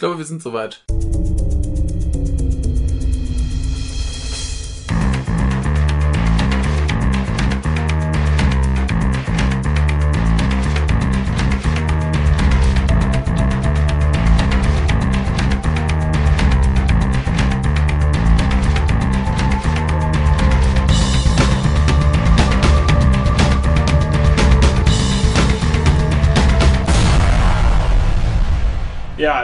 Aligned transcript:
glaube, 0.00 0.18
wir 0.18 0.24
sind 0.24 0.42
soweit. 0.42 0.82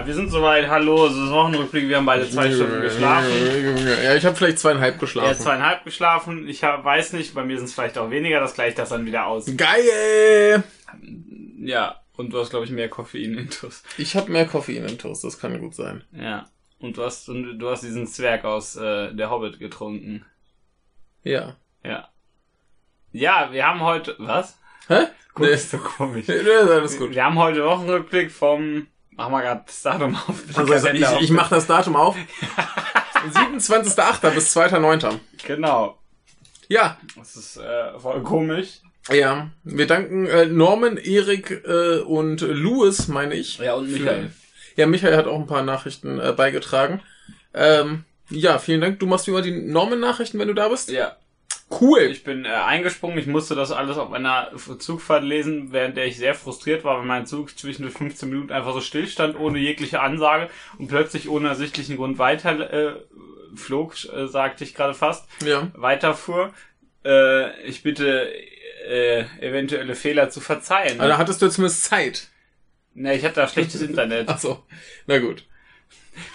Wir 0.07 0.15
sind 0.15 0.31
soweit. 0.31 0.69
Hallo, 0.69 1.07
es 1.07 1.13
ist 1.15 1.31
Wochenrückblick. 1.31 1.89
Wir 1.89 1.97
haben 1.97 2.07
beide 2.07 2.29
zwei 2.31 2.51
Stunden 2.51 2.81
geschlafen. 2.81 3.29
Ja, 4.05 4.15
ich 4.15 4.25
habe 4.25 4.37
vielleicht 4.37 4.59
zweieinhalb 4.59 4.99
geschlafen. 4.99 5.27
Er 5.27 5.35
hat 5.35 5.41
zweieinhalb 5.43 5.85
geschlafen. 5.85 6.49
Ich 6.49 6.63
hab, 6.65 6.85
weiß 6.85 7.13
nicht, 7.13 7.35
bei 7.35 7.45
mir 7.45 7.57
sind 7.57 7.67
es 7.67 7.75
vielleicht 7.75 7.99
auch 7.99 8.11
weniger. 8.11 8.41
Das 8.41 8.55
gleicht 8.55 8.79
das 8.79 8.91
dann 8.91 9.05
wieder 9.07 9.27
aus. 9.27 9.47
Geil! 9.57 10.63
Ja, 11.59 12.01
und 12.17 12.33
du 12.33 12.39
hast, 12.39 12.51
glaube 12.51 12.65
ich, 12.65 12.71
mehr 12.71 12.89
Koffein 12.89 13.35
intus. 13.37 13.83
Ich 13.99 14.17
habe 14.17 14.31
mehr 14.31 14.47
Koffein 14.47 14.85
in 14.87 14.99
Toast, 14.99 15.25
das 15.25 15.39
kann 15.39 15.59
gut 15.61 15.75
sein. 15.75 16.05
Ja. 16.13 16.47
Und 16.79 16.97
du 16.97 17.03
hast, 17.05 17.29
und 17.29 17.59
du 17.59 17.71
hast 17.71 17.83
diesen 17.83 18.07
Zwerg 18.07 18.45
aus 18.45 18.77
äh, 18.77 19.13
der 19.15 19.31
Hobbit 19.31 19.59
getrunken. 19.59 20.25
Ja. 21.25 21.57
Ja. 21.85 22.09
Ja, 23.13 23.49
wir 23.51 23.67
haben 23.67 23.81
heute. 23.81 24.15
Was? 24.19 24.59
Hä? 24.89 25.07
Guck, 25.35 25.47
Nee. 25.47 25.53
ist 25.55 25.71
so 25.71 25.79
komisch. 25.79 26.27
Nee, 26.29 26.35
ist 26.35 26.71
alles 26.71 26.99
gut. 26.99 27.11
Wir 27.15 27.25
haben 27.25 27.39
heute 27.39 27.65
Wochenrückblick 27.65 28.31
vom. 28.31 28.87
Mach 29.17 29.29
mal 29.31 29.41
gerade 29.43 29.63
das 29.67 29.83
Datum 29.83 30.15
auf. 30.15 30.43
Also 30.55 30.75
ich, 30.75 30.83
Kalender 30.83 31.11
auf. 31.17 31.23
ich 31.23 31.31
mache 31.31 31.55
das 31.55 31.67
Datum 31.67 31.97
auf. 31.97 32.17
27.8. 33.33 34.31
bis 34.35 34.57
2.9. 34.57 35.19
Genau. 35.47 35.99
Ja, 36.69 36.99
Das 37.17 37.37
ist 37.37 37.57
äh, 37.57 37.99
voll 37.99 38.23
komisch. 38.23 38.81
ja. 39.11 39.51
Wir 39.65 39.87
danken 39.87 40.27
äh, 40.27 40.47
Norman, 40.47 40.97
Erik 40.97 41.51
äh, 41.67 41.99
und 42.01 42.41
Louis, 42.43 43.09
meine 43.09 43.35
ich. 43.35 43.59
Ja, 43.59 43.75
und 43.75 43.91
Michael. 43.91 44.31
Ja, 44.77 44.87
Michael 44.87 45.17
hat 45.17 45.27
auch 45.27 45.39
ein 45.39 45.47
paar 45.47 45.63
Nachrichten 45.63 46.21
äh, 46.21 46.33
beigetragen. 46.33 47.01
Ähm, 47.55 48.05
ja, 48.29 48.59
vielen 48.59 48.81
Dank. 48.81 48.99
Du 49.01 49.07
machst 49.07 49.27
wie 49.27 49.31
immer 49.31 49.43
die 49.43 49.53
Norman-Nachrichten, 49.53 50.39
wenn 50.39 50.49
du 50.49 50.55
da 50.55 50.69
bist. 50.69 50.91
Ja. 50.91 51.17
Cool. 51.69 52.01
Ich 52.03 52.23
bin 52.23 52.45
äh, 52.45 52.49
eingesprungen. 52.49 53.19
Ich 53.19 53.27
musste 53.27 53.55
das 53.57 53.73
alles 53.73 53.97
auf 53.99 54.13
einer 54.13 54.53
Zugfahrt 54.79 55.25
lesen, 55.25 55.73
während 55.73 55.97
der 55.97 56.07
ich 56.07 56.17
sehr 56.17 56.35
frustriert 56.35 56.85
war, 56.85 56.99
weil 56.99 57.05
mein 57.07 57.27
Zug 57.27 57.59
zwischendurch 57.59 57.97
15 57.97 58.29
Minuten 58.29 58.53
einfach 58.53 58.73
so 58.73 58.81
stillstand, 58.81 59.39
ohne 59.39 59.59
jegliche 59.59 60.01
Ansage 60.01 60.49
und 60.79 60.87
plötzlich 60.89 61.29
ohne 61.29 61.49
ersichtlichen 61.49 61.97
Grund 61.97 62.19
weiter 62.19 62.73
äh, 62.73 62.95
flog, 63.57 63.95
äh, 64.13 64.27
sagte 64.29 64.63
ich 64.65 64.75
gerade 64.75 64.95
fast, 64.95 65.29
Ja. 65.45 65.69
weiterfuhr. 65.75 66.53
Äh, 67.05 67.61
ich 67.63 67.83
bitte 67.83 68.31
äh, 68.89 69.25
eventuelle 69.41 69.97
Fehler 69.97 70.31
zu 70.31 70.41
verzeihen. 70.41 71.01
Also 71.01 71.19
hattest 71.19 71.43
du 71.43 71.49
zumindest 71.51 71.85
Zeit. 71.85 72.29
Ne, 72.95 73.15
ich 73.17 73.25
hatte 73.25 73.37
da 73.41 73.49
schlechtes 73.49 73.83
Internet. 73.83 74.29
Ach 74.29 74.39
so. 74.39 74.63
Na 75.07 75.19
gut. 75.19 75.45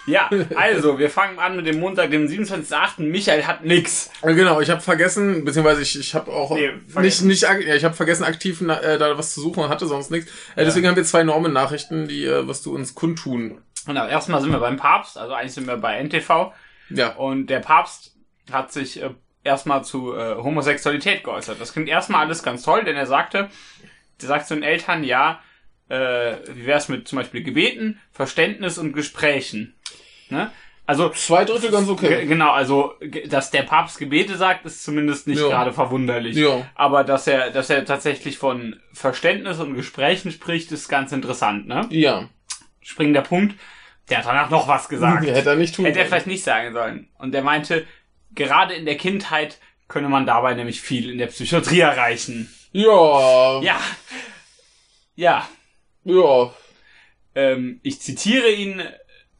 Ja, 0.06 0.30
also, 0.54 0.98
wir 0.98 1.10
fangen 1.10 1.38
an 1.38 1.56
mit 1.56 1.66
dem 1.66 1.78
Montag, 1.80 2.10
dem 2.10 2.26
27.8. 2.26 3.02
Michael 3.02 3.44
hat 3.44 3.64
nix. 3.64 4.10
Genau, 4.22 4.60
ich 4.60 4.70
habe 4.70 4.80
vergessen, 4.80 5.44
beziehungsweise 5.44 5.82
ich, 5.82 5.98
ich 5.98 6.14
habe 6.14 6.30
auch 6.32 6.54
Nee, 6.54 6.72
nicht, 6.72 6.90
vergessen. 6.90 7.28
nicht, 7.28 7.42
ja, 7.42 7.58
ich 7.58 7.84
habe 7.84 7.94
vergessen, 7.94 8.24
aktiv 8.24 8.60
äh, 8.62 8.98
da 8.98 9.16
was 9.16 9.34
zu 9.34 9.40
suchen 9.40 9.64
und 9.64 9.68
hatte 9.68 9.86
sonst 9.86 10.10
nichts. 10.10 10.30
Äh, 10.56 10.64
deswegen 10.64 10.86
haben 10.88 10.96
wir 10.96 11.04
zwei 11.04 11.22
Norman-Nachrichten, 11.22 12.08
die, 12.08 12.24
äh, 12.24 12.46
was 12.46 12.62
du 12.62 12.74
uns 12.74 12.94
kundtun. 12.94 13.60
Genau, 13.86 14.06
erstmal 14.06 14.40
sind 14.40 14.52
wir 14.52 14.60
beim 14.60 14.76
Papst, 14.76 15.18
also 15.18 15.34
eigentlich 15.34 15.54
sind 15.54 15.66
wir 15.66 15.76
bei 15.76 15.98
NTV. 16.02 16.52
Ja. 16.90 17.14
Und 17.16 17.46
der 17.48 17.60
Papst 17.60 18.14
hat 18.50 18.72
sich 18.72 19.02
äh, 19.02 19.10
erstmal 19.44 19.84
zu 19.84 20.14
äh, 20.14 20.36
Homosexualität 20.36 21.24
geäußert. 21.24 21.60
Das 21.60 21.72
klingt 21.72 21.88
erstmal 21.88 22.26
alles 22.26 22.42
ganz 22.42 22.62
toll, 22.62 22.84
denn 22.84 22.96
er 22.96 23.06
sagte, 23.06 23.48
der 24.20 24.28
sagt 24.28 24.46
zu 24.46 24.54
den 24.54 24.62
Eltern, 24.62 25.02
ja, 25.04 25.40
äh, 25.88 26.36
wie 26.54 26.66
wär's 26.66 26.88
mit 26.88 27.08
zum 27.08 27.18
Beispiel 27.18 27.42
Gebeten, 27.42 28.00
Verständnis 28.12 28.78
und 28.78 28.92
Gesprächen. 28.92 29.74
Ne? 30.32 30.50
Also 30.84 31.10
Zwei 31.10 31.44
Drittel 31.44 31.70
ganz 31.70 31.88
okay. 31.88 32.26
Genau, 32.26 32.50
also 32.50 32.94
dass 33.28 33.52
der 33.52 33.62
Papst 33.62 33.98
Gebete 33.98 34.36
sagt, 34.36 34.66
ist 34.66 34.82
zumindest 34.82 35.28
nicht 35.28 35.40
Ja. 35.40 35.46
gerade 35.48 35.72
verwunderlich. 35.72 36.36
Ja. 36.36 36.66
Aber 36.74 37.04
dass 37.04 37.28
er, 37.28 37.50
dass 37.50 37.70
er 37.70 37.84
tatsächlich 37.84 38.36
von 38.36 38.80
Verständnis 38.92 39.60
und 39.60 39.74
Gesprächen 39.74 40.32
spricht, 40.32 40.72
ist 40.72 40.88
ganz 40.88 41.12
interessant, 41.12 41.68
ne? 41.68 41.86
Ja. 41.90 42.28
Springender 42.80 43.22
Punkt. 43.22 43.54
Der 44.10 44.18
hat 44.18 44.26
danach 44.26 44.50
noch 44.50 44.66
was 44.66 44.88
gesagt. 44.88 45.24
Hätte 45.26 45.50
er 45.50 45.56
nicht 45.56 45.76
tun 45.76 45.84
Hätte 45.84 46.00
er 46.00 46.06
vielleicht 46.06 46.26
nicht 46.26 46.42
sagen 46.42 46.72
sollen. 46.72 47.08
Und 47.16 47.32
er 47.32 47.42
meinte, 47.42 47.86
gerade 48.34 48.74
in 48.74 48.84
der 48.84 48.96
Kindheit 48.96 49.58
könne 49.86 50.08
man 50.08 50.26
dabei 50.26 50.54
nämlich 50.54 50.80
viel 50.80 51.10
in 51.10 51.18
der 51.18 51.28
Psychiatrie 51.28 51.80
erreichen. 51.80 52.52
Ja. 52.72 53.60
Ja. 53.62 53.78
Ja. 55.14 55.48
Ja. 56.04 56.52
Ähm, 57.34 57.78
ich 57.82 58.00
zitiere 58.00 58.50
ihn 58.50 58.82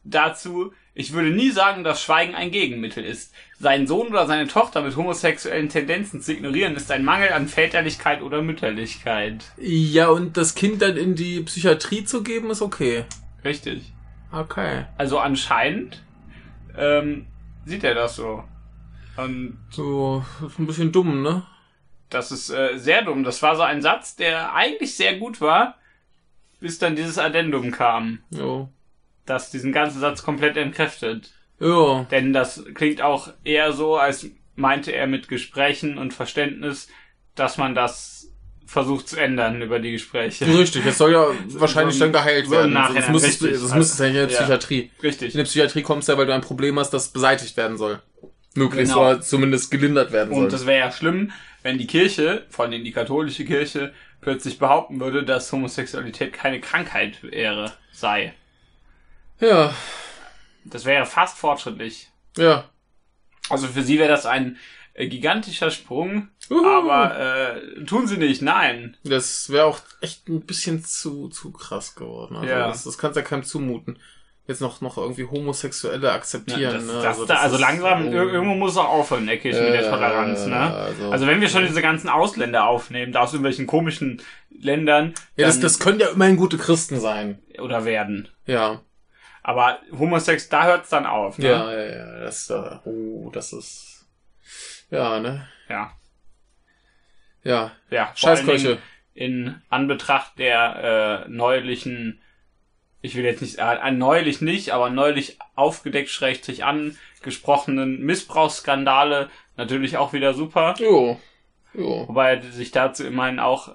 dazu. 0.05 0.73
Ich 0.95 1.13
würde 1.13 1.31
nie 1.31 1.51
sagen, 1.51 1.85
dass 1.85 2.03
Schweigen 2.03 2.35
ein 2.35 2.51
Gegenmittel 2.51 3.05
ist. 3.05 3.33
Seinen 3.59 3.87
Sohn 3.87 4.09
oder 4.09 4.27
seine 4.27 4.47
Tochter 4.47 4.83
mit 4.83 4.95
homosexuellen 4.97 5.69
Tendenzen 5.71 6.21
zu 6.21 6.33
ignorieren, 6.33 6.75
ist 6.77 6.91
ein 6.91 7.05
Mangel 7.05 7.33
an 7.33 7.49
Väterlichkeit 7.49 8.21
oder 8.21 8.43
Mütterlichkeit. 8.43 9.45
Ja, 9.57 10.09
und 10.09 10.37
das 10.37 10.55
Kind 10.55 10.83
dann 10.83 10.97
in 10.97 11.15
die 11.15 11.41
Psychiatrie 11.41 12.05
zu 12.05 12.23
geben, 12.23 12.51
ist 12.51 12.61
okay. 12.61 13.05
Richtig. 13.45 13.93
Okay. 14.31 14.85
Also 14.99 15.19
anscheinend 15.19 16.03
ähm, 16.77 17.27
sieht 17.65 17.85
er 17.85 17.95
das 17.95 18.17
so. 18.17 18.45
Und 19.17 19.59
So, 19.71 20.25
ist 20.47 20.59
ein 20.59 20.67
bisschen 20.67 20.93
dumm, 20.93 21.23
ne? 21.23 21.43
das 22.13 22.31
ist 22.31 22.51
äh, 22.51 22.77
sehr 22.79 23.03
dumm. 23.03 23.25
Das 23.25 23.43
war 23.43 23.57
so 23.57 23.63
ein 23.63 23.83
Satz, 23.83 24.17
der 24.17 24.55
eigentlich 24.55 24.95
sehr 24.95 25.17
gut 25.19 25.41
war, 25.41 25.77
bis 26.61 26.79
dann 26.79 26.95
dieses 26.97 27.19
Addendum 27.19 27.71
kam, 27.71 28.19
Jo. 28.31 28.69
Das 29.33 29.51
diesen 29.51 29.73
ganzen 29.73 30.01
Satz 30.01 30.23
komplett 30.23 30.57
entkräftet. 30.57 31.33
Ja. 31.61 32.05
Denn 32.11 32.33
das 32.33 32.65
klingt 32.75 33.01
auch 33.03 33.29
eher 33.45 33.73
so, 33.73 33.97
als 33.97 34.27
meinte 34.57 34.93
er 34.93 35.07
mit 35.07 35.29
Gesprächen 35.29 35.99
und 35.99 36.13
Verständnis, 36.13 36.89
dass 37.35 37.57
man 37.57 37.75
das 37.75 38.29
versucht 38.67 39.09
zu 39.09 39.17
ändern 39.21 39.61
über 39.63 39.79
die 39.79 39.93
Gespräche. 39.93 40.47
Richtig, 40.47 40.85
es 40.87 40.99
soll 40.99 41.13
ja 41.13 41.27
wahrscheinlich 41.59 41.97
so 41.97 42.05
dann 42.05 42.13
geheilt 42.13 42.47
so 42.47 42.53
werden. 42.53 42.73
Nachhinein, 42.73 43.03
das 43.03 43.11
müsstest 43.11 43.41
du, 43.43 43.45
richtig. 43.47 43.63
das 43.63 43.75
müsstest 43.75 44.01
du 44.01 44.03
ja 44.05 44.09
in 44.09 44.15
der 44.15 44.23
Ja. 44.29 44.39
Psychiatrie. 44.39 44.81
In 44.81 45.01
Richtig. 45.03 45.33
der 45.35 45.43
Psychiatrie 45.45 45.83
kommst 45.83 46.09
du 46.09 46.13
ja, 46.13 46.19
weil 46.19 46.27
du 46.27 46.35
ein 46.35 46.41
Problem 46.41 46.79
hast, 46.79 46.91
das 46.91 47.09
beseitigt 47.09 47.57
werden 47.57 47.77
soll. 47.77 48.01
Möglichst 48.55 48.93
Genau. 48.95 49.07
oder 49.07 49.21
zumindest 49.21 49.71
gelindert 49.71 50.13
werden 50.13 50.35
soll. 50.35 50.45
Und 50.45 50.53
das 50.53 50.67
wäre 50.67 50.79
ja 50.87 50.93
schlimm, 50.93 51.33
wenn 51.63 51.79
die 51.79 51.87
Kirche, 51.87 52.45
vor 52.51 52.65
allem 52.67 52.85
die 52.85 52.93
katholische 52.93 53.45
Kirche, 53.45 53.93
plötzlich 54.21 54.59
behaupten 54.59 55.01
würde, 55.01 55.23
dass 55.25 55.51
Homosexualität 55.53 56.33
keine 56.33 56.61
Krankheit 56.61 57.23
wäre, 57.23 57.73
sei. 57.93 58.35
Ja, 59.43 59.75
Das 60.65 60.85
wäre 60.85 61.05
fast 61.07 61.37
fortschrittlich. 61.39 62.11
ja. 62.37 62.65
Also 63.51 63.67
für 63.67 63.83
sie 63.83 63.99
wäre 63.99 64.09
das 64.09 64.25
ein 64.25 64.57
äh, 64.95 65.09
gigantischer 65.09 65.71
Sprung, 65.73 66.29
Uhu. 66.49 66.65
aber 66.65 67.19
äh, 67.19 67.85
tun 67.85 68.07
sie 68.07 68.17
nicht, 68.17 68.41
nein. 68.41 68.97
Das 69.05 69.51
wäre 69.51 69.65
auch 69.67 69.81
echt 70.01 70.29
ein 70.29 70.43
bisschen 70.47 70.85
zu, 70.85 71.29
zu 71.29 71.51
krass 71.51 71.97
geworden. 71.97 72.37
Also 72.37 72.49
Ja. 72.49 72.69
das, 72.69 72.85
das 72.85 72.99
kannst 72.99 73.17
du 73.17 73.21
ja 73.21 73.27
keinem 73.27 73.43
zumuten. 73.43 73.99
Jetzt 74.47 74.61
noch, 74.61 74.81
noch 74.81 74.97
irgendwie 74.97 75.25
Homosexuelle 75.25 76.07
Ja, 76.07 76.15
akzeptieren. 76.15 76.75
das, 76.75 76.85
ne? 76.85 76.93
das, 77.03 77.19
also, 77.21 77.33
also, 77.33 77.55
ist- 77.57 77.61
langsam, 77.61 78.07
oh. 78.09 78.11
ir- 78.13 78.33
irgendwo 78.33 78.55
muss 78.55 78.77
auch 78.77 78.89
aufhören, 78.89 79.27
der 79.27 79.39
Kirche 79.39 79.61
mit 79.63 79.73
der 79.75 79.83
Ja, 79.83 79.91
Toleranz, 79.91 80.47
ne? 80.47 80.57
also- 80.57 81.11
Also 81.11 81.27
wenn 81.27 81.41
wir 81.41 81.49
schon 81.49 81.67
diese 81.67 81.83
ganzen 81.83 82.09
Ausländer 82.09 82.67
aufnehmen, 82.69 83.13
da 83.13 83.21
aus 83.21 83.33
irgendwelchen 83.33 83.67
komischen 83.67 84.23
Ländern, 84.51 85.15
Ja, 85.37 85.47
das, 85.49 85.59
das 85.61 85.79
können 85.81 85.99
ja 86.01 86.09
immerhin 86.11 86.37
gute 86.37 86.59
Christen 86.59 87.01
sein. 87.01 87.41
oder 87.59 87.85
werden. 87.85 88.29
Ja. 88.47 88.83
Aber 89.43 89.81
Homosex, 89.99 90.49
da 90.49 90.65
hört's 90.65 90.91
dann 90.91 91.07
auf, 91.07 91.39
ne? 91.39 91.49
Ja, 91.49 91.73
ja, 91.73 91.97
ja. 91.97 92.21
Das, 92.21 92.49
äh, 92.51 92.79
oh, 92.85 93.31
das 93.33 93.53
ist. 93.53 94.07
Ja, 94.91 95.19
ne? 95.19 95.49
Ja. 95.69 95.93
Ja. 97.43 97.73
Ja, 97.91 98.13
Scheißkirche. 98.15 98.79
In 99.15 99.61
Anbetracht 99.69 100.39
der 100.39 101.25
äh, 101.27 101.29
neulichen, 101.29 102.23
ich 103.03 103.15
will 103.15 103.25
jetzt 103.25 103.43
nicht, 103.43 103.59
äh, 103.59 103.91
neulich 103.91 104.41
nicht, 104.41 104.71
aber 104.71 104.91
neulich 104.91 105.39
aufgedeckt, 105.55 106.09
schrägstrich 106.09 106.65
angesprochenen 106.65 108.01
Missbrauchsskandale 108.01 109.29
natürlich 109.57 109.97
auch 109.97 110.13
wieder 110.13 110.35
super. 110.35 110.75
Jo. 110.79 111.21
Jo. 111.75 112.07
Wobei 112.09 112.41
sich 112.41 112.71
dazu 112.71 113.05
immerhin 113.05 113.39
auch, 113.39 113.75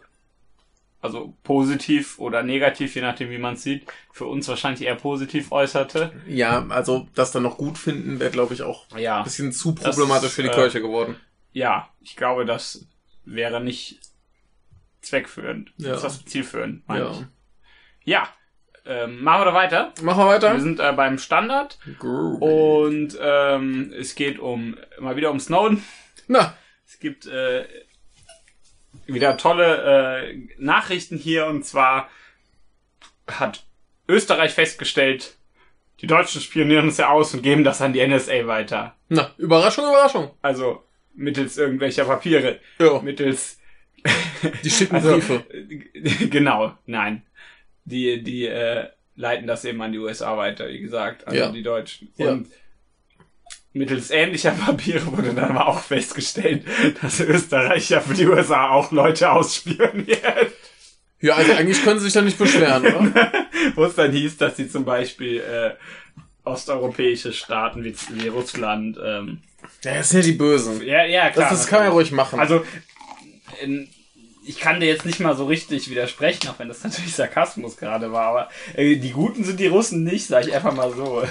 also 1.07 1.33
positiv 1.43 2.19
oder 2.19 2.43
negativ, 2.43 2.95
je 2.95 3.01
nachdem 3.01 3.29
wie 3.31 3.37
man 3.39 3.55
es 3.55 3.63
sieht, 3.63 3.87
für 4.11 4.25
uns 4.25 4.47
wahrscheinlich 4.47 4.83
eher 4.87 4.95
positiv 4.95 5.51
äußerte. 5.51 6.11
Ja, 6.27 6.65
also 6.69 7.07
das 7.15 7.31
dann 7.31 7.43
noch 7.43 7.57
gut 7.57 7.77
finden, 7.77 8.19
wäre, 8.19 8.31
glaube 8.31 8.53
ich, 8.53 8.61
auch 8.61 8.85
ein 8.91 8.99
Ja, 8.99 9.23
bisschen 9.23 9.51
zu 9.51 9.71
Das 9.73 9.95
problematisch 9.95 10.29
ist, 10.29 10.35
für 10.35 10.43
die 10.43 10.49
äh, 10.49 10.53
Kirche 10.55 10.81
geworden. 10.81 11.15
ja, 11.53 11.89
ich 12.01 12.15
glaube, 12.15 12.45
das 12.45 12.85
wäre 13.25 13.59
nicht 13.61 13.99
zweckführend. 15.01 15.71
Ja. 15.77 15.95
Ist 15.95 16.03
das 16.03 16.25
zielführend, 16.25 16.87
meine 16.87 17.05
Ja. 17.05 17.11
ich. 17.11 17.25
Ja, 18.05 18.27
ähm, 18.85 19.21
machen 19.21 19.41
wir 19.41 19.45
doch 19.45 19.53
weiter. 19.53 19.93
Machen 20.01 20.19
wir 20.19 20.25
Wir 20.27 20.31
weiter. 20.35 20.59
sind 20.59 20.79
äh, 20.79 20.93
beim 20.93 21.17
Standard 21.17 21.77
Groovy. 21.99 22.37
und 22.41 23.17
ähm, 23.19 23.93
es 23.97 24.15
geht 24.15 24.39
um 24.39 24.77
mal 24.99 25.15
wieder 25.17 25.29
um 25.31 25.39
Snowden. 25.39 25.83
Na, 26.27 26.55
Es 26.85 26.99
gibt 26.99 27.25
äh, 27.27 27.65
wieder 29.07 29.37
tolle 29.37 30.21
äh, 30.29 30.47
Nachrichten 30.57 31.17
hier 31.17 31.45
und 31.47 31.63
zwar 31.65 32.09
hat 33.27 33.65
Österreich 34.07 34.53
festgestellt, 34.53 35.37
die 36.01 36.07
Deutschen 36.07 36.41
spionieren 36.41 36.89
es 36.89 36.97
ja 36.97 37.09
aus 37.09 37.33
und 37.33 37.41
geben 37.41 37.63
das 37.63 37.81
an 37.81 37.93
die 37.93 38.05
NSA 38.05 38.45
weiter. 38.47 38.95
na, 39.09 39.33
Überraschung, 39.37 39.85
Überraschung. 39.85 40.31
Also 40.41 40.83
mittels 41.15 41.57
irgendwelcher 41.57 42.05
Papiere, 42.05 42.59
Ja, 42.79 43.01
mittels 43.01 43.59
die 44.63 44.69
schicken 44.69 44.95
also, 44.95 45.13
Briefe. 45.13 45.43
genau, 46.29 46.73
nein. 46.85 47.23
Die, 47.85 48.21
die 48.23 48.45
äh, 48.45 48.87
leiten 49.15 49.47
das 49.47 49.65
eben 49.65 49.81
an 49.81 49.91
die 49.91 49.97
USA 49.97 50.37
weiter, 50.37 50.67
wie 50.69 50.79
gesagt, 50.79 51.25
also 51.27 51.39
Ja. 51.39 51.51
die 51.51 51.63
Deutschen. 51.63 52.13
Ja. 52.17 52.39
Mittels 53.77 54.11
ähnlicher 54.11 54.51
Papiere 54.51 55.05
wurde 55.07 55.33
dann 55.33 55.51
aber 55.51 55.67
auch 55.67 55.79
festgestellt, 55.79 56.63
dass 57.01 57.19
Österreich 57.19 57.89
ja 57.89 58.01
für 58.01 58.13
die 58.13 58.27
USA 58.27 58.69
auch 58.69 58.91
Leute 58.91 59.31
ausspioniert. 59.31 60.51
Ja, 61.19 61.35
also 61.35 61.53
eigentlich 61.53 61.83
können 61.83 61.99
sie 61.99 62.05
sich 62.05 62.13
da 62.13 62.21
nicht 62.21 62.37
beschweren, 62.37 62.85
oder? 62.85 63.31
Wo 63.75 63.85
es 63.85 63.95
dann 63.95 64.11
hieß, 64.11 64.37
dass 64.37 64.55
sie 64.57 64.69
zum 64.69 64.85
Beispiel 64.85 65.39
äh, 65.39 65.71
osteuropäische 66.43 67.33
Staaten 67.33 67.83
wie, 67.83 67.95
wie 68.11 68.27
Russland, 68.27 68.97
ähm, 69.03 69.39
Ja, 69.83 69.95
das 69.95 70.09
sind 70.09 70.21
ja 70.21 70.27
die 70.27 70.37
Bösen. 70.37 70.81
ja, 70.85 71.05
ja, 71.05 71.29
klar. 71.29 71.49
Das, 71.49 71.59
das 71.59 71.67
kann 71.67 71.79
man 71.79 71.87
ja 71.87 71.93
ruhig 71.93 72.11
machen. 72.11 72.39
Also, 72.39 72.63
ähm, 73.61 73.87
ich 74.45 74.59
kann 74.59 74.79
dir 74.79 74.85
jetzt 74.85 75.05
nicht 75.05 75.19
mal 75.19 75.35
so 75.35 75.45
richtig 75.45 75.89
widersprechen, 75.89 76.47
auch 76.47 76.59
wenn 76.59 76.69
das 76.69 76.83
natürlich 76.83 77.13
Sarkasmus 77.15 77.75
gerade 77.77 78.11
war, 78.11 78.27
aber 78.27 78.49
äh, 78.75 78.95
die 78.95 79.11
Guten 79.11 79.43
sind 79.43 79.59
die 79.59 79.67
Russen 79.67 80.03
nicht, 80.03 80.27
sag 80.27 80.47
ich 80.47 80.53
einfach 80.53 80.73
mal 80.73 80.93
so. 80.93 81.23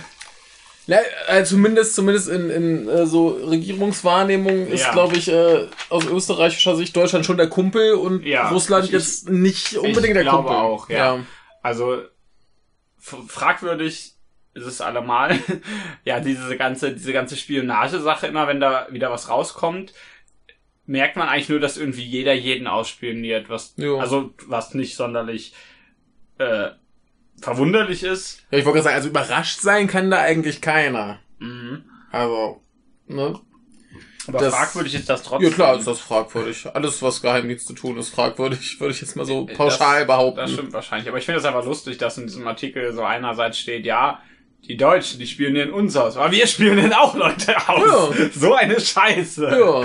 Ja, 0.87 0.99
äh, 1.29 1.45
zumindest, 1.45 1.95
zumindest 1.97 2.29
in, 2.29 2.49
in 2.51 2.89
äh, 2.89 3.07
so 3.07 3.29
Regierungswahrnehmung 3.29 4.69
ist, 4.69 4.85
Ja. 4.85 4.93
glaube 4.93 5.17
ich, 5.17 5.27
äh, 5.29 5.67
aus 5.89 6.07
österreichischer 6.07 6.77
Sicht 6.77 6.95
Deutschland 6.97 7.27
schon 7.27 7.37
der 7.37 7.49
Kumpel 7.49 7.95
und 7.95 8.25
Ja, 8.25 8.49
Russland 8.51 8.85
ich- 8.87 8.93
jetzt 8.93 9.29
nicht 9.29 9.77
unbedingt 9.77 10.15
der 10.17 10.23
glaube 10.23 10.49
Kumpel. 10.49 10.55
auch, 10.57 10.89
ja. 10.89 11.19
Also, 11.63 12.03
f- 12.99 13.17
fragwürdig 13.29 14.13
ist 14.55 14.65
es 14.67 14.81
allemal. 14.81 15.37
ja, 16.05 16.21
diese 16.21 16.57
ganze, 16.57 16.93
diese 16.93 17.13
ganze 17.13 17.37
Spionagesache, 17.37 18.29
immer 18.29 18.47
wenn 18.47 18.61
da 18.61 18.87
wieder 18.91 19.11
was 19.11 19.29
rauskommt, 19.29 19.93
merkt 20.87 21.17
man 21.17 21.29
eigentlich 21.29 21.49
nur, 21.49 21.59
dass 21.59 21.77
irgendwie 21.77 22.05
jeder 22.05 22.33
jeden 22.33 22.69
ausspioniert, 22.69 23.49
was, 23.49 23.75
Jo. 23.77 23.99
also, 23.99 24.33
was 24.47 24.73
nicht 24.75 24.95
sonderlich, 24.95 25.53
äh, 26.39 26.69
verwunderlich 27.41 28.03
ist. 28.03 28.41
Ja, 28.51 28.59
ich 28.59 28.65
wollte 28.65 28.77
gerade 28.79 28.85
sagen, 28.85 28.97
also 28.97 29.09
überrascht 29.09 29.61
sein 29.61 29.87
kann 29.87 30.11
da 30.11 30.21
eigentlich 30.21 30.61
keiner. 30.61 31.19
Mhm. 31.39 31.85
Also, 32.13 32.61
ne? 33.07 33.39
Aber 34.29 34.39
Das- 34.39 34.55
fragwürdig 34.55 34.95
ist 34.97 35.09
das 35.09 35.23
trotzdem. 35.23 35.49
Ja 35.51 35.55
klar 35.55 35.79
ist 35.79 35.87
das 35.87 36.01
fragwürdig. 36.01 36.67
Alles, 36.75 37.01
was 37.01 37.23
Geheimdienste 37.23 37.75
tun, 37.75 37.97
ist 37.97 38.09
fragwürdig, 38.11 38.81
würde 38.81 38.93
ich 38.93 39.01
jetzt 39.01 39.15
mal 39.15 39.25
so 39.25 39.47
Äh, 39.49 39.55
pauschal 39.55 39.99
das, 40.01 40.07
behaupten. 40.09 40.39
Das 40.41 40.51
stimmt 40.53 40.73
wahrscheinlich. 40.73 41.09
Aber 41.09 41.19
ich 41.19 41.25
finde 41.25 41.39
es 41.39 41.45
einfach 41.47 41.65
lustig, 41.65 41.99
dass 41.99 42.19
in 42.19 42.27
diesem 42.27 42.47
Artikel 42.49 42.93
so 42.93 43.05
einerseits 43.05 43.59
steht, 43.59 43.85
ja, 43.87 44.21
die 44.67 44.77
Deutschen, 44.77 45.21
die 45.21 45.29
spionieren 45.29 45.71
uns 45.71 45.95
aus. 45.95 46.17
Aber 46.17 46.33
wir 46.33 46.45
spionieren 46.49 46.93
auch 46.93 47.15
Leute 47.15 47.57
aus. 47.69 48.19
Ja. 48.19 48.29
So 48.35 48.55
eine 48.55 48.81
Scheiße. 48.81 49.45
Ja. 49.49 49.85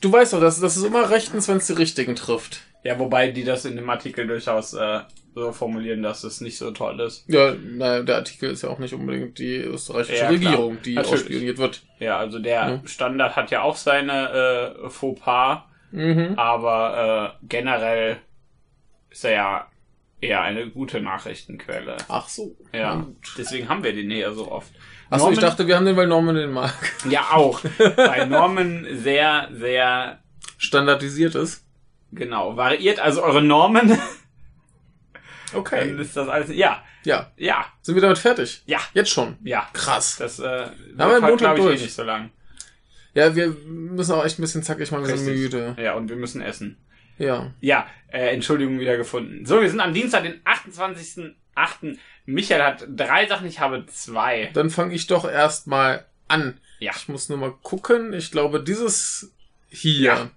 Du 0.00 0.12
weißt 0.12 0.32
doch, 0.32 0.40
das, 0.40 0.58
das 0.60 0.76
ist 0.76 0.82
immer 0.84 1.08
rechtens, 1.08 1.46
wenn 1.46 1.58
es 1.58 1.68
die 1.68 1.74
Richtigen 1.74 2.16
trifft. 2.16 2.62
Ja, 2.82 2.98
wobei 2.98 3.30
die 3.30 3.44
das 3.44 3.64
in 3.64 3.76
dem 3.76 3.88
Artikel 3.88 4.26
durchaus 4.26 4.74
äh, 4.74 5.00
so 5.36 5.52
formulieren, 5.52 6.02
dass 6.02 6.24
es 6.24 6.40
nicht 6.40 6.56
so 6.56 6.70
toll 6.70 6.98
ist. 7.00 7.24
Ja, 7.28 7.54
naja, 7.54 8.02
der 8.02 8.16
Artikel 8.16 8.50
ist 8.50 8.62
ja 8.62 8.70
auch 8.70 8.78
nicht 8.78 8.94
unbedingt 8.94 9.38
die 9.38 9.56
österreichische 9.56 10.14
Ja, 10.14 10.28
klar. 10.28 10.32
Regierung, 10.32 10.78
die 10.82 10.94
Natürlich. 10.94 11.20
ausspioniert 11.22 11.58
wird. 11.58 11.82
Ja, 11.98 12.16
also 12.18 12.38
der 12.38 12.54
Ja. 12.54 12.80
Standard 12.86 13.36
hat 13.36 13.50
ja 13.50 13.60
auch 13.62 13.76
seine 13.76 14.74
äh, 14.84 14.88
Fauxpas, 14.88 15.62
Mhm. 15.92 16.34
aber 16.38 17.36
äh, 17.42 17.46
generell 17.46 18.16
ist 19.10 19.24
er 19.26 19.30
ja 19.32 19.66
eher 20.22 20.40
eine 20.40 20.68
gute 20.70 21.00
Nachrichtenquelle. 21.00 21.98
Ach 22.08 22.28
so. 22.28 22.56
Ja, 22.72 23.06
deswegen 23.36 23.68
haben 23.68 23.84
wir 23.84 23.92
den 23.94 24.10
hier 24.10 24.32
so 24.32 24.50
oft. 24.50 24.72
Achso, 25.10 25.26
ich 25.30 25.36
Norman- 25.36 25.50
dachte, 25.50 25.66
wir 25.66 25.76
haben 25.76 25.84
den, 25.84 25.96
weil 25.98 26.06
Norman 26.06 26.34
den 26.34 26.50
mag. 26.50 26.72
Ja, 27.10 27.28
auch. 27.32 27.60
Bei 27.96 28.24
Normen 28.24 28.86
sehr, 28.98 29.48
sehr 29.52 30.18
Standardisiert 30.56 31.34
ist. 31.34 31.62
genau. 32.10 32.56
Variiert 32.56 32.98
also 33.00 33.22
eure 33.22 33.42
Normen. 33.42 33.98
Dann 35.52 35.60
Okay. 35.60 36.00
ist 36.00 36.16
das 36.16 36.28
alles. 36.28 36.48
Ja, 36.50 36.82
Ja. 37.04 37.30
ja, 37.36 37.66
Sind 37.82 37.94
wir 37.94 38.02
damit 38.02 38.18
fertig? 38.18 38.62
ja, 38.66 38.80
Jetzt 38.94 39.10
schon. 39.10 39.36
ja. 39.44 39.68
Krass. 39.72 40.16
Das 40.18 40.38
äh, 40.38 40.42
wir 40.42 40.70
wird 40.98 41.00
einen 41.00 41.20
Montag 41.22 41.38
glaube 41.38 41.58
ich, 41.58 41.64
durch. 41.64 41.80
eh 41.80 41.84
nicht 41.84 41.94
so 41.94 42.02
lang. 42.02 42.30
Ja, 43.14 43.34
wir 43.34 43.48
müssen 43.66 44.12
auch 44.12 44.24
echt 44.24 44.38
ein 44.38 44.42
bisschen 44.42 44.62
zackig 44.62 44.90
machen, 44.90 45.06
wir 45.06 45.16
sind 45.16 45.34
müde. 45.34 45.74
Ja, 45.80 45.94
und 45.94 46.08
wir 46.10 46.16
müssen 46.16 46.42
essen. 46.42 46.76
Ja. 47.18 47.52
Ja, 47.60 47.86
äh, 48.12 48.34
Entschuldigung 48.34 48.78
wieder 48.78 48.96
gefunden. 48.98 49.46
So, 49.46 49.60
wir 49.62 49.70
sind 49.70 49.80
am 49.80 49.94
Dienstag, 49.94 50.24
den 50.24 50.42
28.08. 50.44 51.96
Michael 52.26 52.62
hat 52.62 52.84
drei 52.88 53.26
Sachen, 53.26 53.46
ich 53.46 53.60
habe 53.60 53.86
zwei. 53.86 54.50
Dann 54.52 54.68
fange 54.70 54.94
ich 54.94 55.06
doch 55.06 55.24
erstmal 55.30 56.04
an. 56.28 56.60
Ja. 56.78 56.92
Ich 56.94 57.08
muss 57.08 57.28
nur 57.30 57.38
mal 57.38 57.52
gucken. 57.62 58.12
Ich 58.12 58.30
glaube, 58.30 58.62
dieses 58.62 59.32
hier. 59.68 60.02
Ja. 60.02 60.30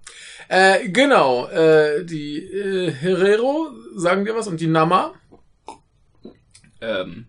Äh, 0.48 0.88
genau. 0.88 1.46
Äh, 1.48 2.04
die 2.04 2.38
äh, 2.38 2.90
Herero, 2.90 3.70
sagen 3.94 4.24
wir 4.24 4.34
was, 4.34 4.48
und 4.48 4.60
die 4.60 4.66
Nama. 4.66 5.14
Ähm, 6.80 7.26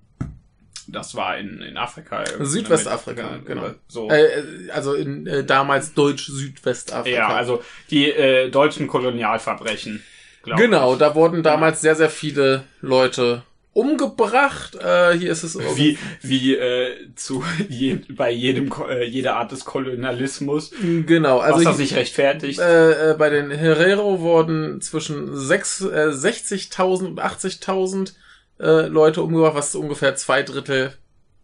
das 0.88 1.16
war 1.16 1.38
in, 1.38 1.62
in 1.62 1.78
Afrika. 1.78 2.24
irgendwie 2.24 2.46
Südwestafrika, 2.46 3.40
genau. 3.46 3.72
So. 3.88 4.10
Äh, 4.10 4.70
also 4.74 4.94
in 4.94 5.28
äh, 5.28 5.44
damals 5.44 5.94
Deutsch-Südwestafrika. 5.94 7.16
ja, 7.16 7.28
also 7.30 7.64
die 7.90 8.10
äh, 8.12 8.50
deutschen 8.50 8.88
Kolonialverbrechen. 8.88 10.04
Genau, 10.44 10.94
ich. 10.94 11.00
da 11.00 11.14
wurden 11.16 11.44
damals 11.44 11.82
sehr, 11.82 11.96
sehr 11.96 12.10
viele 12.10 12.64
Leute 12.82 13.44
umgebracht. 13.74 14.76
Äh, 14.76 15.18
hier 15.18 15.32
ist 15.32 15.44
es 15.44 15.58
Wie, 15.76 15.98
wie 16.22 16.56
äh, 16.56 17.14
zu 17.16 17.44
je, 17.70 18.00
bei 18.10 18.32
jedem 18.32 18.72
äh, 18.90 19.06
jeder 19.06 19.36
Art 19.38 19.52
des 19.52 19.66
Kolonialismus, 19.66 20.72
Genau, 21.06 21.40
also 21.40 21.58
was 21.60 21.64
das 21.66 21.78
nicht 21.78 21.96
rechtfertigt. 21.96 22.60
äh, 22.60 23.12
äh, 23.12 23.14
bei 23.18 23.30
den 23.30 23.52
Herero 23.52 24.20
wurden 24.20 24.82
zwischen 24.82 25.36
sechs- 25.38 25.82
äh, 25.82 26.10
60.000 26.12 27.06
und 27.06 27.20
80.000 27.22 28.14
äh, 28.60 28.88
Leute 28.88 29.22
umgebracht, 29.22 29.56
was 29.56 29.74
ungefähr 29.76 30.16
zwei 30.16 30.44
Drittel 30.44 30.94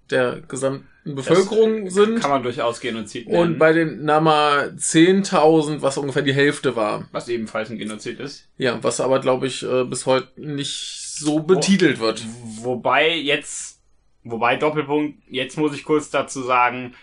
der 0.10 0.40
gesamten 0.48 0.86
Bevölkerung 1.04 1.90
sind. 1.90 2.20
Kann 2.22 2.32
man 2.32 2.44
durchaus 2.44 2.80
Genozid 2.80 3.28
nennen. 3.28 3.54
Und 3.54 3.60
bei 3.60 3.74
den 3.74 4.06
Nama 4.06 4.70
10.000, 4.78 5.82
was 5.82 5.98
ungefähr 5.98 6.22
die 6.22 6.34
Hälfte 6.34 6.76
war. 6.76 7.08
was 7.12 7.28
ebenfalls 7.30 7.70
ein 7.70 7.78
Genozid 7.78 8.20
ist. 8.20 8.46
Ja, 8.58 8.80
was 8.82 9.00
aber, 9.02 9.20
glaube 9.20 9.48
ich, 9.48 9.64
äh, 9.64 9.84
bis 9.86 10.06
heute 10.06 10.28
nicht 10.38 11.02
so 11.20 11.40
betitelt 11.40 12.00
wird. 12.00 12.24
Wobei 12.62 13.16
jetzt, 13.16 13.82
wobei 14.24 14.56
Doppelpunkt, 14.56 15.20
jetzt 15.30 15.58
muss 15.58 15.74
ich 15.76 15.84
kurz 15.84 16.10
dazu 16.10 16.42
sagen, 16.44 16.96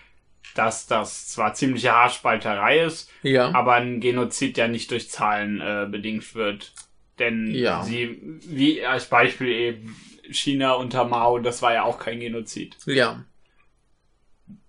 dass 0.55 0.87
das 0.87 1.27
zwar 1.27 1.53
ziemliche 1.53 1.91
Haarspalterei 1.91 2.79
ist, 2.81 3.09
Ja. 3.23 3.53
aber 3.53 3.73
ein 3.73 3.99
Genozid 3.99 4.57
ja 4.57 4.67
nicht 4.67 4.91
durch 4.91 5.09
Zahlen 5.09 5.59
äh, 5.59 5.87
bedingt 5.89 6.33
wird. 6.35 6.73
Denn 7.19 7.53
Ja. 7.53 7.83
sie, 7.83 8.19
wie 8.47 8.85
als 8.85 9.05
Beispiel 9.05 9.47
eben 9.49 9.95
China 10.31 10.73
unter 10.73 11.03
Mao, 11.05 11.39
das 11.39 11.61
war 11.61 11.73
ja 11.73 11.83
auch 11.83 11.99
kein 11.99 12.19
Genozid. 12.19 12.77
Ja. 12.85 13.23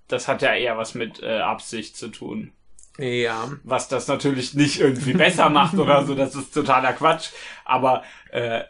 Das 0.09 0.29
hat 0.29 0.43
ja 0.43 0.55
eher 0.55 0.77
was 0.79 0.95
mit 0.95 1.23
äh, 1.23 1.39
Absicht 1.41 1.97
zu 1.97 2.09
tun. 2.09 2.53
Ja. 2.99 3.51
Was 3.65 3.89
das 3.89 4.09
natürlich 4.09 4.55
nicht 4.55 4.81
irgendwie 4.81 5.13
besser 5.13 5.51
macht 5.51 5.75
oder 5.75 6.05
so, 6.07 6.15
das 6.15 6.35
ist 6.35 6.55
totaler 6.55 6.93
Quatsch. 6.95 7.31
Aber 7.65 8.03
äh, 8.31 8.63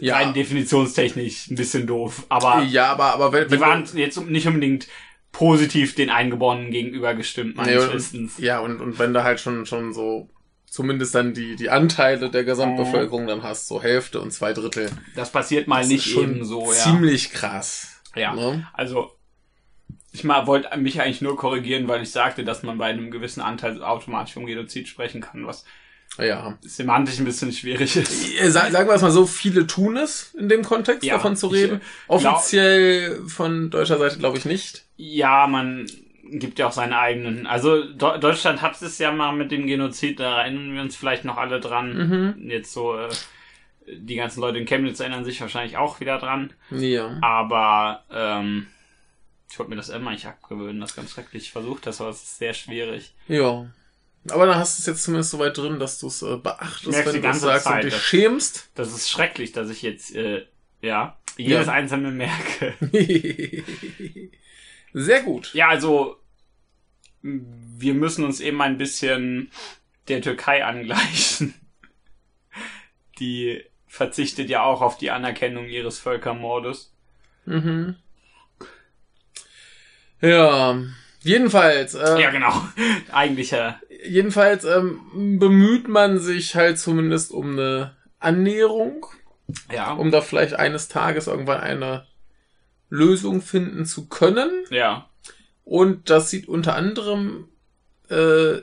Ja. 0.00 0.16
rein 0.16 0.34
definitionstechnisch 0.34 1.50
ein 1.50 1.56
bisschen 1.56 1.86
doof. 1.86 2.24
Aber 2.28 2.62
Ja, 2.62 2.86
aber, 2.92 3.14
aber 3.14 3.32
wenn, 3.32 3.48
die 3.48 3.60
waren 3.60 3.84
jetzt 3.94 4.20
nicht 4.26 4.46
unbedingt 4.46 4.88
positiv 5.32 5.94
den 5.94 6.10
Eingeborenen 6.10 6.70
gegenüber 6.70 7.14
gestimmt, 7.14 7.56
meines 7.56 7.74
Ja, 7.74 7.88
und- 7.88 7.94
Wissens. 7.94 8.38
Ja, 8.38 8.58
und, 8.60 8.80
und 8.80 8.98
wenn 8.98 9.12
du 9.12 9.24
halt 9.24 9.40
schon, 9.40 9.66
schon 9.66 9.92
so 9.92 10.30
zumindest 10.66 11.14
dann 11.14 11.34
die, 11.34 11.56
die 11.56 11.70
Anteile 11.70 12.30
der 12.30 12.44
Gesamtbevölkerung 12.44 13.26
dann 13.26 13.42
hast, 13.42 13.68
so 13.68 13.82
Hälfte 13.82 14.20
und 14.20 14.32
zwei 14.32 14.52
Drittel. 14.52 14.90
Das 15.14 15.30
passiert 15.30 15.68
mal 15.68 15.80
Das 15.80 15.88
nicht 15.88 16.06
ist 16.06 16.12
schon 16.12 16.36
eben 16.36 16.44
so, 16.44 16.66
ja. 16.72 16.78
Ziemlich 16.78 17.30
krass. 17.30 18.00
Ja. 18.16 18.34
Ne? 18.34 18.66
Also, 18.72 19.12
ich 20.12 20.22
mal 20.24 20.46
wollte 20.46 20.76
mich 20.78 21.00
eigentlich 21.00 21.20
nur 21.20 21.36
korrigieren, 21.36 21.88
weil 21.88 22.02
ich 22.02 22.10
sagte, 22.10 22.44
dass 22.44 22.62
man 22.62 22.78
bei 22.78 22.86
einem 22.86 23.10
gewissen 23.10 23.40
Anteil 23.40 23.82
automatisch 23.82 24.34
vom 24.34 24.46
Genozid 24.46 24.86
sprechen 24.88 25.20
kann, 25.20 25.46
was 25.46 25.64
Ja. 26.18 26.56
semantisch 26.60 27.18
ein 27.18 27.24
bisschen 27.24 27.52
schwierig 27.52 27.96
ist. 27.96 28.38
Äh, 28.40 28.50
Sa- 28.50 28.70
Sagen 28.70 28.88
wir 28.88 28.94
es 28.94 29.02
mal 29.02 29.10
so, 29.10 29.26
viele 29.26 29.66
tun 29.66 29.96
es 29.96 30.34
in 30.34 30.48
dem 30.48 30.62
Kontext, 30.62 31.02
Ja, 31.04 31.14
davon 31.14 31.36
zu 31.36 31.48
ich, 31.48 31.62
reden. 31.62 31.76
äh, 32.08 32.18
glaub- 32.18 32.36
Offiziell 32.36 33.20
von 33.26 33.70
deutscher 33.70 33.98
Seite 33.98 34.18
glaube 34.18 34.38
ich 34.38 34.44
nicht. 34.44 34.84
Ja, 34.96 35.46
man 35.48 35.86
gibt 36.30 36.58
ja 36.58 36.68
auch 36.68 36.72
seine 36.72 36.98
eigenen. 36.98 37.46
Also 37.46 37.84
Do 37.92 38.16
Deutschland 38.18 38.62
hat 38.62 38.80
es 38.80 38.98
ja 38.98 39.12
mal 39.12 39.32
mit 39.32 39.50
dem 39.50 39.66
Genozid, 39.66 40.20
da 40.20 40.42
erinnern 40.42 40.74
wir 40.74 40.82
uns 40.82 40.96
vielleicht 40.96 41.24
noch 41.24 41.36
alle 41.36 41.60
dran. 41.60 42.34
Mhm. 42.38 42.50
Jetzt 42.50 42.72
so 42.72 42.96
äh, 42.96 43.08
Die 43.86 44.14
ganzen 44.14 44.40
Leute 44.40 44.58
in 44.58 44.64
Chemnitz 44.66 45.00
erinnern 45.00 45.24
sich 45.24 45.40
wahrscheinlich 45.40 45.76
auch 45.76 46.00
wieder 46.00 46.18
dran. 46.18 46.52
Ja. 46.70 47.18
Aber 47.20 48.04
ähm, 48.10 48.68
ich 49.50 49.58
wollte 49.58 49.70
mir 49.70 49.76
das 49.76 49.90
immer 49.90 50.10
nicht 50.12 50.26
abgewöhnen, 50.26 50.80
das 50.80 50.96
ganz 50.96 51.10
schrecklich 51.10 51.52
versucht 51.52 51.86
das, 51.86 52.00
ist 52.00 52.38
sehr 52.38 52.54
schwierig. 52.54 53.12
Ja. 53.28 53.66
Aber 54.30 54.46
dann 54.46 54.56
hast 54.56 54.78
du 54.78 54.80
es 54.82 54.86
jetzt 54.86 55.02
zumindest 55.04 55.30
so 55.30 55.38
weit 55.38 55.56
drin, 55.58 55.78
dass 55.78 55.98
du 55.98 56.06
es 56.06 56.22
äh, 56.22 56.36
beachtest, 56.36 57.06
wenn 57.06 57.22
du 57.22 57.28
es 57.28 57.40
sagst 57.40 57.64
Zeit, 57.64 57.76
und 57.76 57.84
dich 57.84 57.94
dass- 57.94 58.02
schämst. 58.02 58.70
Das 58.74 58.88
ist 58.94 59.10
schrecklich, 59.10 59.52
dass 59.52 59.68
ich 59.70 59.82
jetzt, 59.82 60.14
äh, 60.14 60.46
ja, 60.80 61.18
jedes 61.36 61.66
Ja. 61.66 61.72
einzelne 61.72 62.10
merke. 62.10 62.74
Sehr 64.92 65.22
gut. 65.22 65.52
Ja, 65.54 65.68
also 65.68 66.16
wir 67.22 67.94
müssen 67.94 68.24
uns 68.24 68.40
eben 68.40 68.60
ein 68.62 68.78
bisschen 68.78 69.50
der 70.08 70.22
Türkei 70.22 70.64
angleichen. 70.64 71.54
Die 73.18 73.62
verzichtet 73.86 74.48
ja 74.50 74.62
auch 74.64 74.80
auf 74.82 74.96
die 74.98 75.10
Anerkennung 75.10 75.66
ihres 75.68 75.98
Völkermordes. 75.98 76.92
Mhm. 77.46 77.96
Ja. 80.20 80.82
Jedenfalls, 81.24 81.94
äh, 81.94 82.20
Ja, 82.20 82.30
genau. 82.30 82.52
Eigentlich 83.12 83.50
ja. 83.52 83.80
jedenfalls 84.06 84.64
ähm, 84.64 85.38
bemüht 85.38 85.88
man 85.88 86.18
sich 86.18 86.54
halt 86.54 86.78
zumindest 86.78 87.32
um 87.32 87.52
eine 87.52 87.96
Annäherung, 88.18 89.06
Ja. 89.72 89.92
um 89.94 90.10
da 90.10 90.20
vielleicht 90.20 90.54
eines 90.54 90.88
Tages 90.88 91.26
irgendwann 91.26 91.60
eine 91.60 92.06
Lösung 92.90 93.42
finden 93.42 93.86
zu 93.86 94.08
können. 94.08 94.50
Ja. 94.70 95.08
Und 95.64 96.10
das 96.10 96.30
sieht 96.30 96.46
unter 96.48 96.74
anderem 96.76 97.48
äh, 98.10 98.56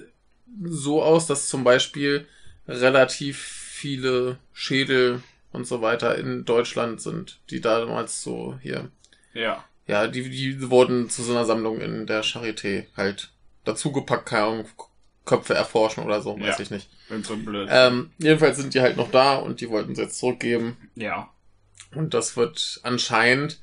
so 0.63 1.01
aus, 1.03 1.27
dass 1.27 1.47
zum 1.47 1.63
Beispiel 1.63 2.27
relativ 2.67 3.39
viele 3.39 4.37
Schädel 4.53 5.21
und 5.51 5.65
so 5.65 5.81
weiter 5.81 6.15
in 6.17 6.45
Deutschland 6.45 7.01
sind, 7.01 7.39
die 7.49 7.59
damals 7.61 8.21
so 8.21 8.57
hier, 8.61 8.89
Ja. 9.33 9.63
Ja, 9.91 10.07
die, 10.07 10.29
die 10.29 10.69
wurden 10.69 11.09
zu 11.09 11.21
so 11.23 11.31
einer 11.33 11.45
Sammlung 11.45 11.79
in 11.81 12.07
der 12.07 12.23
Charité 12.23 12.85
halt 12.97 13.31
dazugepackt, 13.65 14.25
keine 14.27 14.43
Ahnung, 14.43 14.65
Köpfe 15.25 15.53
erforschen 15.53 16.03
oder 16.03 16.21
so, 16.21 16.39
weiß 16.39 16.57
Ja. 16.57 16.59
ich 16.63 16.71
nicht. 16.71 16.89
So 17.23 17.35
blöd. 17.37 17.67
Ähm, 17.71 18.11
jedenfalls 18.17 18.57
sind 18.57 18.73
die 18.73 18.81
halt 18.81 18.97
noch 18.97 19.11
da 19.11 19.35
und 19.35 19.61
die 19.61 19.69
wollten 19.69 19.93
sie 19.95 20.01
jetzt 20.03 20.17
zurückgeben. 20.19 20.77
ja. 20.95 21.29
Und 21.93 22.13
das 22.13 22.37
wird 22.37 22.79
anscheinend 22.83 23.59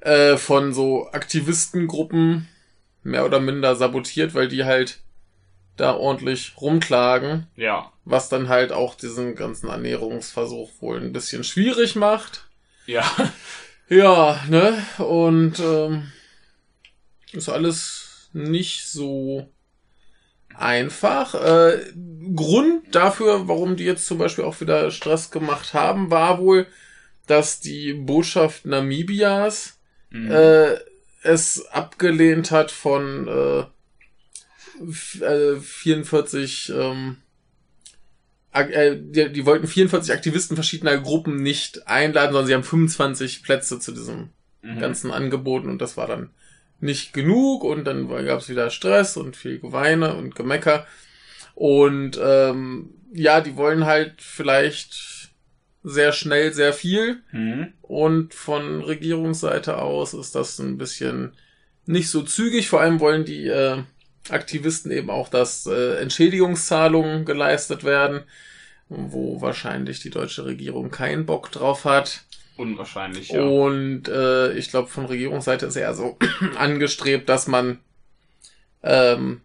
äh, 0.00 0.38
von 0.38 0.72
so 0.72 1.10
Aktivistengruppen 1.12 2.48
mehr 3.02 3.26
oder 3.26 3.38
minder 3.38 3.76
sabotiert, 3.76 4.34
weil 4.34 4.48
die 4.48 4.64
halt 4.64 5.00
da 5.76 5.92
ordentlich 5.94 6.54
rumklagen, 6.58 7.46
Ja. 7.56 7.92
was 8.06 8.30
dann 8.30 8.48
halt 8.48 8.72
auch 8.72 8.94
diesen 8.94 9.34
ganzen 9.34 9.68
Ernährungsversuch 9.68 10.70
wohl 10.80 10.98
ein 11.02 11.12
bisschen 11.12 11.44
schwierig 11.44 11.96
macht. 11.96 12.46
Ja. 12.86 13.04
Ja, 13.88 14.40
ne? 14.48 14.82
Und 14.98 15.58
ähm, 15.60 16.10
ist 17.32 17.48
alles 17.48 18.28
nicht 18.32 18.86
so 18.86 19.48
einfach. 20.56 21.34
Äh, 21.34 21.92
Grund 22.34 22.94
dafür, 22.94 23.48
warum 23.48 23.76
die 23.76 23.84
jetzt 23.84 24.06
zum 24.06 24.18
Beispiel 24.18 24.44
auch 24.44 24.60
wieder 24.60 24.90
Stress 24.90 25.30
gemacht 25.30 25.74
haben, 25.74 26.10
war 26.10 26.38
wohl, 26.38 26.66
dass 27.26 27.60
die 27.60 27.92
Botschaft 27.94 28.66
Namibias 28.66 29.78
Mhm. 30.10 30.30
äh, 30.30 30.76
es 31.22 31.66
abgelehnt 31.68 32.50
hat 32.52 32.70
von 32.70 33.26
äh, 33.26 33.64
f- 34.88 35.20
äh, 35.22 35.56
44 35.56 36.72
ähm, 36.72 37.16
äh, 38.54 38.96
die, 39.00 39.32
die 39.32 39.46
wollten 39.46 39.66
44 39.66 40.12
Aktivisten 40.14 40.56
verschiedener 40.56 40.98
Gruppen 40.98 41.36
nicht 41.36 41.86
einladen, 41.88 42.32
sondern 42.32 42.46
sie 42.46 42.54
haben 42.54 42.64
25 42.64 43.42
Plätze 43.42 43.78
zu 43.78 43.92
diesem 43.92 44.30
Mhm. 44.62 44.78
ganzen 44.78 45.10
Angeboten 45.10 45.68
und 45.68 45.82
das 45.82 45.98
war 45.98 46.06
dann 46.06 46.30
nicht 46.80 47.12
genug 47.12 47.64
und 47.64 47.84
dann 47.84 48.08
gab 48.08 48.40
es 48.40 48.48
wieder 48.48 48.70
Stress 48.70 49.16
und 49.18 49.36
viel 49.36 49.58
Geweine 49.58 50.14
und 50.14 50.34
Gemecker 50.34 50.86
und 51.54 52.18
ähm, 52.22 52.90
ja, 53.12 53.40
die 53.42 53.56
wollen 53.56 53.84
halt 53.84 54.14
vielleicht 54.22 55.30
sehr 55.82 56.12
schnell 56.12 56.52
sehr 56.54 56.72
viel 56.72 57.18
Mhm. 57.32 57.74
und 57.82 58.32
von 58.32 58.82
Regierungsseite 58.82 59.76
aus 59.78 60.14
ist 60.14 60.34
das 60.34 60.58
ein 60.58 60.78
bisschen 60.78 61.32
nicht 61.86 62.08
so 62.08 62.22
zügig. 62.22 62.68
Vor 62.70 62.80
allem 62.80 63.00
wollen 63.00 63.26
die 63.26 63.46
äh, 63.46 63.82
Aktivisten 64.30 64.90
eben 64.90 65.10
auch, 65.10 65.28
dass 65.28 65.66
äh, 65.66 65.96
Entschädigungszahlungen 66.00 67.24
geleistet 67.24 67.84
werden, 67.84 68.22
wo 68.88 69.40
wahrscheinlich 69.40 70.00
die 70.00 70.10
deutsche 70.10 70.44
Regierung 70.44 70.90
keinen 70.90 71.26
Bock 71.26 71.50
drauf 71.52 71.84
hat. 71.84 72.22
Unwahrscheinlich, 72.56 73.30
ja. 73.30 73.42
Und 73.42 74.08
äh, 74.08 74.52
ich 74.52 74.70
glaube, 74.70 74.88
von 74.88 75.06
Regierungsseite 75.06 75.66
ist 75.66 75.76
eher 75.76 75.94
so 75.94 76.16
angestrebt, 76.56 77.28
dass 77.28 77.46
man 77.48 77.80
ähm, 78.82 79.40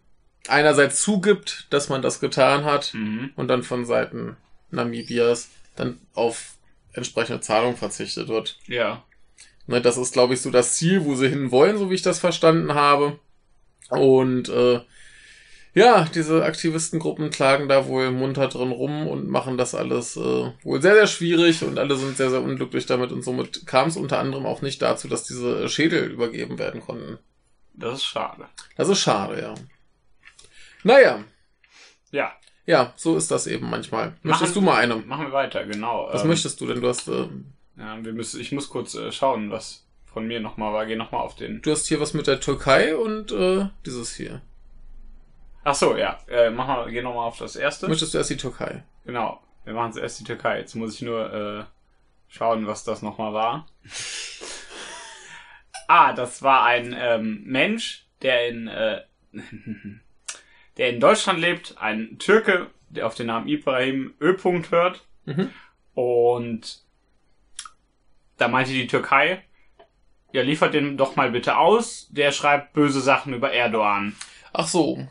einerseits 0.47 1.01
zugibt, 1.01 1.67
dass 1.71 1.89
man 1.89 2.01
das 2.01 2.19
getan 2.19 2.65
hat 2.65 2.93
Mhm. 2.93 3.31
und 3.35 3.47
dann 3.47 3.63
von 3.63 3.85
Seiten 3.85 4.37
Namibias 4.71 5.49
dann 5.75 5.97
auf 6.13 6.53
entsprechende 6.93 7.41
Zahlung 7.41 7.75
verzichtet 7.77 8.27
wird. 8.27 8.57
Ja. 8.67 9.03
Ne, 9.67 9.81
das 9.81 9.97
ist, 9.97 10.13
glaube 10.13 10.33
ich, 10.33 10.41
so 10.41 10.49
das 10.51 10.75
Ziel, 10.75 11.05
wo 11.05 11.15
sie 11.15 11.29
hin 11.29 11.51
wollen, 11.51 11.77
so 11.77 11.89
wie 11.89 11.95
ich 11.95 12.01
das 12.01 12.19
verstanden 12.19 12.73
habe. 12.73 13.19
Und 13.89 14.49
äh, 14.49 14.79
ja, 15.73 16.05
diese 16.13 16.43
Aktivistengruppen 16.43 17.29
klagen 17.29 17.69
da 17.69 17.85
wohl 17.87 18.11
munter 18.11 18.47
drin 18.47 18.71
rum 18.71 19.07
und 19.07 19.27
machen 19.29 19.57
das 19.57 19.75
alles 19.75 20.17
äh, 20.17 20.51
wohl 20.63 20.81
sehr, 20.81 20.95
sehr 20.95 21.07
schwierig 21.07 21.63
und 21.63 21.77
alle 21.77 21.95
sind 21.95 22.17
sehr, 22.17 22.29
sehr 22.31 22.41
unglücklich 22.41 22.85
damit 22.87 23.11
und 23.11 23.23
somit 23.23 23.65
kam 23.67 23.87
es 23.87 23.95
unter 23.97 24.19
anderem 24.19 24.45
auch 24.45 24.61
nicht 24.61 24.81
dazu, 24.81 25.07
dass 25.07 25.23
diese 25.25 25.69
Schädel 25.69 26.09
übergeben 26.11 26.57
werden 26.57 26.81
konnten. 26.81 27.19
Das 27.73 27.99
ist 27.99 28.05
schade. 28.05 28.45
Das 28.75 28.89
ist 28.89 28.99
schade, 28.99 29.39
ja. 29.41 29.53
Naja, 30.83 31.23
Ja. 32.11 32.33
ja, 32.65 32.93
so 32.95 33.15
ist 33.17 33.29
das 33.31 33.47
eben 33.47 33.69
manchmal. 33.69 34.17
Möchtest 34.23 34.41
Machen- 34.41 34.53
du 34.55 34.61
mal 34.61 34.77
eine? 34.77 34.95
Machen 34.97 35.27
wir 35.27 35.33
weiter, 35.33 35.65
genau. 35.65 36.09
Was 36.11 36.23
Ähm, 36.23 36.29
möchtest 36.29 36.59
du 36.59 36.67
denn? 36.67 36.81
Du 36.81 36.87
hast, 36.87 37.07
äh, 37.07 37.27
Ja, 37.77 37.97
wir 38.03 38.11
müssen, 38.13 38.41
ich 38.41 38.51
muss 38.51 38.69
kurz 38.69 38.95
äh, 38.95 39.11
schauen, 39.11 39.51
was 39.51 39.85
von 40.13 40.27
mir 40.27 40.39
nochmal 40.39 40.73
war. 40.73 40.85
Geh 40.85 40.95
nochmal 40.95 41.21
auf 41.21 41.35
den. 41.35 41.61
du 41.61 41.71
hast 41.71 41.87
hier 41.87 41.99
was 41.99 42.13
mit 42.13 42.27
der 42.27 42.39
Türkei 42.39 42.95
und 42.95 43.31
äh, 43.31 43.67
dieses 43.85 44.15
hier. 44.15 44.41
Ach 45.63 45.75
so, 45.75 45.97
ja. 45.97 46.19
Äh, 46.27 46.49
mach 46.49 46.67
mal, 46.67 46.89
geh 46.89 47.01
nochmal 47.01 47.27
auf 47.27 47.37
das 47.37 47.55
erste. 47.55 47.87
Möchtest 47.87 48.13
du 48.13 48.17
erst 48.17 48.29
die 48.29 48.37
Türkei? 48.37 48.83
Genau. 49.05 49.41
Wir 49.65 49.73
machen 49.73 49.93
zuerst 49.93 50.19
die 50.19 50.23
Türkei. 50.23 50.59
Jetzt 50.59 50.75
muss 50.75 50.95
ich 50.95 51.01
nur 51.01 51.33
äh, 51.33 51.63
schauen, 52.27 52.65
was 52.65 52.83
das 52.83 53.01
nochmal 53.01 53.33
war. 53.33 53.67
ah, 55.87 56.13
das 56.13 56.41
war 56.41 56.63
ein 56.63 56.95
ähm, 56.97 57.43
Mensch, 57.45 58.07
der 58.21 58.47
in 58.47 58.67
äh, 58.67 59.01
der 60.77 60.89
in 60.89 60.99
Deutschland 60.99 61.39
lebt, 61.39 61.75
ein 61.77 62.17
Türke, 62.19 62.67
der 62.89 63.05
auf 63.05 63.15
den 63.15 63.27
Namen 63.27 63.47
Ibrahim 63.47 64.13
Ö. 64.19 64.37
hört. 64.69 65.05
Mhm. 65.25 65.51
Und 65.93 66.83
da 68.37 68.47
meinte 68.47 68.71
die 68.71 68.87
Türkei, 68.87 69.43
ja, 70.31 70.41
liefert 70.43 70.73
den 70.73 70.97
doch 70.97 71.15
mal 71.15 71.31
bitte 71.31 71.57
aus. 71.57 72.07
Der 72.11 72.31
schreibt 72.31 72.73
böse 72.73 73.01
Sachen 73.01 73.33
über 73.33 73.51
Erdogan. 73.51 74.15
Ach 74.53 74.67
so. 74.67 75.07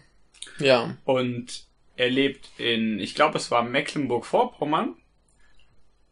Ja. 0.59 0.97
Und 1.05 1.65
er 1.97 2.11
lebt 2.11 2.49
in, 2.59 2.99
ich 3.01 3.15
glaube, 3.15 3.39
es 3.39 3.51
war 3.51 3.63
Mecklenburg-Vorpommern. 3.63 4.95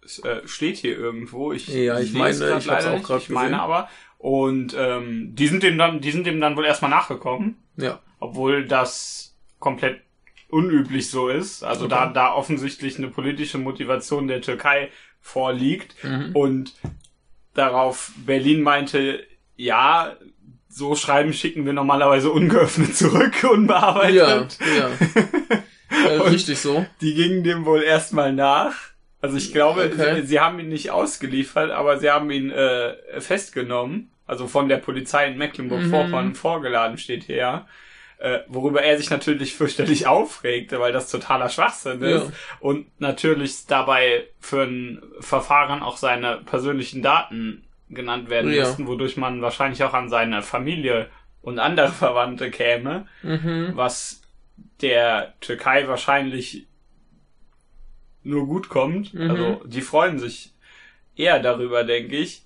Es 0.05 0.19
äh, 0.21 0.47
steht 0.47 0.77
hier 0.77 0.97
irgendwo. 0.97 1.53
Ich 1.53 1.69
Ja, 1.69 1.99
ich 1.99 2.13
meine, 2.13 2.31
es 2.31 2.41
grad 2.41 2.59
ich 2.61 2.67
leider 2.67 2.93
auch 2.95 3.09
nicht. 3.09 3.23
Ich 3.25 3.29
meine 3.29 3.61
aber. 3.61 3.89
Und 4.19 4.75
ähm, 4.79 5.35
die 5.35 5.47
sind 5.49 5.63
dem 5.63 5.79
dann, 5.79 6.01
die 6.01 6.11
sind 6.11 6.27
dem 6.27 6.41
dann 6.41 6.57
wohl 6.57 6.65
erstmal 6.65 6.91
nachgekommen, 6.91 7.57
Ja. 7.77 8.01
obwohl 8.19 8.65
das 8.67 9.37
komplett 9.59 10.01
unüblich 10.49 11.11
so 11.11 11.29
ist. 11.29 11.65
Also 11.65 11.85
Okay. 11.87 11.95
da, 11.95 12.07
da 12.07 12.33
offensichtlich 12.33 12.99
eine 12.99 13.09
politische 13.09 13.59
Motivation 13.59 14.29
der 14.29 14.41
Türkei 14.43 14.91
vorliegt 15.21 16.03
Mhm. 16.05 16.31
und 16.35 16.75
darauf 17.57 18.13
Berlin 18.27 18.63
meinte, 18.63 19.25
ja, 19.57 20.17
so 20.69 20.95
Schreiben 20.95 21.33
schicken 21.33 21.65
wir 21.65 21.73
normalerweise 21.73 22.31
ungeöffnet 22.31 22.95
zurück, 22.97 23.43
Ja, 23.43 23.49
unbearbeitet. 23.51 24.59
ja. 24.77 24.91
Äh, 25.89 26.19
Und- 26.19 26.31
richtig 26.33 26.59
so. 26.59 26.85
Die 27.01 27.15
gingen 27.15 27.45
dem 27.45 27.65
wohl 27.65 27.83
erstmal 27.83 28.33
nach. 28.33 28.75
Also 29.23 29.37
ich 29.39 29.53
glaube, 29.53 29.91
Okay. 29.93 30.21
sie, 30.21 30.27
sie 30.27 30.41
haben 30.41 30.59
ihn 30.61 30.69
nicht 30.69 30.91
ausgeliefert, 30.91 31.71
aber 31.71 31.99
sie 31.99 32.11
haben 32.11 32.31
ihn 32.31 32.51
äh, 32.51 32.95
festgenommen. 33.21 34.11
Also 34.27 34.47
von 34.49 34.69
der 34.69 34.77
Polizei 34.79 35.27
in 35.29 35.39
Mecklenburg-Vorpommern 35.39 36.29
Mhm. 36.29 36.35
vorgeladen 36.35 36.99
steht 36.99 37.25
hier. 37.25 37.67
Äh, 38.19 38.41
worüber 38.49 38.83
er 38.83 38.97
sich 38.97 39.11
natürlich 39.11 39.55
fürchterlich 39.55 40.07
aufregte, 40.07 40.81
weil 40.81 40.93
das 40.93 41.11
totaler 41.11 41.51
Schwachsinn 41.51 42.01
ist. 42.03 42.25
Ja. 42.25 42.33
Und 42.61 42.87
natürlich 42.99 43.67
dabei 43.67 44.27
für 44.41 44.63
ein 44.63 45.03
Verfahren 45.21 45.83
auch 45.83 45.99
seine 45.99 46.39
persönlichen 46.39 47.03
Daten 47.03 47.65
genannt 47.91 48.31
werden 48.31 48.53
Ja. 48.53 48.61
müssten, 48.65 48.87
wodurch 48.87 49.17
man 49.19 49.43
wahrscheinlich 49.43 49.85
auch 49.85 49.93
an 49.93 50.09
seine 50.09 50.43
Familie 50.43 51.09
und 51.43 51.59
andere 51.59 51.89
Verwandte 51.93 52.51
käme 52.51 53.07
Mhm. 53.23 53.73
was 53.75 54.23
der 54.81 55.35
Türkei 55.41 55.87
wahrscheinlich 55.87 56.67
nur 58.23 58.47
gut 58.47 58.69
kommt. 58.69 59.15
Mhm. 59.15 59.31
Also 59.31 59.63
die 59.67 59.83
freuen 59.83 60.19
sich 60.19 60.53
eher 61.15 61.39
darüber, 61.41 61.85
denke 61.85 62.17
ich. 62.17 62.43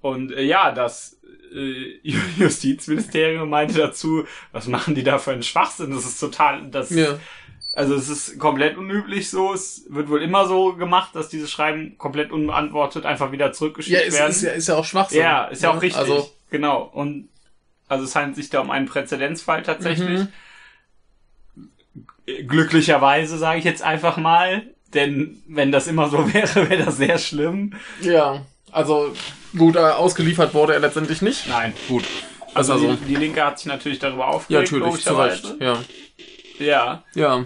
Und 0.00 0.32
äh, 0.32 0.42
ja, 0.42 0.72
das 0.72 1.20
äh, 1.54 2.00
Justizministerium 2.38 3.48
meinte 3.48 3.74
dazu, 3.78 4.24
was 4.52 4.66
machen 4.68 4.94
die 4.94 5.02
da 5.02 5.18
für 5.18 5.32
einen 5.32 5.42
Schwachsinn? 5.42 5.90
Das 5.90 6.04
ist 6.04 6.18
total, 6.18 6.68
das, 6.70 6.90
Ja. 6.90 7.18
also 7.74 7.94
es 7.94 8.08
ist 8.08 8.38
komplett 8.38 8.76
unüblich 8.76 9.30
so. 9.30 9.52
Es 9.52 9.84
wird 9.88 10.08
wohl 10.08 10.22
immer 10.22 10.46
so 10.46 10.74
gemacht, 10.74 11.14
dass 11.14 11.28
diese 11.28 11.48
Schreiben 11.48 11.96
komplett 11.98 12.30
unbeantwortet 12.32 13.04
einfach 13.06 13.32
wieder 13.32 13.52
zurückgeschickt 13.52 13.98
Ja, 14.00 14.06
ist, 14.06 14.14
werden. 14.18 14.30
ist, 14.30 14.42
ja, 14.42 14.50
ist 14.52 14.68
ja 14.68 14.76
auch 14.76 14.84
Schwachsinn. 14.84 15.20
Ja, 15.20 15.44
ist 15.46 15.62
ja 15.62 15.70
auch 15.70 15.74
Ne? 15.76 15.82
richtig. 15.82 16.00
Also, 16.00 16.30
genau. 16.50 16.82
Und 16.82 17.28
also 17.88 18.04
es 18.04 18.14
handelt 18.16 18.36
sich 18.36 18.48
da 18.50 18.60
um 18.60 18.70
einen 18.70 18.86
Präzedenzfall 18.86 19.62
tatsächlich. 19.62 20.20
Mhm. 20.20 20.28
Glücklicherweise 22.46 23.36
sage 23.36 23.58
ich 23.58 23.64
jetzt 23.64 23.82
einfach 23.82 24.16
mal, 24.16 24.62
denn 24.94 25.42
wenn 25.48 25.72
das 25.72 25.86
immer 25.88 26.08
so 26.08 26.18
wäre, 26.34 26.70
wäre 26.70 26.84
das 26.84 26.96
sehr 26.96 27.18
schlimm. 27.18 27.74
ja, 28.00 28.44
also 28.70 29.12
gut, 29.56 29.76
äh, 29.76 29.80
ausgeliefert 29.80 30.54
wurde 30.54 30.74
er 30.74 30.80
letztendlich 30.80 31.22
nicht. 31.22 31.48
Nein. 31.48 31.72
Gut. 31.88 32.04
Also 32.54 32.74
Also, 32.74 32.94
die, 32.94 33.06
die 33.06 33.16
Linke 33.16 33.44
hat 33.44 33.58
sich 33.58 33.66
natürlich 33.66 33.98
darüber 33.98 34.24
ja, 34.24 34.28
aufgeregt, 34.28 34.72
natürlich, 34.72 35.04
zu 35.04 35.14
Recht. 35.14 35.54
Ja. 35.60 35.78
Ja. 36.58 37.04
Ja. 37.14 37.44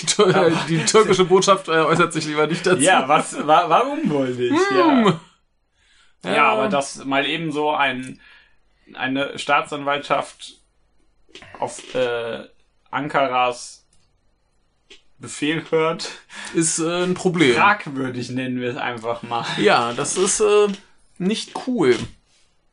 Die, 0.00 0.06
Tür 0.06 0.52
die 0.68 0.84
türkische 0.84 1.24
Botschaft 1.24 1.68
äh, 1.68 1.72
äußert 1.72 2.12
sich 2.12 2.26
lieber 2.26 2.46
nicht 2.46 2.66
dazu. 2.66 2.82
Ja, 2.82 3.08
was, 3.08 3.36
wa 3.46 3.64
warum 3.68 4.08
wohl 4.10 4.28
nicht? 4.28 4.62
Ja. 4.70 5.18
Hm. 6.24 6.34
ja, 6.34 6.44
aber 6.52 6.68
dass 6.68 7.04
mal 7.04 7.26
eben 7.26 7.52
so 7.52 7.70
ein, 7.70 8.20
eine 8.94 9.38
Staatsanwaltschaft 9.38 10.58
auf 11.58 11.94
äh, 11.94 12.44
Ankaras 12.90 13.86
Befehl 15.18 15.64
hört, 15.70 16.10
ist 16.52 16.78
äh, 16.78 17.04
ein 17.04 17.14
Problem. 17.14 17.54
fragwürdig 17.54 18.30
nennen 18.30 18.60
wir 18.60 18.70
es 18.70 18.76
einfach 18.76 19.22
mal. 19.22 19.46
Ja, 19.58 19.92
das 19.92 20.16
ist 20.16 20.40
äh, 20.40 20.68
nicht 21.18 21.52
cool. 21.66 21.96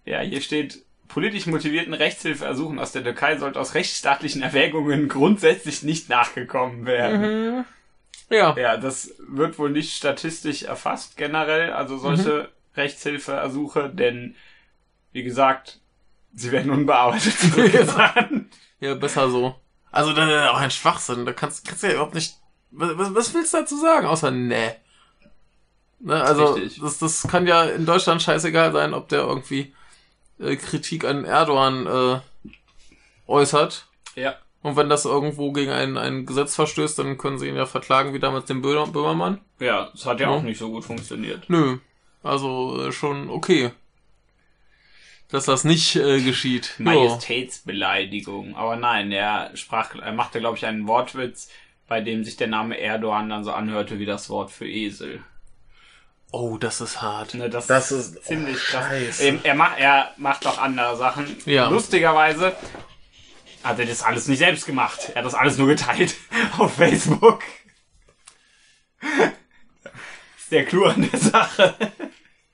Ja, 0.05 0.22
hier 0.22 0.41
steht, 0.41 0.84
politisch 1.08 1.46
motivierten 1.46 1.93
Rechtshilfeersuchen 1.93 2.79
aus 2.79 2.91
der 2.91 3.03
Türkei 3.03 3.38
sollte 3.38 3.60
aus 3.60 3.74
rechtsstaatlichen 3.74 4.41
Erwägungen 4.41 5.08
grundsätzlich 5.08 5.84
nicht 5.84 6.10
nachgekommen 6.10 6.86
werden. 6.86 7.65
Ja. 8.29 8.55
Ja, 8.58 8.77
das 8.77 9.13
wird 9.27 9.58
wohl 9.58 9.72
nicht 9.72 9.96
statistisch 9.96 10.63
erfasst 10.63 11.17
generell, 11.17 11.72
also 11.74 11.98
solche 11.98 12.50
Rechtshilfeersuche, 12.75 13.89
denn 13.89 14.36
wie 15.12 15.24
gesagt, 15.24 15.79
sie 16.34 16.51
werden 16.51 16.72
unbearbeitet 16.72 17.34
zurückgesandt. 17.39 18.53
Ja, 18.81 18.93
besser 18.93 19.29
so. 19.29 19.55
Also, 19.91 20.13
dann 20.13 20.29
auch 20.48 20.58
ein 20.60 20.72
Schwachsinn. 20.72 21.25
Da 21.25 21.34
kannst, 21.34 21.67
kannst 21.67 21.84
du 21.84 21.88
ja 21.88 21.93
überhaupt 21.96 22.13
nicht. 22.15 22.38
Was, 22.72 22.98
was- 22.98 23.13
was 23.13 23.34
willst 23.34 23.53
du 23.53 23.58
dazu 23.58 23.75
sagen? 23.77 24.08
Außer 24.08 24.31
nee. 24.31 24.72
Ne, 26.01 26.21
also, 26.23 26.53
Richtig. 26.53 26.81
das, 26.81 26.97
das 26.99 27.27
kann 27.27 27.45
ja 27.45 27.63
in 27.65 27.85
Deutschland 27.85 28.21
scheißegal 28.21 28.71
sein, 28.71 28.93
ob 28.93 29.09
der 29.09 29.19
irgendwie 29.19 29.73
äh, 30.39 30.55
Kritik 30.55 31.03
an 31.03 31.25
Erdogan 31.25 31.85
äh, 31.87 32.19
äußert. 33.27 33.85
Ja. 34.15 34.35
Und 34.61 34.75
wenn 34.75 34.89
das 34.89 35.05
irgendwo 35.05 35.51
gegen 35.51 35.71
ein, 35.71 35.97
ein 35.97 36.25
Gesetz 36.25 36.55
verstößt, 36.55 36.99
dann 36.99 37.17
können 37.17 37.37
sie 37.39 37.47
ihn 37.47 37.55
ja 37.55 37.65
verklagen, 37.65 38.13
wie 38.13 38.19
damals 38.19 38.45
den 38.45 38.61
Böhmer, 38.61 38.87
Böhmermann. 38.87 39.39
Ja, 39.59 39.89
das 39.91 40.05
hat 40.05 40.19
ja 40.19 40.29
Ja. 40.29 40.35
auch 40.37 40.41
nicht 40.41 40.57
so 40.57 40.69
gut 40.69 40.83
funktioniert. 40.83 41.49
Nö. 41.49 41.77
Also 42.23 42.87
äh, 42.87 42.91
schon 42.91 43.29
okay. 43.29 43.71
Dass 45.29 45.45
das 45.45 45.63
nicht 45.63 45.95
äh, 45.95 46.21
geschieht. 46.21 46.75
Majestätsbeleidigung. 46.79 48.55
Aber 48.55 48.75
nein, 48.75 49.11
er 49.11 49.51
sprach, 49.55 49.95
er 49.95 50.11
machte, 50.13 50.39
glaube 50.39 50.57
ich, 50.57 50.65
einen 50.65 50.87
Wortwitz, 50.87 51.49
bei 51.87 52.01
dem 52.01 52.23
sich 52.23 52.35
der 52.35 52.47
Name 52.47 52.79
Erdogan 52.79 53.29
dann 53.29 53.43
so 53.43 53.51
anhörte 53.51 53.99
wie 53.99 54.05
das 54.05 54.29
Wort 54.29 54.51
für 54.51 54.67
Esel. 54.67 55.23
Oh, 56.31 56.57
das 56.57 56.79
ist 56.81 57.01
hart. 57.01 57.33
Ne, 57.33 57.50
das, 57.50 57.67
Das 57.67 57.91
ist 57.91 58.15
ist- 58.15 58.25
ziemlich 58.25 58.57
oh, 58.57 58.71
krass. 58.71 58.86
Scheiße. 58.88 59.39
Er, 59.43 59.55
macht, 59.55 59.79
er 59.79 60.12
macht 60.17 60.45
auch 60.45 60.59
andere 60.59 60.95
Sachen. 60.95 61.36
Ja. 61.45 61.69
Lustigerweise 61.69 62.56
hat 63.63 63.80
er 63.80 63.86
das 63.86 64.03
alles 64.03 64.27
nicht 64.27 64.39
selbst 64.39 64.65
gemacht. 64.65 65.10
Er 65.13 65.19
hat 65.19 65.25
das 65.25 65.34
alles 65.34 65.58
nur 65.58 65.67
geteilt 65.67 66.15
auf 66.58 66.75
Facebook. 66.75 67.41
Das 69.01 69.91
ist 70.43 70.51
der 70.51 70.65
Clou 70.65 70.86
an 70.86 71.10
der 71.12 71.19
Sache. 71.19 71.75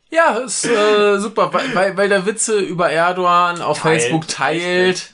Ja, 0.10 0.38
ist 0.38 0.66
äh, 0.66 1.18
super, 1.20 1.52
weil, 1.54 1.76
weil, 1.76 1.98
weil 1.98 2.10
der 2.10 2.26
Witze 2.26 2.60
über 2.60 2.90
Erdogan 2.90 3.62
auf 3.62 3.80
Teilt, 3.82 4.02
Facebook 4.04 4.28
teilt. 4.28 5.14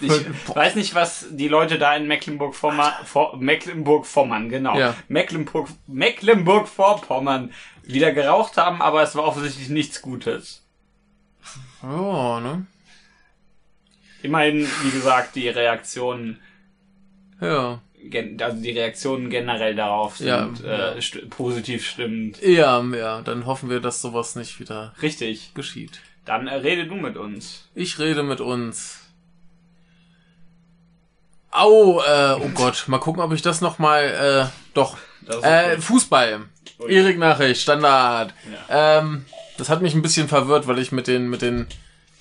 Ich 0.00 0.10
weiß 0.56 0.76
nicht, 0.76 0.94
was 0.94 1.26
die 1.30 1.48
Leute 1.48 1.78
da 1.78 1.94
in 1.94 2.06
Mecklenburg-Vorpommern, 2.06 2.92
Vor 3.04 3.36
Mecklenburg-Vorpommern, 3.36 4.48
genau, 4.48 4.78
Ja. 4.78 4.94
Mecklenburg, 5.08 5.68
Mecklenburg-Vorpommern 5.86 7.52
wieder 7.82 8.12
geraucht 8.12 8.56
haben, 8.56 8.80
aber 8.80 9.02
es 9.02 9.14
war 9.14 9.24
offensichtlich 9.24 9.68
nichts 9.68 10.00
Gutes. 10.02 10.64
Oh, 11.82 12.38
ne? 12.40 12.66
Immerhin, 14.22 14.66
wie 14.82 14.90
gesagt, 14.90 15.34
die 15.34 15.48
Reaktionen 15.48 16.38
Ja. 17.40 17.80
also 18.40 18.62
die 18.62 18.70
Reaktionen 18.70 19.30
generell 19.30 19.74
darauf 19.74 20.18
sind 20.18 20.28
Ja, 20.28 20.50
äh, 20.64 20.94
ja. 20.96 21.00
st 21.00 21.30
positiv 21.30 21.86
stimmend. 21.88 22.40
Ja, 22.42 22.82
ja, 22.82 23.22
dann 23.22 23.46
hoffen 23.46 23.70
wir, 23.70 23.80
dass 23.80 24.02
sowas 24.02 24.36
nicht 24.36 24.60
wieder 24.60 24.94
Richtig. 25.00 25.52
geschieht. 25.54 26.00
Dann 26.26 26.46
äh, 26.46 26.54
rede 26.56 26.86
du 26.86 26.96
mit 26.96 27.16
uns. 27.16 27.68
Ich 27.74 27.98
rede 27.98 28.22
mit 28.22 28.40
uns. 28.40 28.99
Au, 31.50 32.00
äh, 32.00 32.36
oh 32.40 32.48
Gott, 32.54 32.84
mal 32.86 32.98
gucken, 32.98 33.22
ob 33.22 33.32
ich 33.32 33.42
das 33.42 33.60
nochmal, 33.60 34.48
äh, 34.48 34.70
doch. 34.74 34.96
Äh. 35.42 35.78
Fußball. 35.78 36.40
Ui. 36.78 36.92
Erik 36.92 37.18
Nachricht, 37.18 37.60
Standard. 37.60 38.32
Ähm, 38.68 39.24
das 39.58 39.68
hat 39.68 39.82
mich 39.82 39.94
ein 39.94 40.02
bisschen 40.02 40.28
verwirrt, 40.28 40.66
weil 40.66 40.78
ich 40.78 40.92
mit 40.92 41.06
den, 41.06 41.28
mit 41.28 41.42
den 41.42 41.66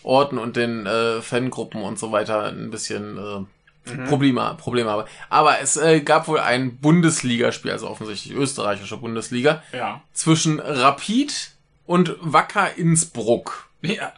Orten 0.03 0.37
und 0.37 0.55
den 0.55 0.85
äh, 0.85 1.21
Fangruppen 1.21 1.81
und 1.83 1.97
so 1.99 2.11
weiter 2.11 2.45
ein 2.45 2.71
bisschen 2.71 3.17
äh, 3.17 4.07
Probleme, 4.07 4.55
Probleme 4.59 4.89
habe. 4.89 5.05
Aber 5.29 5.59
es 5.61 5.77
äh, 5.77 6.01
gab 6.01 6.27
wohl 6.27 6.39
ein 6.39 6.77
Bundesligaspiel, 6.77 7.71
also 7.71 7.87
offensichtlich 7.89 8.33
österreichische 8.33 8.97
Bundesliga, 8.97 9.63
Ja. 9.71 10.01
zwischen 10.13 10.59
Rapid 10.59 11.51
und 11.85 12.15
Wacker 12.19 12.77
Innsbruck. 12.77 13.69
Ja. 13.81 14.11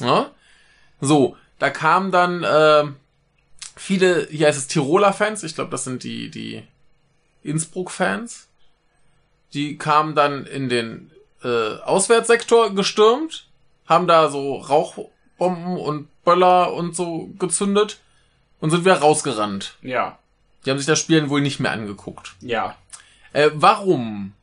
Ja? 0.00 0.30
So, 1.00 1.36
da 1.58 1.70
kamen 1.70 2.10
dann 2.12 2.42
äh, 2.44 2.84
viele, 3.76 4.26
hier 4.30 4.46
heißt 4.46 4.58
es 4.58 4.66
Tiroler 4.66 5.12
Fans, 5.12 5.42
ich 5.42 5.54
glaube, 5.54 5.70
das 5.70 5.84
sind 5.84 6.04
die, 6.04 6.30
die 6.30 6.62
Innsbruck-Fans. 7.42 8.48
Die 9.54 9.78
kamen 9.78 10.14
dann 10.14 10.46
in 10.46 10.68
den 10.68 11.10
äh, 11.42 11.76
Auswärtssektor 11.78 12.74
gestürmt, 12.74 13.48
haben 13.86 14.06
da 14.06 14.28
so 14.28 14.56
Rauchbomben 14.56 15.76
und 15.76 16.08
Böller 16.24 16.72
und 16.72 16.94
so 16.94 17.30
gezündet 17.38 18.00
und 18.60 18.70
sind 18.70 18.84
wieder 18.84 18.98
rausgerannt. 18.98 19.76
Ja. 19.82 20.18
Die 20.64 20.70
haben 20.70 20.78
sich 20.78 20.86
das 20.86 21.00
Spielen 21.00 21.30
wohl 21.30 21.40
nicht 21.40 21.58
mehr 21.60 21.72
angeguckt. 21.72 22.36
Ja. 22.40 22.76
Äh, 23.32 23.50
warum? 23.54 24.34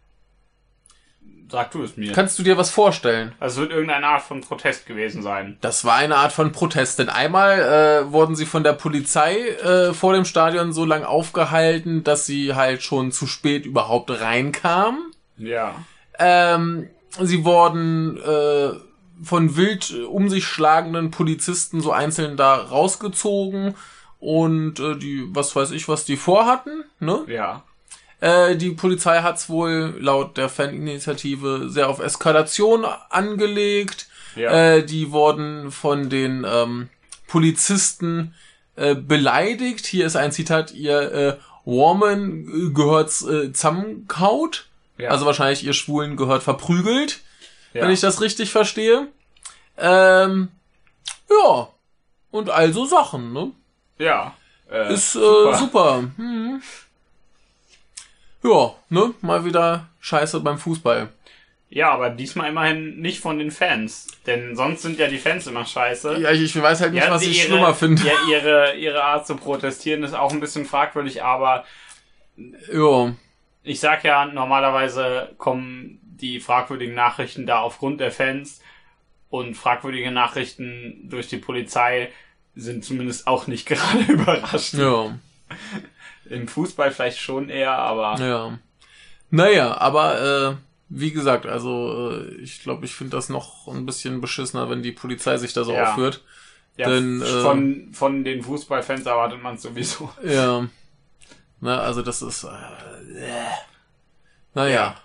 Sag 1.50 1.72
du 1.72 1.84
es 1.84 1.96
mir. 1.96 2.12
Kannst 2.12 2.38
du 2.38 2.44
dir 2.44 2.58
was 2.58 2.70
vorstellen? 2.70 3.34
Also 3.40 3.62
es 3.62 3.62
wird 3.62 3.72
irgendeine 3.72 4.08
Art 4.08 4.22
von 4.22 4.42
Protest 4.42 4.86
gewesen 4.86 5.22
sein. 5.22 5.58
Das 5.62 5.86
war 5.86 5.96
eine 5.96 6.18
Art 6.18 6.34
von 6.34 6.52
Protest, 6.52 7.00
denn 7.00 7.10
einmal 7.10 7.60
äh, 7.60 8.12
wurden 8.12 8.36
sie 8.36 8.46
von 8.46 8.64
der 8.64 8.74
Polizei 8.74 9.38
äh, 9.38 9.94
vor 9.94 10.14
dem 10.14 10.26
Stadion 10.26 10.74
so 10.74 10.84
lang 10.84 11.04
aufgehalten, 11.04 12.04
dass 12.04 12.26
sie 12.26 12.54
halt 12.54 12.84
schon 12.84 13.12
zu 13.12 13.28
spät 13.28 13.66
überhaupt 13.66 14.12
reinkamen. 14.12 15.12
Ja. 15.38 15.76
Ähm, 16.20 16.90
sie 17.22 17.46
wurden 17.46 18.18
äh, 18.18 18.72
von 19.24 19.56
wild 19.56 19.94
um 20.10 20.30
sich 20.30 20.46
schlagenden 20.46 21.12
Polizisten 21.12 21.82
so 21.82 21.92
einzeln 21.92 22.38
da 22.38 22.56
rausgezogen 22.56 23.76
und 24.20 24.80
äh, 24.80 24.98
die, 24.98 25.26
was 25.30 25.56
weiß 25.56 25.72
ich, 25.72 25.88
was 25.88 26.06
die 26.06 26.18
vorhatten, 26.18 26.84
ne? 27.00 27.24
Ja. 27.28 27.64
Äh, 28.20 28.56
die 28.56 28.72
Polizei 28.72 29.22
hat's 29.22 29.50
wohl 29.50 29.96
laut 30.00 30.38
der 30.38 30.50
Faninitiative 30.50 31.70
sehr 31.70 31.90
auf 31.90 32.00
Eskalation 32.00 32.86
angelegt. 33.10 34.08
Ja. 34.36 34.52
Äh, 34.52 34.86
die 34.86 35.12
wurden 35.12 35.72
von 35.72 36.10
den 36.10 36.46
ähm, 36.48 36.90
Polizisten 37.28 38.34
äh, 38.76 38.96
beleidigt. 38.96 39.86
Hier 39.86 40.06
ist 40.06 40.16
ein 40.16 40.32
Zitat, 40.32 40.74
ihr 40.74 41.12
äh, 41.12 41.38
Woman 41.66 42.74
gehört 42.74 43.10
äh, 43.22 43.52
zusammenkaut. 43.52 44.68
Ja. 44.98 45.10
Also 45.10 45.26
wahrscheinlich 45.26 45.64
ihr 45.64 45.74
Schwulen 45.74 46.18
gehört 46.18 46.42
verprügelt, 46.42 47.20
ja. 47.74 47.84
wenn 47.84 47.92
ich 47.92 48.00
das 48.00 48.22
richtig 48.22 48.52
verstehe. 48.52 49.08
Ähm, 49.78 50.50
ja. 51.30 51.68
Und 52.32 52.50
also 52.50 52.86
Sachen, 52.86 53.34
ne? 53.34 53.52
ja. 54.00 54.36
Äh, 54.70 54.94
Ist 54.94 55.16
äh, 55.16 55.20
super. 55.20 55.58
super. 55.58 56.04
Hm. 56.18 56.62
Ja, 58.44 58.76
ne? 58.90 59.14
Mal 59.22 59.46
wieder 59.46 59.88
Scheiße 60.00 60.40
beim 60.42 60.58
Fußball. 60.58 61.10
Ja, 61.70 61.92
aber 61.92 62.10
diesmal 62.10 62.50
immerhin 62.50 63.00
nicht 63.02 63.20
von 63.20 63.40
den 63.40 63.52
Fans. 63.52 64.08
Denn 64.26 64.56
sonst 64.56 64.84
sind 64.84 65.00
ja 65.00 65.08
die 65.08 65.18
Fans 65.18 65.48
immer 65.48 65.66
scheiße. 65.66 66.18
Ja, 66.20 66.32
ich, 66.32 66.42
ich 66.44 66.62
weiß 66.62 66.80
halt 66.82 66.94
nicht, 66.94 67.04
Ja, 67.04 67.12
was 67.12 67.24
ich 67.24 67.40
ihre, 67.40 67.48
schlimmer 67.48 67.74
finde. 67.74 68.04
Ja, 68.04 68.14
ihre, 68.32 68.76
ihre 68.76 69.04
Art 69.04 69.28
zu 69.28 69.36
protestieren 69.36 70.04
ist 70.04 70.14
auch 70.14 70.32
ein 70.32 70.40
bisschen 70.40 70.66
fragwürdig, 70.66 71.24
aber 71.24 71.66
Ja. 72.72 73.14
ich 73.64 73.80
sag 73.82 74.04
ja, 74.06 74.26
normalerweise 74.26 75.34
kommen 75.38 76.00
die 76.04 76.40
fragwürdigen 76.40 76.96
Nachrichten 76.96 77.46
da 77.46 77.60
aufgrund 77.60 78.00
der 78.00 78.12
Fans 78.12 78.62
und 79.30 79.56
fragwürdige 79.56 80.10
Nachrichten 80.12 81.10
durch 81.10 81.28
die 81.28 81.38
Polizei 81.38 82.12
sind 82.56 82.86
zumindest 82.86 83.28
auch 83.28 83.48
nicht 83.48 83.66
gerade 83.68 84.00
überraschend. 84.08 84.82
Ja. 84.82 85.18
Im 86.30 86.48
Fußball 86.48 86.92
vielleicht 86.92 87.20
schon 87.20 87.50
eher, 87.50 87.72
aber 87.74 88.20
Ja. 88.20 88.60
Naja, 89.30 89.78
aber 89.78 90.22
äh, 90.52 90.56
wie 90.90 91.12
gesagt, 91.12 91.46
also 91.46 92.12
äh, 92.12 92.36
ich 92.36 92.62
glaube, 92.64 92.86
ich 92.86 92.94
finde 92.94 93.18
das 93.18 93.28
noch 93.30 93.68
ein 93.68 93.86
bisschen 93.86 94.22
beschissener, 94.22 94.70
wenn 94.70 94.82
die 94.84 94.94
Polizei 94.94 95.38
sich 95.38 95.54
da 95.54 95.64
so 95.64 95.74
Ja. 95.74 95.90
aufführt. 95.92 96.24
ja, 96.78 96.90
denn, 96.90 97.22
äh, 97.22 97.42
von, 97.42 97.90
von 97.94 98.24
den 98.24 98.42
Fußballfans 98.44 99.06
erwartet 99.06 99.42
man 99.44 99.58
sowieso. 99.58 100.10
Ja. 100.24 100.68
Na, 101.60 101.80
also 101.80 102.02
das 102.04 102.22
ist. 102.22 102.44
Äh, 102.46 102.48
äh. 103.20 103.44
Naja. 104.54 104.96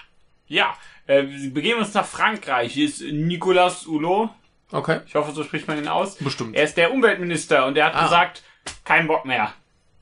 Ja, 0.47 0.75
äh, 1.07 1.25
wir 1.27 1.53
begeben 1.53 1.81
uns 1.81 1.95
nach 1.95 2.07
Frankreich. 2.07 2.73
Hier 2.75 2.87
ist 2.87 3.01
Nicolas 3.01 3.87
Hulot. 3.87 4.31
Okay. 4.71 5.01
Ich 5.07 5.15
hoffe, 5.15 5.33
so 5.33 5.45
spricht 5.45 5.67
man 5.69 5.79
ihn 5.79 5.89
aus. 5.89 6.17
Bestimmt. 6.17 6.55
Er 6.57 6.65
ist 6.65 6.77
der 6.77 6.93
Umweltminister 6.93 7.67
und 7.67 7.75
der 7.75 7.87
hat 7.87 7.95
Ah. 7.95 8.05
gesagt, 8.05 8.43
kein 8.85 9.07
Bock 9.07 9.25
mehr. 9.25 9.53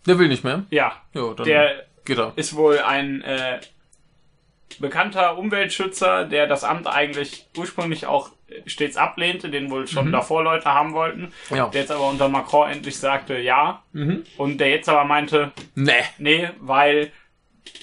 Der 0.06 0.18
will 0.18 0.28
nicht 0.28 0.44
mehr. 0.44 0.64
Ja, 0.70 0.92
Ja, 1.14 1.34
der 1.34 1.84
geht 2.04 2.18
er. 2.18 2.32
ist 2.36 2.56
wohl 2.56 2.78
ein 2.78 3.22
äh, 3.22 3.60
bekannter 4.78 5.36
Umweltschützer, 5.38 6.24
der 6.24 6.46
das 6.46 6.64
Amt 6.64 6.86
eigentlich 6.86 7.46
ursprünglich 7.56 8.06
auch 8.06 8.30
stets 8.66 8.96
ablehnte, 8.96 9.48
den 9.50 9.70
wohl 9.70 9.86
schon 9.86 10.10
davor 10.12 10.42
Leute 10.42 10.66
haben 10.72 10.92
wollten. 10.92 11.32
Ja. 11.50 11.68
Der 11.68 11.82
jetzt 11.82 11.90
aber 11.92 12.08
unter 12.08 12.28
Macron 12.28 12.70
endlich 12.70 12.98
sagte 12.98 13.38
ja. 13.38 13.82
Mhm. 13.92 14.24
Und 14.36 14.58
der 14.58 14.70
jetzt 14.70 14.88
aber 14.88 15.04
meinte, 15.04 15.52
Nee. 15.74 15.92
nee, 16.18 16.48
weil 16.60 17.12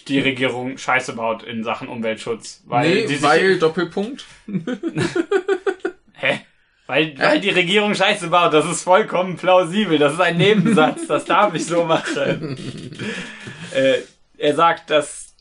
die 0.07 0.19
Regierung 0.19 0.77
Scheiße 0.77 1.13
baut 1.15 1.43
in 1.43 1.63
Sachen 1.63 1.87
Umweltschutz. 1.87 2.63
Weil 2.65 3.05
nee, 3.05 3.17
weil 3.21 3.59
Doppelpunkt. 3.59 4.25
Hä? 6.13 6.39
Weil, 6.87 7.17
weil 7.19 7.41
die 7.41 7.49
Regierung 7.49 7.93
Scheiße 7.93 8.29
baut, 8.29 8.53
das 8.53 8.65
ist 8.65 8.83
vollkommen 8.83 9.35
plausibel. 9.35 9.97
Das 9.97 10.13
ist 10.13 10.21
ein 10.21 10.37
Nebensatz, 10.37 11.05
das 11.07 11.25
darf 11.25 11.53
ich 11.53 11.65
so 11.65 11.83
machen. 11.83 12.57
äh, 13.75 13.99
er 14.37 14.55
sagt, 14.55 14.89
dass, 14.89 15.35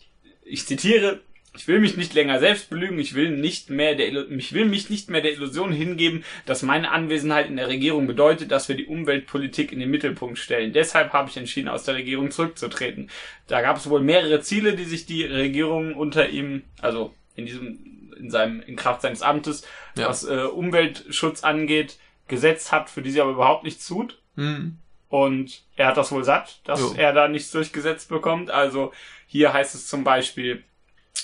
ich 0.45 0.67
zitiere, 0.67 1.21
ich 1.57 1.69
will 1.69 1.81
mich 1.81 1.97
nicht 1.97 2.15
länger 2.15 2.39
selbst 2.39 2.69
belügen, 2.69 2.99
ich 2.99 3.15
will 3.15 3.31
nicht 3.31 3.71
mehr 3.71 3.95
der, 3.95 4.09
ich 4.31 4.53
will 4.53 4.67
mich 4.67 4.91
nicht 4.91 5.09
mehr 5.09 5.23
der 5.23 5.33
Illusion 5.33 5.73
hingeben, 5.73 6.25
dass 6.45 6.63
meine 6.63 6.91
Anwesenheit 6.91 7.49
in 7.49 7.57
der 7.57 7.69
Regierung 7.69 8.07
bedeutet, 8.07 8.51
dass 8.51 8.69
wir 8.69 8.77
die 8.77 8.87
Umweltpolitik 8.87 9.73
in 9.73 9.81
den 9.81 9.91
Mittelpunkt 9.91 10.39
stellen. 10.39 10.73
Deshalb 10.73 11.13
habe 11.13 11.31
ich 11.31 11.37
entschieden, 11.37 11.69
aus 11.69 11.85
der 11.85 11.95
Regierung 11.95 12.31
zurückzutreten. 12.31 13.11
Da 13.47 13.63
gab 13.63 13.77
es 13.77 13.89
wohl 13.89 14.03
mehrere 14.03 14.41
Ziele, 14.41 14.75
die 14.75 14.85
sich 14.85 15.07
die 15.07 15.25
Regierung 15.25 15.95
unter 15.95 16.29
ihm, 16.29 16.63
also 16.83 17.15
in 17.37 17.47
diesem, 17.47 17.96
in 18.19 18.31
seinem, 18.31 18.61
in 18.63 18.77
Kraft 18.77 19.03
seines 19.03 19.23
Amtes, 19.23 19.65
Ja. 19.97 20.09
was 20.09 20.25
äh, 20.25 20.43
Umweltschutz 20.45 21.45
angeht, 21.45 21.99
gesetzt 22.29 22.73
hat, 22.73 22.91
für 22.91 23.03
die 23.03 23.11
sie 23.11 23.21
aber 23.21 23.31
überhaupt 23.33 23.65
nichts 23.65 23.87
tut. 23.87 24.19
Hm. 24.37 24.79
Und 25.09 25.63
er 25.77 25.87
hat 25.89 25.97
das 25.97 26.11
wohl 26.11 26.25
satt, 26.25 26.61
dass 26.65 26.81
Jo. 26.81 26.95
er 26.97 27.13
da 27.13 27.29
nichts 27.29 27.51
durchgesetzt 27.53 28.09
bekommt. 28.09 28.51
Also 28.51 28.93
hier 29.29 29.53
heißt 29.53 29.75
es 29.75 29.87
zum 29.87 30.03
Beispiel, 30.05 30.65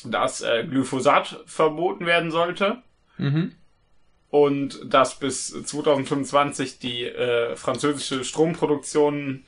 dass 0.04 0.40
äh, 0.42 0.64
Glyphosat 0.64 1.40
verboten 1.46 2.06
werden 2.06 2.30
sollte 2.30 2.82
Mhm. 3.18 3.52
und 4.30 4.80
dass 4.84 5.18
bis 5.18 5.48
2025 5.48 6.78
die 6.78 7.04
äh, 7.04 7.54
französische 7.56 8.24
Stromproduktion 8.24 9.44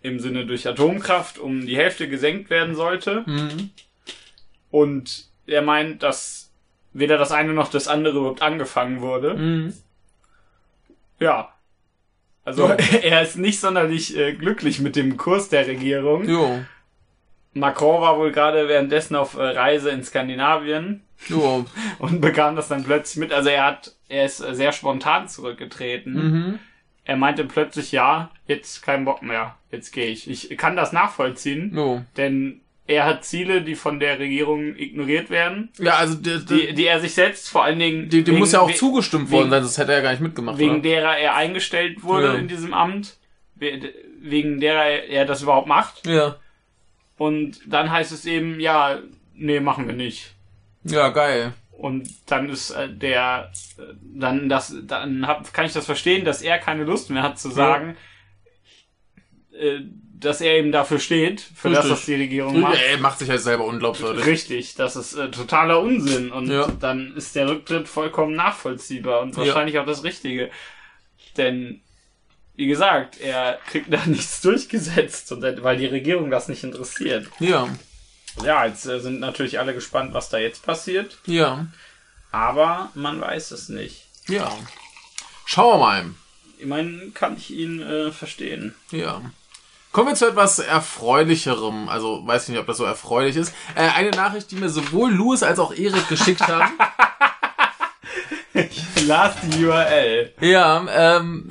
im 0.00 0.20
Sinne 0.20 0.46
durch 0.46 0.66
Atomkraft 0.66 1.38
um 1.38 1.66
die 1.66 1.76
Hälfte 1.76 2.08
gesenkt 2.08 2.50
werden 2.50 2.74
sollte. 2.76 3.24
Mhm. 3.26 3.70
Und 4.70 5.26
er 5.46 5.62
meint, 5.62 6.02
dass 6.02 6.37
weder 6.98 7.18
das 7.18 7.32
eine 7.32 7.52
noch 7.52 7.70
das 7.70 7.88
andere 7.88 8.18
überhaupt 8.18 8.42
angefangen 8.42 9.00
wurde. 9.00 9.34
Mhm. 9.34 9.74
Ja. 11.18 11.52
Also 12.44 12.64
er 13.02 13.22
ist 13.22 13.36
nicht 13.36 13.60
sonderlich 13.60 14.16
äh, 14.16 14.32
glücklich 14.32 14.80
mit 14.80 14.96
dem 14.96 15.16
Kurs 15.16 15.48
der 15.48 15.66
Regierung. 15.66 16.28
Jo. 16.28 16.60
Macron 17.54 18.00
war 18.00 18.18
wohl 18.18 18.32
gerade 18.32 18.68
währenddessen 18.68 19.16
auf 19.16 19.36
äh, 19.36 19.42
Reise 19.42 19.90
in 19.90 20.04
Skandinavien 20.04 21.02
Jo. 21.26 21.64
und 21.98 22.20
bekam 22.20 22.56
das 22.56 22.68
dann 22.68 22.84
plötzlich 22.84 23.16
mit. 23.16 23.32
Also 23.32 23.48
er 23.48 23.64
hat, 23.64 23.94
er 24.08 24.24
ist 24.24 24.40
äh, 24.40 24.54
sehr 24.54 24.72
spontan 24.72 25.28
zurückgetreten. 25.28 26.12
Mhm. 26.12 26.58
Er 27.04 27.16
meinte 27.16 27.44
plötzlich, 27.44 27.90
ja, 27.90 28.30
jetzt 28.46 28.82
kein 28.82 29.06
Bock 29.06 29.22
mehr, 29.22 29.56
jetzt 29.70 29.92
gehe 29.92 30.08
ich. 30.08 30.28
Ich 30.28 30.56
kann 30.58 30.76
das 30.76 30.92
nachvollziehen, 30.92 31.72
Jo. 31.74 32.02
denn 32.18 32.60
er 32.88 33.04
hat 33.04 33.24
Ziele, 33.24 33.62
die 33.62 33.76
von 33.76 34.00
der 34.00 34.18
Regierung 34.18 34.74
ignoriert 34.76 35.30
werden, 35.30 35.70
Ja, 35.78 35.92
also 35.98 36.14
der, 36.16 36.38
der, 36.38 36.56
die, 36.56 36.74
die 36.74 36.86
er 36.86 36.98
sich 37.00 37.14
setzt, 37.14 37.48
vor 37.50 37.62
allen 37.62 37.78
Dingen. 37.78 38.08
die, 38.08 38.24
die 38.24 38.30
wegen- 38.32 38.38
muss 38.40 38.50
ja 38.52 38.60
auch 38.60 38.72
zugestimmt 38.74 39.30
worden 39.30 39.42
wegen- 39.44 39.50
sein, 39.50 39.62
sonst 39.62 39.78
hätte 39.78 39.92
er 39.92 40.02
gar 40.02 40.10
nicht 40.10 40.20
mitgemacht. 40.22 40.58
wegen 40.58 40.72
oder? 40.72 40.80
derer 40.82 41.16
er 41.18 41.36
eingestellt 41.36 42.02
wurde 42.02 42.26
Ja. 42.28 42.34
in 42.34 42.48
diesem 42.48 42.74
Amt, 42.74 43.18
we- 43.54 43.92
wegen 44.20 44.58
derer 44.58 44.86
er 44.86 45.24
das 45.26 45.42
überhaupt 45.42 45.68
macht. 45.68 46.06
Ja. 46.06 46.36
Und 47.18 47.60
dann 47.66 47.90
heißt 47.90 48.10
es 48.12 48.24
eben, 48.26 48.58
ja, 48.58 48.98
nee, 49.34 49.60
machen 49.60 49.86
wir 49.86 49.94
nicht. 49.94 50.34
Ja, 50.84 51.08
geil. 51.10 51.52
Und 51.72 52.08
dann 52.30 52.48
ist 52.48 52.70
äh, 52.70 52.88
der, 52.88 53.52
äh, 53.78 53.82
dann 54.02 54.48
das, 54.48 54.74
dann 54.86 55.26
hab, 55.26 55.52
kann 55.52 55.66
ich 55.66 55.72
das 55.74 55.84
verstehen, 55.86 56.24
dass 56.24 56.42
er 56.42 56.58
keine 56.58 56.84
Lust 56.84 57.10
mehr 57.10 57.22
hat 57.22 57.38
zu 57.38 57.50
sagen, 57.50 57.96
äh, 59.52 59.80
dass 60.20 60.40
er 60.40 60.56
eben 60.56 60.72
dafür 60.72 60.98
steht, 60.98 61.40
für 61.40 61.68
das, 61.70 61.78
Richtig. 61.84 61.92
was 61.92 62.04
die 62.06 62.14
Regierung 62.14 62.60
macht. 62.60 62.78
Er 62.82 62.98
macht 62.98 63.18
sich 63.20 63.28
halt 63.30 63.40
selber 63.40 63.64
unglaubwürdig. 63.64 64.24
Richtig, 64.26 64.74
das 64.74 64.96
ist 64.96 65.14
äh, 65.14 65.30
totaler 65.30 65.80
Unsinn 65.80 66.30
und 66.32 66.50
Ja. 66.50 66.66
dann 66.80 67.14
ist 67.16 67.34
der 67.36 67.48
Rücktritt 67.48 67.88
vollkommen 67.88 68.34
nachvollziehbar 68.34 69.20
und 69.20 69.36
Ja. 69.36 69.38
wahrscheinlich 69.46 69.78
auch 69.78 69.86
das 69.86 70.04
Richtige. 70.04 70.50
Denn, 71.36 71.80
wie 72.56 72.66
gesagt, 72.66 73.20
er 73.20 73.58
kriegt 73.68 73.92
da 73.92 74.04
nichts 74.06 74.40
durchgesetzt, 74.40 75.30
und, 75.32 75.42
weil 75.62 75.76
die 75.76 75.86
Regierung 75.86 76.30
das 76.30 76.48
nicht 76.48 76.64
interessiert. 76.64 77.28
Ja. 77.38 77.68
Ja, 78.44 78.66
jetzt 78.66 78.86
äh, 78.86 79.00
sind 79.00 79.20
natürlich 79.20 79.58
alle 79.58 79.74
gespannt, 79.74 80.14
was 80.14 80.28
da 80.30 80.38
jetzt 80.38 80.64
passiert, 80.64 81.18
Ja. 81.26 81.66
aber 82.30 82.90
man 82.94 83.20
weiß 83.20 83.50
es 83.52 83.68
nicht. 83.68 84.06
Ja. 84.28 84.52
Schauen 85.46 85.74
wir 85.74 85.78
mal. 85.78 86.04
Ich 86.58 86.66
meine, 86.66 87.10
kann 87.14 87.36
ich 87.36 87.50
ihn 87.52 87.80
äh, 87.80 88.10
verstehen. 88.12 88.74
Ja. 88.90 89.22
Kommen 89.98 90.10
wir 90.10 90.14
zu 90.14 90.28
etwas 90.28 90.60
Erfreulicherem. 90.60 91.88
Also, 91.88 92.24
weiß 92.24 92.44
ich 92.44 92.48
nicht, 92.50 92.60
ob 92.60 92.68
das 92.68 92.76
so 92.76 92.84
erfreulich 92.84 93.34
ist. 93.34 93.52
Äh, 93.74 93.88
eine 93.96 94.10
Nachricht, 94.12 94.48
die 94.48 94.54
mir 94.54 94.68
sowohl 94.68 95.10
Louis 95.10 95.42
als 95.42 95.58
auch 95.58 95.74
Erik 95.74 96.08
geschickt 96.08 96.46
haben. 96.46 96.70
Ich 98.54 99.06
las 99.06 99.34
die 99.42 99.64
URL. 99.64 100.34
ja, 100.40 101.16
ähm, 101.18 101.48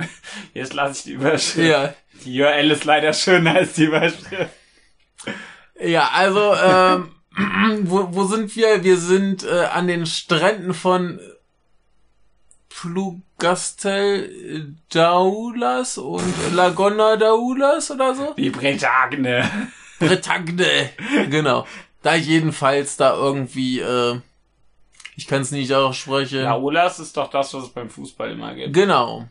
Jetzt 0.54 0.72
lasse 0.72 0.92
ich 0.92 1.02
die 1.04 1.12
Überschrift. 1.12 1.68
ja. 1.68 1.92
Die 2.24 2.40
URL 2.40 2.70
ist 2.70 2.84
leider 2.84 3.12
schöner 3.12 3.54
als 3.54 3.74
die 3.74 3.84
Überschrift. 3.84 4.50
Ja, 5.78 6.08
also, 6.14 6.54
ähm, 6.54 7.14
wo, 7.82 8.08
wo 8.12 8.24
sind 8.24 8.56
wir? 8.56 8.82
Wir 8.82 8.96
sind 8.96 9.44
äh, 9.44 9.66
an 9.72 9.88
den 9.88 10.06
Stränden 10.06 10.72
von 10.72 11.20
Plugastel 12.80 14.72
Daulas 14.88 15.98
und 15.98 16.54
Lagonna 16.54 17.16
Daulas 17.16 17.90
oder 17.90 18.14
so? 18.14 18.34
Die 18.34 18.50
Bretagne. 18.50 19.50
Bretagne. 19.98 20.90
Genau. 21.28 21.66
Da 22.02 22.14
jedenfalls 22.14 22.96
da 22.96 23.14
irgendwie, 23.14 23.80
äh, 23.80 24.20
ich 25.16 25.26
kann 25.26 25.42
es 25.42 25.50
nicht 25.50 25.72
aussprechen. 25.72 26.42
Laolas 26.42 27.00
ist 27.00 27.16
doch 27.16 27.30
das, 27.30 27.52
was 27.52 27.64
es 27.64 27.70
beim 27.70 27.90
Fußball 27.90 28.30
immer 28.30 28.54
gibt. 28.54 28.74
Genau. 28.74 29.26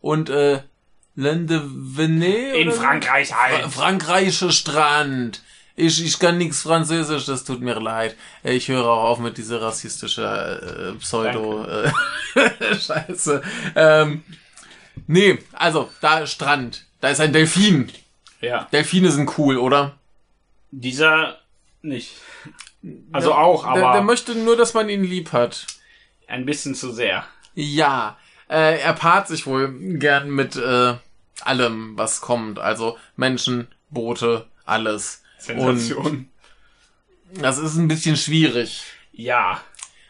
Und 0.00 0.30
äh, 0.30 0.62
Lendevenez 1.16 2.56
In 2.56 2.68
oder 2.68 2.76
so? 2.76 2.82
Frankreich 2.82 3.34
halt. 3.34 3.60
Fra 3.60 3.68
Frankreichischer 3.68 4.52
Strand. 4.52 5.42
Ich, 5.78 6.04
ich 6.04 6.18
kann 6.18 6.38
nix 6.38 6.62
Französisch, 6.62 7.24
das 7.26 7.44
tut 7.44 7.60
mir 7.60 7.78
leid. 7.78 8.16
Äh, 8.42 8.54
Ich 8.54 8.68
höre 8.68 8.84
auch 8.86 9.04
auf 9.10 9.18
mit 9.20 9.38
dieser 9.38 9.62
rassistischen 9.62 10.24
äh, 10.24 10.92
Pseudo 10.98 11.64
äh. 11.64 11.90
Ähm, 13.76 14.24
nee, 15.06 15.38
also 15.52 15.88
da 16.00 16.26
Strand, 16.26 16.84
da 17.00 17.08
ist 17.10 17.20
ein 17.20 17.32
Delfin. 17.32 17.92
Ja. 18.40 18.66
Delfine 18.72 19.10
sind 19.12 19.38
cool, 19.38 19.56
oder? 19.56 19.96
Dieser 20.70 21.38
nicht. 21.82 22.16
Also 23.12 23.34
auch, 23.34 23.64
aber 23.64 23.80
Der, 23.80 23.92
der 23.92 24.02
möchte 24.02 24.34
nur, 24.34 24.56
dass 24.56 24.74
man 24.74 24.88
ihn 24.88 25.04
lieb 25.04 25.32
hat. 25.32 25.66
ein 26.26 26.44
bisschen 26.44 26.74
zu 26.74 26.92
sehr. 26.92 27.24
Ja, 27.54 28.16
äh, 28.48 28.78
er 28.80 28.92
paart 28.94 29.28
sich 29.28 29.46
wohl 29.46 29.72
gern 29.98 30.30
mit 30.30 30.56
äh, 30.56 30.94
allem, 31.42 31.96
was 31.96 32.20
kommt. 32.20 32.58
Also 32.58 32.98
Menschen, 33.16 33.68
Boote, 33.90 34.46
alles. 34.64 35.22
Sensation. 35.38 36.28
Und 37.34 37.42
das 37.42 37.58
ist 37.58 37.76
ein 37.76 37.88
bisschen 37.88 38.16
schwierig. 38.16 38.84
ja. 39.12 39.60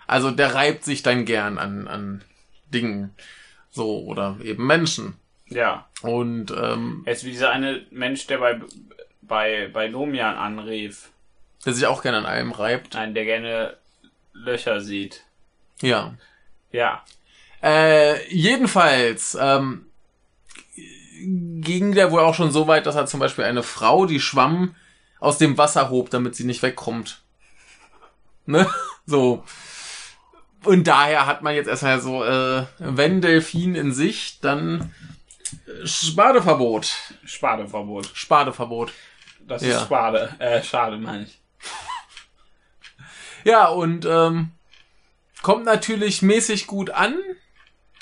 Also 0.06 0.30
der 0.30 0.54
reibt 0.54 0.84
sich 0.84 1.02
dann 1.02 1.26
gern 1.26 1.58
an, 1.58 1.86
an 1.86 2.24
Dingen. 2.72 3.14
So, 3.70 4.00
oder 4.04 4.38
eben 4.42 4.66
Menschen. 4.66 5.16
Ja. 5.48 5.86
Und 6.00 6.50
ähm, 6.50 7.02
Er 7.04 7.12
ist 7.12 7.24
wie 7.24 7.30
dieser 7.32 7.50
eine 7.50 7.84
Mensch, 7.90 8.26
der 8.26 8.38
bei, 8.38 8.58
bei, 9.20 9.68
bei 9.70 9.88
Domian 9.88 10.34
anrief. 10.34 11.10
Der 11.66 11.74
sich 11.74 11.86
auch 11.86 12.00
gerne 12.00 12.16
an 12.18 12.24
allem 12.24 12.52
reibt. 12.52 12.94
Nein, 12.94 13.12
der 13.12 13.26
gerne 13.26 13.76
Löcher 14.32 14.80
sieht. 14.80 15.24
Ja. 15.82 16.14
Ja. 16.72 17.04
Äh, 17.62 18.26
jedenfalls 18.34 19.36
ähm, 19.38 19.84
ging 21.20 21.92
der 21.94 22.10
wohl 22.12 22.20
auch 22.20 22.34
schon 22.34 22.50
so 22.50 22.66
weit, 22.66 22.86
dass 22.86 22.96
er 22.96 23.04
zum 23.04 23.20
Beispiel 23.20 23.44
eine 23.44 23.62
Frau, 23.62 24.06
die 24.06 24.20
schwamm, 24.20 24.74
aus 25.20 25.38
dem 25.38 25.56
Wasser 25.58 25.90
hob, 25.90 26.10
damit 26.10 26.34
sie 26.36 26.44
nicht 26.44 26.62
wegkommt. 26.62 27.22
Ne? 28.46 28.68
So. 29.06 29.42
Und 30.64 30.86
daher 30.86 31.24
hat 31.24 31.40
man 31.40 31.54
jetzt 31.54 31.66
erstmal 31.66 31.98
so, 31.98 32.22
äh, 32.24 32.66
wenn 32.78 33.22
Delfin 33.22 33.74
in 33.74 33.92
sich, 33.94 34.38
dann 34.40 34.92
äh, 35.66 35.86
Spadeverbot. 35.86 36.94
Spadeverbot. 37.24 38.10
Spadeverbot. 38.12 38.92
Das 39.40 39.62
Ja. 39.62 39.78
ist 39.78 39.84
Spade. 39.84 40.34
Äh, 40.40 40.62
schade, 40.62 40.98
meine 40.98 41.22
ich. 41.22 41.40
Ja, 43.44 43.68
und 43.68 44.04
ähm, 44.04 44.50
kommt 45.42 45.64
natürlich 45.64 46.20
mäßig 46.20 46.66
gut 46.66 46.90
an. 46.90 47.14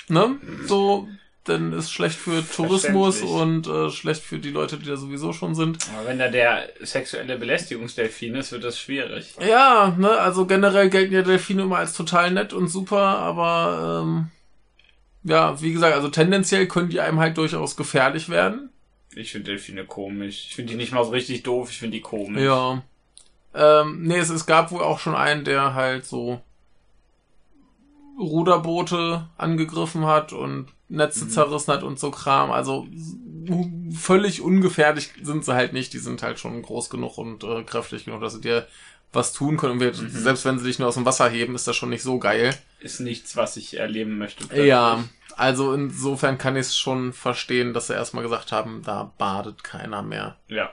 Ne? 0.09 0.35
So, 0.65 1.07
denn 1.47 1.73
ist 1.73 1.91
schlecht 1.91 2.17
für 2.17 2.43
Tourismus 2.47 3.21
und 3.21 3.67
äh, 3.67 3.89
schlecht 3.89 4.23
für 4.23 4.39
die 4.39 4.51
Leute, 4.51 4.77
die 4.77 4.85
da 4.85 4.97
sowieso 4.97 5.33
schon 5.33 5.55
sind. 5.55 5.77
Aber 5.97 6.07
wenn 6.07 6.19
da 6.19 6.29
der 6.29 6.69
sexuelle 6.81 7.37
Belästigungsdelfin 7.37 8.35
ist, 8.35 8.51
wird 8.51 8.63
das 8.63 8.79
schwierig. 8.79 9.33
Ja, 9.39 9.95
ne, 9.97 10.11
also 10.11 10.45
generell 10.45 10.89
gelten 10.89 11.13
ja 11.13 11.21
Delfine 11.21 11.63
immer 11.63 11.77
als 11.77 11.93
total 11.93 12.31
nett 12.31 12.53
und 12.53 12.67
super, 12.67 12.99
aber 12.99 14.03
ähm, 14.03 14.27
ja, 15.23 15.61
wie 15.61 15.73
gesagt, 15.73 15.95
also 15.95 16.09
tendenziell 16.09 16.67
können 16.67 16.89
die 16.89 17.01
einem 17.01 17.19
halt 17.19 17.37
durchaus 17.37 17.75
gefährlich 17.75 18.29
werden. 18.29 18.69
Ich 19.15 19.31
finde 19.31 19.51
Delfine 19.51 19.85
komisch. 19.85 20.47
Ich 20.49 20.55
finde 20.55 20.71
die 20.71 20.77
nicht 20.77 20.91
mal 20.91 21.03
so 21.03 21.11
richtig 21.11 21.43
doof, 21.43 21.69
ich 21.71 21.79
finde 21.79 21.97
die 21.97 22.01
komisch. 22.01 22.43
Ja. 22.43 22.83
Ähm, 23.53 24.03
nee, 24.03 24.17
es, 24.17 24.29
es 24.29 24.45
gab 24.45 24.71
wohl 24.71 24.81
auch 24.81 24.99
schon 24.99 25.15
einen, 25.15 25.43
der 25.43 25.73
halt 25.73 26.05
so 26.05 26.41
Ruderboote 28.19 29.27
angegriffen 29.37 30.05
hat 30.05 30.33
und 30.33 30.67
Netze 30.89 31.25
Mhm. 31.25 31.29
zerrissen 31.29 31.73
hat 31.73 31.83
und 31.83 31.99
so 31.99 32.11
Kram. 32.11 32.51
Also 32.51 32.87
völlig 33.97 34.41
ungefährlich 34.41 35.11
sind 35.21 35.45
sie 35.45 35.53
halt 35.53 35.73
nicht. 35.73 35.93
Die 35.93 35.99
sind 35.99 36.23
halt 36.23 36.39
schon 36.39 36.61
groß 36.61 36.89
genug 36.89 37.17
und 37.17 37.43
äh, 37.43 37.63
kräftig 37.63 38.05
genug, 38.05 38.21
dass 38.21 38.33
sie 38.33 38.41
dir 38.41 38.67
was 39.13 39.33
tun 39.33 39.57
können. 39.57 39.79
Wir, 39.79 39.93
Mhm. 39.93 40.09
selbst 40.09 40.45
wenn 40.45 40.59
sie 40.59 40.65
dich 40.65 40.79
nur 40.79 40.87
aus 40.89 40.95
dem 40.95 41.05
Wasser 41.05 41.29
heben, 41.29 41.55
ist 41.55 41.67
das 41.67 41.75
schon 41.75 41.89
nicht 41.89 42.03
so 42.03 42.19
geil. 42.19 42.53
Ist 42.79 42.99
nichts, 42.99 43.35
was 43.37 43.57
ich 43.57 43.77
erleben 43.77 44.17
möchte. 44.17 44.43
Ja, 44.63 45.03
also 45.37 45.73
insofern 45.73 46.37
kann 46.37 46.55
ich 46.55 46.61
es 46.67 46.77
schon 46.77 47.13
verstehen, 47.13 47.73
dass 47.73 47.87
sie 47.87 47.93
erstmal 47.93 48.23
gesagt 48.23 48.51
haben, 48.51 48.81
da 48.85 49.11
badet 49.17 49.63
keiner 49.63 50.01
mehr. 50.03 50.35
Ja. 50.49 50.71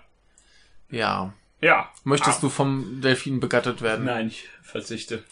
Ja. 0.91 1.33
Ja. 1.61 1.91
Möchtest 2.03 2.39
Ah, 2.39 2.41
du 2.43 2.49
vom 2.51 3.01
Delfin 3.01 3.41
begattet 3.41 3.81
werden? 3.83 4.05
Nein, 4.05 4.27
ich 4.29 4.49
verzichte. 4.63 5.23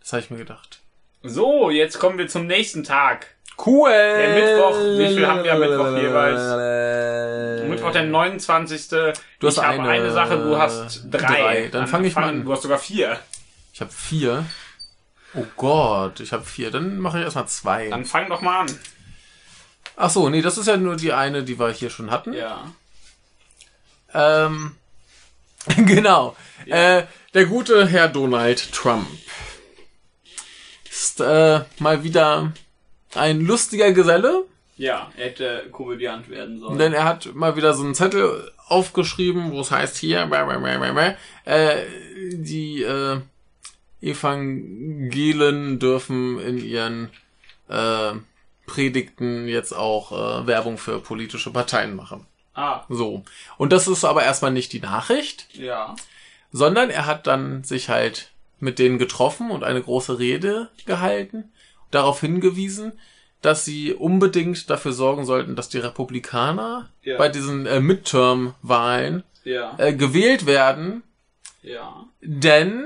Das 0.00 0.12
habe 0.12 0.22
ich 0.22 0.30
mir 0.30 0.38
gedacht. 0.38 0.80
So, 1.22 1.70
jetzt 1.70 1.98
kommen 1.98 2.18
wir 2.18 2.28
zum 2.28 2.46
nächsten 2.46 2.82
Tag. 2.84 3.34
Cool. 3.66 3.90
Der 3.90 4.34
Mittwoch, 4.34 4.76
wie 4.98 5.08
viel 5.14 5.26
haben 5.26 5.44
wir 5.44 5.52
am 5.52 5.60
Mittwoch 5.60 5.96
jeweils? 5.96 7.68
Mittwoch, 7.68 7.92
der 7.92 8.04
29. 8.04 8.88
Du 8.88 9.46
hast 9.46 9.56
ich 9.58 9.62
habe 9.62 9.80
eine- 9.80 9.88
eine 9.88 10.12
Sache, 10.12 10.38
du 10.38 10.56
hast 10.58 11.02
drei. 11.10 11.18
drei. 11.26 11.68
Dann 11.68 11.86
fang 11.86 12.04
ich 12.04 12.14
mal 12.14 12.24
an. 12.24 12.44
Du 12.44 12.52
hast 12.52 12.62
sogar 12.62 12.78
vier. 12.78 13.18
Ich 13.72 13.80
habe 13.80 13.90
vier. 13.92 14.44
Oh 15.34 15.44
Gott, 15.56 16.20
ich 16.20 16.32
habe 16.32 16.44
vier. 16.44 16.70
Dann 16.70 16.98
mache 16.98 17.18
ich 17.18 17.24
erstmal 17.24 17.46
zwei. 17.48 17.88
Dann 17.88 18.04
fang 18.04 18.28
doch 18.28 18.40
mal 18.40 18.60
an. 18.60 18.78
Ach 19.96 20.10
so, 20.10 20.28
nee, 20.28 20.42
das 20.42 20.56
ist 20.58 20.66
ja 20.66 20.76
nur 20.76 20.96
die 20.96 21.12
eine, 21.12 21.42
die 21.44 21.58
wir 21.58 21.70
hier 21.70 21.90
schon 21.90 22.10
hatten. 22.10 22.32
Ja. 22.32 22.64
Ähm, 24.14 24.74
genau. 25.76 26.36
Äh, 26.66 27.04
der 27.34 27.46
gute 27.46 27.86
Herr 27.86 28.08
Donald 28.08 28.72
Trump 28.72 29.06
ist 30.90 31.20
äh, 31.20 31.60
mal 31.78 32.02
wieder 32.02 32.52
ein 33.14 33.40
lustiger 33.40 33.92
Geselle, 33.92 34.44
Ja, 34.76 35.10
er 35.16 35.24
hätte 35.26 35.68
Komödiant 35.72 36.28
werden 36.30 36.58
sollen. 36.58 36.78
denn 36.78 36.92
er 36.92 37.04
hat 37.04 37.34
mal 37.34 37.56
wieder 37.56 37.74
so 37.74 37.82
einen 37.84 37.94
Zettel 37.94 38.50
aufgeschrieben, 38.66 39.52
wo 39.52 39.60
es 39.60 39.70
heißt 39.70 39.96
hier, 39.96 40.26
bäh, 40.26 40.44
bäh, 40.44 40.58
bäh, 40.58 40.78
bäh, 40.78 40.92
bäh, 40.92 41.14
äh, 41.44 41.86
die 42.34 42.82
äh, 42.82 43.20
Evangelen 44.02 45.78
dürfen 45.78 46.38
in 46.40 46.58
ihren 46.64 47.10
äh, 47.68 48.12
Predigten 48.66 49.48
jetzt 49.48 49.72
auch 49.72 50.12
äh, 50.12 50.46
Werbung 50.46 50.78
für 50.78 51.00
politische 51.00 51.50
Parteien 51.52 51.96
machen. 51.96 52.26
Ah, 52.54 52.82
So. 52.88 53.24
Und 53.58 53.72
das 53.72 53.88
ist 53.88 54.04
aber 54.04 54.22
erstmal 54.24 54.52
nicht 54.52 54.72
die 54.72 54.80
Nachricht. 54.80 55.46
ja. 55.54 55.94
sondern 56.52 56.90
er 56.90 57.06
hat 57.06 57.26
dann 57.28 57.62
sich 57.64 57.88
halt 57.88 58.30
mit 58.58 58.78
denen 58.80 58.98
getroffen 58.98 59.50
und 59.52 59.62
eine 59.64 59.80
große 59.82 60.18
Rede 60.18 60.68
gehalten, 60.84 61.52
darauf 61.90 62.20
hingewiesen, 62.20 62.92
dass 63.42 63.64
sie 63.64 63.94
unbedingt 63.94 64.68
dafür 64.68 64.92
sorgen 64.92 65.24
sollten, 65.24 65.56
dass 65.56 65.68
die 65.68 65.78
Republikaner 65.78 66.88
Ja. 67.02 67.16
bei 67.16 67.28
diesen 67.28 67.66
äh, 67.66 67.80
Midterm-Wahlen 67.80 69.22
Ja. 69.44 69.74
äh, 69.78 69.94
gewählt 69.94 70.46
werden, 70.46 71.02
Ja. 71.62 72.04
denn 72.20 72.84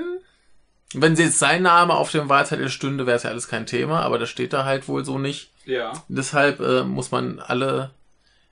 wenn 0.93 1.15
sie 1.17 1.23
jetzt 1.23 1.39
sein 1.39 1.63
Name 1.63 1.93
auf 1.93 2.11
dem 2.11 2.29
Wahlzettel 2.29 2.69
stünde, 2.69 3.05
wäre 3.05 3.17
es 3.17 3.23
ja 3.23 3.29
alles 3.29 3.49
kein 3.49 3.65
Thema, 3.65 4.01
aber 4.01 4.17
das 4.17 4.29
steht 4.29 4.53
da 4.53 4.63
halt 4.63 4.87
wohl 4.87 5.03
so 5.03 5.19
nicht. 5.19 5.49
Ja. 5.65 5.91
Deshalb 6.07 6.59
äh, 6.61 6.83
muss 6.83 7.11
man 7.11 7.39
alle 7.39 7.89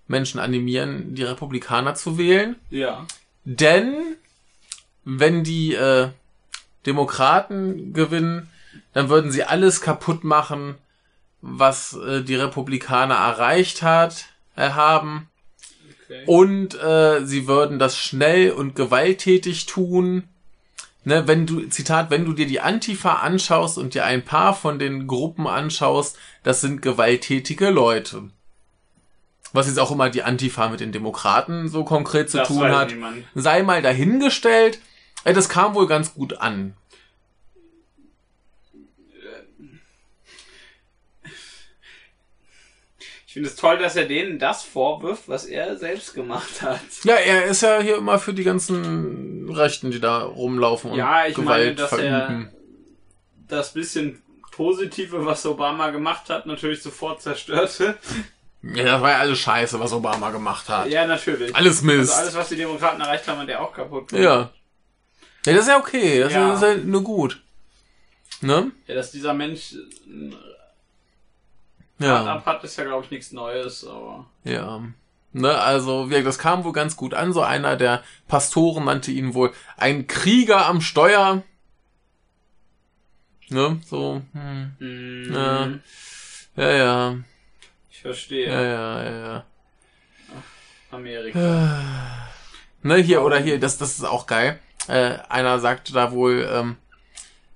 Menschen 0.07 0.39
animieren, 0.41 1.15
die 1.15 1.23
Republikaner 1.23 1.95
zu 1.95 2.17
wählen. 2.17 2.57
Ja. 2.69 3.05
Denn 3.45 3.93
wenn 5.05 5.43
die 5.45 5.73
äh, 5.75 6.09
Demokraten 6.85 7.93
gewinnen, 7.93 8.49
dann 8.93 9.09
würden 9.09 9.31
sie 9.31 9.43
alles 9.43 9.81
kaputt 9.81 10.23
machen, 10.23 10.75
was 11.41 11.93
äh, 11.93 12.21
die 12.23 12.35
Republikaner 12.35 13.15
erreicht 13.15 13.81
hat, 13.81 14.25
äh, 14.55 14.69
haben. 14.69 15.29
Okay. 16.05 16.23
Und 16.25 16.75
äh, 16.81 17.25
sie 17.25 17.47
würden 17.47 17.79
das 17.79 17.97
schnell 17.97 18.51
und 18.51 18.75
gewalttätig 18.75 19.65
tun. 19.65 20.23
Ne, 21.05 21.27
wenn 21.27 21.45
du, 21.45 21.67
Zitat, 21.67 22.11
wenn 22.11 22.23
du 22.23 22.31
dir 22.31 22.45
die 22.47 22.61
Antifa 22.61 23.15
anschaust 23.15 23.77
und 23.77 23.93
dir 23.93 24.05
ein 24.05 24.23
paar 24.23 24.53
von 24.55 24.79
den 24.79 25.05
Gruppen 25.05 25.47
anschaust, 25.47 26.17
das 26.43 26.61
sind 26.61 26.81
gewalttätige 26.81 27.71
Leute. 27.71 28.29
Was 29.51 29.67
jetzt 29.67 29.79
auch 29.79 29.91
immer 29.91 30.09
die 30.09 30.23
Antifa 30.23 30.69
mit 30.69 30.79
den 30.79 30.93
Demokraten 30.93 31.67
so 31.67 31.83
konkret 31.83 32.29
zu 32.29 32.37
Das 32.37 32.47
tun 32.47 32.71
hat 32.71 32.91
niemand. 32.91 33.25
sei 33.35 33.63
mal 33.63 33.81
dahingestellt. 33.81 34.79
Das 35.25 35.49
kam 35.49 35.75
wohl 35.75 35.87
ganz 35.87 36.13
gut 36.13 36.39
an. 36.39 36.73
Ich 43.33 43.35
finde 43.35 43.49
es 43.49 43.55
toll, 43.55 43.79
dass 43.79 43.95
er 43.95 44.05
denen 44.05 44.37
das 44.37 44.61
vorwirft, 44.61 45.23
was 45.27 45.45
er 45.45 45.75
selbst 45.75 46.13
gemacht 46.13 46.61
hat. 46.61 46.79
Ja, 47.03 47.15
er 47.15 47.45
ist 47.45 47.63
ja 47.63 47.81
hier 47.81 47.97
immer 47.97 48.19
für 48.19 48.31
die 48.31 48.43
ganzen 48.43 49.49
Rechten, 49.49 49.89
die 49.89 49.99
da 49.99 50.19
rumlaufen 50.19 50.91
und 50.91 50.97
Ja, 50.99 51.25
ich 51.25 51.35
meine, 51.39 51.73
Gewalt 51.73 51.79
dass 51.79 51.89
verüben. 51.89 52.05
er 52.07 52.51
das 53.47 53.73
bisschen 53.73 54.21
Positive, 54.51 55.25
was 55.25 55.47
Obama 55.47 55.89
gemacht 55.89 56.29
hat, 56.29 56.45
natürlich 56.45 56.83
sofort 56.83 57.23
zerstörte. 57.23 57.97
Ja, 58.61 58.83
das 58.83 59.01
war 59.01 59.09
ja 59.09 59.17
alles 59.17 59.39
scheiße, 59.39 59.79
was 59.79 59.93
Obama 59.93 60.29
gemacht 60.29 60.69
hat. 60.69 60.87
Ja, 60.89 61.07
natürlich. 61.07 61.55
Alles 61.55 61.81
Mist. 61.81 62.11
Also 62.11 62.21
alles, 62.21 62.35
was 62.35 62.49
die 62.49 62.55
Demokraten 62.57 63.01
erreicht 63.01 63.27
haben, 63.27 63.39
hat 63.39 63.49
er 63.49 63.61
auch 63.61 63.73
kaputt 63.73 64.09
gemacht. 64.09 64.23
ja. 64.23 64.51
Ja, 65.47 65.53
das 65.53 65.63
ist 65.63 65.69
ja 65.69 65.79
okay. 65.79 66.19
Das 66.19 66.31
Ja. 66.33 66.53
ist 66.53 66.61
ja 66.61 66.75
nur 66.75 67.01
gut. 67.03 67.41
Ne? 68.41 68.71
Ja, 68.85 68.93
dass 68.93 69.09
dieser 69.11 69.33
Mensch 69.33 69.73
Ja. 72.03 72.21
Start-up 72.21 72.45
hat, 72.45 72.63
ist 72.63 72.77
ja, 72.77 72.83
glaube 72.83 73.05
ich, 73.05 73.11
nichts 73.11 73.31
Neues, 73.31 73.85
aber... 73.87 74.25
Ja. 74.43 74.81
Ne, 75.31 75.57
also, 75.57 76.07
das 76.07 76.37
kam 76.37 76.63
wohl 76.63 76.73
ganz 76.73 76.95
gut 76.95 77.13
an. 77.15 77.33
So 77.33 77.41
einer 77.41 77.75
der 77.75 78.03
Pastoren 78.27 78.85
nannte 78.85 79.11
ihn 79.11 79.33
wohl 79.33 79.51
ein 79.77 80.05
Krieger 80.05 80.67
am 80.67 80.79
Steuer. 80.79 81.41
Ne, 83.49 83.79
so, 83.85 84.21
hm. 84.33 84.75
Mm, 84.79 85.33
Ja. 85.33 85.69
Ja, 86.55 86.71
ja. 86.71 87.15
Ich 87.89 88.01
verstehe. 88.01 88.47
Ja, 88.47 88.61
ja, 88.61 89.03
ja, 89.03 89.27
ja. 89.27 89.43
Amerika. 90.91 91.69
Ne, 92.85 92.97
hier 92.97 93.21
oder 93.23 93.39
hier, 93.39 93.61
das, 93.61 93.77
das 93.77 93.97
ist 93.97 94.03
auch 94.03 94.27
geil. 94.27 94.59
Äh, 94.89 95.17
einer 95.29 95.59
sagte 95.59 95.93
da 95.93 96.11
wohl, 96.11 96.45
ähm, 96.51 96.75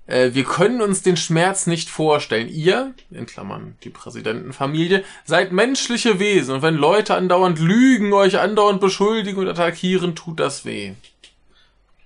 äh, 0.08 0.34
wir 0.34 0.44
können 0.44 0.80
uns 0.80 1.02
den 1.02 1.16
Schmerz 1.16 1.66
nicht 1.66 1.90
vorstellen. 1.90 2.48
Ihr, 2.48 2.94
in 3.10 3.26
Klammern 3.26 3.76
die 3.84 3.90
Präsidentenfamilie, 3.90 5.04
seid 5.24 5.52
menschliche 5.52 6.18
Wesen 6.18 6.56
und 6.56 6.62
wenn 6.62 6.74
Leute 6.74 7.14
andauernd 7.14 7.60
lügen, 7.60 8.12
euch 8.12 8.40
andauernd 8.40 8.80
beschuldigen 8.80 9.38
und 9.38 9.48
attackieren, 9.48 10.16
tut 10.16 10.40
das 10.40 10.64
weh. 10.64 10.94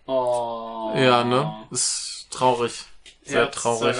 Oh. 0.06 0.92
Ja, 0.96 1.22
ne? 1.22 1.54
Ist 1.70 2.26
traurig. 2.30 2.84
Sehr 3.24 3.50
traurig. 3.52 3.96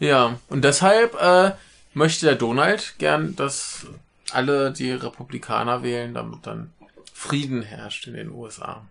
Ja, 0.00 0.38
und 0.48 0.64
deshalb 0.64 1.14
äh, 1.20 1.52
möchte 1.94 2.26
der 2.26 2.34
Donald 2.34 2.94
gern, 2.98 3.36
dass 3.36 3.86
alle 4.32 4.72
die 4.72 4.90
Republikaner 4.90 5.84
wählen, 5.84 6.14
damit 6.14 6.46
dann 6.46 6.72
Frieden 7.14 7.62
herrscht 7.62 8.08
in 8.08 8.14
den 8.14 8.30
USA. 8.30 8.82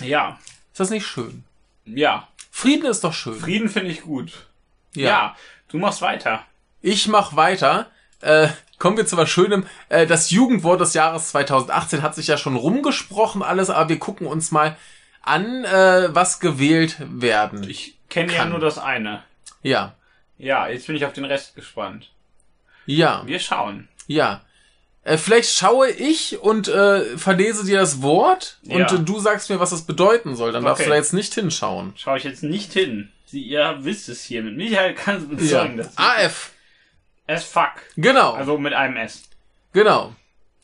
Ja. 0.00 0.38
Ist 0.72 0.80
das 0.80 0.90
nicht 0.90 1.06
schön? 1.06 1.42
Ja. 1.84 2.28
Frieden 2.50 2.86
ist 2.86 3.04
doch 3.04 3.12
schön. 3.12 3.38
Frieden 3.38 3.68
finde 3.68 3.90
ich 3.90 4.02
gut. 4.02 4.46
Ja. 4.94 5.36
Du 5.68 5.78
machst 5.78 6.02
weiter. 6.02 6.44
Ich 6.82 7.06
mach 7.08 7.36
weiter. 7.36 7.90
Äh, 8.20 8.48
kommen 8.78 8.96
wir 8.96 9.06
zu 9.06 9.16
was 9.16 9.30
Schönem. 9.30 9.66
Äh, 9.88 10.06
das 10.06 10.30
Jugendwort 10.30 10.80
des 10.80 10.94
Jahres 10.94 11.30
2018 11.30 12.02
hat 12.02 12.14
sich 12.14 12.26
ja 12.26 12.36
schon 12.36 12.56
rumgesprochen 12.56 13.42
alles, 13.42 13.70
aber 13.70 13.88
wir 13.88 13.98
gucken 13.98 14.26
uns 14.26 14.50
mal 14.50 14.76
an, 15.22 15.64
äh, 15.64 16.08
was 16.14 16.40
gewählt 16.40 16.96
werden. 17.00 17.68
Ich 17.68 17.98
kenne 18.08 18.34
ja 18.34 18.44
nur 18.46 18.58
das 18.58 18.78
eine. 18.78 19.22
Ja. 19.62 19.94
Ja, 20.38 20.68
jetzt 20.68 20.86
bin 20.86 20.96
ich 20.96 21.04
auf 21.04 21.12
den 21.12 21.26
Rest 21.26 21.54
gespannt. 21.54 22.10
Ja. 22.86 23.22
Wir 23.26 23.38
schauen. 23.38 23.88
Ja. 24.06 24.42
Äh, 25.02 25.16
vielleicht 25.16 25.50
schaue 25.56 25.88
ich 25.90 26.40
und 26.40 26.68
äh, 26.68 27.16
verlese 27.16 27.64
dir 27.64 27.78
das 27.80 28.02
Wort 28.02 28.58
Ja. 28.62 28.76
und 28.76 28.92
äh, 28.92 29.02
du 29.02 29.18
sagst 29.18 29.48
mir, 29.48 29.58
was 29.58 29.72
es 29.72 29.82
bedeuten 29.82 30.36
soll. 30.36 30.52
Dann 30.52 30.64
darfst 30.64 30.80
Okay. 30.82 30.88
du 30.88 30.90
da 30.90 30.96
jetzt 30.96 31.14
nicht 31.14 31.32
hinschauen. 31.34 31.94
Schaue 31.96 32.18
ich 32.18 32.24
jetzt 32.24 32.42
nicht 32.42 32.72
hin. 32.72 33.10
Sie, 33.26 33.40
ihr 33.42 33.78
wisst 33.80 34.08
es 34.08 34.22
hier. 34.24 34.42
Mit 34.42 34.56
Michael 34.56 34.94
kann 34.94 35.16
es 35.16 35.28
bezeugen. 35.28 35.78
dass 35.78 35.96
AF. 35.96 36.50
As 37.26 37.44
fuck. 37.44 37.70
Genau. 37.96 38.32
Also 38.32 38.58
mit 38.58 38.74
einem 38.74 38.96
S. 38.96 39.22
genau. 39.72 40.14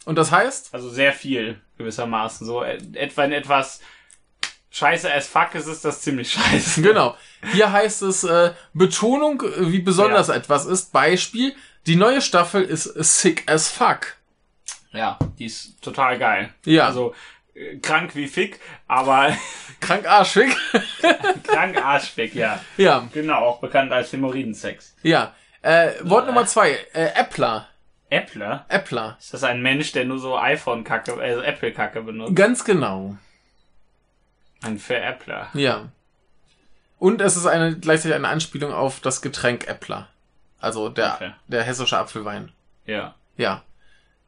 Und 0.05 0.17
das 0.17 0.31
heißt? 0.31 0.69
Also 0.73 0.89
sehr 0.91 1.13
viel, 1.13 1.59
gewissermaßen. 1.79 2.47
So 2.47 2.63
äh, 2.63 2.79
etwa 2.95 3.25
in 3.25 3.33
etwas 3.33 3.81
scheiße 4.71 5.13
as 5.13 5.27
fuck 5.27 5.55
ist 5.55 5.67
es 5.67 5.81
das 5.81 6.03
ziemlich 6.03 6.31
scheiße. 6.33 6.83
Genau. 6.83 7.17
Hier 7.53 7.73
heißt 7.73 8.03
es 8.03 8.23
äh, 8.25 8.53
Betonung, 8.75 9.43
wie 9.59 9.79
besonders 9.81 10.29
etwas 10.29 10.67
ist. 10.67 10.93
Beispiel, 10.93 11.55
die 11.87 11.97
neue 11.97 12.21
Staffel 12.21 12.63
ist 12.63 12.85
sick 12.85 13.45
as 13.51 13.69
fuck. 13.69 14.15
Ja, 14.97 15.19
die 15.39 15.47
ist 15.47 15.81
total 15.83 16.19
geil. 16.19 16.51
Ja. 16.65 16.87
Also 16.87 17.15
äh, 17.55 17.77
krank 17.79 18.15
wie 18.15 18.27
Fick, 18.29 18.59
aber 18.89 19.37
Krank 19.81 20.07
arschig. 20.09 20.55
krank 21.45 21.77
arschfick, 21.85 22.35
ja. 22.35 22.61
ja, 22.77 23.09
Genau, 23.13 23.39
auch 23.45 23.61
bekannt 23.61 23.93
als 23.93 24.13
Hämorrhoidensex. 24.13 24.97
ja. 25.03 25.35
Äh, 25.63 25.95
Wort 26.03 26.27
Nummer 26.27 26.47
zwei. 26.47 26.79
Äh, 26.93 27.09
Appler. 27.19 27.67
Appler? 28.09 28.65
Appler. 28.69 29.17
Ist 29.19 29.35
das 29.35 29.43
ein 29.43 29.63
Mensch, 29.63 29.91
der 29.91 30.05
nur 30.05 30.21
so 30.21 30.39
iPhone-Kacke, 30.39 31.15
also 31.21 31.43
Apple-Kacke 31.43 32.03
benutzt? 32.03 32.37
Ganz 32.37 32.65
genau. 32.65 33.17
Ein 34.63 34.79
Veräppler. 34.79 35.49
Ja. 35.55 35.89
Und 37.01 37.21
es 37.21 37.37
ist 37.37 37.47
eine, 37.47 37.77
gleichzeitig 37.77 38.15
eine 38.15 38.29
Anspielung 38.29 38.73
auf 38.73 39.01
das 39.01 39.23
Getränk 39.23 39.67
Äppler. 39.67 40.09
Also 40.61 40.89
der, 40.89 41.15
Okay. 41.15 41.33
der 41.49 41.65
hessische 41.65 41.99
Apfelwein. 41.99 42.53
Ja. 42.87 43.17
Ja. 43.37 43.63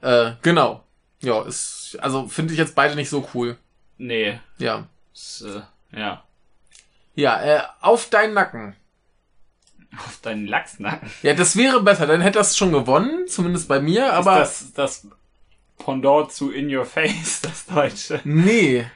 Äh, 0.00 0.32
genau. 0.42 0.84
Ja, 1.20 1.42
ist, 1.42 1.96
also 2.00 2.28
finde 2.28 2.52
ich 2.52 2.58
jetzt 2.58 2.74
beide 2.74 2.94
nicht 2.94 3.11
so 3.11 3.28
cool. 3.34 3.56
Nee. 3.96 4.38
Ja. 4.58 4.87
Ist, 5.12 5.42
äh, 5.42 5.98
ja. 5.98 6.22
Ja, 7.14 7.42
äh, 7.42 7.62
auf 7.80 8.08
deinen 8.08 8.34
Nacken. 8.34 8.76
Auf 9.96 10.18
deinen 10.22 10.46
Lachsnacken. 10.46 11.11
Ja, 11.22 11.34
das 11.34 11.56
wäre 11.56 11.82
besser, 11.82 12.06
dann 12.06 12.20
hätte 12.20 12.38
das 12.38 12.56
schon 12.56 12.70
gewonnen, 12.72 13.26
zumindest 13.26 13.66
bei 13.68 13.80
mir, 13.80 14.12
aber 14.12 14.42
ist 14.42 14.76
das, 14.78 15.02
das 15.02 15.08
Pendant 15.84 16.30
zu 16.30 16.50
In 16.52 16.72
Your 16.74 16.84
Face, 16.84 17.40
das 17.42 17.66
Deutsche. 17.66 18.20
nee, 18.24 18.87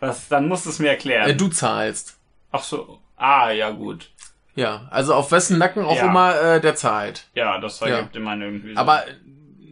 Was, 0.00 0.28
dann 0.28 0.48
musst 0.48 0.66
du 0.66 0.70
es 0.70 0.78
mir 0.78 0.88
erklären. 0.90 1.30
äh, 1.30 1.34
du 1.36 1.48
zahlst. 1.48 2.16
Ach 2.50 2.62
so. 2.62 2.98
Ah, 3.16 3.50
ja, 3.50 3.70
gut. 3.70 4.10
Ja, 4.56 4.88
also 4.90 5.14
auf 5.14 5.30
wessen 5.30 5.58
Nacken 5.58 5.84
auch 5.84 5.96
Ja. 5.96 6.06
immer 6.06 6.38
äh, 6.40 6.60
der 6.60 6.74
zahlt. 6.74 7.28
Ja, 7.34 7.58
das 7.58 7.80
ergibt 7.80 8.16
immer 8.16 8.36
irgendwie 8.36 8.68
Sinn. 8.68 8.76
Aber 8.78 9.04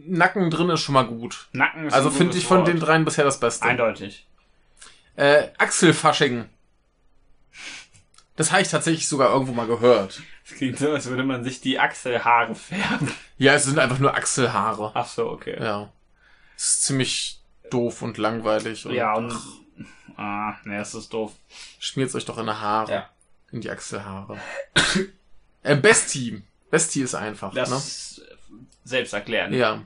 Nacken 0.09 0.49
drin 0.49 0.69
ist 0.69 0.81
schon 0.81 0.93
mal 0.93 1.05
gut. 1.05 1.47
Nacken 1.53 1.87
ist 1.87 1.93
Also 1.93 2.09
finde 2.11 2.37
ich 2.37 2.45
von 2.45 2.59
Wort. 2.59 2.67
den 2.67 2.79
dreien 2.79 3.05
bisher 3.05 3.25
das 3.25 3.39
Beste. 3.39 3.65
Eindeutig. 3.65 4.25
Äh, 5.15 5.49
Achselfasching. 5.57 6.45
Das 8.35 8.51
habe 8.51 8.61
ich 8.61 8.69
tatsächlich 8.69 9.07
sogar 9.07 9.31
irgendwo 9.31 9.51
mal 9.53 9.67
gehört. 9.67 10.21
Es 10.45 10.55
klingt 10.55 10.77
so, 10.79 10.91
als 10.91 11.05
würde 11.07 11.23
man 11.23 11.43
sich 11.43 11.59
die 11.61 11.77
Achselhaare 11.79 12.55
färben. 12.55 13.11
Ja, 13.37 13.53
es 13.53 13.65
sind 13.65 13.77
einfach 13.79 13.99
nur 13.99 14.15
Achselhaare. 14.15 14.91
Ach 14.93 15.07
so, 15.07 15.29
okay. 15.29 15.57
Ja. 15.61 15.91
Es 16.55 16.63
ist 16.69 16.83
ziemlich 16.85 17.39
doof 17.69 18.01
und 18.01 18.17
langweilig. 18.17 18.85
Und 18.85 18.93
Ja, 18.93 19.13
und. 19.15 19.33
Ah, 20.17 20.55
ne, 20.63 20.77
das 20.77 20.95
ist 20.95 21.13
doof. 21.13 21.33
Schmiert 21.79 22.13
euch 22.15 22.25
doch 22.25 22.37
in 22.37 22.45
die 22.47 22.51
Haare. 22.51 22.91
Ja. 22.91 23.09
In 23.51 23.61
die 23.61 23.69
Achselhaare. 23.69 24.37
äh, 25.63 25.75
Bestie. 25.75 26.41
Bestie 26.71 27.01
ist 27.01 27.15
einfach, 27.15 27.53
Das 27.53 27.69
ne? 27.69 27.75
ist 27.77 28.21
selbst 28.83 29.13
erklären. 29.13 29.53
Ja. 29.53 29.81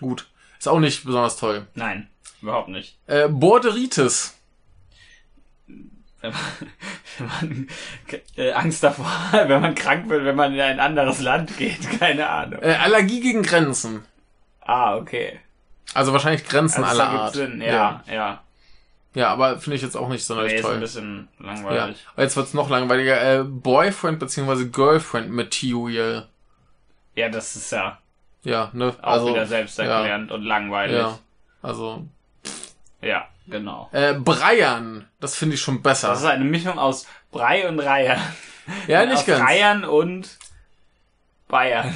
Gut. 0.00 0.26
Ist 0.58 0.68
auch 0.68 0.80
nicht 0.80 1.04
besonders 1.04 1.36
toll. 1.36 1.66
Nein, 1.74 2.08
überhaupt 2.42 2.68
nicht. 2.68 2.96
Äh, 3.06 3.28
Borderitis. 3.28 4.34
Wenn 6.20 6.32
man, 6.32 6.40
wenn 7.18 7.26
man 7.28 7.68
äh, 8.36 8.52
Angst 8.52 8.82
davor 8.82 9.32
hat, 9.32 9.48
wenn 9.48 9.60
man 9.62 9.74
krank 9.74 10.08
wird, 10.08 10.24
wenn 10.24 10.34
man 10.36 10.52
in 10.54 10.60
ein 10.60 10.80
anderes 10.80 11.20
Land 11.20 11.56
geht, 11.56 11.78
keine 12.00 12.28
Ahnung. 12.28 12.60
Äh, 12.62 12.74
Allergie 12.74 13.20
gegen 13.20 13.42
Grenzen. 13.42 14.04
Ah, 14.60 14.96
okay. 14.96 15.38
Also 15.94 16.12
wahrscheinlich 16.12 16.44
Grenzen 16.44 16.84
Also, 16.84 17.00
aller 17.00 17.10
Art. 17.10 17.34
Sinn. 17.34 17.60
Ja, 17.62 18.02
ja. 18.10 18.42
Ja, 19.14 19.28
aber 19.30 19.58
finde 19.58 19.76
ich 19.76 19.82
jetzt 19.82 19.96
auch 19.96 20.08
nicht 20.08 20.24
sonderlich 20.24 20.52
Nee, 20.52 20.58
ist 20.58 20.64
ein 20.66 20.70
toll. 20.70 20.80
bisschen 20.80 21.28
Ja. 21.40 21.46
langweilig. 21.46 22.06
Aber 22.12 22.22
jetzt 22.22 22.36
wird's 22.36 22.52
noch 22.54 22.68
langweiliger. 22.68 23.20
Äh, 23.40 23.44
Boyfriend 23.44 24.18
bzw. 24.18 24.66
Girlfriend 24.66 25.30
Material. 25.30 26.28
Ja. 27.14 27.28
das 27.28 27.56
ist 27.56 27.72
ja 27.72 27.98
Ja, 28.44 28.70
ne? 28.72 28.94
auch 29.02 29.12
also, 29.12 29.28
wieder 29.28 29.46
selbsterklärend 29.46 30.30
und 30.32 30.42
langweilig. 30.44 30.96
Ja. 30.96 31.18
Also. 31.62 32.06
Ja, 33.00 33.26
genau. 33.46 33.88
Äh, 33.92 34.14
Breiern. 34.14 35.06
Das 35.20 35.34
finde 35.36 35.54
ich 35.56 35.60
schon 35.60 35.82
besser. 35.82 36.08
Das 36.08 36.20
ist 36.20 36.24
eine 36.26 36.44
Mischung 36.44 36.78
aus 36.78 37.06
Brei 37.30 37.68
und 37.68 37.78
Reiern. 37.80 38.20
ja, 38.86 39.04
nicht 39.04 39.18
aus 39.18 39.26
ganz. 39.26 39.42
Reiern 39.48 39.84
und 39.84 40.38
Bayern. 41.48 41.94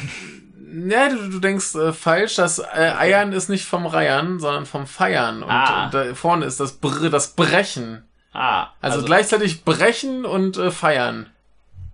Ja, 0.89 1.09
du, 1.11 1.29
du 1.29 1.39
denkst 1.39 1.75
äh, 1.75 1.93
falsch. 1.93 2.37
Das 2.37 2.59
äh, 2.59 2.95
Eiern 2.99 3.33
ist 3.33 3.49
nicht 3.49 3.67
vom 3.67 3.87
Reiern, 3.87 4.41
sondern 4.41 4.65
vom 4.67 4.87
Feiern. 4.87 5.43
Und 5.43 5.51
Ah. 5.51 5.89
äh, 5.89 5.91
da 5.91 6.15
vorne 6.15 6.47
ist 6.47 6.61
das, 6.61 6.73
Br 6.73 7.11
das 7.11 7.35
Brechen. 7.35 8.05
Ah, 8.33 8.69
Also, 8.81 9.05
gleichzeitig 9.05 9.65
brechen 9.65 10.25
und 10.25 10.57
äh, 10.57 10.71
feiern. 10.71 11.29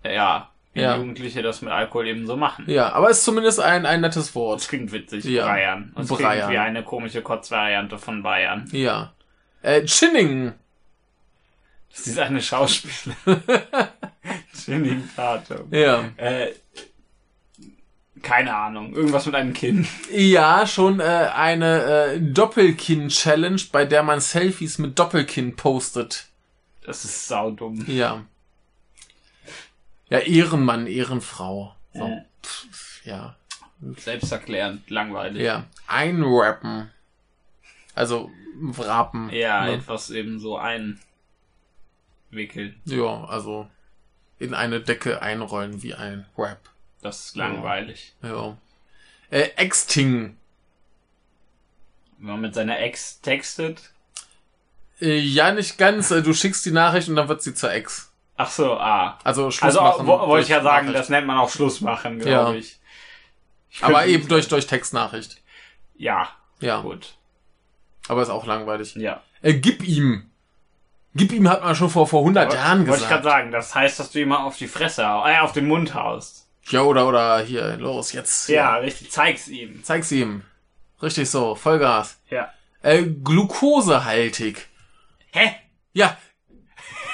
ja, 0.04 0.48
wie 0.78 0.82
Ja. 0.82 0.96
Jugendliche 0.96 1.42
das 1.42 1.60
mit 1.62 1.70
Alkohol 1.72 2.06
eben 2.08 2.26
so 2.26 2.36
machen. 2.36 2.64
Ja, 2.68 2.92
aber 2.92 3.10
ist 3.10 3.24
zumindest 3.24 3.60
ein, 3.60 3.84
ein 3.86 4.00
nettes 4.00 4.26
Das 4.26 4.34
Wort. 4.34 4.66
klingt 4.68 4.92
witzig, 4.92 5.24
Ja. 5.24 5.46
Bayern. 5.46 5.92
Das 5.96 6.06
klingt 6.06 6.22
Breiern. 6.22 6.50
wie 6.52 6.58
eine 6.58 6.82
komische 6.82 7.22
Kotzvariante 7.22 7.98
von 7.98 8.22
Bayern. 8.22 8.68
Ja. 8.72 9.12
Äh, 9.62 9.84
Chinning. 9.84 10.52
Das 11.90 12.06
ist 12.06 12.18
eine 12.18 12.40
Schauspielerin. 12.40 13.16
Channing 14.54 15.08
Tatum. 15.16 15.66
Ja. 15.72 16.04
Äh, 16.16 16.48
keine 18.22 18.54
Ahnung. 18.54 18.94
Irgendwas 18.94 19.26
mit 19.26 19.34
einem 19.34 19.52
Kinn. 19.52 19.86
Ja, 20.12 20.66
schon 20.66 21.00
äh, 21.00 21.02
eine 21.02 21.82
äh, 22.14 22.20
Doppelkinn-Challenge, 22.20 23.60
bei 23.72 23.84
der 23.84 24.02
man 24.02 24.20
Selfies 24.20 24.78
mit 24.78 24.98
Doppelkinn 24.98 25.56
postet. 25.56 26.26
Das 26.84 27.04
ist 27.04 27.28
saudumm. 27.28 27.84
Ja. 27.86 28.24
Ja, 30.10 30.18
Ehrenmann, 30.18 30.86
Ehrenfrau. 30.86 31.74
So. 31.92 32.06
Äh. 32.06 32.22
Pff, 32.42 33.04
ja. 33.04 33.36
Selbsterklärend, 33.96 34.88
langweilig. 34.90 35.42
Ja. 35.42 35.64
Einrappen. 35.86 36.90
Also, 37.94 38.30
wrappen. 38.60 39.30
Ja, 39.30 39.64
ne? 39.64 39.74
etwas 39.74 40.10
eben 40.10 40.38
so 40.40 40.58
einwickeln. 40.58 41.00
Ja, 42.84 43.24
also 43.24 43.68
in 44.38 44.54
eine 44.54 44.80
Decke 44.80 45.22
einrollen 45.22 45.82
wie 45.82 45.94
ein 45.94 46.26
Rap. 46.36 46.70
Das 47.02 47.26
ist 47.26 47.36
langweilig. 47.36 48.14
Ja. 48.22 48.56
Äh, 49.30 49.50
Exting. 49.56 50.36
Wenn 52.18 52.30
man 52.30 52.40
mit 52.40 52.54
seiner 52.54 52.78
Ex 52.80 53.20
textet. 53.20 53.90
Äh, 55.00 55.18
ja, 55.18 55.52
nicht 55.52 55.78
ganz. 55.78 56.10
Äh, 56.10 56.22
Du 56.22 56.34
schickst 56.34 56.66
die 56.66 56.72
Nachricht 56.72 57.08
und 57.08 57.16
dann 57.16 57.28
wird 57.28 57.42
sie 57.42 57.54
zur 57.54 57.72
Ex. 57.72 58.07
Ach 58.40 58.50
so, 58.50 58.74
ah. 58.78 59.18
Also 59.24 59.50
Schluss 59.50 59.76
Also 59.76 59.80
machen. 59.82 60.06
wo- 60.06 60.26
wollte 60.28 60.44
ich 60.44 60.48
ja 60.48 60.62
sagen, 60.62 60.86
Nachricht. 60.86 61.00
das 61.00 61.08
nennt 61.10 61.26
man 61.26 61.38
auch 61.38 61.50
Schluss 61.50 61.80
machen, 61.80 62.20
glaube 62.20 62.30
Ja. 62.30 62.52
ich. 62.52 62.78
ich. 63.70 63.84
Aber 63.84 64.06
eben 64.06 64.26
durch, 64.28 64.46
durch 64.48 64.66
Textnachricht. 64.66 65.42
Ja, 65.96 66.28
Ja. 66.60 66.80
gut. 66.80 67.14
Aber 68.08 68.22
ist 68.22 68.30
auch 68.30 68.46
langweilig. 68.46 68.94
Ja. 68.94 69.22
Äh, 69.42 69.54
gib 69.54 69.82
ihm. 69.86 70.30
Gib 71.14 71.32
ihm 71.32 71.48
hat 71.48 71.62
man 71.64 71.74
schon 71.74 71.90
vor, 71.90 72.06
vor 72.06 72.20
100 72.22 72.54
Jahren 72.54 72.86
Wollte 72.86 73.02
ich 73.02 73.08
gerade 73.08 73.22
gesagt. 73.22 73.24
sagen, 73.24 73.50
das 73.50 73.74
heißt, 73.74 73.98
dass 73.98 74.12
du 74.12 74.20
jemand 74.20 74.44
auf 74.44 74.56
die 74.56 74.68
Fresse, 74.68 75.02
äh, 75.02 75.40
auf 75.40 75.52
den 75.52 75.66
Mund 75.66 75.94
haust. 75.94 76.46
Ja, 76.70 76.82
oder, 76.82 77.08
oder 77.08 77.40
hier, 77.40 77.76
los, 77.78 78.12
jetzt. 78.12 78.48
Ja, 78.48 78.76
richtig, 78.76 79.10
zeig's 79.10 79.48
ihm. 79.48 79.82
Zeig's 79.82 80.12
ihm. 80.12 80.42
Richtig 81.02 81.28
so, 81.28 81.54
Vollgas. 81.56 82.20
Ja. 82.30 82.52
Äh, 82.82 83.02
glukosehaltig. 83.04 84.68
Hä? 85.32 85.54
Ja. 85.92 86.16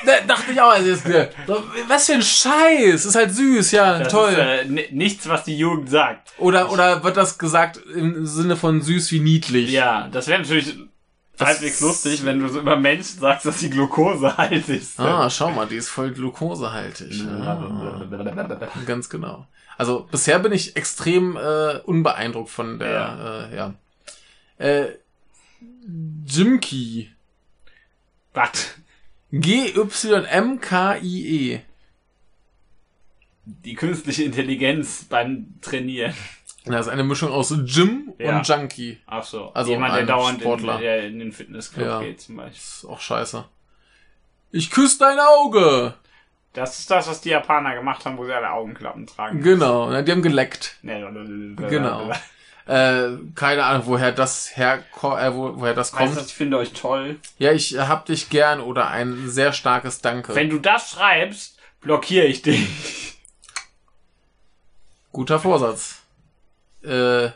Da 0.06 0.20
dachte 0.26 0.52
ich 0.52 0.60
auch, 0.60 0.70
also 0.72 0.90
was 1.88 2.06
für 2.06 2.14
ein 2.14 2.22
Scheiß. 2.22 3.04
Ist 3.04 3.14
halt 3.14 3.34
süß, 3.34 3.72
ja, 3.72 3.98
Das 4.00 4.12
toll. 4.12 4.32
ist 4.32 4.38
äh, 4.38 4.64
ni- 4.66 4.88
nichts, 4.90 5.28
was 5.28 5.44
die 5.44 5.56
Jugend 5.56 5.90
sagt. 5.90 6.32
Oder, 6.38 6.70
oder 6.72 7.02
wird 7.04 7.16
das 7.16 7.38
gesagt 7.38 7.78
im 7.94 8.26
Sinne 8.26 8.56
von 8.56 8.82
süß 8.82 9.10
wie 9.12 9.20
niedlich? 9.20 9.70
Ja, 9.70 10.08
das 10.12 10.26
wäre 10.28 10.40
natürlich 10.40 10.76
halbwegs 11.40 11.80
lustig, 11.80 12.24
wenn 12.24 12.40
du 12.40 12.48
so 12.48 12.60
über 12.60 12.76
Menschen 12.76 13.18
sagst, 13.18 13.44
dass 13.46 13.58
sie 13.60 13.70
glukosehaltig 13.70 14.82
sind. 14.84 15.00
Ah, 15.04 15.28
schau 15.30 15.50
mal, 15.50 15.66
die 15.66 15.76
ist 15.76 15.88
voll 15.88 16.12
glukosehaltig. 16.12 17.22
Ah, 17.42 18.00
ganz 18.86 19.08
genau. 19.08 19.46
Also 19.76 20.06
bisher 20.10 20.38
bin 20.38 20.52
ich 20.52 20.76
extrem 20.76 21.36
äh, 21.36 21.78
unbeeindruckt 21.84 22.50
von 22.50 22.78
der, 22.78 22.90
ja. 22.90 23.46
Äh, 23.50 23.56
ja. 23.56 23.74
Äh, 24.58 24.86
Jimky. 26.26 27.10
Was? 28.32 28.74
G-Y-M-K-I-E. 29.40 31.60
Die 33.46 33.74
künstliche 33.74 34.24
Intelligenz 34.24 35.04
beim 35.04 35.54
Trainieren. 35.60 36.14
Das 36.64 36.86
ist 36.86 36.92
eine 36.92 37.04
Mischung 37.04 37.30
aus 37.30 37.54
Gym 37.66 38.14
Ja. 38.18 38.38
und 38.38 38.48
Junkie. 38.48 38.98
Ach 39.06 39.22
so. 39.22 39.50
Also 39.52 39.70
Jemand, 39.72 39.96
der 39.96 40.06
dauernd 40.06 40.36
in, 40.38 40.42
Sportler. 40.42 40.78
der 40.78 41.06
in 41.06 41.18
den 41.18 41.30
Fitnessclub 41.32 41.86
Ja. 41.86 42.00
geht 42.00 42.22
zum 42.22 42.36
Beispiel. 42.36 42.54
Das 42.54 42.76
ist 42.78 42.84
auch 42.86 43.00
scheiße. 43.00 43.44
Ich 44.50 44.70
küsse 44.70 44.98
dein 45.00 45.18
Auge. 45.18 45.94
Das 46.54 46.78
ist 46.78 46.90
das, 46.90 47.06
was 47.08 47.20
die 47.20 47.30
Japaner 47.30 47.74
gemacht 47.74 48.06
haben, 48.06 48.16
wo 48.16 48.24
sie 48.24 48.32
alle 48.32 48.50
Augenklappen 48.50 49.06
tragen. 49.06 49.42
Genau, 49.42 49.90
na, 49.90 50.00
die 50.02 50.12
haben 50.12 50.22
geleckt. 50.22 50.78
Genau. 50.82 52.12
Äh, 52.66 53.18
keine 53.34 53.64
Ahnung, 53.64 53.82
woher 53.86 54.10
das 54.12 54.56
herko 54.56 55.16
äh, 55.18 55.34
wo, 55.34 55.52
woher 55.60 55.74
das 55.74 55.92
kommt. 55.92 56.16
das, 56.16 56.26
ich 56.28 56.34
finde 56.34 56.56
euch 56.56 56.72
toll. 56.72 57.18
Ja, 57.38 57.52
ich 57.52 57.76
hab 57.78 58.06
dich 58.06 58.30
gern 58.30 58.60
oder 58.60 58.88
ein 58.88 59.28
sehr 59.28 59.52
starkes 59.52 60.00
Danke. 60.00 60.34
Wenn 60.34 60.48
du 60.48 60.58
das 60.58 60.92
schreibst, 60.92 61.58
blockiere 61.82 62.24
ich 62.24 62.40
dich. 62.42 62.66
Guter 65.12 65.38
Vorsatz. 65.38 65.96
Äh, 66.82 67.30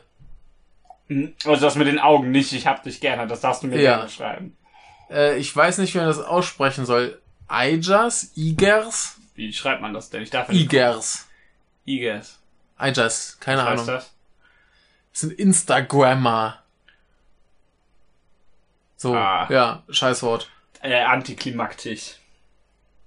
Also 1.45 1.61
das 1.61 1.75
mit 1.77 1.87
den 1.87 1.99
Augen 1.99 2.31
nicht, 2.31 2.53
ich 2.53 2.67
hab 2.67 2.83
dich 2.83 3.01
gerne, 3.01 3.27
das 3.27 3.41
darfst 3.41 3.63
du 3.63 3.67
mir 3.69 3.81
Ja. 3.81 3.97
gerne 3.97 4.09
schreiben. 4.11 4.57
äh, 5.11 5.37
ich 5.39 5.55
weiß 5.55 5.79
nicht, 5.79 5.95
wie 5.95 5.99
man 5.99 6.07
das 6.07 6.19
aussprechen 6.21 6.85
soll. 6.87 7.21
Ijas, 7.51 8.31
Igers, 8.37 9.17
Wie 9.35 9.53
schreibt 9.53 9.81
man 9.81 9.95
das 9.95 10.11
denn? 10.11 10.23
Ich 10.23 10.31
darf 10.31 10.49
nicht. 10.49 10.61
Igers, 10.65 11.27
Iges. 11.87 12.39
Ijas, 12.79 13.39
keine 13.41 13.63
Was 13.63 13.69
Ahnung. 13.69 13.87
das? 13.87 14.11
Das 15.19 15.29
sind 15.29 15.33
Instagrammer. 15.37 16.63
So, 18.97 19.17
Ah. 19.17 19.49
ja, 19.51 19.83
Scheißwort. 19.91 20.49
Äh, 20.81 21.03
antiklimaktisch. 21.03 22.21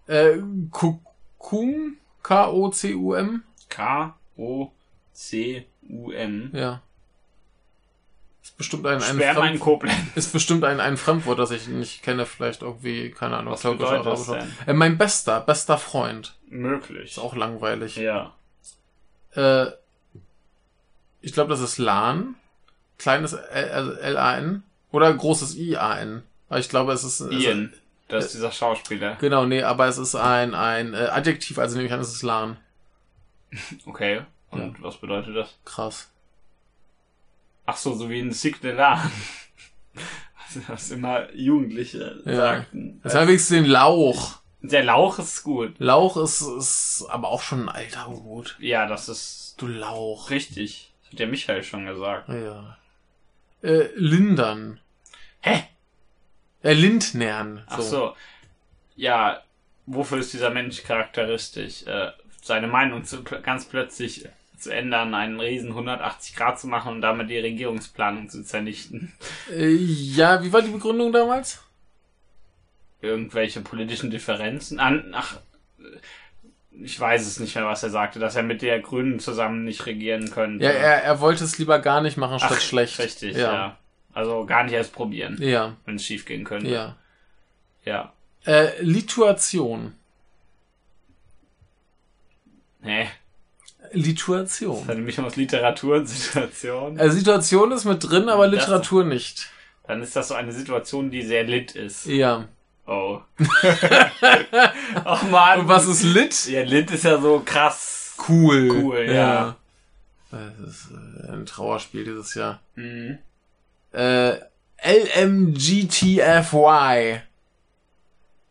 Äh, 0.07 0.39
Kukum? 0.71 1.95
K-O-C-U-M? 2.21 3.43
K-O-C-U-M. 3.69 4.11
Ja. 6.53 6.81
Ist 8.43 8.57
bestimmt 8.57 8.85
ein, 8.87 9.01
ein, 9.01 9.17
Fremd, 9.21 9.61
Koblenz. 9.61 9.95
ist 10.15 10.33
bestimmt 10.33 10.65
ein, 10.65 10.81
ein 10.81 10.97
Fremdwort, 10.97 11.39
das 11.39 11.51
ich 11.51 11.69
nicht 11.69 12.03
kenne, 12.03 12.25
vielleicht 12.25 12.61
irgendwie, 12.61 13.11
keine 13.11 13.37
Ahnung, 13.37 13.53
Was 13.53 13.61
türkisch 13.61 13.87
bedeutet 13.87 14.27
das? 14.27 14.67
Äh, 14.67 14.73
mein 14.73 14.97
bester, 14.97 15.39
bester 15.39 15.77
Freund. 15.77 16.37
Möglich. 16.49 17.11
Ist 17.11 17.19
auch 17.19 17.37
langweilig. 17.37 17.95
Ja. 17.95 18.33
Äh, 19.33 19.67
ich 21.21 21.33
glaube, 21.33 21.49
das 21.49 21.59
ist 21.61 21.77
LAN. 21.77 22.35
Kleines 22.97 23.33
L- 23.33 23.71
also 23.71 23.93
L-A-N. 23.93 24.63
Oder 24.91 25.13
großes 25.13 25.55
I-A-N. 25.55 26.23
Ich 26.55 26.69
glaube, 26.69 26.91
es 26.93 27.03
ist... 27.03 27.19
es- 27.21 27.31
Ian. 27.43 27.73
Das 28.07 28.25
ist 28.25 28.33
dieser 28.33 28.51
Schauspieler. 28.51 29.15
Genau, 29.21 29.45
nee, 29.45 29.63
aber 29.63 29.87
es 29.87 29.97
ist 29.97 30.15
ein, 30.15 30.53
ein 30.53 30.93
äh, 30.93 31.07
Adjektiv, 31.11 31.57
also 31.59 31.77
nehme 31.77 31.87
ich 31.87 31.93
an, 31.93 32.01
es 32.01 32.13
ist 32.13 32.23
LAN. 32.23 32.57
Okay. 33.85 34.21
Und 34.49 34.81
was 34.83 34.97
bedeutet 34.97 35.33
das? 35.35 35.55
Krass. 35.63 36.09
Ach 37.65 37.77
so, 37.77 37.93
so 37.93 38.09
wie 38.09 38.19
ein 38.19 38.33
Signalar. 38.33 39.09
Was 40.67 40.91
immer 40.91 41.31
Jugendliche 41.33 42.21
Ja. 42.25 42.35
sagten. 42.35 42.99
Das 43.03 43.15
haben 43.15 43.27
wenigstens 43.29 43.55
den 43.55 43.65
Lauch. 43.65 44.39
Der 44.61 44.83
Lauch 44.83 45.17
ist 45.19 45.43
gut. 45.43 45.75
Lauch 45.79 46.17
ist, 46.17 46.41
ist 46.41 47.05
aber 47.09 47.29
auch 47.29 47.41
schon 47.41 47.63
ein 47.63 47.69
alter 47.69 48.07
Hut. 48.07 48.57
Ja, 48.59 48.85
das 48.87 49.07
ist 49.07 49.55
Du 49.57 49.67
Lauch. 49.67 50.29
richtig. 50.29 50.90
Hat 51.11 51.19
der 51.19 51.27
Michael 51.27 51.63
schon 51.63 51.85
gesagt. 51.85 52.29
Ja. 52.29 52.77
Äh, 53.61 53.89
lindern. 53.95 54.79
Hä? 55.41 55.63
Äh, 56.63 56.73
lindnern. 56.73 57.63
Ach 57.67 57.81
so. 57.81 58.15
Ja, 58.95 59.41
wofür 59.85 60.19
ist 60.19 60.33
dieser 60.33 60.49
Mensch 60.49 60.83
charakteristisch? 60.83 61.83
Äh, 61.85 62.11
seine 62.41 62.67
Meinung 62.67 63.03
zu, 63.03 63.23
ganz 63.23 63.65
plötzlich 63.65 64.27
zu 64.57 64.73
ändern, 64.73 65.13
einen 65.13 65.39
riesen 65.39 65.69
180 65.69 66.35
Grad 66.35 66.59
zu 66.59 66.67
machen 66.67 66.93
und 66.93 67.01
damit 67.01 67.29
die 67.29 67.39
Regierungsplanung 67.39 68.29
zu 68.29 68.43
zernichten. 68.43 69.11
Äh, 69.51 69.69
ja, 69.69 70.43
wie 70.43 70.53
war 70.53 70.61
die 70.61 70.71
Begründung 70.71 71.11
damals? 71.11 71.63
Irgendwelche 73.01 73.61
politischen 73.61 74.11
Differenzen 74.11 74.79
an, 74.79 75.13
ach, 75.15 75.39
ich 76.83 76.99
weiß 76.99 77.25
es 77.25 77.39
nicht 77.39 77.55
mehr, 77.55 77.65
was 77.65 77.83
er 77.83 77.89
sagte, 77.89 78.19
dass 78.19 78.35
er 78.35 78.43
mit 78.43 78.61
der 78.61 78.79
Grünen 78.79 79.19
zusammen 79.19 79.63
nicht 79.65 79.85
regieren 79.85 80.29
könnte. 80.31 80.63
Ja, 80.65 80.71
er, 80.71 81.03
er 81.03 81.19
wollte 81.21 81.43
es 81.43 81.57
lieber 81.57 81.79
gar 81.79 82.01
nicht 82.01 82.17
machen, 82.17 82.39
statt 82.39 82.51
Ach, 82.55 82.61
schlecht. 82.61 82.99
Richtig, 82.99 83.35
ja. 83.37 83.53
ja. 83.53 83.77
Also 84.13 84.45
gar 84.45 84.63
nicht 84.63 84.73
erst 84.73 84.93
probieren, 84.93 85.37
Ja, 85.41 85.77
wenn 85.85 85.95
es 85.95 86.05
schief 86.05 86.25
gehen 86.25 86.43
könnte. 86.43 86.69
ja. 86.69 86.95
Ja. 87.85 88.13
Äh, 88.45 88.81
Lituation. 88.81 89.93
Nee. 92.81 93.07
Lituation. 93.91 94.77
Das 94.79 94.87
hat 94.87 94.95
nämlich 94.97 95.19
aus 95.19 95.35
Literatur 95.35 95.97
und 95.97 96.05
Situation. 96.07 96.97
Äh, 96.97 97.09
Situation 97.09 97.71
ist 97.71 97.85
mit 97.85 98.03
drin, 98.09 98.29
aber 98.29 98.47
Das- 98.49 98.61
Literatur 98.61 99.03
nicht. 99.03 99.49
Dann 99.87 100.01
ist 100.01 100.15
das 100.15 100.29
so 100.29 100.35
eine 100.35 100.51
Situation, 100.53 101.11
die 101.11 101.21
sehr 101.23 101.43
lit 101.43 101.71
ist. 101.75 102.05
Ja. 102.05 102.47
Oh. 102.85 103.21
Ach 105.05 105.23
man. 105.23 105.61
Und 105.61 105.67
was 105.67 105.87
ist 105.87 106.03
lit? 106.03 106.47
Ja, 106.47 106.61
lit 106.63 106.91
ist 106.91 107.05
ja 107.05 107.19
so 107.19 107.41
krass. 107.45 108.15
Cool. 108.27 108.69
Cool, 108.71 109.09
ja. 109.09 109.55
Das 110.31 110.59
ist 110.67 110.89
äh, 110.91 111.31
ein 111.31 111.45
Trauerspiel 111.45 112.03
dieses 112.05 112.33
Jahr. 112.35 112.59
Mhm. 112.75 113.17
Äh, 113.91 114.35
LMGTFY. 114.83 116.21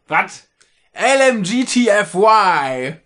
Was? 0.08 0.48
LMGTFY. 0.94 2.96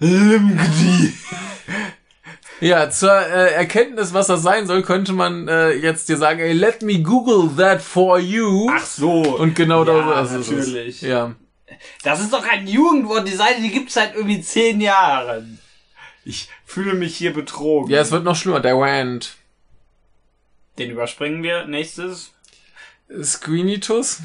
LMGT. 0.00 1.14
Ja, 2.60 2.90
zur 2.90 3.10
äh, 3.10 3.54
Erkenntnis, 3.54 4.12
was 4.12 4.26
das 4.26 4.42
sein 4.42 4.66
soll, 4.66 4.82
könnte 4.82 5.12
man 5.12 5.48
äh, 5.48 5.72
jetzt 5.72 6.08
dir 6.08 6.18
sagen, 6.18 6.40
ey, 6.40 6.52
let 6.52 6.82
me 6.82 7.00
Google 7.00 7.56
that 7.56 7.80
for 7.80 8.18
you. 8.18 8.70
Ach 8.70 8.84
so. 8.84 9.10
Und 9.38 9.54
genau 9.54 9.84
ja, 9.84 10.22
das 10.22 10.32
ist 10.32 10.50
natürlich. 10.50 10.96
es. 10.96 11.00
Ja. 11.00 11.34
Das 12.02 12.20
ist 12.20 12.32
doch 12.32 12.46
ein 12.46 12.66
Jugendwort. 12.66 13.26
Die 13.26 13.34
Seite, 13.34 13.62
die 13.62 13.70
gibt's 13.70 13.94
seit 13.94 14.14
irgendwie 14.14 14.42
zehn 14.42 14.80
Jahren. 14.80 15.58
Ich 16.24 16.50
fühle 16.66 16.94
mich 16.94 17.16
hier 17.16 17.32
betrogen. 17.32 17.90
ja, 17.90 18.00
es 18.00 18.10
wird 18.10 18.24
noch 18.24 18.36
schlimmer. 18.36 18.60
Der 18.60 18.74
Rand. 18.74 19.36
Den 20.78 20.90
überspringen 20.90 21.42
wir. 21.42 21.66
Nächstes. 21.66 22.32
Screenitus. 23.22 24.20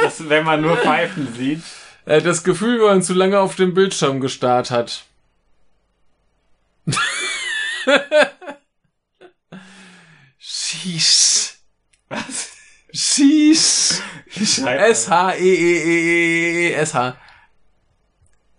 Das, 0.00 0.28
wenn 0.28 0.44
man 0.44 0.62
nur 0.62 0.76
Pfeifen 0.76 1.32
sieht. 1.34 1.62
Äh, 2.04 2.22
das 2.22 2.42
Gefühl, 2.42 2.78
wenn 2.78 2.86
man 2.86 3.02
zu 3.02 3.12
lange 3.12 3.38
auf 3.38 3.56
dem 3.56 3.74
Bildschirm 3.74 4.20
gestarrt 4.20 4.70
hat. 4.70 5.04
Sheesh. 10.38 11.54
Was? 12.08 12.52
Sheesh. 12.92 14.00
Wie 14.34 14.46
schreibt 14.46 14.80
man? 14.80 14.90
S-H-E-E-E-E-S-H. 14.90 15.46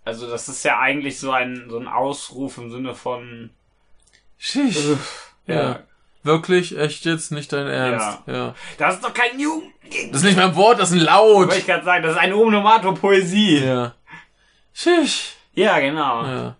Also 0.04 0.28
das 0.28 0.48
ist 0.48 0.64
ja 0.64 0.78
eigentlich 0.78 1.18
so 1.18 1.30
ein, 1.32 1.66
so 1.68 1.78
ein 1.78 1.88
Ausruf 1.88 2.58
im 2.58 2.70
Sinne 2.70 2.94
von... 2.94 3.50
Sheesh. 4.38 4.96
Ja. 5.46 5.80
Wirklich? 6.22 6.76
Echt 6.76 7.04
jetzt? 7.04 7.32
Nicht 7.32 7.52
dein 7.52 7.66
Ernst? 7.66 8.20
Ja. 8.26 8.54
Das 8.78 8.94
ist 8.96 9.04
doch 9.04 9.14
kein 9.14 9.38
Jugend... 9.38 9.72
Das 10.10 10.18
ist 10.18 10.24
nicht 10.24 10.36
mein 10.36 10.54
Wort, 10.54 10.78
das 10.78 10.90
ist 10.90 10.98
ein 10.98 11.04
Laut. 11.04 11.48
Wollte 11.48 11.58
ich 11.58 11.66
gerade 11.66 11.84
sagen, 11.84 12.02
das 12.02 12.12
ist 12.12 12.18
eine 12.18 12.36
Onomatopoesie. 12.36 13.64
Ja. 13.64 13.94
Sheesh. 14.72 15.34
Ja, 15.54 15.80
genau. 15.80 16.24
Ja. 16.24 16.56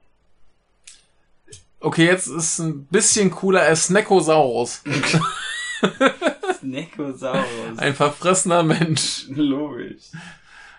Okay, 1.81 2.05
jetzt 2.05 2.27
ist 2.27 2.59
ein 2.59 2.85
bisschen 2.85 3.31
cooler 3.31 3.63
als 3.63 3.87
Snackosaurus. 3.87 4.83
Nekosaurus. 6.63 7.79
Ein 7.79 7.95
verfressener 7.95 8.63
Mensch. 8.63 9.25
Logisch. 9.31 10.11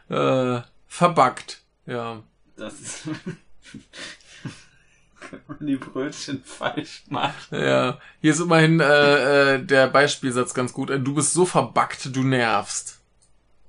Äh, 0.10 0.62
verbackt. 0.88 1.62
Ja. 1.88 2.22
Das 2.56 2.80
ist... 2.80 3.04
Kann 5.20 5.40
man 5.48 5.66
die 5.66 5.78
Brötchen 5.78 6.44
falsch 6.44 7.04
machen. 7.10 7.34
Ja. 7.60 7.98
Hier 8.22 8.32
ist 8.32 8.40
immerhin 8.40 8.80
äh, 8.80 9.56
äh, 9.56 9.66
der 9.66 9.88
Beispielsatz 9.88 10.54
ganz 10.54 10.72
gut. 10.72 10.90
Du 10.90 11.16
bist 11.16 11.34
so 11.34 11.46
verbackt, 11.46 12.16
du 12.16 12.22
nervst. 12.22 13.00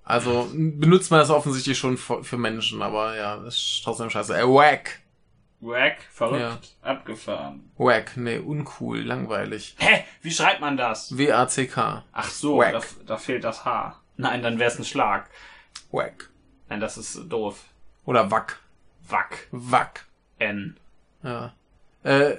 Also 0.05 0.51
benutzt 0.53 1.11
man 1.11 1.20
das 1.20 1.30
offensichtlich 1.30 1.78
schon 1.78 1.97
für 1.97 2.24
für 2.24 2.37
Menschen, 2.37 2.83
aber 2.83 3.16
ja, 3.16 3.37
das 3.37 3.55
ist 3.55 3.83
trotzdem 3.85 4.11
scheiße. 4.11 4.37
Äh, 4.37 4.43
wack. 4.43 5.01
Wack, 5.63 6.03
verrückt, 6.11 6.75
abgefahren. 6.83 7.71
Wack, 7.79 8.17
nee, 8.17 8.39
uncool, 8.39 8.99
langweilig. 9.01 9.77
Hä? 9.79 10.05
Wie 10.21 10.33
schreibt 10.33 10.61
man 10.61 10.77
das? 10.77 11.17
W-A-C-K. 11.17 12.03
Ach 12.13 12.31
so, 12.31 12.61
da, 12.61 12.81
da 13.07 13.17
fehlt 13.17 13.45
das 13.45 13.65
H. 13.65 13.97
Nein, 14.17 14.43
dann 14.43 14.59
wär's 14.59 14.77
ein 14.79 14.85
Schlag. 14.85 15.31
Wack. 15.93 16.29
Nein, 16.69 16.81
das 16.81 16.99
ist 16.99 17.15
doof. 17.29 17.65
Oder 18.05 18.29
Wack. 18.33 18.59
Wack. 19.09 19.47
Wack. 19.53 20.05
N. 20.41 20.77
Ja. 21.23 21.53
Äh, 22.03 22.33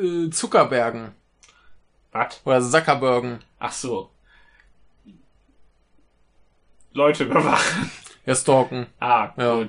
äh, 0.00 0.30
Zuckerbergen. 0.30 1.14
Was? 2.12 2.40
Oder 2.46 2.62
Zuckerbergen. 2.62 3.40
Ach 3.58 3.72
so. 3.72 4.10
Leute 6.92 7.24
überwachen. 7.24 7.90
Ja, 8.24 8.34
stalken. 8.34 8.86
Ah, 9.00 9.32
Ja. 9.36 9.66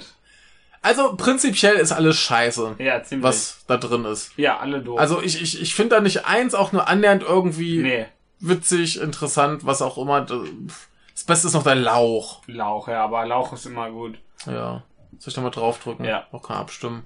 Also 0.82 1.16
prinzipiell 1.18 1.76
ist 1.76 1.92
alles 1.92 2.18
scheiße, 2.18 2.76
Ja, 2.80 3.04
ziemlich. 3.04 3.24
was 3.24 3.66
da 3.68 3.78
drin 3.78 4.06
ist. 4.06 4.32
Ja, 4.38 4.60
alle 4.60 4.82
doof. 4.82 4.98
Also 5.00 5.22
ich, 5.22 5.42
ich, 5.42 5.62
ich 5.62 5.76
finde 5.76 5.96
da 5.96 6.02
nicht 6.02 6.26
eins 6.26 6.56
auch 6.56 6.72
nur 6.72 6.88
annähernd 6.88 7.22
irgendwie 7.24 7.80
nee, 7.80 8.06
witzig, 8.40 9.02
interessant, 9.02 9.66
was 9.66 9.82
auch 9.82 9.98
immer. 9.98 10.22
Das 10.22 11.24
Beste 11.26 11.48
ist 11.48 11.54
noch 11.54 11.64
der 11.64 11.76
Lauch. 11.76 12.42
Lauch, 12.48 12.88
ja, 12.88 13.04
aber 13.04 13.26
Lauch 13.26 13.52
ist 13.54 13.66
immer 13.66 13.92
gut. 13.92 14.18
Ja. 14.46 14.84
Soll 15.18 15.28
ich 15.30 15.34
da 15.34 15.42
mal 15.42 15.50
draufdrücken? 15.50 16.06
Ja. 16.06 16.28
Noch 16.32 16.44
kann 16.44 16.56
abstimmen. 16.58 17.06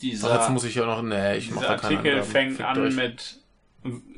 Dieser, 0.00 0.30
Ach, 0.30 0.34
jetzt 0.40 0.50
muss 0.50 0.64
ich 0.64 0.74
ja 0.74 0.84
noch. 0.86 1.02
Nee, 1.02 1.36
ich 1.38 1.50
mach 1.50 1.62
dieser 1.62 1.74
da 1.76 1.80
keine 1.80 1.96
Artikel 1.96 2.12
Angaben. 2.14 2.30
fängt 2.30 2.56
Fickt 2.58 2.68
an 2.68 2.78
euch. 2.80 2.94
mit 2.94 3.36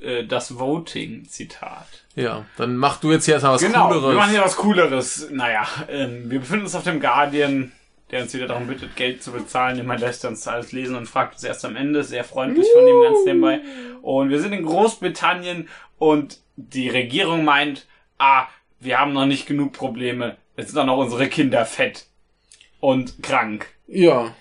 äh, 0.02 0.24
das 0.24 0.58
Voting-Zitat. 0.58 1.86
Ja, 2.14 2.44
dann 2.56 2.76
mach 2.76 3.00
du 3.00 3.12
jetzt 3.12 3.24
hier 3.26 3.34
erstmal 3.34 3.54
was 3.54 3.62
Genau, 3.62 3.88
Cooleres. 3.88 4.10
wir 4.10 4.16
machen 4.16 4.30
hier 4.30 4.42
was 4.42 4.56
Cooleres. 4.56 5.28
Naja, 5.30 5.66
ähm, 5.88 6.30
wir 6.30 6.40
befinden 6.40 6.64
uns 6.64 6.74
auf 6.74 6.84
dem 6.84 7.00
Guardian, 7.00 7.72
der 8.10 8.22
uns 8.22 8.34
wieder 8.34 8.46
darum 8.46 8.66
bittet, 8.66 8.96
Geld 8.96 9.22
zu 9.22 9.32
bezahlen. 9.32 9.78
Immer 9.78 9.98
lässt 9.98 10.24
er 10.24 10.30
uns 10.30 10.46
alles 10.48 10.72
lesen 10.72 10.96
und 10.96 11.06
fragt 11.06 11.34
uns 11.34 11.44
erst 11.44 11.64
am 11.64 11.76
Ende. 11.76 12.02
Sehr 12.04 12.24
freundlich 12.24 12.66
von 12.74 12.86
ihm 12.88 13.02
ganz 13.02 13.18
nebenbei. 13.24 13.60
Und 14.02 14.30
wir 14.30 14.40
sind 14.40 14.52
in 14.52 14.64
Großbritannien 14.64 15.68
und 15.98 16.38
die 16.56 16.88
Regierung 16.88 17.44
meint, 17.44 17.86
ah, 18.18 18.46
wir 18.80 18.98
haben 18.98 19.12
noch 19.12 19.26
nicht 19.26 19.46
genug 19.46 19.72
Probleme. 19.72 20.36
Jetzt 20.56 20.70
sind 20.70 20.78
auch 20.80 20.86
noch 20.86 20.98
unsere 20.98 21.28
Kinder 21.28 21.64
fett 21.66 22.06
und 22.80 23.22
krank. 23.22 23.66
ja. 23.86 24.34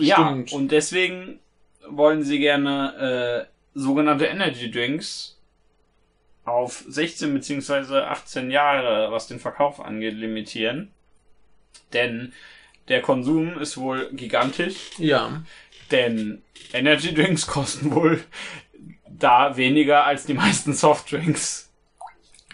Ja, 0.00 0.14
Stimmt. 0.28 0.52
und 0.52 0.70
deswegen 0.70 1.40
wollen 1.88 2.22
sie 2.22 2.38
gerne 2.38 3.48
äh, 3.48 3.57
sogenannte 3.78 4.26
Energy 4.26 4.70
Drinks 4.70 5.38
auf 6.44 6.84
16 6.88 7.32
beziehungsweise 7.34 8.06
18 8.08 8.50
Jahre, 8.50 9.12
was 9.12 9.26
den 9.26 9.38
Verkauf 9.38 9.80
angeht, 9.80 10.14
limitieren. 10.14 10.90
Denn 11.92 12.32
der 12.88 13.02
Konsum 13.02 13.58
ist 13.58 13.76
wohl 13.76 14.10
gigantisch, 14.12 14.90
Ja. 14.98 15.42
denn 15.90 16.42
Energy 16.72 17.14
Drinks 17.14 17.46
kosten 17.46 17.94
wohl 17.94 18.22
da 19.06 19.56
weniger 19.56 20.04
als 20.04 20.24
die 20.26 20.34
meisten 20.34 20.72
Softdrinks, 20.72 21.70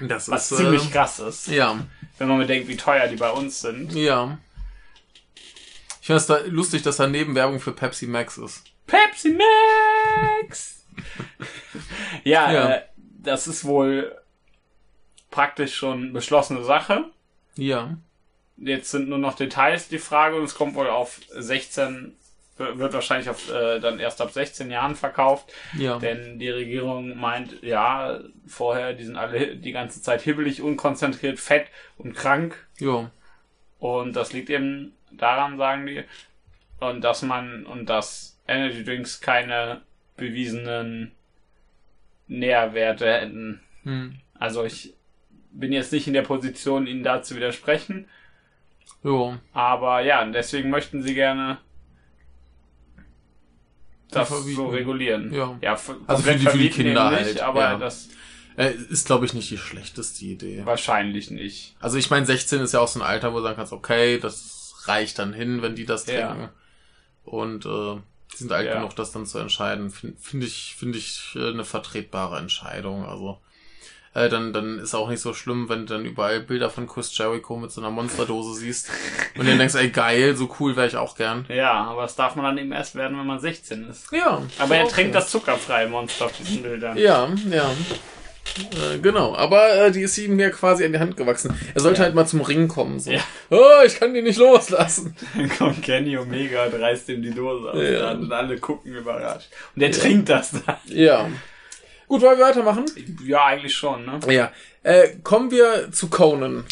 Das 0.01 0.29
was 0.29 0.51
ist 0.51 0.59
ziemlich 0.59 0.87
äh, 0.89 0.91
krass 0.91 1.21
ist, 1.21 1.49
Ja. 1.49 1.87
wenn 2.19 2.29
man 2.29 2.39
bedenkt, 2.39 2.69
wie 2.69 2.77
teuer 2.77 3.07
die 3.07 3.17
bei 3.17 3.31
uns 3.31 3.61
sind. 3.61 3.93
Ja. 3.95 4.39
Ich 6.01 6.07
finde 6.07 6.17
es 6.19 6.27
da 6.27 6.39
lustig, 6.47 6.83
dass 6.83 6.97
da 6.97 7.07
Nebenwerbung 7.07 7.61
für 7.61 7.73
Pepsi 7.73 8.07
Max 8.07 8.37
ist. 8.39 8.63
Pepsi 8.87 9.39
Max! 10.43 10.84
ja, 12.25 12.53
Ja. 12.53 12.71
Äh, 12.75 12.83
das 12.99 13.47
ist 13.47 13.65
wohl 13.65 14.15
praktisch 15.31 15.75
schon 15.75 16.13
beschlossene 16.13 16.63
Sache. 16.63 17.07
Ja. 17.57 17.97
Jetzt 18.57 18.91
sind 18.91 19.09
nur 19.09 19.19
noch 19.19 19.35
Details 19.35 19.89
die 19.89 19.99
Frage 19.99 20.37
und 20.37 20.45
es 20.45 20.55
kommt 20.55 20.75
wohl 20.75 20.89
auf 20.89 21.21
16, 21.31 22.15
wird 22.59 22.93
wahrscheinlich 22.93 23.29
auf, 23.31 23.51
äh, 23.51 23.81
dann 23.81 23.99
erst 23.99 24.21
ab 24.21 24.31
16 24.31 24.71
Jahren 24.71 24.95
verkauft, 24.95 25.53
Ja. 25.77 25.99
denn 25.99 26.39
die 26.39 26.51
Regierung 26.51 27.17
meint, 27.19 27.63
ja, 27.63 28.21
vorher, 28.47 28.93
die 28.93 29.05
sind 29.05 29.17
alle 29.17 29.57
die 29.57 29.73
ganze 29.73 30.03
Zeit 30.03 30.23
hibbelig, 30.23 30.63
unkonzentriert, 30.63 31.41
fett 31.41 31.67
und 31.97 32.13
krank 32.15 32.55
Jo. 32.79 33.09
und 33.81 34.15
das 34.15 34.33
liegt 34.33 34.51
eben 34.51 34.93
daran, 35.11 35.57
sagen 35.59 35.87
die, 35.87 36.05
und 36.79 37.01
dass 37.03 37.23
man 37.23 37.67
und 37.67 37.87
dass 37.87 38.39
Energy 38.47 38.85
Drinks 38.85 39.21
keine 39.21 39.81
bewiesenen 40.17 41.13
Nährwerte 42.27 43.07
hätten. 43.13 43.61
Hm. 43.83 44.21
Also 44.39 44.65
ich 44.65 44.95
bin 45.51 45.73
jetzt 45.73 45.93
nicht 45.93 46.07
in 46.07 46.13
der 46.15 46.23
Position, 46.23 46.87
ihnen 46.87 47.03
da 47.03 47.23
zu 47.23 47.37
widersprechen, 47.37 48.09
Jo. 49.03 49.37
aber 49.53 50.01
ja, 50.01 50.23
und 50.23 50.33
deswegen 50.33 50.71
möchten 50.71 51.03
sie 51.03 51.15
gerne 51.15 51.59
das 54.11 54.29
so 54.29 54.69
regulieren. 54.69 55.33
Ja. 55.33 55.59
ja 55.61 55.73
Also 56.07 56.23
für 56.23 56.35
die- 56.37 56.47
für 56.47 56.59
die 56.59 56.71
Kinder 56.71 57.07
eben 57.07 57.17
halt, 57.17 57.27
nicht, 57.27 57.41
aber 57.41 57.61
ja. 57.61 57.79
das 57.79 58.09
Äh, 58.57 58.71
ist, 58.71 59.07
glaube 59.07 59.27
ich, 59.27 59.35
nicht 59.35 59.51
die 59.51 59.59
schlechteste 59.59 60.25
Idee. 60.25 60.63
wahrscheinlich 60.65 61.29
nicht. 61.33 61.75
Also 61.81 61.99
ich 61.99 62.09
meine, 62.11 62.25
16 62.25 62.61
ist 62.61 62.73
ja 62.73 62.79
auch 62.81 62.87
so 62.89 63.01
ein 63.01 63.07
Alter, 63.07 63.33
wo 63.33 63.39
du 63.39 63.43
sagen 63.43 63.57
kannst, 63.57 63.73
okay, 63.73 64.19
das 64.19 64.75
reicht 64.87 65.19
dann 65.19 65.33
hin, 65.33 65.61
wenn 65.63 65.75
die 65.75 65.85
das 65.87 66.07
Ja. 66.07 66.29
trinken. 66.29 66.49
Und 67.25 67.67
äh, 67.67 67.97
die 68.35 68.39
sind 68.39 68.53
alt 68.53 68.67
Ja. 68.67 68.75
genug, 68.75 68.95
das 68.97 69.13
dann 69.13 69.27
zu 69.27 69.39
entscheiden. 69.39 69.91
Finde 69.91 70.17
find 70.21 70.45
ich, 70.45 70.75
finde 70.79 70.99
ich 70.99 71.35
äh, 71.37 71.49
eine 71.49 71.65
vertretbare 71.65 72.39
Entscheidung. 72.39 73.07
Also 73.07 73.39
äh, 74.15 74.29
dann, 74.29 74.53
dann 74.53 74.79
ist 74.79 74.95
auch 74.95 75.09
nicht 75.09 75.21
so 75.21 75.35
schlimm, 75.35 75.69
wenn 75.69 75.87
du 75.87 75.95
dann 75.95 76.05
überall 76.05 76.41
Bilder 76.41 76.71
von 76.71 76.87
Chris 76.87 77.17
Jericho 77.17 77.57
mit 77.57 77.73
so 77.73 77.81
einer 77.81 77.91
Monsterdose 77.91 78.55
siehst 78.55 78.89
und 79.37 79.49
dann 79.49 79.59
denkst, 79.59 79.75
ey 79.75 79.91
geil, 79.91 80.37
so 80.37 80.55
cool 80.61 80.77
wäre 80.77 80.87
ich 80.87 80.97
auch 80.97 81.17
gern. 81.17 81.45
Ja, 81.49 81.73
aber 81.73 82.03
das 82.03 82.15
darf 82.15 82.37
man 82.37 82.45
dann 82.45 82.59
eben 82.59 82.71
erst 82.71 82.95
werden, 82.95 83.19
wenn 83.19 83.27
man 83.27 83.41
16 83.41 83.89
ist. 83.89 84.13
Ja. 84.13 84.41
Aber 84.59 84.77
er 84.77 84.85
okay. 84.85 84.95
trinkt 84.95 85.15
das 85.17 85.31
zuckerfreie 85.31 85.89
Monster 85.89 86.27
auf 86.27 86.33
diesen 86.37 86.63
Bildern. 86.63 86.97
Ja, 86.97 87.29
ja. 87.51 87.71
Äh, 88.95 88.99
genau, 88.99 89.35
aber 89.35 89.87
äh, 89.87 89.91
die 89.91 90.03
ist 90.03 90.17
ihm 90.19 90.39
ja 90.39 90.51
quasi 90.51 90.85
an 90.85 90.93
die 90.93 90.99
Hand 90.99 91.17
gewachsen. 91.17 91.59
Er 91.75 91.81
sollte 91.81 91.99
Ja. 92.01 92.05
halt 92.05 92.15
mal 92.15 92.27
zum 92.27 92.41
Ring 92.41 92.69
kommen. 92.69 93.01
So. 93.01 93.11
Ja. 93.11 93.21
Oh, 93.51 93.83
ich 93.85 93.99
kann 93.99 94.15
die 94.15 94.23
nicht 94.23 94.39
loslassen. 94.39 95.17
Dann 95.35 95.49
kommt 95.49 95.83
Kenny 95.83 96.17
Omega 96.17 96.65
und 96.67 96.75
reißt 96.81 97.09
ihm 97.09 97.23
die 97.23 97.33
Dose 97.33 97.71
aus 97.71 97.83
Ja. 97.83 98.13
und 98.13 98.31
alle 98.33 98.59
gucken 98.59 98.95
überrascht. 98.95 99.49
Und 99.75 99.81
der 99.81 99.91
trinkt 99.93 100.29
das 100.29 100.53
dann. 100.53 100.77
Ja. 100.87 101.29
Gut, 102.07 102.21
wollen 102.23 102.39
wir 102.39 102.45
weitermachen? 102.47 102.85
Ja, 103.25 103.47
eigentlich 103.47 103.75
schon, 103.75 104.05
ne? 104.05 104.21
Ja. 104.33 104.53
Äh, 104.83 105.17
kommen 105.23 105.51
wir 105.51 105.91
zu 105.91 106.09
Conan. 106.11 106.65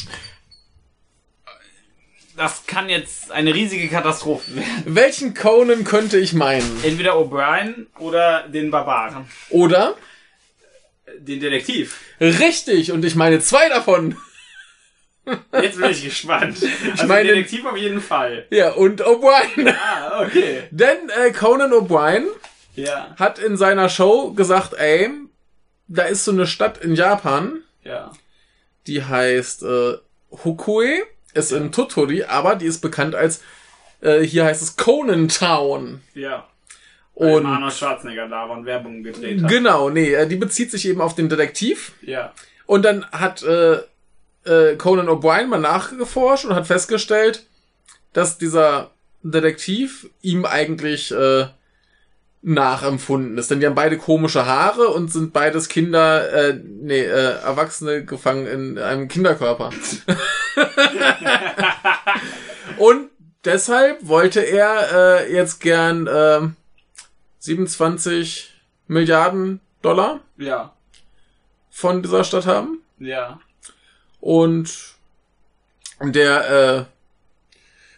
Das 2.37 2.65
kann 2.67 2.89
jetzt 2.89 3.31
eine 3.31 3.53
riesige 3.55 3.89
Katastrophe 3.89 4.57
werden. 4.57 4.83
Welchen 4.87 5.35
Conan 5.35 5.85
könnte 5.85 6.19
ich 6.19 6.33
meinen? 6.33 6.81
Entweder 6.83 7.15
O'Brien 7.17 7.87
oder 7.99 8.47
den 8.49 8.71
Barbaren. 8.71 9.27
Oder? 9.51 9.97
Den 11.19 11.41
Detektiv. 11.41 11.99
Richtig, 12.21 12.93
und 12.93 13.05
ich 13.05 13.15
meine 13.15 13.41
zwei 13.41 13.69
davon. 13.69 14.17
Jetzt 15.53 15.79
bin 15.81 15.91
ich 15.91 16.03
gespannt. 16.05 16.57
Also 16.93 17.07
meine- 17.07 17.29
den 17.29 17.37
Detektiv 17.37 17.65
auf 17.65 17.77
jeden 17.77 18.01
Fall. 18.01 18.47
Ja, 18.51 18.73
und 18.73 19.03
O'Brien. 19.03 19.73
Ah, 19.83 20.23
okay. 20.25 20.65
Denn 20.71 21.09
äh, 21.11 21.31
Conan 21.33 21.73
O'Brien 21.73 22.25
Ja, 22.75 23.15
hat 23.19 23.39
in 23.39 23.57
seiner 23.57 23.89
Show 23.89 24.33
gesagt, 24.33 24.75
ey, 24.75 25.11
da 25.89 26.03
ist 26.05 26.25
so 26.25 26.33
eine 26.33 26.47
Stadt 26.47 26.79
in 26.79 26.95
Japan, 26.95 27.63
ja. 27.85 28.11
die 28.87 29.05
heißt 29.05 29.63
äh, 29.63 29.95
Hokue, 30.45 31.03
ist 31.35 31.53
in 31.53 31.71
Tottori, 31.73 32.25
aber 32.25 32.57
die 32.57 32.67
ist 32.67 32.81
bekannt 32.81 33.15
als, 33.15 33.43
äh, 34.01 34.21
hier 34.23 34.45
heißt 34.45 34.63
es 34.63 34.77
Conan 34.77 35.29
Town. 35.29 36.01
Ja. 36.15 36.49
Und 37.15 37.47
Arnold 37.47 37.75
Schwarzenegger 37.75 38.29
da 38.29 38.47
und 38.47 38.65
Werbung 38.65 39.03
gedreht 39.03 39.43
hat. 39.43 39.51
genau, 39.51 39.91
nee, 39.91 40.15
äh, 40.15 40.27
die 40.27 40.37
bezieht 40.37 40.71
sich 40.71 40.89
eben 40.89 41.01
auf 41.01 41.15
den 41.15 41.29
Detektiv. 41.29 41.93
Ja. 42.01 42.33
Und 42.67 42.85
dann 42.85 43.05
hat 43.11 43.43
äh, 43.43 43.81
äh, 44.45 44.77
Conan 44.77 45.09
O'Brien 45.09 45.47
mal 45.47 45.61
nachgeforscht 45.61 46.47
und 46.47 46.55
hat 46.55 46.67
festgestellt, 46.67 47.47
dass 48.13 48.39
dieser 48.39 48.91
Detektiv 49.23 50.09
ihm 50.23 50.45
eigentlich 50.45 51.13
äh, 51.13 51.47
nachempfunden 52.43 53.39
ist. 53.39 53.51
Denn 53.51 53.61
die 53.61 53.67
haben 53.67 53.75
beide 53.75 53.99
komische 53.99 54.47
Haare 54.47 54.89
und 54.89 55.13
sind 55.13 55.33
beides 55.33 55.69
Kinder, 55.69 56.33
äh, 56.33 56.61
nee, 56.65 57.03
äh, 57.03 57.41
Erwachsene 57.43 58.05
gefangen 58.05 58.47
in 58.47 58.79
einem 58.79 59.09
Kinderkörper. 59.09 59.71
und 62.79 63.11
deshalb 63.45 64.09
wollte 64.09 64.41
er 64.41 65.23
äh, 65.23 65.33
jetzt 65.33 65.61
gern 65.61 66.09
äh, 66.09 66.41
27 67.43 68.53
Milliarden 68.87 69.61
Dollar 69.83 70.21
Ja. 70.37 70.73
von 71.71 72.01
dieser 72.03 72.23
Stadt 72.23 72.47
haben. 72.47 72.79
Ja. 73.01 73.41
Und 74.21 74.95
der 76.01 76.51
äh, 76.79 76.85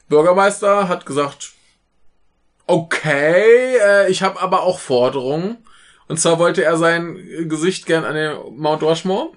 Bürgermeister 0.08 0.88
hat 0.88 1.04
gesagt, 1.04 1.52
okay, 2.66 3.76
äh, 3.76 4.10
ich 4.10 4.22
habe 4.22 4.40
aber 4.40 4.62
auch 4.62 4.78
Forderungen. 4.78 5.58
Und 6.08 6.18
zwar 6.18 6.38
wollte 6.38 6.64
er 6.64 6.78
sein 6.78 7.16
Gesicht 7.48 7.84
gern 7.84 8.04
an 8.04 8.14
den 8.14 8.56
Mount 8.56 8.82
Rushmore. 8.82 9.30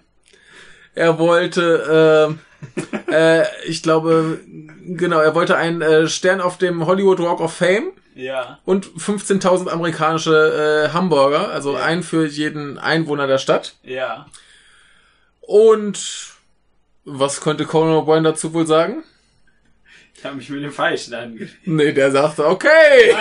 Er 0.96 1.20
wollte 1.20 2.38
äh, 3.12 3.44
ich 3.68 3.84
glaube, 3.84 4.40
genau, 4.86 5.20
er 5.20 5.36
wollte 5.36 5.58
einen 5.58 5.82
äh, 5.82 6.08
Stern 6.08 6.40
auf 6.40 6.58
dem 6.58 6.86
Hollywood 6.86 7.20
Walk 7.20 7.42
of 7.42 7.54
Fame 7.54 7.92
Ja. 8.18 8.60
und 8.66 8.88
15.000 8.88 9.70
amerikanische 9.70 10.88
äh, 10.90 10.94
Hamburger, 10.94 11.50
also 11.50 11.74
Ja. 11.74 11.84
ein 11.84 12.02
für 12.04 12.26
jeden 12.26 12.78
Einwohner 12.80 13.28
der 13.28 13.38
Stadt. 13.38 13.76
Ja. 13.84 14.26
Und 15.42 16.34
was 17.06 17.42
könnte 17.42 17.66
Conan 17.66 17.96
O'Brien 18.04 18.24
dazu 18.24 18.54
wohl 18.54 18.68
sagen? 18.68 19.04
Ich 20.16 20.26
habe 20.26 20.36
mich 20.38 20.50
mit 20.50 20.64
dem 20.64 20.72
Falschen 20.72 21.14
angeschrieben. 21.14 21.76
Nee, 21.76 21.92
der 21.92 22.12
sagte, 22.12 22.48
okay. 22.48 23.16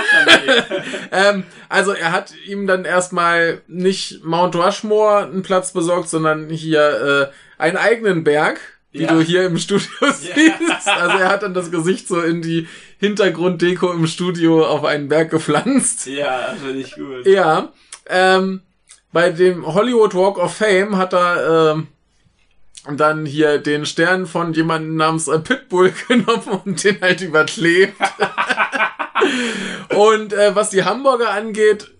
ähm, 1.12 1.44
also 1.68 1.92
er 1.92 2.10
hat 2.10 2.32
ihm 2.46 2.66
dann 2.66 2.86
erstmal 2.86 3.60
nicht 3.66 4.24
Mount 4.24 4.56
Rushmore 4.56 5.24
einen 5.26 5.42
Platz 5.42 5.72
besorgt, 5.72 6.08
sondern 6.08 6.48
hier 6.48 7.30
äh, 7.58 7.62
einen 7.62 7.76
eigenen 7.76 8.24
Berg, 8.24 8.58
wie 8.92 9.02
Ja. 9.02 9.12
du 9.12 9.20
hier 9.20 9.44
im 9.44 9.58
Studio 9.58 9.86
siehst. 10.00 10.88
Also 10.88 11.18
er 11.18 11.28
hat 11.28 11.42
dann 11.42 11.52
das 11.52 11.70
Gesicht 11.70 12.08
so 12.08 12.20
in 12.22 12.40
die 12.40 12.66
Hintergrunddeko 12.98 13.92
im 13.92 14.06
Studio 14.06 14.66
auf 14.66 14.84
einen 14.84 15.08
Berg 15.08 15.30
gepflanzt. 15.30 16.06
Ja, 16.06 16.52
das 16.52 16.60
finde 16.60 16.80
ich 16.80 16.94
gut. 16.94 17.26
Ja. 17.26 17.72
Ähm, 18.08 18.62
bei 19.12 19.30
dem 19.30 19.66
Hollywood 19.66 20.14
Walk 20.14 20.38
of 20.38 20.54
Fame 20.54 20.96
hat 20.96 21.12
er 21.12 21.74
ähm, 21.74 21.88
dann 22.96 23.26
hier 23.26 23.58
den 23.58 23.86
Stern 23.86 24.26
von 24.26 24.52
jemandem 24.52 24.96
namens 24.96 25.28
äh, 25.28 25.38
Pitbull 25.38 25.92
genommen 26.08 26.60
und 26.64 26.84
den 26.84 27.00
halt 27.00 27.20
überklebt. 27.20 27.96
und 29.96 30.32
äh, 30.32 30.54
was 30.54 30.70
die 30.70 30.84
Hamburger 30.84 31.30
angeht, 31.30 31.90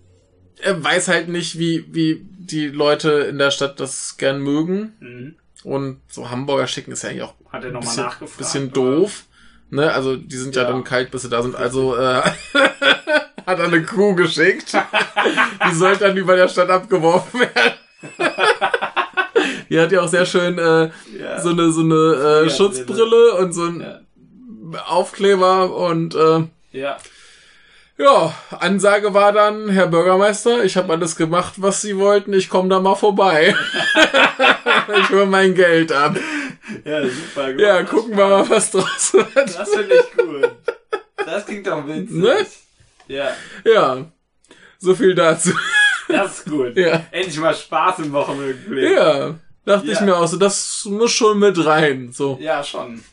er 0.59 0.83
weiß 0.83 1.07
halt 1.07 1.29
nicht, 1.29 1.59
wie, 1.59 1.85
wie 1.93 2.21
die 2.23 2.67
Leute 2.67 3.11
in 3.11 3.37
der 3.37 3.51
Stadt 3.51 3.79
das 3.79 4.17
gern 4.17 4.39
mögen. 4.39 4.93
Mhm. 4.99 5.35
Und 5.63 6.01
so 6.07 6.29
Hamburger 6.29 6.67
schicken 6.67 6.91
ist 6.91 7.03
ja 7.03 7.09
eigentlich 7.09 7.23
auch 7.23 7.33
ein 7.51 7.79
bisschen, 7.79 8.07
bisschen 8.37 8.71
doof. 8.71 9.25
Ne, 9.69 9.91
also 9.91 10.15
die 10.15 10.37
sind 10.37 10.55
ja, 10.55 10.63
Ja. 10.63 10.69
dann 10.69 10.83
kalt, 10.83 11.11
bis 11.11 11.23
sie 11.23 11.29
da 11.29 11.41
sind. 11.41 11.55
Also 11.55 11.95
äh, 11.97 12.21
hat 13.45 13.59
er 13.59 13.65
eine 13.65 13.83
Kuh 13.83 14.15
geschickt. 14.15 14.73
die 15.69 15.75
sollte 15.75 16.05
dann 16.07 16.17
über 16.17 16.35
der 16.35 16.47
Stadt 16.47 16.69
abgeworfen 16.69 17.41
werden. 17.41 17.73
die 19.69 19.79
hat 19.79 19.91
ja 19.91 20.01
auch 20.01 20.07
sehr 20.07 20.25
schön 20.25 20.57
äh, 20.57 20.89
Ja. 21.19 21.39
so 21.41 21.49
eine 21.49 21.71
so 21.71 21.81
eine 21.81 22.45
äh, 22.45 22.49
Schutzbrille 22.49 23.33
und 23.35 23.53
so 23.53 23.63
ein 23.65 23.81
Ja. 23.81 23.99
Aufkleber 24.87 25.73
und 25.75 26.13
äh, 26.15 26.43
ja. 26.73 26.97
ja, 27.97 28.33
Ansage 28.59 29.13
war 29.13 29.31
dann, 29.31 29.69
Herr 29.69 29.87
Bürgermeister, 29.87 30.63
ich 30.65 30.75
habe 30.75 30.91
alles 30.93 31.15
gemacht, 31.15 31.53
was 31.57 31.81
Sie 31.81 31.97
wollten, 31.97 32.33
ich 32.33 32.49
komme 32.49 32.67
da 32.69 32.79
mal 32.81 32.95
vorbei. 32.95 33.55
ich 35.01 35.09
höre 35.09 35.25
mein 35.25 35.55
Geld 35.55 35.91
ab. 35.93 36.17
Ja, 36.85 37.01
super 37.07 37.51
gut. 37.53 37.61
Ja, 37.61 37.83
gucken 37.83 38.17
wir 38.17 38.27
mal, 38.27 38.49
was 38.49 38.71
draus 38.71 39.13
wird. 39.13 39.35
Das 39.35 39.69
finde 39.69 39.95
ich 39.95 40.17
gut. 40.17 40.51
Das 41.25 41.45
klingt 41.45 41.67
doch 41.67 41.85
witzig. 41.87 42.11
Ne? 42.11 42.45
Ja, 43.07 43.31
Ja, 43.63 44.05
so 44.79 44.93
viel 44.95 45.15
dazu. 45.15 45.51
das 46.07 46.39
ist 46.39 46.45
gut. 46.49 46.75
Ja. 46.77 47.05
Endlich 47.11 47.37
mal 47.37 47.55
Spaß 47.55 47.99
im 47.99 48.11
Wochenrückblick. 48.13 48.91
Ja, 48.95 49.35
dachte 49.65 49.87
ich 49.91 49.99
Ja. 49.99 50.05
mir 50.05 50.17
auch 50.17 50.27
so, 50.27 50.37
das 50.37 50.85
muss 50.85 51.11
schon 51.11 51.39
mit 51.39 51.63
rein. 51.65 52.11
So, 52.11 52.37
Ja, 52.41 52.63
schon. 52.63 53.03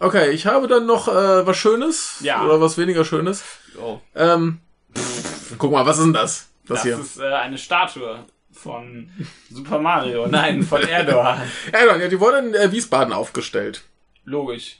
okay, 0.00 0.30
ich 0.30 0.46
habe 0.46 0.66
dann 0.68 0.86
noch 0.86 1.08
äh, 1.08 1.46
was 1.46 1.56
Schönes 1.56 2.16
Ja. 2.20 2.44
oder 2.44 2.60
was 2.60 2.78
weniger 2.78 3.04
Schönes. 3.04 3.42
Oh. 3.80 4.00
Ähm, 4.14 4.58
guck 5.58 5.70
mal, 5.72 5.86
was 5.86 5.98
ist 5.98 6.04
denn 6.04 6.12
das? 6.12 6.48
Das, 6.66 6.78
Das 6.78 6.82
hier. 6.82 6.98
ist 6.98 7.18
äh, 7.20 7.26
eine 7.32 7.58
Statue 7.58 8.24
von 8.66 9.08
Super 9.50 9.78
Mario. 9.78 10.26
Nein, 10.30 10.62
von 10.62 10.82
Erdogan. 10.82 11.40
Erdogan, 11.72 12.00
ja, 12.00 12.08
die 12.08 12.20
wurde 12.20 12.38
in 12.38 12.54
äh, 12.54 12.70
Wiesbaden 12.72 13.12
aufgestellt. 13.12 13.82
Logisch. 14.24 14.78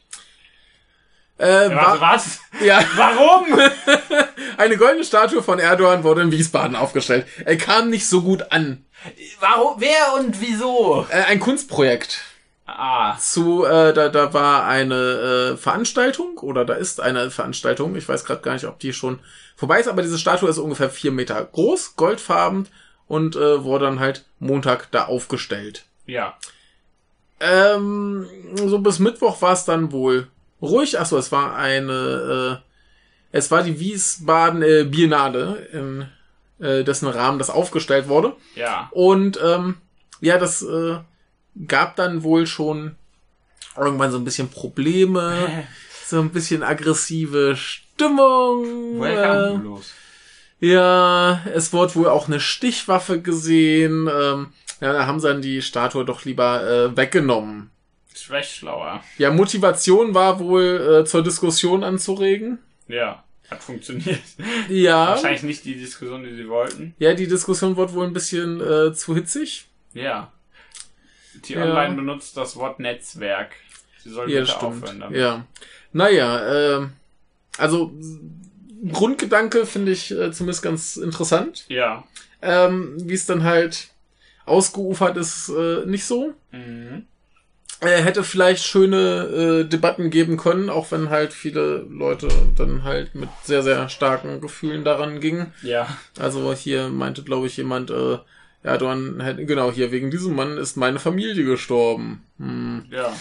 Äh, 1.38 1.68
Ja, 1.70 1.76
warte, 1.76 2.00
was? 2.00 2.40
ja, 2.64 2.82
Warum? 2.96 3.46
eine 4.56 4.76
goldene 4.76 5.04
Statue 5.04 5.42
von 5.42 5.58
Erdogan 5.58 6.02
wurde 6.02 6.22
in 6.22 6.32
Wiesbaden 6.32 6.76
aufgestellt. 6.76 7.26
Er 7.44 7.56
kam 7.56 7.90
nicht 7.90 8.06
so 8.08 8.22
gut 8.22 8.52
an. 8.52 8.84
Warum? 9.40 9.80
Wer 9.80 10.14
und 10.18 10.40
wieso? 10.40 11.06
Äh, 11.10 11.24
ein 11.24 11.40
Kunstprojekt. 11.40 12.22
Ah, 12.68 13.16
zu, 13.18 13.64
äh, 13.64 13.92
da, 13.92 14.08
da 14.08 14.32
war 14.34 14.66
eine 14.66 15.52
äh, 15.52 15.56
Veranstaltung 15.56 16.38
oder 16.38 16.64
da 16.64 16.74
ist 16.74 17.00
eine 17.00 17.30
Veranstaltung. 17.30 17.94
Ich 17.94 18.08
weiß 18.08 18.24
gerade 18.24 18.40
gar 18.42 18.54
nicht, 18.54 18.64
ob 18.66 18.80
die 18.80 18.92
schon 18.92 19.20
vorbei 19.54 19.78
ist, 19.78 19.86
aber 19.86 20.02
diese 20.02 20.18
Statue 20.18 20.48
ist 20.50 20.58
ungefähr 20.58 20.90
vier 20.90 21.12
Meter 21.12 21.44
groß, 21.44 21.94
goldfarben 21.94 22.66
und 23.08 23.36
äh, 23.36 23.62
wurde 23.64 23.84
dann 23.86 24.00
halt 24.00 24.24
Montag 24.38 24.90
da 24.90 25.06
aufgestellt. 25.06 25.84
ja. 26.06 26.36
Ähm, 27.38 28.26
so 28.54 28.78
bis 28.78 28.98
Mittwoch 28.98 29.42
war 29.42 29.52
es 29.52 29.66
dann 29.66 29.92
wohl 29.92 30.28
ruhig. 30.62 30.98
Achso, 30.98 31.18
es 31.18 31.30
war 31.32 31.54
eine, 31.54 32.62
äh, 32.62 33.36
es 33.36 33.50
war 33.50 33.62
die 33.62 33.78
Wiesbaden 33.78 34.62
äh, 34.62 34.84
Biennale, 34.84 35.68
in 35.70 36.08
äh, 36.64 36.82
dessen 36.82 37.08
Rahmen 37.08 37.38
das 37.38 37.50
aufgestellt 37.50 38.08
wurde. 38.08 38.34
Ja. 38.54 38.88
Und 38.92 39.38
ähm, 39.44 39.76
ja, 40.22 40.38
das 40.38 40.62
äh, 40.62 40.96
gab 41.68 41.96
dann 41.96 42.22
wohl 42.22 42.46
schon 42.46 42.96
irgendwann 43.76 44.10
so 44.12 44.16
ein 44.16 44.24
bisschen 44.24 44.48
Probleme, 44.48 45.66
so 46.06 46.18
ein 46.20 46.30
bisschen 46.30 46.62
aggressive 46.62 47.54
Stimmung. 47.54 48.98
Woher 48.98 49.22
kam 49.22 49.56
Äh, 49.56 49.58
bloß? 49.58 49.92
Ja, 50.60 51.42
es 51.54 51.72
wurde 51.72 51.94
wohl 51.96 52.08
auch 52.08 52.28
eine 52.28 52.40
Stichwaffe 52.40 53.20
gesehen. 53.20 54.08
Ähm, 54.12 54.48
ja, 54.80 54.92
da 54.92 55.06
haben 55.06 55.20
sie 55.20 55.28
dann 55.28 55.42
die 55.42 55.62
Statue 55.62 56.04
doch 56.04 56.24
lieber 56.24 56.62
äh, 56.68 56.96
weggenommen. 56.96 57.70
Ist 58.12 58.24
vielleicht 58.24 58.56
schlauer. 58.56 59.02
Ja, 59.18 59.30
Motivation 59.30 60.14
war 60.14 60.38
wohl 60.38 61.00
äh, 61.02 61.04
zur 61.04 61.22
Diskussion 61.22 61.84
anzuregen. 61.84 62.58
Ja. 62.88 63.22
Hat 63.50 63.62
funktioniert. 63.62 64.20
Ja. 64.68 65.08
Wahrscheinlich 65.08 65.42
nicht 65.44 65.64
die 65.64 65.76
Diskussion, 65.76 66.24
die 66.24 66.34
sie 66.34 66.48
wollten. 66.48 66.94
Ja, 66.98 67.14
die 67.14 67.28
Diskussion 67.28 67.76
wurde 67.76 67.92
wohl 67.92 68.06
ein 68.06 68.12
bisschen 68.12 68.60
äh, 68.60 68.92
zu 68.92 69.14
hitzig. 69.14 69.66
Ja. 69.94 70.32
Die 71.44 71.52
Ja. 71.52 71.62
Online 71.64 71.94
benutzt 71.94 72.36
das 72.36 72.56
Wort 72.56 72.80
Netzwerk. 72.80 73.52
Sie 74.02 74.10
soll 74.10 74.30
Ja, 74.30 74.40
bitte 74.40 74.52
stimmt. 74.52 74.64
aufhören 74.82 75.00
damit. 75.00 75.20
Ja. 75.20 75.44
Naja, 75.92 76.76
ähm, 76.78 76.92
also 77.58 77.92
Grundgedanke 78.92 79.66
finde 79.66 79.92
ich 79.92 80.10
äh, 80.10 80.32
zumindest 80.32 80.62
ganz 80.62 80.96
interessant. 80.96 81.64
Ja. 81.68 82.04
Ähm, 82.42 82.96
Wie 82.98 83.14
es 83.14 83.26
dann 83.26 83.44
halt 83.44 83.88
ausgeufert 84.44 85.16
ist, 85.16 85.48
äh, 85.48 85.84
nicht 85.86 86.04
so. 86.04 86.32
Mhm. 86.52 87.06
Er 87.80 88.02
hätte 88.02 88.24
vielleicht 88.24 88.64
schöne 88.64 89.64
äh, 89.64 89.64
Debatten 89.64 90.08
geben 90.08 90.38
können, 90.38 90.70
auch 90.70 90.90
wenn 90.92 91.10
halt 91.10 91.34
viele 91.34 91.84
Leute 91.90 92.28
dann 92.56 92.84
halt 92.84 93.14
mit 93.14 93.28
sehr, 93.44 93.62
sehr 93.62 93.90
starken 93.90 94.40
Gefühlen 94.40 94.82
daran 94.82 95.20
gingen. 95.20 95.52
Ja. 95.62 95.86
Also 96.18 96.54
hier 96.54 96.88
meinte, 96.88 97.22
glaube 97.22 97.48
ich, 97.48 97.56
jemand, 97.58 97.90
äh, 97.90 98.18
ja, 98.64 98.78
dann 98.78 99.20
hätte, 99.20 99.44
genau, 99.44 99.70
hier, 99.70 99.92
wegen 99.92 100.10
diesem 100.10 100.34
Mann 100.34 100.56
ist 100.56 100.76
meine 100.76 100.98
Familie 100.98 101.44
gestorben. 101.44 102.22
Hm. 102.38 102.86
Ja. 102.90 103.12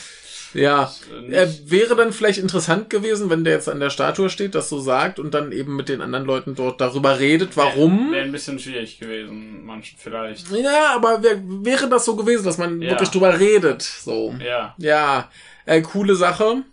Ja, 0.55 0.91
Äh, 1.29 1.33
er 1.33 1.49
wäre 1.69 1.95
dann 1.95 2.13
vielleicht 2.13 2.39
interessant 2.39 2.89
gewesen, 2.89 3.29
wenn 3.29 3.43
der 3.43 3.53
jetzt 3.53 3.69
an 3.69 3.79
der 3.79 3.89
Statue 3.89 4.29
steht, 4.29 4.55
das 4.55 4.69
so 4.69 4.79
sagt 4.79 5.19
und 5.19 5.33
dann 5.33 5.51
eben 5.51 5.75
mit 5.75 5.89
den 5.89 6.01
anderen 6.01 6.25
Leuten 6.25 6.55
dort 6.55 6.79
darüber 6.81 7.19
redet, 7.19 7.55
warum. 7.57 8.11
Wäre 8.11 8.23
ein 8.25 8.31
bisschen 8.31 8.57
schwierig 8.59 8.99
gewesen, 8.99 9.65
manchen 9.65 9.97
vielleicht. 9.99 10.49
Ja, 10.51 10.93
aber 10.95 11.21
wär, 11.23 11.39
wäre 11.43 11.89
das 11.89 12.05
so 12.05 12.15
gewesen, 12.15 12.45
dass 12.45 12.57
man 12.57 12.81
Ja. 12.81 12.91
wirklich 12.91 13.09
drüber 13.09 13.39
redet, 13.39 13.81
so. 13.81 14.33
Ja. 14.43 14.73
Ja, 14.77 15.29
äh, 15.65 15.81
coole 15.81 16.15
Sache. 16.15 16.63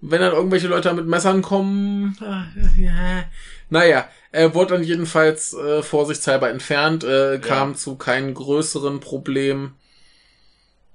Wenn 0.00 0.20
dann 0.20 0.32
irgendwelche 0.32 0.66
Leute 0.66 0.92
mit 0.94 1.06
Messern 1.06 1.42
kommen, 1.42 2.16
äh, 2.20 2.82
ja. 2.82 3.24
naja, 3.70 4.08
er 4.32 4.52
wurde 4.54 4.74
dann 4.74 4.82
jedenfalls 4.82 5.54
äh, 5.54 5.82
vorsichtshalber 5.82 6.50
entfernt, 6.50 7.04
äh, 7.04 7.38
kam 7.38 7.76
zu 7.76 7.94
keinen 7.96 8.34
größeren 8.34 8.98
Problemen. 8.98 9.76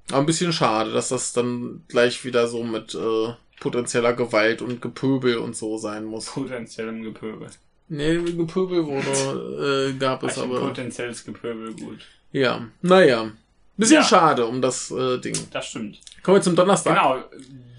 Aber 0.09 0.19
ein 0.19 0.25
bisschen 0.25 0.53
schade, 0.53 0.91
dass 0.91 1.09
das 1.09 1.33
dann 1.33 1.83
gleich 1.87 2.23
wieder 2.23 2.47
so 2.47 2.63
mit 2.63 2.95
äh, 2.95 3.33
potenzieller 3.59 4.13
Gewalt 4.13 4.61
und 4.61 4.81
Gepöbel 4.81 5.37
und 5.37 5.55
so 5.55 5.77
sein 5.77 6.05
muss. 6.05 6.27
Potenziellem 6.27 7.03
Gepöbel. 7.03 7.49
Nee, 7.89 8.15
Gepöbel 8.17 8.85
wurde, 8.85 9.91
äh, 9.93 9.97
gab 9.97 10.23
es 10.23 10.37
aber. 10.37 10.59
potenzielles 10.59 11.23
Gepöbel 11.23 11.73
gut. 11.73 11.99
Ja, 12.31 12.67
naja. 12.81 13.31
Bisschen 13.77 13.97
Ja. 13.97 14.03
schade 14.03 14.45
um 14.45 14.61
das 14.61 14.91
äh, 14.91 15.19
Ding. 15.19 15.35
Das 15.51 15.67
stimmt. 15.67 15.99
Kommen 16.23 16.37
wir 16.37 16.41
zum 16.41 16.55
Donnerstag. 16.55 16.95
Genau. 16.95 17.23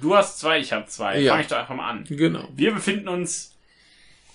Du 0.01 0.15
hast 0.15 0.39
zwei, 0.39 0.61
ich 0.61 0.73
habe 0.73 0.87
zwei. 0.87 1.21
Ja. 1.21 1.33
Fang 1.33 1.41
ich 1.41 1.49
doch 1.49 1.59
einfach 1.59 1.75
mal 1.75 1.91
an. 1.91 2.05
Genau. 2.09 2.49
Wir 2.55 2.73
befinden 2.73 3.09
uns 3.09 3.53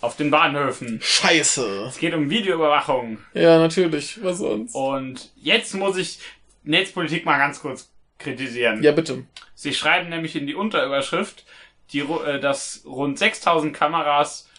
auf 0.01 0.17
den 0.17 0.29
Bahnhöfen. 0.29 0.99
Scheiße. 1.01 1.85
Es 1.87 1.97
geht 1.97 2.13
um 2.13 2.29
Videoüberwachung. 2.29 3.19
Ja, 3.33 3.57
natürlich. 3.59 4.21
Was 4.21 4.39
sonst? 4.39 4.75
Und 4.75 5.31
jetzt 5.37 5.73
muss 5.73 5.95
ich 5.95 6.19
Netzpolitik 6.63 7.25
mal 7.25 7.37
ganz 7.37 7.59
kurz 7.61 7.89
kritisieren. 8.19 8.81
Ja, 8.83 8.91
bitte. 8.91 9.25
Sie 9.55 9.73
schreiben 9.73 10.09
nämlich 10.09 10.35
in 10.35 10.47
die 10.47 10.55
Unterüberschrift, 10.55 11.45
die, 11.91 11.99
äh, 11.99 12.39
dass 12.39 12.83
rund 12.85 13.19
6000 13.19 13.73
Kameras 13.73 14.49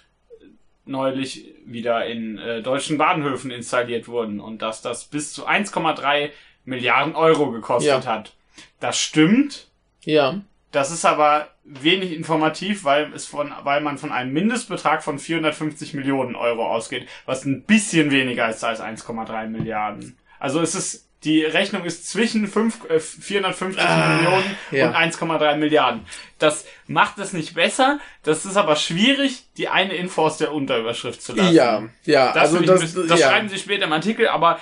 neulich 0.86 1.46
wieder 1.64 2.04
in 2.06 2.38
äh, 2.38 2.62
deutschen 2.62 2.98
Bahnhöfen 2.98 3.50
installiert 3.50 4.06
wurden 4.06 4.40
und 4.40 4.60
dass 4.60 4.82
das 4.82 5.04
bis 5.04 5.32
zu 5.32 5.46
1,3 5.48 6.30
Milliarden 6.66 7.14
Euro 7.16 7.50
gekostet 7.50 8.04
Ja. 8.04 8.06
hat. 8.06 8.32
Das 8.80 8.98
stimmt, 8.98 9.68
Ja. 10.04 10.40
Das 10.70 10.90
ist 10.90 11.04
aber 11.04 11.48
wenig 11.62 12.12
informativ, 12.12 12.82
weil 12.82 13.12
es 13.14 13.26
von, 13.26 13.52
weil 13.62 13.80
man 13.80 13.96
von 13.96 14.10
einem 14.10 14.32
Mindestbetrag 14.32 15.04
von 15.04 15.20
450 15.20 15.94
Millionen 15.94 16.34
Euro 16.34 16.66
ausgeht, 16.66 17.06
was 17.26 17.44
ein 17.44 17.62
bisschen 17.62 18.10
weniger 18.10 18.48
ist 18.50 18.64
als 18.64 18.80
1,3 18.80 19.46
Milliarden. 19.46 20.18
Also 20.40 20.60
es 20.60 20.74
ist, 20.74 21.03
die 21.24 21.42
Rechnung 21.44 21.84
ist 21.84 22.08
zwischen 22.08 22.46
5, 22.46 22.90
äh, 22.90 23.00
450 23.00 23.82
Ah, 23.82 24.16
Millionen 24.16 24.56
ja. 24.70 24.88
und 24.88 24.94
1,3 24.94 25.56
Milliarden. 25.56 26.02
Das 26.38 26.64
macht 26.86 27.18
es 27.18 27.32
nicht 27.32 27.54
besser. 27.54 27.98
Das 28.24 28.44
ist 28.44 28.56
aber 28.56 28.76
schwierig, 28.76 29.44
die 29.56 29.68
eine 29.68 29.94
Info 29.94 30.22
aus 30.26 30.36
der 30.36 30.52
Unterüberschrift 30.52 31.22
zu 31.22 31.34
lassen. 31.34 31.54
Ja, 31.54 31.82
ja, 32.04 32.32
Das, 32.32 32.42
also 32.52 32.60
das, 32.60 32.80
bisschen- 32.80 33.08
das 33.08 33.20
ja, 33.20 33.30
schreiben 33.30 33.48
sie 33.48 33.58
später 33.58 33.84
im 33.84 33.92
Artikel, 33.92 34.28
aber 34.28 34.60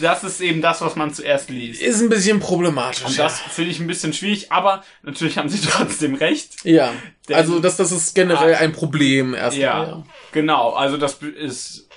das 0.00 0.22
ist 0.22 0.40
eben 0.40 0.62
das, 0.62 0.80
was 0.80 0.94
man 0.96 1.12
zuerst 1.12 1.50
liest. 1.50 1.82
ist 1.82 2.00
ein 2.00 2.08
bisschen 2.08 2.38
problematisch. 2.38 3.04
Und 3.04 3.18
das 3.18 3.40
finde 3.40 3.70
ich 3.72 3.80
ein 3.80 3.86
bisschen 3.86 4.12
schwierig, 4.12 4.52
aber 4.52 4.84
natürlich 5.02 5.36
haben 5.38 5.48
sie 5.48 5.60
trotzdem 5.68 6.14
recht. 6.14 6.64
ja, 6.64 6.92
also 7.32 7.58
das, 7.58 7.76
das 7.76 7.90
ist 7.92 8.14
generell 8.14 8.54
ein 8.54 8.72
Problem 8.72 9.34
erstmal. 9.34 9.60
Ja, 9.62 10.02
genau. 10.32 10.70
Also 10.74 10.96
das 10.96 11.14
ist 11.14 11.88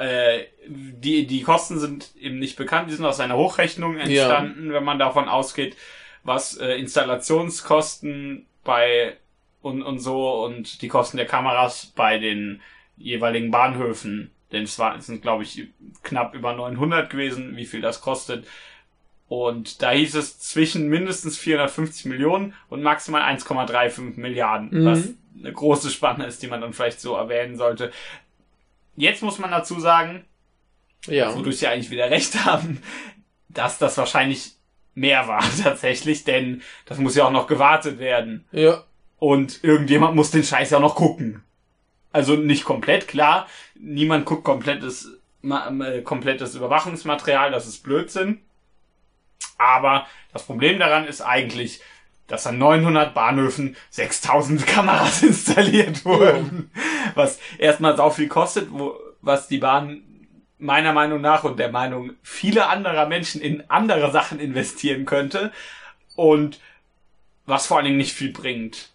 äh, 0.00 0.44
die 0.66 1.26
die 1.26 1.42
Kosten 1.42 1.78
sind 1.78 2.10
eben 2.20 2.38
nicht 2.38 2.56
bekannt. 2.56 2.90
Die 2.90 2.94
sind 2.94 3.04
aus 3.04 3.20
einer 3.20 3.36
Hochrechnung 3.36 3.96
entstanden, 3.98 4.72
wenn 4.72 4.84
man 4.84 4.98
davon 4.98 5.28
ausgeht, 5.28 5.76
was 6.22 6.56
äh, 6.56 6.76
Installationskosten 6.78 8.46
bei 8.64 9.16
und 9.62 9.82
und 9.82 9.98
so 9.98 10.44
und 10.44 10.82
die 10.82 10.88
Kosten 10.88 11.16
der 11.16 11.26
Kameras 11.26 11.92
bei 11.94 12.18
den 12.18 12.60
jeweiligen 12.96 13.50
Bahnhöfen. 13.50 14.30
Denn 14.52 14.62
es 14.64 14.78
war, 14.78 14.96
es 14.96 15.06
sind 15.06 15.22
glaube 15.22 15.42
ich 15.42 15.68
knapp 16.02 16.34
über 16.34 16.52
900 16.54 17.10
gewesen, 17.10 17.56
wie 17.56 17.66
viel 17.66 17.80
das 17.80 18.00
kostet. 18.00 18.46
Und 19.26 19.82
da 19.82 19.90
hieß 19.90 20.14
es 20.16 20.38
zwischen 20.38 20.88
mindestens 20.88 21.38
450 21.38 22.04
Millionen 22.06 22.54
und 22.68 22.82
maximal 22.82 23.22
1,35 23.22 24.18
Milliarden, 24.20 24.68
Mhm. 24.70 24.84
was 24.84 25.08
eine 25.38 25.52
große 25.52 25.90
Spanne 25.90 26.26
ist, 26.26 26.42
die 26.42 26.46
man 26.46 26.60
dann 26.60 26.72
vielleicht 26.72 27.00
so 27.00 27.16
erwähnen 27.16 27.56
sollte. 27.56 27.90
Jetzt 28.96 29.22
muss 29.22 29.38
man 29.38 29.50
dazu 29.50 29.80
sagen, 29.80 30.24
Ja, 31.06 31.34
wodurch 31.36 31.58
sie 31.58 31.66
eigentlich 31.66 31.90
wieder 31.90 32.10
recht 32.10 32.44
haben, 32.44 32.82
dass 33.48 33.78
das 33.78 33.96
wahrscheinlich 33.98 34.52
mehr 34.94 35.26
war 35.28 35.44
tatsächlich, 35.62 36.24
denn 36.24 36.62
das 36.86 36.98
muss 36.98 37.16
ja 37.16 37.24
auch 37.26 37.30
noch 37.32 37.46
gewartet 37.46 37.98
werden. 37.98 38.44
ja, 38.52 38.84
Und 39.18 39.62
irgendjemand 39.64 40.14
muss 40.14 40.30
den 40.30 40.44
Scheiß 40.44 40.70
ja 40.70 40.80
noch 40.80 40.94
gucken. 40.94 41.42
Also 42.12 42.36
nicht 42.36 42.64
komplett, 42.64 43.08
klar. 43.08 43.48
Niemand 43.74 44.24
guckt 44.24 44.44
komplettes, 44.44 45.08
äh, 45.42 46.00
komplettes 46.02 46.54
Überwachungsmaterial, 46.54 47.50
das 47.50 47.66
ist 47.66 47.82
Blödsinn. 47.82 48.40
Aber 49.58 50.06
das 50.32 50.44
Problem 50.44 50.78
daran 50.78 51.06
ist 51.06 51.20
eigentlich, 51.22 51.80
dass 52.26 52.46
an 52.46 52.58
900 52.58 53.14
Bahnhöfen 53.14 53.76
6000 53.90 54.66
Kameras 54.66 55.22
installiert 55.22 56.04
wurden. 56.04 56.70
Was 57.14 57.38
erstmal 57.58 57.96
sau 57.96 58.10
viel 58.10 58.28
kostet, 58.28 58.68
wo, 58.70 58.98
was 59.20 59.48
die 59.48 59.58
Bahn 59.58 60.02
meiner 60.58 60.92
Meinung 60.92 61.20
nach 61.20 61.44
und 61.44 61.58
der 61.58 61.70
Meinung 61.70 62.12
vieler 62.22 62.70
anderer 62.70 63.06
Menschen 63.06 63.40
in 63.40 63.68
andere 63.68 64.10
Sachen 64.10 64.40
investieren 64.40 65.04
könnte. 65.04 65.52
Und 66.16 66.60
was 67.46 67.66
vor 67.66 67.76
allen 67.76 67.86
Dingen 67.86 67.98
nicht 67.98 68.14
viel 68.14 68.32
bringt. 68.32 68.90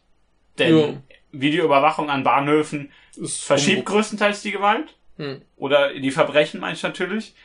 Denn 0.58 0.78
Ja. 0.78 0.94
Videoüberwachung 1.32 2.10
an 2.10 2.24
Bahnhöfen 2.24 2.92
ist 3.16 3.44
verschiebt 3.44 3.86
größtenteils 3.86 4.42
die 4.42 4.52
Gewalt. 4.52 4.96
Hm. 5.18 5.42
Oder 5.58 5.94
die 5.94 6.12
Verbrechen 6.12 6.60
meine 6.60 6.74
ich 6.74 6.84
natürlich. 6.84 7.36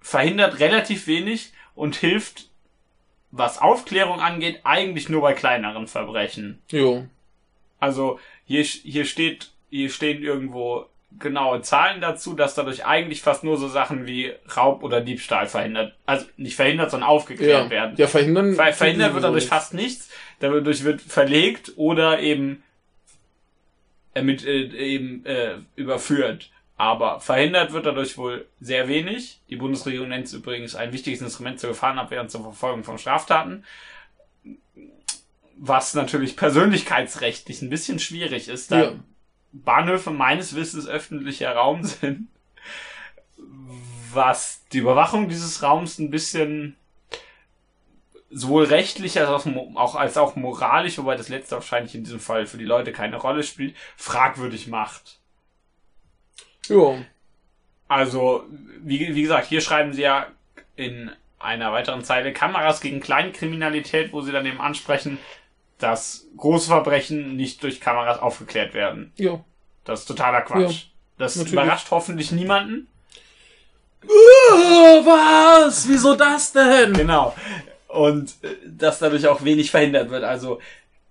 Verhindert 0.00 0.60
relativ 0.60 1.06
wenig 1.06 1.52
und 1.74 1.96
hilft, 1.96 2.50
was 3.38 3.60
Aufklärung 3.60 4.20
angeht, 4.20 4.60
eigentlich 4.64 5.08
nur 5.08 5.20
bei 5.22 5.32
kleineren 5.32 5.86
Verbrechen. 5.86 6.60
Jo. 6.70 7.06
Also 7.78 8.18
hier, 8.44 8.62
hier 8.62 9.04
steht, 9.04 9.50
hier 9.70 9.90
stehen 9.90 10.22
irgendwo 10.22 10.86
genaue 11.18 11.62
Zahlen 11.62 12.00
dazu, 12.00 12.34
dass 12.34 12.54
dadurch 12.54 12.84
eigentlich 12.84 13.22
fast 13.22 13.42
nur 13.44 13.56
so 13.56 13.68
Sachen 13.68 14.06
wie 14.06 14.32
Raub 14.56 14.82
oder 14.82 15.00
Diebstahl 15.00 15.46
verhindert, 15.46 15.94
also 16.04 16.26
nicht 16.36 16.56
verhindert, 16.56 16.90
sondern 16.90 17.08
aufgeklärt 17.08 17.64
Ja. 17.64 17.70
werden. 17.70 17.94
ja, 17.96 18.06
verhindern. 18.06 18.54
Ver 18.54 18.72
verhindert 18.72 19.14
wird 19.14 19.24
dadurch 19.24 19.46
fast 19.46 19.72
nichts. 19.74 20.10
Dadurch 20.40 20.84
wird 20.84 21.00
verlegt 21.00 21.72
oder 21.76 22.20
eben 22.20 22.62
äh, 24.14 24.22
mit 24.22 24.44
äh, 24.44 24.66
eben 24.66 25.24
äh, 25.24 25.56
überführt. 25.76 26.50
Aber 26.78 27.20
verhindert 27.20 27.72
wird 27.72 27.86
dadurch 27.86 28.18
wohl 28.18 28.46
sehr 28.60 28.86
wenig. 28.86 29.40
Die 29.48 29.56
Bundesregierung 29.56 30.08
nennt 30.08 30.26
es 30.26 30.34
übrigens 30.34 30.74
ein 30.74 30.92
wichtiges 30.92 31.22
Instrument 31.22 31.58
zur 31.58 31.70
Gefahrenabwehr 31.70 32.20
und 32.20 32.30
zur 32.30 32.42
Verfolgung 32.42 32.84
von 32.84 32.98
Straftaten. 32.98 33.64
Was 35.56 35.94
natürlich 35.94 36.36
persönlichkeitsrechtlich 36.36 37.62
ein 37.62 37.70
bisschen 37.70 37.98
schwierig 37.98 38.48
ist, 38.48 38.72
da 38.72 38.82
Ja. 38.82 38.92
Bahnhöfe 39.52 40.10
meines 40.10 40.54
Wissens 40.54 40.86
öffentlicher 40.86 41.52
Raum 41.52 41.82
sind, 41.82 42.28
was 44.12 44.62
die 44.72 44.78
Überwachung 44.78 45.30
dieses 45.30 45.62
Raums 45.62 45.98
ein 45.98 46.10
bisschen 46.10 46.76
sowohl 48.30 48.64
rechtlich 48.64 49.18
als 49.18 49.46
auch, 49.46 49.94
als 49.94 50.18
auch 50.18 50.36
moralisch, 50.36 50.98
wobei 50.98 51.16
das 51.16 51.30
letzte 51.30 51.54
wahrscheinlich 51.54 51.94
in 51.94 52.04
diesem 52.04 52.20
Fall 52.20 52.44
für 52.44 52.58
die 52.58 52.64
Leute 52.64 52.92
keine 52.92 53.16
Rolle 53.16 53.42
spielt, 53.42 53.74
fragwürdig 53.96 54.66
macht. 54.66 55.20
Jo. 56.68 56.98
Also, 57.88 58.44
wie, 58.82 59.14
wie 59.14 59.22
gesagt, 59.22 59.46
hier 59.46 59.60
schreiben 59.60 59.92
sie 59.92 60.02
ja 60.02 60.26
in 60.74 61.10
einer 61.38 61.72
weiteren 61.72 62.02
Zeile 62.02 62.32
Kameras 62.32 62.80
gegen 62.80 63.00
Kleinkriminalität, 63.00 64.12
wo 64.12 64.20
sie 64.22 64.32
dann 64.32 64.46
eben 64.46 64.60
ansprechen, 64.60 65.18
dass 65.78 66.26
große 66.36 66.68
Verbrechen 66.68 67.36
nicht 67.36 67.62
durch 67.62 67.80
Kameras 67.80 68.18
aufgeklärt 68.18 68.74
werden. 68.74 69.12
Jo. 69.16 69.44
Das 69.84 70.00
ist 70.00 70.06
totaler 70.06 70.42
Quatsch. 70.42 70.82
Ja, 70.82 70.88
das 71.18 71.36
natürlich. 71.36 71.52
überrascht 71.52 71.90
hoffentlich 71.90 72.32
niemanden. 72.32 72.88
Oh, 74.08 75.04
was? 75.04 75.88
Wieso 75.88 76.14
das 76.14 76.52
denn? 76.52 76.92
Genau. 76.92 77.34
Und 77.88 78.34
äh, 78.42 78.56
dass 78.66 78.98
dadurch 78.98 79.26
auch 79.26 79.44
wenig 79.44 79.70
verhindert 79.70 80.10
wird. 80.10 80.24
Also 80.24 80.60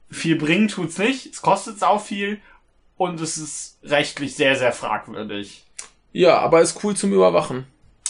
viel 0.10 0.36
bringen 0.36 0.68
tut's 0.68 0.98
nicht, 0.98 1.26
es 1.28 1.42
kostet 1.42 1.82
auch 1.84 2.02
viel 2.02 2.40
und 2.98 3.20
es 3.22 3.38
ist 3.38 3.80
rechtlich 3.84 4.36
sehr, 4.36 4.56
sehr 4.56 4.72
fragwürdig. 4.72 5.66
Ja, 6.12 6.40
aber 6.40 6.62
ist 6.62 6.84
cool 6.84 6.96
zum 6.96 7.14
Überwachen. 7.14 7.68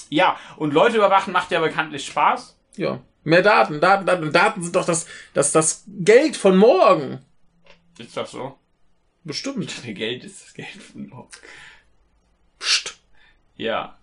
Ja, 0.09 0.37
und 0.57 0.73
Leute 0.73 0.97
überwachen 0.97 1.33
macht 1.33 1.51
ja 1.51 1.59
bekanntlich 1.59 2.05
Spaß. 2.05 2.55
Ja. 2.75 3.01
Mehr 3.23 3.41
Daten, 3.41 3.81
Daten, 3.81 4.05
Daten. 4.05 4.31
Daten 4.31 4.61
sind 4.61 4.75
doch 4.75 4.85
das, 4.85 5.07
das, 5.33 5.51
das 5.51 5.83
Geld 5.87 6.37
von 6.37 6.55
morgen. 6.55 7.25
Ist 7.97 8.15
das 8.15 8.31
so? 8.31 8.57
Bestimmt. 9.23 9.73
Geld 9.83 10.23
ist 10.23 10.45
das 10.45 10.53
Geld 10.53 10.81
von 10.81 11.07
morgen. 11.09 11.29
Psst. 12.59 12.99
Ja. 13.55 13.97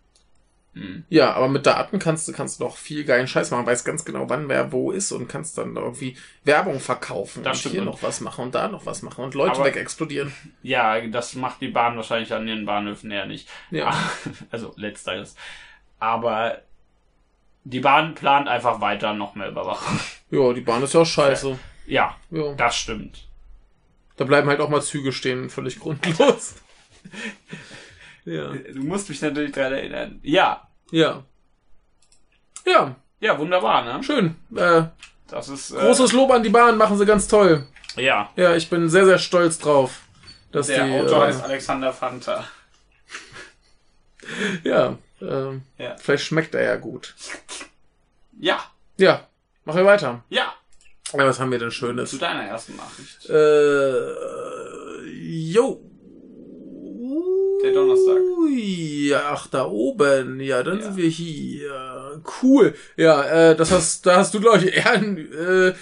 Hm. 0.74 1.04
Ja, 1.10 1.34
aber 1.34 1.48
mit 1.48 1.66
Daten 1.66 1.98
kannst 1.98 2.26
du, 2.28 2.32
kannst 2.32 2.58
du 2.58 2.64
doch 2.64 2.78
viel 2.78 3.04
geilen 3.04 3.28
Scheiß 3.28 3.50
machen, 3.50 3.66
weißt 3.66 3.84
ganz 3.84 4.06
genau, 4.06 4.30
wann 4.30 4.48
wer 4.48 4.72
wo 4.72 4.90
ist 4.90 5.12
und 5.12 5.28
kannst 5.28 5.58
dann 5.58 5.76
irgendwie 5.76 6.16
Werbung 6.44 6.80
verkaufen 6.80 7.42
Das 7.42 7.56
und 7.56 7.60
stimmt. 7.60 7.74
hier 7.74 7.84
noch 7.84 8.02
was 8.02 8.22
machen 8.22 8.44
und 8.46 8.54
da 8.54 8.68
noch 8.68 8.86
was 8.86 9.02
machen 9.02 9.22
und 9.22 9.34
Leute 9.34 9.56
Aber- 9.56 9.66
wegexplodieren. 9.66 10.32
Ja, 10.62 10.98
das 11.06 11.34
macht 11.34 11.60
die 11.60 11.68
Bahn 11.68 11.96
wahrscheinlich 11.96 12.32
an 12.32 12.48
ihren 12.48 12.64
Bahnhöfen 12.64 13.10
eher 13.10 13.26
nicht. 13.26 13.48
Ja. 13.70 13.92
Also 14.50 14.72
letzteres. 14.76 15.36
Aber 15.98 16.62
die 17.64 17.80
Bahn 17.80 18.14
plant 18.14 18.48
einfach 18.48 18.80
weiter 18.80 19.12
noch 19.12 19.34
mehr 19.34 19.48
Überwachung. 19.48 20.00
Ja, 20.30 20.52
die 20.54 20.62
Bahn 20.62 20.82
ist 20.82 20.94
ja 20.94 21.00
auch 21.00 21.06
scheiße. 21.06 21.58
Ja, 21.86 22.16
Ja. 22.30 22.54
das 22.54 22.74
stimmt. 22.76 23.28
Da 24.16 24.24
bleiben 24.24 24.48
halt 24.48 24.60
auch 24.62 24.70
mal 24.70 24.80
Züge 24.80 25.12
stehen, 25.12 25.50
völlig 25.50 25.78
grundlos. 25.78 26.54
ja. 28.24 28.52
Du 28.52 28.82
musst 28.82 29.08
mich 29.08 29.20
natürlich 29.22 29.52
dran 29.52 29.72
erinnern. 29.72 30.20
Ja, 30.22 30.68
Ja. 30.90 31.24
Ja, 32.64 32.94
ja, 33.20 33.38
wunderbar, 33.38 33.84
ne? 33.84 34.02
schön. 34.04 34.36
Äh, 34.56 34.84
Das 35.28 35.48
ist 35.48 35.70
äh, 35.72 35.76
großes 35.80 36.12
Lob 36.12 36.30
an 36.30 36.42
die 36.42 36.48
Bahn, 36.50 36.76
machen 36.76 36.96
sie 36.98 37.06
ganz 37.06 37.26
toll. 37.26 37.66
Ja, 37.96 38.30
Ja, 38.36 38.54
ich 38.54 38.70
bin 38.70 38.88
sehr, 38.88 39.04
sehr 39.04 39.18
stolz 39.18 39.58
drauf. 39.58 40.02
Dass 40.52 40.66
der 40.68 40.84
die, 40.86 40.92
Autor 41.00 41.24
äh, 41.24 41.26
heißt 41.28 41.42
Alexander 41.42 41.92
Fanta. 41.92 42.44
ja, 44.64 44.96
ähm, 45.20 45.62
Ja. 45.78 45.96
vielleicht 45.96 46.24
schmeckt 46.24 46.54
er 46.54 46.62
ja 46.62 46.76
gut. 46.76 47.14
Ja, 48.38 48.60
Ja, 48.98 49.26
machen 49.64 49.78
wir 49.78 49.86
weiter. 49.86 50.24
ja. 50.30 50.52
Ja, 51.14 51.26
was 51.26 51.38
haben 51.40 51.50
wir 51.50 51.58
denn 51.58 51.70
Schönes? 51.70 52.08
Zu 52.10 52.16
deiner 52.18 52.44
ersten 52.44 52.74
Nachricht. 52.76 53.28
Äh, 53.28 55.10
jo. 55.10 55.82
Der 57.62 57.72
Donnerstag. 57.72 58.16
Ja, 58.50 59.22
ach, 59.32 59.46
da 59.46 59.66
oben. 59.66 60.40
Ja, 60.40 60.62
dann 60.62 60.78
Ja. 60.78 60.84
sind 60.84 60.96
wir 60.96 61.08
hier. 61.08 62.22
Cool. 62.42 62.74
Ja, 62.96 63.50
äh, 63.50 63.56
das 63.56 63.70
hast, 63.70 64.04
da 64.06 64.16
hast 64.16 64.34
du, 64.34 64.40
glaube 64.40 64.58
ich, 64.64 64.76
eher, 64.76 64.94
äh, 65.02 65.74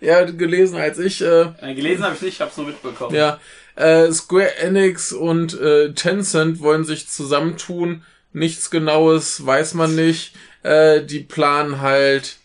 eher 0.00 0.32
gelesen 0.32 0.76
als 0.78 0.98
ich. 0.98 1.20
Äh, 1.22 1.52
Äh, 1.60 1.74
gelesen 1.74 2.04
habe 2.04 2.14
ich 2.14 2.22
nicht, 2.22 2.34
ich 2.34 2.40
habe 2.40 2.50
es 2.50 2.56
nur 2.56 2.66
mitbekommen. 2.66 3.14
ja, 3.14 3.40
äh, 3.76 4.10
Square 4.12 4.56
Enix 4.56 5.12
und 5.12 5.58
äh, 5.60 5.92
Tencent 5.94 6.60
wollen 6.60 6.84
sich 6.84 7.08
zusammentun. 7.08 8.02
Nichts 8.32 8.70
Genaues 8.70 9.44
weiß 9.46 9.74
man 9.74 9.94
nicht. 9.94 10.34
Äh, 10.62 11.02
die 11.02 11.20
planen 11.20 11.80
halt 11.80 12.36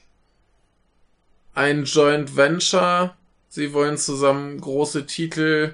ein 1.53 1.83
Joint 1.85 2.35
Venture. 2.37 3.15
Sie 3.49 3.73
wollen 3.73 3.97
zusammen 3.97 4.59
große 4.61 5.05
Titel 5.05 5.73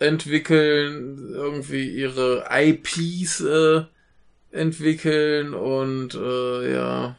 entwickeln, 0.00 1.32
irgendwie 1.32 1.88
ihre 1.88 2.46
IPs 2.50 3.40
äh, 3.40 3.82
entwickeln 4.50 5.54
und 5.54 6.14
äh, 6.14 6.72
ja, 6.72 7.16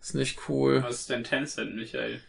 ist 0.00 0.14
nicht 0.14 0.48
cool. 0.48 0.82
Was 0.82 1.00
ist 1.00 1.10
denn 1.10 1.24
Tencent, 1.24 1.76
Michael? 1.76 2.20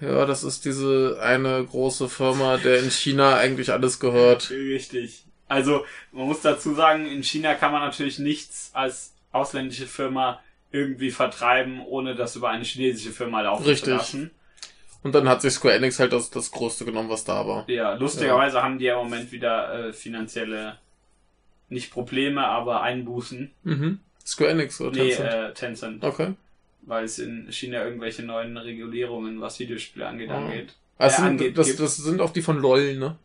Ja, 0.00 0.26
das 0.26 0.44
ist 0.44 0.64
diese 0.64 1.18
eine 1.20 1.64
große 1.64 2.08
Firma, 2.08 2.56
der 2.56 2.78
in 2.80 2.90
China 2.90 3.36
eigentlich 3.36 3.72
alles 3.72 3.98
gehört. 3.98 4.50
Richtig. 4.50 5.24
Also, 5.48 5.84
man 6.12 6.26
muss 6.26 6.40
dazu 6.40 6.74
sagen, 6.74 7.06
in 7.06 7.22
China 7.22 7.54
kann 7.54 7.72
man 7.72 7.82
natürlich 7.82 8.18
nichts 8.18 8.70
als 8.74 9.12
ausländische 9.32 9.86
Firma 9.86 10.40
irgendwie 10.70 11.10
vertreiben, 11.10 11.80
ohne 11.80 12.14
das 12.14 12.36
über 12.36 12.50
eine 12.50 12.64
chinesische 12.64 13.10
Firma 13.10 13.40
laufen 13.42 13.64
Richtig. 13.64 13.84
zu 13.84 13.90
lassen. 13.90 14.30
Und 15.08 15.14
dann 15.14 15.28
hat 15.28 15.40
sich 15.42 15.54
Square 15.54 15.74
Enix 15.74 15.98
halt 15.98 16.12
das, 16.12 16.28
das 16.30 16.50
Größte 16.50 16.84
genommen, 16.84 17.08
was 17.08 17.24
da 17.24 17.46
war. 17.46 17.68
Ja, 17.68 17.94
lustigerweise 17.94 18.62
haben 18.62 18.78
die 18.78 18.84
ja 18.84 19.00
im 19.00 19.04
Moment 19.08 19.32
wieder 19.32 19.88
äh, 19.88 19.92
finanzielle, 19.92 20.76
nicht 21.70 21.90
Probleme, 21.90 22.46
aber 22.46 22.82
Einbußen. 22.82 23.50
Mhm. 23.64 24.00
Square 24.24 24.50
Enix 24.50 24.80
oder 24.80 24.92
Nee, 25.02 25.08
Tencent? 25.14 25.32
äh, 25.32 25.52
Tencent. 25.54 26.04
Okay. 26.04 26.34
Weil 26.82 27.04
es 27.04 27.18
in 27.18 27.50
China 27.50 27.84
irgendwelche 27.84 28.22
neuen 28.22 28.56
Regulierungen, 28.58 29.40
was 29.40 29.58
Videospiele 29.58 30.06
angeht, 30.06 30.28
Oh. 30.30 30.34
angeht. 30.36 30.74
Das, 30.98 31.14
Äh, 31.14 31.16
sind, 31.16 31.26
angeht, 31.26 31.56
das, 31.58 31.76
das 31.76 31.96
sind 31.96 32.20
auch 32.20 32.30
die 32.30 32.42
von 32.42 32.58
LOL, 32.58 32.96
ne? 32.96 33.16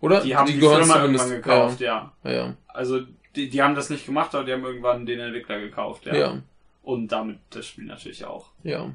Oder? 0.00 0.20
Die 0.22 0.34
haben 0.36 0.46
die, 0.50 0.58
gehören 0.58 0.84
Firma 0.84 1.00
irgendwann 1.02 1.30
gekauft, 1.30 1.80
ja. 1.80 2.12
Ja, 2.24 2.30
ja. 2.32 2.56
Also, 2.68 3.02
die, 3.36 3.48
die 3.48 3.62
haben 3.62 3.74
das 3.74 3.88
nicht 3.90 4.04
gemacht, 4.06 4.34
aber 4.34 4.44
die 4.44 4.52
haben 4.52 4.64
irgendwann 4.64 5.06
den 5.06 5.20
Entwickler 5.20 5.60
gekauft, 5.60 6.06
ja. 6.06 6.14
Ja, 6.14 6.42
Und 6.82 7.08
damit 7.08 7.38
das 7.50 7.66
Spiel 7.66 7.84
natürlich 7.84 8.24
auch. 8.24 8.46
ja. 8.64 8.90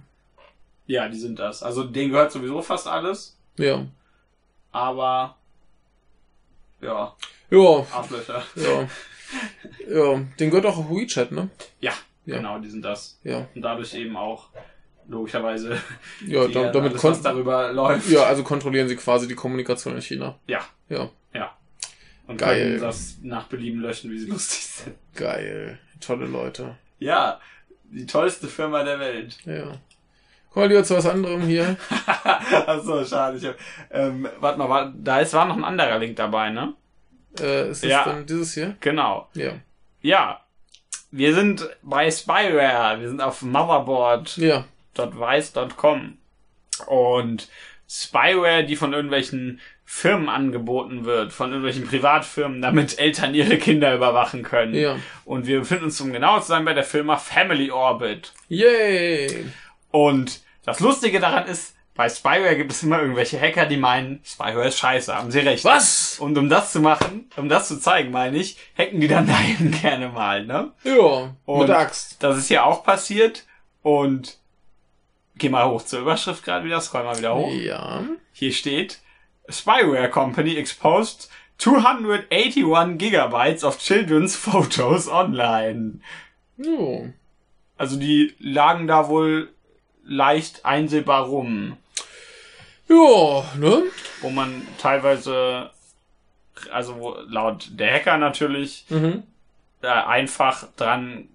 Ja, 0.90 1.08
die 1.08 1.20
sind 1.20 1.38
das. 1.38 1.62
Also, 1.62 1.84
denen 1.84 2.12
gehört 2.12 2.32
sowieso 2.32 2.62
fast 2.64 2.88
alles, 2.88 3.38
Ja. 3.58 3.86
aber, 4.72 5.38
ja, 6.82 7.16
Ja, 7.52 7.86
Arschlöcher. 7.94 8.44
ja. 8.56 8.88
Ja, 9.88 10.20
den 10.40 10.50
gehört 10.50 10.66
auch 10.66 10.90
WeChat, 10.90 11.32
ne? 11.32 11.50
Ja, 11.80 11.94
Ja. 12.26 12.38
genau, 12.38 12.58
die 12.58 12.70
sind 12.70 12.84
das. 12.84 13.20
Ja. 13.24 13.48
Und 13.54 13.62
dadurch 13.62 13.94
eben 13.94 14.18
auch, 14.18 14.50
logischerweise, 15.08 15.80
Ja, 16.26 16.48
da, 16.48 16.72
damit 16.72 16.94
alles, 16.94 17.04
was 17.04 17.22
darüber 17.22 17.72
läuft. 17.72 18.10
ja, 18.10 18.24
also 18.24 18.44
kontrollieren 18.44 18.88
sie 18.88 18.96
quasi 18.96 19.28
die 19.28 19.36
Kommunikation 19.36 19.94
in 19.96 20.02
China. 20.02 20.40
Ja. 20.48 20.62
Ja. 20.90 21.10
Ja. 21.34 21.56
Und 22.26 22.38
Geil. 22.38 22.70
können 22.72 22.82
das 22.82 23.18
nach 23.22 23.46
Belieben 23.48 23.82
löschen, 23.82 24.10
wie 24.12 24.18
sie 24.18 24.28
lustig 24.32 24.66
sind. 24.66 24.96
Geil. 25.16 25.78
Tolle 26.00 26.26
Leute. 26.26 26.78
Ja, 26.98 27.40
die 27.84 28.06
tollste 28.08 28.48
Firma 28.48 28.84
der 28.84 29.00
Welt. 29.00 29.38
Ja. 29.46 29.74
Wir 30.60 30.68
lieber 30.68 30.84
zu 30.84 30.96
was 30.98 31.06
anderem 31.06 31.42
hier. 31.42 31.76
Achso, 32.68 33.04
schade. 33.06 33.38
Ich 33.38 33.46
hab, 33.46 33.56
ähm, 33.92 34.28
warte 34.40 34.58
mal, 34.60 34.70
war, 34.70 34.94
da 34.96 35.20
ist, 35.20 35.34
war 35.34 35.46
noch 35.46 35.58
ein 35.58 35.64
anderer 35.64 35.98
Link 36.00 36.16
dabei, 36.16 36.50
ne? 36.50 36.74
Äh, 37.40 37.70
ist 37.70 37.84
das 37.84 37.90
Ja. 37.92 38.04
dann 38.06 38.26
dieses 38.26 38.54
hier? 38.54 38.76
Genau. 38.80 39.28
Ja. 39.34 39.52
Ja. 40.02 40.40
Wir 41.12 41.34
sind 41.34 41.68
bei 41.82 42.10
Spyware. 42.12 43.00
Wir 43.00 43.08
sind 43.10 43.22
auf 43.22 43.42
Ja. 43.42 43.48
motherboard.weiß.com. 44.96 46.18
Und 46.88 47.48
Spyware, 47.90 48.64
die 48.64 48.76
von 48.76 48.94
irgendwelchen 48.94 49.60
Firmen 49.86 50.30
angeboten 50.30 51.04
wird, 51.06 51.34
von 51.34 51.50
irgendwelchen 51.50 51.88
Privatfirmen, 51.88 52.62
damit 52.62 53.00
Eltern 53.00 53.34
ihre 53.34 53.58
Kinder 53.58 53.96
überwachen 53.96 54.44
können. 54.44 54.76
Ja. 54.76 54.98
Und 55.26 55.48
wir 55.48 55.60
befinden 55.60 55.86
uns, 55.86 56.00
um 56.00 56.14
genau 56.14 56.40
zu 56.40 56.48
sein, 56.50 56.64
bei 56.64 56.74
der 56.74 56.84
Firma 56.84 57.18
Family 57.18 57.72
Orbit. 57.72 58.34
Yay! 58.50 59.48
Und 59.90 60.42
das 60.70 60.80
Lustige 60.80 61.20
daran 61.20 61.48
ist, 61.48 61.76
bei 61.96 62.08
Spyware 62.08 62.56
gibt 62.56 62.72
es 62.72 62.82
immer 62.84 63.02
irgendwelche 63.02 63.40
Hacker, 63.40 63.66
die 63.66 63.76
meinen, 63.76 64.22
Spyware 64.24 64.68
ist 64.70 64.78
scheiße, 64.80 65.14
haben 65.14 65.32
sie 65.32 65.40
recht. 65.40 65.66
Was? 65.66 66.18
Und 66.20 66.38
um 66.38 66.48
das 66.48 66.72
zu 66.72 66.80
machen, 66.80 67.30
um 67.36 67.50
das 67.50 67.68
zu 67.68 67.78
zeigen, 67.80 68.12
meine 68.12 68.38
ich, 68.38 68.58
hacken 68.78 69.02
die 69.02 69.08
dann 69.10 69.28
dahin 69.28 69.72
gerne 69.72 70.08
mal, 70.10 70.46
ne? 70.46 70.72
Ja. 70.84 71.36
Und- 71.46 71.60
mit 71.60 71.70
Axt. 71.70 72.24
Das 72.24 72.38
ist 72.38 72.48
hier 72.48 72.66
auch 72.66 72.84
passiert 72.84 73.46
und 73.82 74.38
geh 75.36 75.50
mal 75.50 75.68
hoch 75.70 75.84
zur 75.84 76.00
Überschrift 76.00 76.44
gerade 76.46 76.64
wieder, 76.66 76.80
scroll 76.80 77.04
mal 77.04 77.18
wieder 77.18 77.36
hoch. 77.36 77.52
Ja. 77.52 78.04
Hier 78.32 78.54
steht, 78.54 79.00
Spyware 79.50 80.10
Company 80.10 80.56
exposed 80.56 81.30
281 81.58 82.98
Gigabytes 82.98 83.64
of 83.66 83.78
children's 83.78 84.36
photos 84.38 85.10
online. 85.10 86.00
Jo. 86.58 87.12
Also 87.78 87.98
die 87.98 88.36
lagen 88.40 88.88
da 88.88 89.08
wohl 89.10 89.50
leicht 90.10 90.66
einsehbar 90.66 91.26
rum, 91.28 91.78
Ja, 92.88 93.44
ne? 93.58 93.84
wo 94.22 94.30
man 94.30 94.66
teilweise, 94.82 95.70
also 96.72 97.18
laut 97.28 97.68
der 97.72 97.94
Hacker 97.94 98.18
natürlich, 98.18 98.86
Mhm. 98.90 99.24
äh, 99.82 99.88
einfach 99.88 100.66
dran 100.76 101.28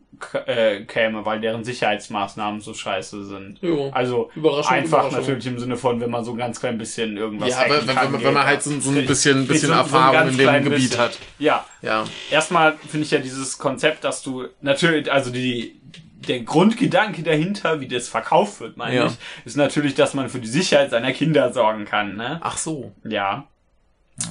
äh, 0.47 0.83
käme, 0.85 1.25
weil 1.27 1.41
deren 1.41 1.65
Sicherheitsmaßnahmen 1.65 2.61
so 2.61 2.73
scheiße 2.73 3.25
sind. 3.25 3.59
Jo. 3.63 3.91
Also 3.93 4.31
Überraschung, 4.37 4.73
einfach 4.73 4.99
Überraschung. 5.01 5.21
natürlich 5.21 5.47
im 5.47 5.59
Sinne 5.59 5.77
von, 5.77 6.01
wenn 6.01 6.09
man 6.11 6.25
so 6.25 6.31
ein 6.33 6.39
ganz 6.39 6.61
klein 6.61 6.79
bisschen 6.79 7.17
irgendwas 7.17 7.49
Ja, 7.51 7.65
aber 7.65 7.85
wenn, 7.87 7.95
kann, 7.97 8.13
wenn, 8.13 8.23
wenn 8.23 8.33
man 8.35 8.47
halt 8.47 8.63
so, 8.63 8.79
so 8.81 8.91
ein 8.91 9.07
bisschen, 9.07 9.47
bisschen 9.49 9.69
So- 9.69 9.75
so 9.75 9.81
Erfahrung 9.81 10.13
ganz 10.13 10.31
in 10.33 10.39
dem 10.39 10.65
Gebiet 10.65 10.71
bisschen. 10.91 10.99
hat. 10.99 11.19
Ja, 11.41 11.67
Ja. 11.83 12.05
erstmal 12.31 12.75
finde 12.89 13.05
ich 13.07 13.11
ja 13.11 13.19
dieses 13.19 13.59
Konzept, 13.59 14.05
dass 14.05 14.23
du 14.23 14.47
natürlich, 14.61 15.11
also 15.11 15.31
die, 15.33 15.81
der 16.27 16.41
Grundgedanke 16.41 17.23
dahinter, 17.23 17.81
wie 17.81 17.89
das 17.89 18.09
verkauft 18.09 18.61
wird, 18.61 18.77
meine 18.77 18.95
Ja. 18.97 19.07
ich, 19.07 19.17
ist 19.45 19.57
natürlich, 19.57 19.95
dass 19.95 20.15
man 20.15 20.29
für 20.29 20.41
die 20.41 20.49
Sicherheit 20.49 20.91
seiner 20.91 21.13
Kinder 21.13 21.53
sorgen 21.53 21.85
kann, 21.85 22.17
ne? 22.17 22.39
Ach 22.43 22.57
so. 22.57 22.93
Ja. 23.05 23.47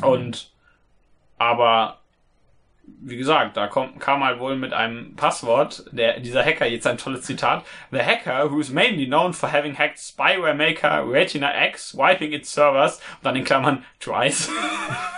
Und, 0.01 0.51
aber, 1.37 1.99
wie 3.01 3.17
gesagt, 3.17 3.57
da 3.57 3.67
kommt, 3.67 3.99
kam 3.99 4.23
halt 4.23 4.39
wohl 4.39 4.55
mit 4.55 4.73
einem 4.73 5.15
Passwort, 5.15 5.83
der, 5.91 6.19
dieser 6.19 6.43
Hacker, 6.43 6.65
jetzt 6.65 6.87
ein 6.87 6.97
tolles 6.97 7.23
Zitat, 7.23 7.63
The 7.91 7.99
hacker, 8.01 8.49
who 8.51 8.59
is 8.59 8.69
mainly 8.69 9.05
known 9.07 9.33
for 9.33 9.51
having 9.51 9.77
hacked 9.77 9.99
Spyware 9.99 10.53
Maker 10.55 11.03
Retina 11.09 11.65
X, 11.67 11.95
wiping 11.97 12.31
its 12.33 12.53
servers, 12.53 12.97
und 12.97 13.23
dann 13.25 13.35
in 13.35 13.43
Klammern, 13.43 13.83
twice, 13.99 14.49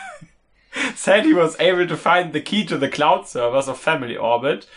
said 0.95 1.25
he 1.25 1.33
was 1.33 1.59
able 1.59 1.87
to 1.87 1.95
find 1.95 2.33
the 2.33 2.41
key 2.41 2.65
to 2.65 2.77
the 2.77 2.89
cloud 2.89 3.27
servers 3.27 3.67
of 3.67 3.79
Family 3.79 4.17
Orbit. 4.17 4.67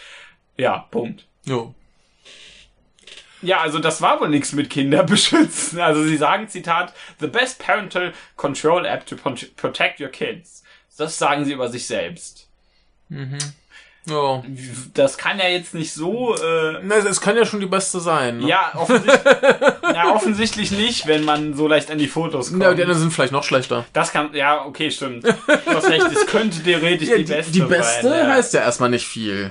Ja, 0.57 0.87
Punkt. 0.91 1.25
Jo. 1.45 1.75
Ja, 3.43 3.61
also 3.61 3.79
das 3.79 4.03
war 4.03 4.21
wohl 4.21 4.29
nichts 4.29 4.53
mit 4.53 4.69
Kinder 4.71 5.03
beschützen. 5.05 5.81
Also 5.81 6.03
sie 6.03 6.17
sagen, 6.17 6.49
Zitat, 6.49 6.93
the 7.21 7.27
best 7.29 7.59
parental 7.59 8.13
control 8.37 8.85
app 8.87 9.07
to 9.07 9.17
pro- 9.17 9.35
protect 9.57 10.01
your 10.01 10.09
kids. 10.09 10.63
Das 10.97 11.17
sagen 11.19 11.45
sie 11.45 11.53
über 11.53 11.69
sich 11.69 11.87
selbst. 11.87 12.49
Ja. 14.07 14.43
Das 14.95 15.19
kann 15.19 15.39
ja 15.39 15.49
jetzt 15.49 15.75
nicht 15.75 15.93
so, 15.93 16.35
äh, 16.35 16.79
Na, 16.83 16.97
es 16.97 17.21
kann 17.21 17.37
ja 17.37 17.45
schon 17.45 17.61
die 17.61 17.67
beste 17.67 18.01
sein. 18.01 18.39
Ne? 18.39 18.49
ja, 18.49 18.73
offensichtlich, 18.75 19.23
ja, 19.95 20.13
offensichtlich 20.15 20.71
nicht, 20.73 21.07
wenn 21.07 21.25
man 21.25 21.55
so 21.55 21.69
leicht 21.69 21.91
an 21.91 21.99
die 21.99 22.09
Fotos 22.09 22.51
kommt. 22.51 22.63
Ja, 22.63 22.73
die 22.73 22.83
anderen 22.83 23.01
sind 23.01 23.13
vielleicht 23.13 23.33
noch 23.33 23.45
schlechter. 23.45 23.85
das 23.93 24.11
kann, 24.13 24.35
ja, 24.35 24.65
okay, 24.65 24.91
stimmt. 24.91 25.25
Du 25.25 25.35
hast 25.67 25.89
recht, 25.91 26.07
es 26.11 26.27
könnte 26.27 26.63
theoretisch 26.63 27.11
die, 27.15 27.23
beste 27.25 27.53
die 27.53 27.61
beste 27.61 28.09
sein. 28.09 28.27
ja. 28.29 28.33
heißt 28.35 28.55
ja 28.55 28.61
erstmal 28.63 28.89
nicht 28.91 29.07
viel. 29.07 29.51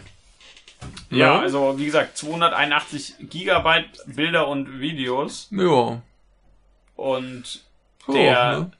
Ja, 1.10 1.36
Ne? 1.38 1.42
also 1.42 1.78
wie 1.80 1.86
gesagt, 1.86 2.18
281 2.18 3.16
Gigabyte 3.20 4.02
Bilder 4.06 4.48
und 4.48 4.80
Videos 4.80 5.48
Ja. 5.52 6.02
und 6.96 7.64
So, 8.06 8.14
der, 8.14 8.60
ne? 8.60 8.72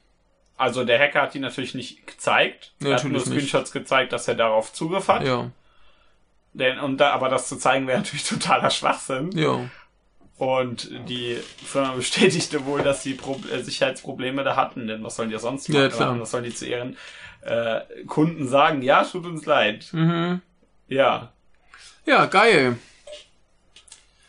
also 0.56 0.84
der 0.84 0.98
Hacker 0.98 1.22
hat 1.22 1.34
die 1.34 1.38
natürlich 1.40 1.74
nicht 1.74 2.06
gezeigt. 2.06 2.72
Ja, 2.80 2.90
er 2.90 2.94
hat 2.96 3.04
nur 3.04 3.12
natürlich 3.12 3.28
nicht. 3.28 3.48
Screenshots 3.48 3.72
gezeigt, 3.72 4.12
dass 4.12 4.28
er 4.28 4.34
darauf 4.34 4.72
Zugriff 4.72 5.08
hat. 5.08 5.22
Ja. 5.24 5.50
Denn, 6.54 6.78
und 6.78 6.98
da, 6.98 7.12
aber 7.12 7.28
das 7.28 7.48
zu 7.48 7.56
zeigen 7.56 7.86
wäre 7.86 7.98
natürlich 8.02 8.26
totaler 8.26 8.70
Schwachsinn. 8.70 9.30
Ja. 9.32 9.68
Und 10.38 10.88
die 11.08 11.36
Firma 11.64 11.92
bestätigte 11.96 12.64
wohl, 12.64 12.82
dass 12.82 13.02
sie 13.02 13.14
Pro 13.14 13.40
äh, 13.52 13.60
Sicherheitsprobleme 13.62 14.44
da 14.44 14.54
hatten, 14.56 14.86
denn 14.86 15.02
was 15.02 15.16
sollen 15.16 15.30
die 15.30 15.38
sonst 15.38 15.68
Ja, 15.68 15.80
machen? 15.84 15.92
klar. 15.96 16.20
Was 16.20 16.30
sollen 16.30 16.44
die 16.44 16.54
zu 16.54 16.66
ihren 16.66 16.96
äh, 17.42 17.80
Kunden 18.06 18.46
sagen? 18.48 18.82
Ja, 18.82 19.02
tut 19.04 19.26
uns 19.26 19.46
leid. 19.46 19.88
Mhm. 19.92 20.40
Ja, 20.88 21.32
Ja, 22.08 22.24
geil. 22.24 22.78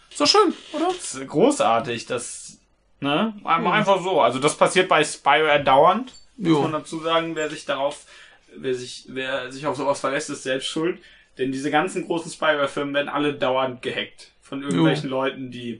Ist 0.10 0.20
doch 0.20 0.28
schön, 0.28 0.54
oder? 0.74 0.88
das 0.88 1.16
ist 1.16 1.28
großartig. 1.28 2.06
Das, 2.08 2.58
ne? 3.00 3.34
Einfach, 3.44 3.72
einfach 3.72 4.02
so. 4.04 4.20
Also 4.22 4.40
das 4.40 4.58
passiert 4.58 4.90
bei 4.90 5.02
Spyware 5.04 5.64
dauernd. 5.64 6.14
Muss 6.36 6.60
man 6.62 6.72
Jo. 6.72 6.78
dazu 6.80 7.00
sagen, 7.00 7.36
wer 7.36 7.50
sich 7.50 7.66
darauf, 7.66 8.06
wer 8.54 8.76
sich, 8.76 9.06
wer 9.08 9.50
sich 9.52 9.66
auf 9.66 9.78
sowas 9.78 10.02
verlässt, 10.02 10.30
ist 10.30 10.44
selbst 10.44 10.68
schuld. 10.68 11.00
Denn 11.38 11.54
diese 11.54 11.72
ganzen 11.72 12.06
großen 12.06 12.30
Spyware-Firmen 12.32 12.94
werden 12.94 13.08
alle 13.08 13.34
dauernd 13.34 13.82
gehackt. 13.82 14.32
Von 14.42 14.62
irgendwelchen 14.62 15.10
Leuten, 15.10 15.52
die 15.52 15.80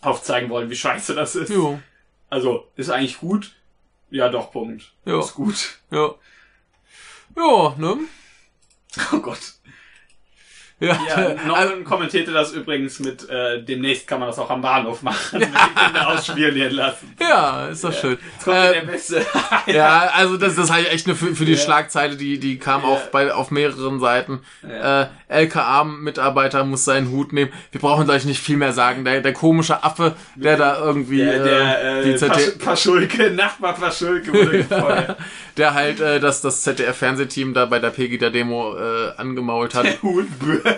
aufzeigen 0.00 0.48
wollen, 0.48 0.70
wie 0.70 0.76
scheiße 0.76 1.14
das 1.14 1.36
ist. 1.36 1.50
Jo. 1.50 1.78
Also, 2.30 2.68
ist 2.76 2.88
eigentlich 2.88 3.18
gut? 3.18 3.52
Ja, 4.10 4.30
doch, 4.30 4.50
Punkt. 4.50 4.92
Ja. 5.04 5.18
Ist 5.20 5.34
gut. 5.34 5.78
Ja. 5.90 6.14
Ja, 7.36 7.74
ne? 7.76 7.98
Oh 9.12 9.18
Gott. 9.18 9.40
Ja, 10.84 10.98
Ja, 11.08 11.14
also, 11.16 11.36
Norman 11.46 11.84
kommentierte 11.84 12.32
das 12.32 12.52
übrigens 12.52 12.98
mit, 13.00 13.28
äh, 13.28 13.62
demnächst 13.62 14.06
kann 14.06 14.20
man 14.20 14.28
das 14.28 14.38
auch 14.38 14.50
am 14.50 14.60
Bahnhof 14.62 15.02
machen, 15.02 15.38
mit 15.40 15.48
die 15.48 15.84
Kinder 15.84 16.08
ausspionieren 16.08 16.72
lassen. 16.74 17.14
ja 17.20 17.66
ist 17.68 17.84
doch 17.84 17.92
schön. 17.92 18.18
Jetzt 18.34 18.44
kommt 18.44 18.56
Äh, 18.56 18.72
der 18.74 18.80
Beste. 18.82 19.26
Ja, 19.66 20.10
also 20.14 20.36
das, 20.36 20.54
das 20.56 20.70
habe 20.70 20.82
ich 20.82 20.92
echt 20.92 21.06
nur 21.06 21.16
für, 21.16 21.34
für 21.34 21.44
die 21.44 21.52
Ja. 21.52 21.58
Schlagzeile, 21.58 22.16
die, 22.16 22.38
die 22.38 22.58
kam 22.58 22.82
Ja. 22.82 22.88
auf, 22.88 23.10
bei, 23.10 23.32
auf 23.32 23.50
mehreren 23.50 24.00
Seiten. 24.00 24.40
Ja. 24.68 25.02
Äh, 25.02 25.06
LKA-Mitarbeiter 25.28 26.64
muss 26.64 26.84
seinen 26.84 27.10
Hut 27.10 27.32
nehmen. 27.32 27.50
Wir 27.72 27.80
brauchen 27.80 28.04
gleich 28.04 28.24
nicht 28.24 28.40
viel 28.40 28.56
mehr 28.56 28.72
sagen. 28.72 29.04
Der, 29.04 29.20
der 29.20 29.32
komische 29.32 29.82
Affe, 29.82 30.14
der 30.36 30.56
da 30.56 30.78
irgendwie 30.78 31.18
Der, 31.18 31.42
der 31.42 31.82
äh, 31.82 32.00
äh, 32.00 32.04
die 32.04 32.16
ZD 32.16 32.28
Pasch 32.28 32.50
Paschulke, 32.64 33.30
Nachbar 33.30 33.74
Paschulke 33.74 34.32
wurde 34.32 34.58
gefeuert. 34.64 35.16
der 35.56 35.74
halt 35.74 36.00
äh, 36.00 36.20
das, 36.20 36.40
das 36.42 36.62
ZDF-Fernsehteam 36.62 37.54
da 37.54 37.66
bei 37.66 37.78
der 37.78 37.90
Pegida-Demo 37.90 38.76
äh, 38.76 39.12
angemault 39.16 39.74
hat. 39.74 39.84
Der 39.86 39.94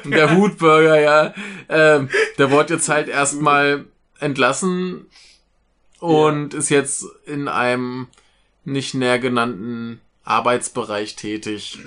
Der 0.05 0.36
Hutburger, 0.36 1.01
ja. 1.01 1.34
Ähm, 1.68 2.09
der 2.38 2.51
wurde 2.51 2.74
jetzt 2.74 2.88
halt 2.88 3.09
erstmal 3.09 3.84
entlassen 4.18 5.07
und 6.01 6.55
ist 6.55 6.68
jetzt 6.68 7.07
in 7.26 7.49
einem 7.49 8.09
nicht 8.64 8.94
näher 8.94 9.18
genannten 9.18 10.01
Arbeitsbereich 10.24 11.16
tätig. 11.16 11.78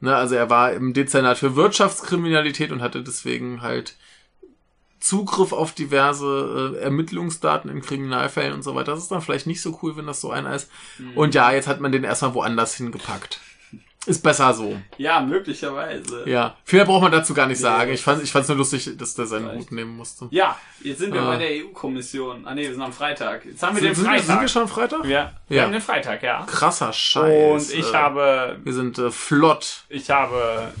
Ne, 0.00 0.14
also 0.14 0.34
er 0.34 0.50
war 0.50 0.72
im 0.72 0.92
Dezernat 0.92 1.38
für 1.38 1.56
Wirtschaftskriminalität 1.56 2.70
und 2.70 2.82
hatte 2.82 3.02
deswegen 3.02 3.62
halt 3.62 3.96
Zugriff 5.00 5.52
auf 5.52 5.72
diverse 5.72 6.74
äh, 6.76 6.82
Ermittlungsdaten 6.82 7.70
in 7.70 7.80
Kriminalfällen 7.80 8.52
und 8.52 8.62
so 8.62 8.74
weiter. 8.74 8.92
Das 8.92 9.02
ist 9.02 9.10
dann 9.10 9.22
vielleicht 9.22 9.46
nicht 9.46 9.62
so 9.62 9.78
cool, 9.82 9.96
wenn 9.96 10.06
das 10.06 10.20
so 10.20 10.30
einer 10.30 10.54
ist. 10.54 10.70
Und 11.14 11.34
ja, 11.34 11.52
jetzt 11.52 11.68
hat 11.68 11.80
man 11.80 11.92
den 11.92 12.04
erstmal 12.04 12.34
woanders 12.34 12.74
hingepackt. 12.76 13.40
Ist 14.06 14.22
besser 14.22 14.54
so. 14.54 14.76
Ja, 14.98 15.20
möglicherweise. 15.20 16.28
Ja, 16.28 16.56
viel 16.64 16.78
mehr 16.78 16.86
braucht 16.86 17.02
man 17.02 17.10
dazu 17.12 17.34
gar 17.34 17.46
nicht 17.46 17.58
sagen. 17.58 17.88
Nee. 17.88 17.94
Ich 17.96 18.02
fand 18.02 18.22
ich 18.22 18.30
fand's 18.30 18.48
nur 18.48 18.56
lustig, 18.56 18.96
dass 18.96 19.14
der 19.14 19.26
seinen. 19.26 19.50
Hut 19.58 19.72
nehmen 19.72 19.96
musste. 19.96 20.28
Ja, 20.30 20.56
jetzt 20.82 20.98
sind 21.00 21.12
wir 21.12 21.22
Ah. 21.22 21.30
bei 21.32 21.36
der 21.38 21.50
EU-Kommission. 21.64 22.46
Ah 22.46 22.54
nee, 22.54 22.62
wir 22.62 22.72
sind 22.72 22.82
am 22.82 22.92
Freitag. 22.92 23.44
Jetzt 23.44 23.62
haben 23.62 23.74
wir 23.76 23.80
Sind, 23.82 23.88
den 23.90 23.94
sind, 23.96 24.04
wir, 24.12 24.18
sind 24.20 24.28
wir 24.28 24.34
Freitag. 24.34 24.50
schon 24.50 24.62
am 24.62 24.68
Freitag? 24.68 25.04
Ja, 25.06 25.32
wir 25.48 25.56
Ja. 25.56 25.62
haben 25.64 25.72
den 25.72 25.80
Freitag, 25.80 26.22
ja. 26.22 26.44
Krasser 26.46 26.92
Scheiß. 26.92 27.70
Und 27.70 27.78
ich 27.78 27.90
äh, 27.90 27.94
habe, 27.94 28.58
Wir 28.62 28.72
sind 28.72 28.96
äh, 28.98 29.10
flott. 29.10 29.84
ich 29.88 30.08
habe 30.10 30.72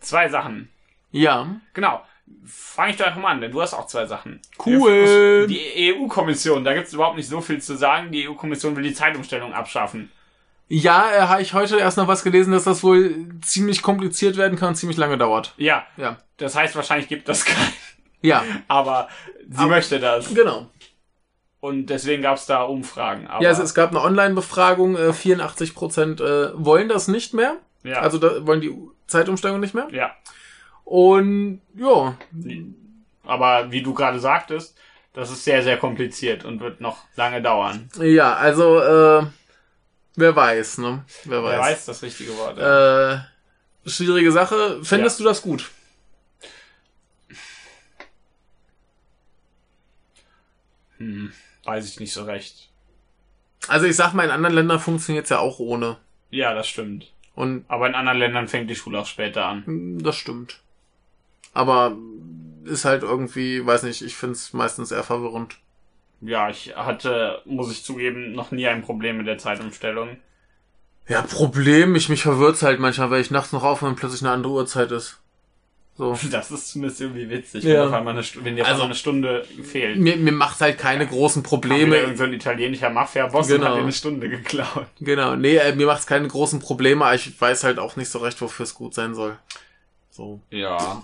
zwei 0.00 0.28
Sachen. 0.28 0.68
Ja. 1.10 1.56
Genau. 1.74 2.02
Fange 2.46 2.92
ich 2.92 2.96
doch 2.96 3.06
einfach 3.06 3.20
mal 3.20 3.32
an, 3.32 3.40
denn 3.40 3.50
du 3.50 3.60
hast 3.60 3.74
auch 3.74 3.86
zwei 3.86 4.06
Sachen. 4.06 4.40
Cool. 4.64 5.46
Die 5.48 5.94
EU-Kommission, 5.94 6.64
da 6.64 6.74
gibt 6.74 6.86
es 6.88 6.94
überhaupt 6.94 7.16
nicht 7.16 7.28
so 7.28 7.40
viel 7.40 7.60
zu 7.60 7.76
sagen. 7.76 8.10
Die 8.12 8.28
EU-Kommission 8.28 8.76
will 8.76 8.82
die 8.82 8.94
Zeitumstellung 8.94 9.52
abschaffen. 9.52 10.10
Ja, 10.68 11.10
äh, 11.12 11.20
habe 11.22 11.42
ich 11.42 11.54
heute 11.54 11.78
erst 11.78 11.96
noch 11.96 12.08
was 12.08 12.22
gelesen, 12.24 12.52
dass 12.52 12.64
das 12.64 12.82
wohl 12.82 13.26
ziemlich 13.42 13.82
kompliziert 13.82 14.36
werden 14.36 14.58
kann 14.58 14.68
und 14.68 14.74
ziemlich 14.76 14.98
lange 14.98 15.16
dauert. 15.16 15.54
Ja, 15.56 15.86
Ja. 15.96 16.18
das 16.36 16.54
heißt, 16.54 16.76
wahrscheinlich 16.76 17.08
gibt 17.08 17.28
das 17.28 17.44
kein. 17.44 17.56
Ja, 18.20 18.42
Aber 18.68 19.08
sie 19.48 19.56
Aber- 19.58 19.68
möchte 19.68 19.98
das. 20.00 20.34
genau. 20.34 20.66
Und 21.60 21.86
deswegen 21.86 22.22
gab 22.22 22.36
es 22.36 22.46
da 22.46 22.62
Umfragen. 22.62 23.26
Aber, 23.26 23.42
Ja, 23.42 23.50
es, 23.50 23.58
es 23.58 23.74
gab 23.74 23.90
eine 23.90 24.00
Online-Befragung, 24.02 24.96
äh, 24.96 25.12
84 25.12 25.74
Prozent 25.74 26.20
äh, 26.20 26.50
wollen 26.54 26.88
das 26.88 27.08
nicht 27.08 27.34
mehr. 27.34 27.56
ja, 27.82 28.00
Also 28.00 28.18
da 28.18 28.46
wollen 28.46 28.60
die 28.60 28.76
Zeitumstellung 29.06 29.58
nicht 29.60 29.74
mehr. 29.74 29.88
ja. 29.90 30.10
Und 30.84 31.60
ja, 31.74 32.16
Aber 33.26 33.70
wie 33.72 33.82
du 33.82 33.92
gerade 33.92 34.18
sagtest, 34.20 34.76
das 35.12 35.30
ist 35.30 35.44
sehr, 35.44 35.62
sehr 35.62 35.76
kompliziert 35.76 36.44
und 36.44 36.60
wird 36.60 36.80
noch 36.80 36.98
lange 37.16 37.42
dauern. 37.42 37.90
ja, 38.00 38.34
also 38.34 38.80
äh, 38.80 39.22
wer 40.18 40.34
weiß, 40.36 40.78
ne? 40.78 41.04
Wer 41.24 41.42
weiß. 41.42 41.52
Wer 41.52 41.60
weiß 41.60 41.84
das 41.86 42.02
richtige 42.02 42.36
Wort. 42.36 42.58
ja. 42.58 43.14
Äh, 43.14 43.20
schwierige 43.86 44.32
Sache. 44.32 44.84
Fändest 44.84 45.18
du 45.20 45.24
das 45.24 45.42
gut? 45.42 45.70
Hm, 50.98 51.32
weiß 51.64 51.88
ich 51.88 52.00
nicht 52.00 52.12
so 52.12 52.24
recht. 52.24 52.68
Also 53.68 53.86
ich 53.86 53.96
sag 53.96 54.12
mal, 54.14 54.24
in 54.24 54.30
anderen 54.30 54.54
Ländern 54.54 54.80
funktioniert's 54.80 55.30
ja 55.30 55.38
auch 55.38 55.58
ohne. 55.58 55.98
Ja, 56.30 56.54
das 56.54 56.68
stimmt. 56.68 57.12
Und 57.34 57.64
Aber 57.68 57.86
in 57.86 57.94
anderen 57.94 58.18
Ländern 58.18 58.48
fängt 58.48 58.68
die 58.70 58.74
Schule 58.76 58.98
auch 58.98 59.06
später 59.06 59.44
an. 59.46 59.62
mm, 59.66 60.02
das 60.02 60.16
stimmt. 60.16 60.60
Aber 61.54 61.96
ist 62.64 62.84
halt 62.84 63.02
irgendwie, 63.02 63.64
weiß 63.64 63.84
nicht, 63.84 64.02
ich 64.02 64.16
find's 64.16 64.52
meistens 64.52 64.90
eher 64.90 65.04
verwirrend. 65.04 65.58
Ja, 66.20 66.50
ich 66.50 66.74
hatte, 66.76 67.42
muss 67.44 67.70
ich 67.70 67.84
zugeben, 67.84 68.32
noch 68.32 68.50
nie 68.50 68.66
ein 68.66 68.82
Problem 68.82 69.18
mit 69.18 69.26
der 69.26 69.38
Zeitumstellung. 69.38 70.16
Ja, 71.06 71.22
Problem, 71.22 71.94
ich 71.94 72.08
mich 72.08 72.22
verwirrt's 72.22 72.62
halt 72.62 72.80
manchmal, 72.80 73.10
weil 73.10 73.20
ich 73.20 73.30
nachts 73.30 73.52
noch 73.52 73.62
aufhöre 73.62 73.90
und 73.90 73.96
plötzlich 73.96 74.22
eine 74.22 74.32
andere 74.32 74.52
Uhrzeit 74.52 74.90
ist. 74.90 75.20
So. 75.96 76.16
Das 76.30 76.50
ist 76.50 76.68
zumindest 76.72 77.00
irgendwie 77.00 77.30
witzig, 77.30 77.64
Ja. 77.64 77.74
wenn, 77.82 77.88
auf 77.88 77.92
einmal 77.94 78.14
eine, 78.14 78.24
wenn 78.42 78.56
dir 78.56 78.66
Also- 78.66 78.82
eine 78.82 78.94
Stunde 78.94 79.44
fehlt. 79.62 79.98
Mir, 79.98 80.16
mir 80.16 80.32
macht 80.32 80.60
halt 80.60 80.76
keine 80.78 81.06
großen 81.06 81.42
Kam 81.42 81.50
wieder 81.62 81.68
Probleme. 81.68 81.96
irgend 81.96 82.18
so 82.18 82.24
ein 82.24 82.32
italienischer 82.32 82.90
Mafia-Boss 82.90 83.48
Genau. 83.48 83.66
hat 83.66 83.76
dir 83.76 83.82
eine 83.82 83.92
Stunde 83.92 84.28
geklaut. 84.28 84.86
Genau, 85.00 85.34
nee, 85.36 85.56
äh, 85.56 85.74
mir 85.74 85.86
macht's 85.86 86.06
keine 86.06 86.28
großen 86.28 86.58
Probleme, 86.60 87.04
aber 87.04 87.14
ich 87.14 87.40
weiß 87.40 87.64
halt 87.64 87.78
auch 87.78 87.96
nicht 87.96 88.10
so 88.10 88.18
recht, 88.18 88.40
wofür 88.42 88.64
es 88.64 88.74
gut 88.74 88.92
sein 88.94 89.14
soll. 89.14 89.38
So. 90.10 90.40
Ja. 90.50 91.02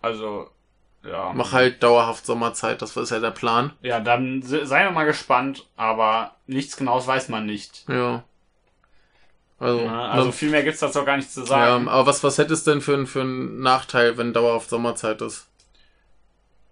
Also, 0.00 0.50
ja. 1.06 1.32
Mach 1.34 1.52
halt 1.52 1.82
dauerhaft 1.82 2.24
Sommerzeit, 2.26 2.82
das 2.82 2.96
ist 2.96 3.10
ja 3.10 3.20
der 3.20 3.30
Plan. 3.30 3.72
Ja, 3.82 4.00
dann 4.00 4.42
se- 4.42 4.66
seien 4.66 4.86
wir 4.86 4.90
mal 4.92 5.04
gespannt, 5.06 5.66
aber 5.76 6.34
nichts 6.46 6.76
Genaues 6.76 7.06
weiß 7.06 7.28
man 7.28 7.46
nicht. 7.46 7.84
Ja. 7.88 8.24
Also, 9.58 9.80
Ja, 9.84 10.08
also 10.10 10.26
ne? 10.26 10.32
viel 10.32 10.50
mehr 10.50 10.62
gibt's 10.64 10.80
dazu 10.80 11.00
auch 11.00 11.06
gar 11.06 11.16
nicht 11.16 11.30
zu 11.30 11.40
ja, 11.40 11.46
sagen. 11.46 11.88
aber 11.88 12.06
was, 12.06 12.22
was 12.24 12.38
hättest 12.38 12.66
du 12.66 12.72
denn 12.72 12.80
für, 12.80 12.94
einen- 12.94 13.06
für 13.06 13.20
einen 13.22 13.60
Nachteil, 13.60 14.18
wenn 14.18 14.32
dauerhaft 14.32 14.68
Sommerzeit 14.68 15.20
ist? 15.22 15.48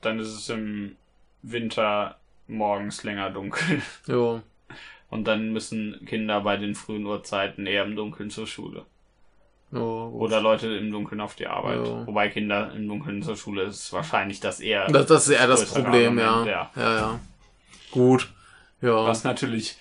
Dann 0.01 0.19
ist 0.19 0.29
es 0.35 0.49
im 0.49 0.97
Winter 1.43 2.17
morgens 2.49 3.05
länger 3.05 3.31
dunkel. 3.31 3.83
Jo. 4.07 4.43
Und 5.11 5.25
dann 5.29 5.53
müssen 5.53 6.05
Kinder 6.07 6.41
bei 6.41 6.57
den 6.57 6.75
frühen 6.75 7.05
Uhrzeiten 7.07 7.67
eher 7.67 7.85
im 7.85 7.97
Dunkeln 7.97 8.31
zur 8.31 8.47
Schule. 8.47 8.85
Gut. 9.81 10.23
Oder 10.23 10.41
Leute 10.41 10.69
im 10.77 10.91
Dunkeln 10.91 11.21
auf 11.21 11.35
die 11.35 11.47
Arbeit. 11.47 11.87
Ja. 11.87 12.07
Wobei 12.07 12.29
Kinder 12.29 12.73
im 12.75 12.89
Dunkeln 12.89 13.23
zur 13.23 13.37
Schule 13.37 13.65
ist 13.65 13.93
wahrscheinlich 13.93 14.41
das 14.41 14.61
eher. 14.61 14.87
Das, 14.89 15.07
das 15.07 15.29
ist 15.29 15.39
eher 15.39 15.47
das 15.47 15.73
Problem, 15.73 16.19
ja. 16.19 16.31
Argument, 16.31 16.47
ja. 16.47 16.71
ja. 16.77 16.97
Ja, 16.97 17.21
Gut. 17.91 18.29
Ja. 18.81 19.07
Was 19.07 19.25
natürlich 19.25 19.77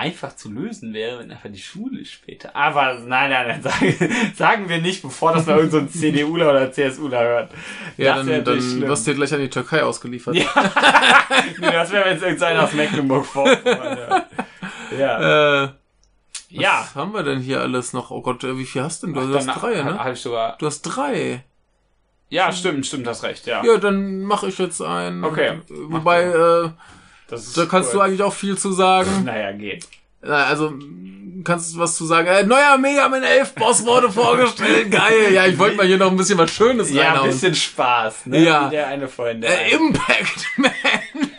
einfach 0.00 0.34
zu 0.34 0.50
lösen 0.50 0.94
wäre, 0.94 1.18
wenn 1.18 1.30
einfach 1.30 1.50
die 1.50 1.60
Schule 1.60 2.04
später. 2.06 2.56
Aber 2.56 2.94
nein, 2.94 3.30
nein, 3.30 3.60
nein, 3.62 4.32
sagen, 4.34 4.68
wir 4.68 4.78
nicht, 4.78 5.02
bevor 5.02 5.34
das 5.34 5.46
mal 5.46 5.58
irgend 5.58 5.72
so 5.72 5.84
CDUler 5.84 6.50
oder 6.50 6.72
CSUler 6.72 7.20
hört. 7.20 7.50
ja, 7.98 8.16
das 8.16 8.26
dann, 8.26 8.44
dann 8.44 8.60
schlimm. 8.62 8.88
wirst 8.88 9.06
du 9.06 9.10
dir 9.10 9.16
gleich 9.16 9.34
an 9.34 9.40
die 9.40 9.50
Türkei 9.50 9.82
ausgeliefert. 9.82 10.36
Ja. 10.36 10.46
nee, 11.60 11.70
das 11.70 11.90
wäre, 11.92 12.08
es 12.08 12.22
irgendeiner 12.22 12.64
aus 12.64 12.72
Mecklenburg 12.72 13.26
vorkommt. 13.26 13.60
Ja. 14.98 15.64
Äh, 15.66 15.68
was 16.52 16.62
ja. 16.62 16.88
haben 16.94 17.12
wir 17.12 17.22
denn 17.22 17.40
hier 17.40 17.60
alles 17.60 17.92
noch? 17.92 18.10
Oh 18.10 18.22
Gott, 18.22 18.42
äh, 18.44 18.56
wie 18.58 18.64
viel 18.64 18.82
hast 18.82 19.02
du 19.02 19.06
denn? 19.08 19.14
Du 19.14 19.34
hast 19.34 19.46
drei, 19.46 19.82
ne? 19.82 19.98
Habe 19.98 20.12
ich 20.12 20.20
sogar. 20.20 20.56
Du 20.58 20.66
hast 20.66 20.82
drei. 20.82 21.44
Ja, 22.28 22.52
stimmt, 22.52 22.86
stimmt, 22.86 23.06
hast 23.08 23.22
recht, 23.24 23.46
ja. 23.46 23.64
Ja, 23.64 23.76
dann 23.78 24.22
mache 24.22 24.48
ich 24.48 24.58
jetzt 24.58 24.80
einen. 24.80 25.24
Okay. 25.24 25.60
Wobei, 25.68 26.22
äh, 26.22 27.34
ist 27.34 27.56
da 27.58 27.66
kannst 27.66 27.92
du 27.92 27.98
cool. 27.98 28.04
eigentlich 28.04 28.22
auch 28.22 28.32
viel 28.34 28.56
zu 28.56 28.72
sagen. 28.72 29.10
Naja, 29.24 29.52
geht. 29.52 29.86
Also, 30.22 30.74
kannst 31.44 31.74
du 31.74 31.78
was 31.78 31.96
zu 31.96 32.04
sagen? 32.04 32.28
Äh, 32.28 32.42
neuer 32.44 32.76
Mega 32.78 33.08
Man 33.08 33.22
11 33.22 33.54
Boss 33.54 33.84
wurde 33.86 34.10
vorgestellt. 34.12 34.90
Geil. 34.90 35.32
Ja, 35.32 35.46
ich 35.46 35.58
wollte 35.58 35.76
mal 35.78 35.86
hier 35.86 35.96
noch 35.96 36.10
ein 36.10 36.16
bisschen 36.16 36.38
was 36.38 36.50
Schönes 36.52 36.92
Ja, 36.92 37.02
ein 37.02 37.08
reinhauen. 37.12 37.30
bisschen 37.30 37.54
Spaß, 37.54 38.26
ne? 38.26 38.44
Ja. 38.44 38.66
Wie 38.66 38.70
der 38.76 38.86
eine 38.88 39.08
Freund, 39.08 39.42
der 39.42 39.66
Äh, 39.66 39.74
Impact 39.74 40.46
Man. 40.58 40.70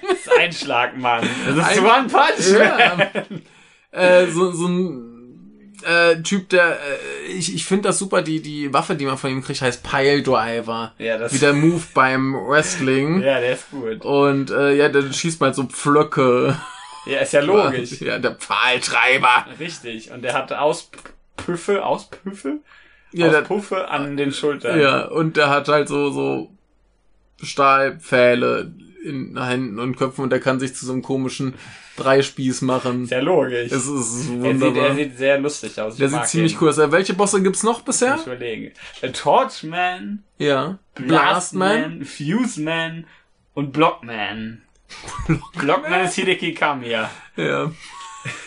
das 0.10 0.36
Einschlagmann. 0.38 1.28
Das 1.46 1.56
ist 1.56 1.64
Ein- 1.64 1.86
One 1.86 2.08
Punch 2.10 2.52
Man. 2.58 3.00
Ja. 3.00 3.24
Äh, 3.92 4.28
so, 4.28 4.52
so 4.52 4.68
ein 4.68 5.12
äh, 5.84 6.22
Typ, 6.22 6.50
der, 6.50 6.74
äh, 6.74 7.32
ich, 7.32 7.54
ich 7.54 7.66
finde 7.66 7.90
das 7.90 8.00
super, 8.00 8.22
die, 8.22 8.42
die 8.42 8.74
Waffe, 8.74 8.96
die 8.96 9.06
man 9.06 9.18
von 9.18 9.32
ihm 9.32 9.44
kriegt, 9.44 9.62
heißt 9.62 9.84
Pile 9.84 10.22
Driver. 10.22 10.94
Ja, 10.98 11.18
das 11.18 11.34
Wie 11.34 11.40
der 11.40 11.54
Move 11.54 11.84
beim 11.94 12.34
Wrestling. 12.34 13.22
Ja, 13.22 13.40
der 13.40 13.54
ist 13.54 13.72
gut. 13.72 14.04
Und 14.06 14.52
äh, 14.52 14.76
ja, 14.76 14.90
der 14.90 15.12
schießt 15.12 15.42
mal 15.42 15.54
so 15.54 15.64
Pflöcke. 15.64 16.58
Ja, 17.06 17.20
ist 17.20 17.34
ja 17.34 17.42
logisch. 17.42 18.00
Ja, 18.02 18.20
der 18.20 18.36
Pfahltreiber. 18.36 19.48
Richtig. 19.60 20.12
Und 20.12 20.22
der 20.22 20.34
hatte 20.34 20.62
Auspüffe, 20.62 21.84
Auspüffe? 21.84 22.60
Ja, 23.12 23.30
der, 23.30 23.42
Auspuffe 23.42 23.90
an 23.90 24.18
den 24.18 24.32
Schultern. 24.32 24.80
ja, 24.80 25.06
und 25.08 25.36
der 25.36 25.50
hat 25.50 25.68
halt 25.68 25.88
so, 25.88 26.12
so 26.12 26.52
Stahlpfähle 27.42 28.72
in 29.04 29.42
Händen 29.42 29.80
und 29.80 29.98
Köpfen 29.98 30.24
und 30.24 30.30
der 30.30 30.40
kann 30.40 30.60
sich 30.60 30.76
zu 30.76 30.86
so 30.86 30.94
einem 30.94 31.02
komischen 31.02 31.56
Dreispieß 31.98 32.62
machen. 32.62 33.06
Ja 33.08 33.20
logisch. 33.20 33.72
Es 33.72 33.88
ist 33.88 33.88
er, 33.88 34.02
sieht, 34.04 34.42
wunderbar. 34.42 34.88
er 34.90 34.96
sieht 34.96 35.18
sehr 35.18 35.40
lustig 35.40 35.80
aus. 35.80 35.98
Der 35.98 36.10
sieht 36.10 36.26
ziemlich 36.28 36.54
ihn. 36.54 36.58
cool 36.62 36.70
aus. 36.70 36.78
Äh, 36.78 36.92
Welche 36.92 37.14
Bosse 37.14 37.42
gibt's 37.42 37.64
noch 37.64 37.82
bisher? 37.82 38.16
Ich 38.20 38.26
überlegen. 38.28 38.72
Der 39.02 39.12
Torchman, 39.14 40.24
Ja. 40.38 40.80
Blastman, 40.96 42.00
Blastman. 42.00 42.06
Fuseman 42.06 43.06
und 43.54 43.72
Blockman. 43.74 44.62
Blockman 45.58 46.06
ist 46.06 46.16
Hideki 46.16 46.54
Kamiya. 46.54 47.10
Ja. 47.38 47.72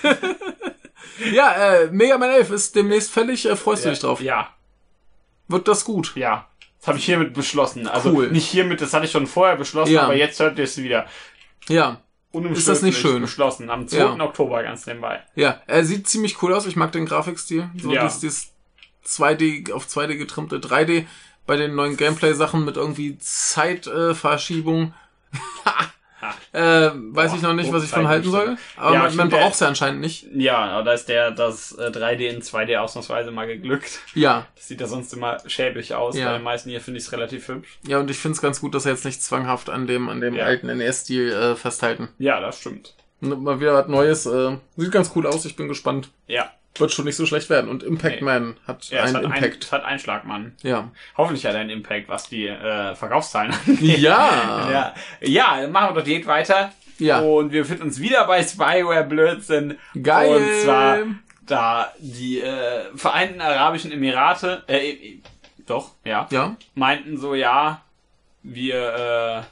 ja, 1.32 1.52
äh, 1.52 1.90
Mega 1.90 2.18
Man 2.18 2.30
11 2.30 2.50
ist 2.50 2.76
demnächst 2.76 3.10
fällig. 3.10 3.46
Äh, 3.46 3.56
freust 3.56 3.84
du 3.84 3.90
dich 3.90 4.00
drauf? 4.00 4.20
Ja. 4.20 4.48
wird 5.48 5.68
das 5.68 5.84
gut. 5.84 6.12
Ja. 6.16 6.48
Das 6.84 6.88
habe 6.88 6.98
ich 6.98 7.06
hiermit 7.06 7.32
beschlossen. 7.32 7.86
Also 7.88 8.10
Cool. 8.10 8.30
nicht 8.30 8.46
hiermit, 8.46 8.82
das 8.82 8.92
hatte 8.92 9.06
ich 9.06 9.10
schon 9.10 9.26
vorher 9.26 9.56
beschlossen, 9.56 9.94
Ja. 9.94 10.02
aber 10.02 10.14
jetzt 10.16 10.38
hört 10.38 10.58
ihr 10.58 10.64
es 10.64 10.76
wieder. 10.76 11.06
Ja, 11.66 12.02
Ist 12.52 12.68
das 12.68 12.82
nicht 12.82 12.98
schön? 12.98 13.22
Beschlossen. 13.22 13.70
Am 13.70 13.88
2. 13.88 13.96
Ja. 13.96 14.20
Oktober 14.20 14.62
ganz 14.62 14.84
nebenbei. 14.86 15.22
ja. 15.34 15.62
Er 15.66 15.84
sieht 15.86 16.06
ziemlich 16.08 16.42
cool 16.42 16.52
aus. 16.52 16.66
Ich 16.66 16.76
mag 16.76 16.92
den 16.92 17.06
Grafikstil. 17.06 17.70
So 17.80 17.90
Ja. 17.90 18.02
das, 18.02 18.20
das 18.20 18.52
2D 19.06 19.72
auf 19.72 19.86
2D 19.86 20.16
getrimmte 20.18 20.58
3D 20.58 21.06
bei 21.46 21.56
den 21.56 21.74
neuen 21.74 21.96
Gameplay-Sachen 21.96 22.66
mit 22.66 22.76
irgendwie 22.76 23.16
Zeitverschiebung. 23.18 24.92
Äh. 25.64 25.68
äh, 26.52 26.60
weiß 26.60 27.30
Boah, 27.30 27.36
ich 27.36 27.42
noch 27.42 27.52
nicht, 27.54 27.72
was 27.72 27.84
ich 27.84 27.90
von 27.90 28.06
halten 28.08 28.30
soll. 28.30 28.56
Aber 28.76 28.94
Ja, 28.94 29.02
man, 29.04 29.16
man 29.16 29.28
braucht 29.30 29.54
es 29.54 29.60
ja 29.60 29.68
anscheinend 29.68 30.00
nicht. 30.00 30.26
Ja, 30.34 30.82
da 30.82 30.92
ist 30.92 31.08
der, 31.08 31.30
das 31.30 31.72
äh, 31.72 31.88
3D 31.90 32.28
in 32.28 32.40
2D 32.42 32.76
ausnahmsweise 32.76 33.30
mal 33.30 33.46
geglückt. 33.46 34.00
Ja, 34.14 34.46
Das 34.54 34.68
sieht 34.68 34.80
ja 34.80 34.86
sonst 34.86 35.12
immer 35.12 35.38
schäbig 35.46 35.94
aus. 35.94 36.16
Ja. 36.16 36.26
Bei 36.26 36.32
den 36.38 36.42
meisten 36.44 36.70
hier 36.70 36.80
finde 36.80 36.98
ich 36.98 37.04
es 37.06 37.12
relativ 37.12 37.48
hübsch. 37.48 37.78
ja, 37.86 37.98
und 37.98 38.10
ich 38.10 38.18
finde 38.18 38.36
es 38.36 38.42
ganz 38.42 38.60
gut, 38.60 38.74
dass 38.74 38.86
er 38.86 38.92
jetzt 38.92 39.04
nicht 39.04 39.22
zwanghaft 39.22 39.68
an 39.70 39.86
dem, 39.86 40.08
an 40.08 40.20
dem 40.20 40.34
Ja. 40.34 40.44
alten 40.44 40.66
NES-Stil 40.76 41.32
äh, 41.32 41.54
festhalten. 41.56 42.08
Ja, 42.18 42.40
das 42.40 42.58
stimmt. 42.60 42.94
Mal 43.20 43.58
wieder 43.60 43.74
was 43.74 43.88
Neues. 43.88 44.26
Äh, 44.26 44.58
sieht 44.76 44.92
ganz 44.92 45.10
cool 45.16 45.26
aus. 45.26 45.44
Ich 45.46 45.56
bin 45.56 45.68
gespannt. 45.68 46.10
Ja. 46.26 46.50
Wird 46.76 46.92
schon 46.92 47.04
nicht 47.04 47.16
so 47.16 47.24
schlecht 47.26 47.50
werden. 47.50 47.70
Und 47.70 47.82
Impact 47.84 48.16
Nee. 48.16 48.24
Man 48.24 48.56
hat 48.66 48.84
Ja, 48.90 49.04
es 49.04 49.14
einen 49.14 49.26
hat, 49.28 49.36
ein, 49.36 49.44
Impact. 49.44 49.64
es 49.64 49.72
hat 49.72 49.84
Einschlag, 49.84 50.24
Mann. 50.24 50.54
Ja. 50.62 50.90
Hoffentlich 51.16 51.46
hat 51.46 51.54
er 51.54 51.60
einen 51.60 51.70
Impact, 51.70 52.08
was 52.08 52.28
die 52.28 52.48
äh, 52.48 52.94
Verkaufszahlen 52.96 53.54
angeht. 53.66 53.98
Ja. 53.98 54.68
Ja, 55.20 55.58
ja, 55.60 55.68
machen 55.68 55.94
wir 55.94 56.00
doch 56.00 56.04
direkt 56.04 56.26
weiter. 56.26 56.72
Ja. 56.98 57.20
Und 57.20 57.52
wir 57.52 57.64
finden 57.64 57.84
uns 57.84 58.00
wieder 58.00 58.26
bei 58.26 58.42
Spyware 58.42 59.04
Blödsinn. 59.04 59.78
Geil. 60.02 60.36
Und 60.36 60.62
zwar 60.64 60.98
da 61.46 61.92
die 61.98 62.40
äh, 62.40 62.84
Vereinten 62.96 63.40
Arabischen 63.40 63.92
Emirate, 63.92 64.62
äh, 64.66 64.90
äh, 64.90 65.18
doch, 65.66 65.92
ja, 66.04 66.26
Ja. 66.30 66.56
meinten 66.74 67.18
so, 67.18 67.34
ja, 67.34 67.82
wir, 68.42 69.46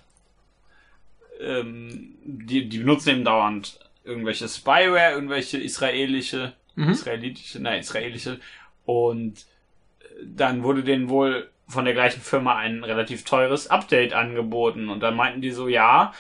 äh, 1.41 1.45
ähm, 1.61 2.15
die, 2.25 2.69
die 2.69 2.79
benutzen 2.79 3.11
eben 3.11 3.25
dauernd 3.25 3.79
irgendwelche 4.05 4.49
Spyware, 4.49 5.13
irgendwelche 5.13 5.59
israelische, 5.59 6.53
Mhm. 6.75 6.91
israelitische, 6.91 7.61
nein, 7.61 7.81
israelische. 7.81 8.41
Und 8.85 9.47
äh, 10.01 10.05
dann 10.25 10.63
wurde 10.63 10.83
denen 10.83 11.09
wohl 11.09 11.51
von 11.69 11.85
der 11.85 11.95
gleichen 11.95 12.21
Firma 12.21 12.57
ein 12.57 12.85
relativ 12.85 13.25
teures 13.25 13.69
Update 13.69 14.13
angeboten. 14.13 14.89
Und 14.89 15.01
dann 15.01 15.17
meinten 15.17 15.41
die 15.41 15.53
so, 15.53 15.69
ja, 15.69 16.13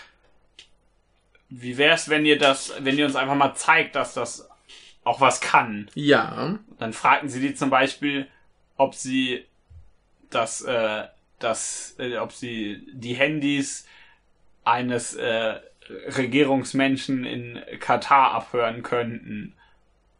wie 1.48 1.76
wär's, 1.76 2.08
wenn 2.08 2.24
ihr 2.24 2.38
das, 2.38 2.72
wenn 2.80 2.96
ihr 2.96 3.04
uns 3.04 3.16
einfach 3.16 3.34
mal 3.34 3.54
zeigt, 3.54 3.94
dass 3.94 4.14
das 4.14 4.48
auch 5.04 5.20
was 5.20 5.40
kann? 5.40 5.90
Ja. 5.94 6.58
Dann 6.78 6.92
fragten 6.92 7.28
sie 7.28 7.40
die 7.40 7.54
zum 7.54 7.70
Beispiel, 7.70 8.28
ob 8.76 8.94
sie 8.94 9.44
das, 10.30 10.62
äh, 10.62 11.04
das, 11.38 11.96
äh, 11.98 12.16
ob 12.16 12.32
sie 12.32 12.86
die 12.92 13.14
Handys 13.14 13.86
eines 14.64 15.14
äh, 15.14 15.60
Regierungsmenschen 16.16 17.24
in 17.24 17.60
Katar 17.80 18.32
abhören 18.32 18.82
könnten. 18.82 19.54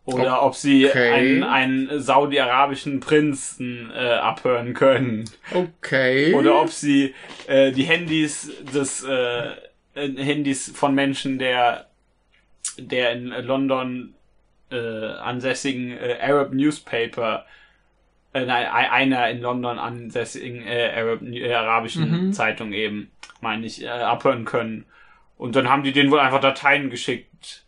Oder 0.05 0.43
ob 0.43 0.57
sie 0.57 0.87
Okay. 0.89 1.11
einen, 1.13 1.43
einen 1.45 2.01
saudi-arabischen 2.01 2.99
Prinzen 3.01 3.91
äh, 3.95 3.99
abhören 4.15 4.75
können. 4.75 5.31
Okay. 5.55 6.35
Oder 6.35 6.61
ob 6.61 6.71
sie 6.71 7.15
äh, 7.47 7.71
die 7.71 7.85
Handys 7.85 8.51
des 8.75 9.05
äh, 9.05 9.51
äh, 9.95 10.09
Handys 10.17 10.73
von 10.75 10.95
Menschen 10.95 11.39
der 11.39 11.87
der 12.79 13.13
in 13.13 13.29
London 13.29 14.15
äh, 14.71 14.77
ansässigen 14.77 15.93
äh, 15.93 16.17
Arab 16.21 16.53
Newspaper 16.53 17.45
äh, 18.33 18.45
nein, 18.47 18.67
ei- 18.67 18.91
einer 18.91 19.29
in 19.31 19.41
London 19.41 19.79
ansässigen 19.79 20.67
äh, 20.67 20.91
Arab, 20.97 21.23
äh, 21.23 21.53
arabischen 21.53 22.27
Mhm. 22.29 22.33
Zeitung 22.33 22.73
eben, 22.73 23.11
meine 23.41 23.67
ich, 23.67 23.83
äh, 23.85 23.89
abhören 23.89 24.47
können. 24.47 24.85
Und 25.37 25.55
dann 25.55 25.69
haben 25.69 25.83
die 25.83 25.93
denen 25.93 26.11
wohl 26.11 26.21
einfach 26.21 26.41
Dateien 26.41 26.89
geschickt, 26.89 27.62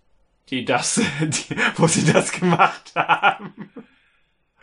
die 0.54 0.64
das, 0.64 1.00
die, 1.20 1.56
wo 1.76 1.86
sie 1.86 2.10
das 2.10 2.32
gemacht 2.32 2.92
haben. 2.94 3.70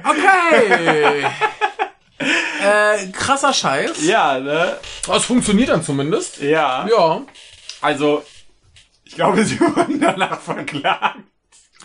Okay. 0.04 1.26
äh, 2.64 3.08
krasser 3.12 3.54
Scheiß. 3.54 4.06
Ja, 4.06 4.40
ne? 4.40 4.78
Aber 5.08 5.18
es 5.18 5.26
funktioniert 5.26 5.70
dann 5.70 5.84
zumindest. 5.84 6.42
Ja. 6.42 6.88
Ja. 6.88 7.22
Also, 7.82 8.24
ich 9.04 9.16
glaube, 9.16 9.44
sie 9.46 9.60
wurden 9.60 10.00
danach 10.00 10.40
verklagt. 10.40 11.20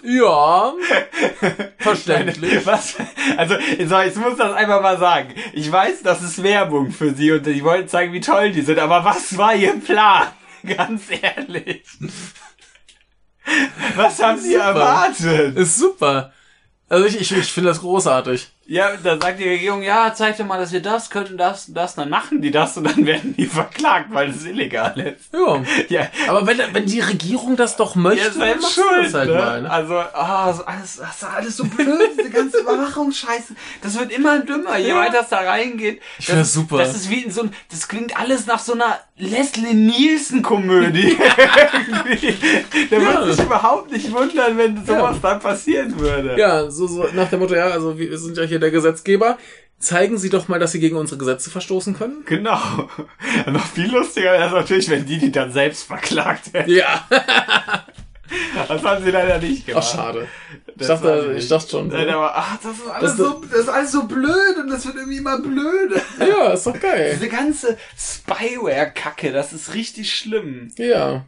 Ja. 0.02 0.74
Verständlich. 1.78 2.64
Was? 2.64 2.96
Also, 3.36 3.56
so, 3.86 4.00
ich 4.00 4.14
muss 4.16 4.36
das 4.36 4.52
einfach 4.52 4.80
mal 4.80 4.98
sagen. 4.98 5.34
Ich 5.52 5.70
weiß, 5.72 6.02
das 6.02 6.22
ist 6.22 6.42
Werbung 6.42 6.92
für 6.92 7.12
sie 7.12 7.32
und 7.32 7.44
die 7.46 7.64
wollten 7.64 7.88
zeigen, 7.88 8.12
wie 8.12 8.20
toll 8.20 8.52
die 8.52 8.60
sind, 8.60 8.78
aber 8.78 9.04
was 9.04 9.36
war 9.36 9.54
ihr 9.54 9.72
Plan? 9.80 10.28
Ganz 10.64 11.04
ehrlich. 11.10 11.84
Was 13.96 14.22
haben 14.22 14.38
sie 14.40 14.54
erwartet? 14.54 15.56
Ist 15.56 15.78
super. 15.78 16.32
Also 16.88 17.06
ich, 17.06 17.20
ich, 17.20 17.32
ich 17.32 17.52
finde 17.52 17.70
das 17.70 17.80
großartig. 17.80 18.48
Ja, 18.68 18.96
dann 18.96 19.20
sagt 19.20 19.38
die 19.38 19.48
Regierung, 19.48 19.82
ja, 19.82 20.12
zeig 20.12 20.36
doch 20.38 20.44
mal, 20.44 20.58
dass 20.58 20.72
wir 20.72 20.82
das 20.82 21.08
können, 21.10 21.36
das, 21.36 21.66
das, 21.72 21.94
dann 21.94 22.08
machen 22.10 22.42
die 22.42 22.50
das 22.50 22.76
und 22.76 22.84
dann 22.84 23.06
werden 23.06 23.34
die 23.36 23.46
verklagt, 23.46 24.08
weil 24.12 24.30
es 24.30 24.44
illegal 24.44 24.98
ist. 24.98 25.32
Ja. 25.32 25.62
Ja, 25.88 26.08
Aber 26.28 26.46
wenn, 26.48 26.58
wenn 26.72 26.86
die 26.86 26.98
Regierung 27.00 27.54
das 27.56 27.76
doch 27.76 27.94
möchte, 27.94 28.24
Ihr 28.24 28.30
dann 28.30 28.38
seid 28.40 28.60
machst 28.60 28.76
du 28.76 28.82
schuld, 28.82 29.06
das 29.06 29.14
halt 29.14 29.28
ne? 29.30 29.34
mal. 29.36 29.66
Also, 29.68 29.94
ah, 29.94 30.52
so 30.52 30.64
alles, 30.64 30.96
das 30.96 31.16
ist 31.16 31.24
alles 31.24 31.56
so 31.56 31.64
blöd, 31.64 32.10
diese 32.18 32.30
ganze 32.30 32.58
Überwachungsscheiße. 32.58 33.54
Das 33.82 33.98
wird 33.98 34.10
immer 34.12 34.40
dümmer, 34.40 34.76
je 34.78 34.88
Ja. 34.88 34.96
weiter 34.96 35.20
es 35.22 35.28
da 35.28 35.38
reingeht. 35.38 36.00
Ich 36.18 36.26
find 36.26 36.40
das 36.40 36.52
super. 36.52 36.78
Das 36.78 36.94
ist 36.94 37.08
wie 37.08 37.22
in 37.22 37.30
so 37.30 37.42
ein, 37.42 37.54
das 37.70 37.86
klingt 37.86 38.18
alles 38.18 38.46
nach 38.46 38.58
so 38.58 38.72
einer 38.72 38.98
Leslie 39.18 39.72
Nielsen 39.74 40.42
Komödie. 40.42 41.16
Irgendwie. 41.16 42.34
Der 42.90 43.00
Ja. 43.00 43.18
würde 43.20 43.32
sich 43.34 43.44
überhaupt 43.44 43.90
nicht 43.90 44.12
wundern, 44.12 44.58
wenn 44.58 44.84
sowas 44.84 45.16
dann 45.22 45.40
passieren 45.40 45.98
würde. 45.98 46.36
Ja, 46.38 46.70
so, 46.70 46.86
so 46.86 47.06
nach 47.14 47.28
dem 47.30 47.40
Motto, 47.40 47.54
ja, 47.54 47.66
also 47.68 47.98
wir 47.98 48.18
sind 48.18 48.36
ja 48.36 48.44
hier 48.44 48.58
der 48.58 48.70
Gesetzgeber. 48.70 49.38
Zeigen 49.78 50.16
Sie 50.16 50.30
doch 50.30 50.48
mal, 50.48 50.58
dass 50.58 50.72
Sie 50.72 50.80
gegen 50.80 50.96
unsere 50.96 51.18
Gesetze 51.18 51.50
verstoßen 51.50 51.94
können. 51.96 52.22
Genau. 52.24 52.58
Noch 53.46 53.66
viel 53.66 53.90
lustiger 53.92 54.32
wäre 54.32 54.46
es 54.46 54.52
natürlich, 54.52 54.88
wenn 54.88 55.04
die 55.04 55.18
die 55.18 55.30
dann 55.30 55.52
selbst 55.52 55.82
verklagt 55.84 56.52
hätten. 56.54 56.70
Ja. 56.70 57.06
Das 58.68 58.82
haben 58.82 59.04
sie 59.04 59.10
leider 59.10 59.38
nicht 59.38 59.62
Ach, 59.62 59.66
gemacht. 59.66 59.90
schade. 59.92 60.28
Ich 60.68 60.74
Das 60.76 60.88
dachte, 60.88 61.34
ich 61.38 61.48
dachte 61.48 61.70
schon. 61.70 61.88
Nein, 61.88 62.08
aber 62.08 62.36
ach, 62.36 62.56
das 62.62 62.72
ist 62.78 62.86
alles 62.88 63.16
Das- 63.16 63.26
so, 63.26 63.44
das 63.50 63.60
ist 63.60 63.68
alles 63.68 63.92
so 63.92 64.02
blöd 64.04 64.56
und 64.60 64.68
das 64.70 64.84
wird 64.86 64.96
irgendwie 64.96 65.18
immer 65.18 65.38
blöder. 65.40 66.00
Ja, 66.18 66.52
ist 66.52 66.66
doch 66.66 66.78
geil. 66.78 67.12
Diese 67.14 67.28
ganze 67.28 67.76
Spyware-Kacke, 67.98 69.32
das 69.32 69.52
ist 69.52 69.74
richtig 69.74 70.14
schlimm. 70.16 70.70
Ja. 70.76 71.24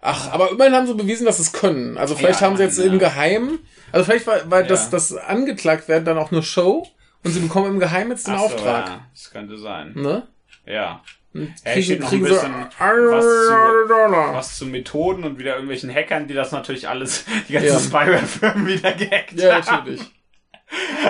Ach, 0.00 0.32
aber 0.32 0.50
immerhin 0.50 0.74
haben 0.74 0.86
sie 0.86 0.94
bewiesen, 0.94 1.24
dass 1.24 1.38
sie 1.38 1.44
es 1.44 1.52
können. 1.52 1.96
Also 1.96 2.14
vielleicht 2.14 2.40
Ja, 2.40 2.46
haben 2.46 2.56
sie 2.56 2.62
jetzt 2.64 2.78
ja. 2.78 2.84
im 2.84 2.98
Geheimen, 2.98 3.58
also 3.90 4.04
vielleicht 4.04 4.26
war, 4.26 4.38
weil 4.50 4.66
das, 4.66 4.84
Ja. 4.86 4.90
das 4.90 5.16
angeklagt 5.16 5.88
werden 5.88 6.04
dann 6.04 6.18
auch 6.18 6.30
nur 6.30 6.42
Show 6.42 6.86
und 7.22 7.30
sie 7.32 7.40
bekommen 7.40 7.68
im 7.72 7.80
Geheimen 7.80 8.10
jetzt 8.10 8.26
den 8.26 8.34
Ach 8.34 8.40
so, 8.40 8.44
Auftrag. 8.46 8.86
Ja, 8.88 9.00
das 9.14 9.30
könnte 9.30 9.56
sein. 9.56 9.92
Ne? 9.94 10.26
Ja. 10.66 11.00
Und 11.34 11.52
Ja, 11.64 11.72
kriegen, 11.72 12.00
noch 12.00 12.08
kriegen 12.10 12.26
ein 12.26 12.30
bisschen 12.30 12.54
was 12.70 13.24
zu-. 13.24 14.34
Was 14.34 14.56
Methoden 14.62 15.24
und 15.24 15.38
wieder 15.38 15.54
irgendwelchen 15.54 15.92
Hackern, 15.92 16.28
die 16.28 16.34
das 16.34 16.52
natürlich 16.52 16.88
alles, 16.88 17.24
die 17.48 17.54
ganzen 17.54 17.68
Ja. 17.68 17.80
Spyware-Firmen 17.80 18.66
wieder 18.68 18.92
gehackt 18.92 19.32
Ja, 19.32 19.54
haben. 19.66 19.78
natürlich. 19.78 20.00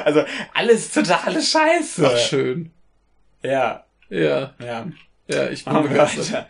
Also, 0.05 0.25
alles 0.55 0.91
totale 0.93 1.41
Scheiße. 1.41 2.11
Ach, 2.13 2.19
schön. 2.19 2.71
Ja, 3.43 3.85
Ja, 4.09 4.55
ja. 4.59 4.87
ja, 5.29 5.49
ich 5.51 5.65
bin 5.65 5.83
begeistert. 5.83 6.47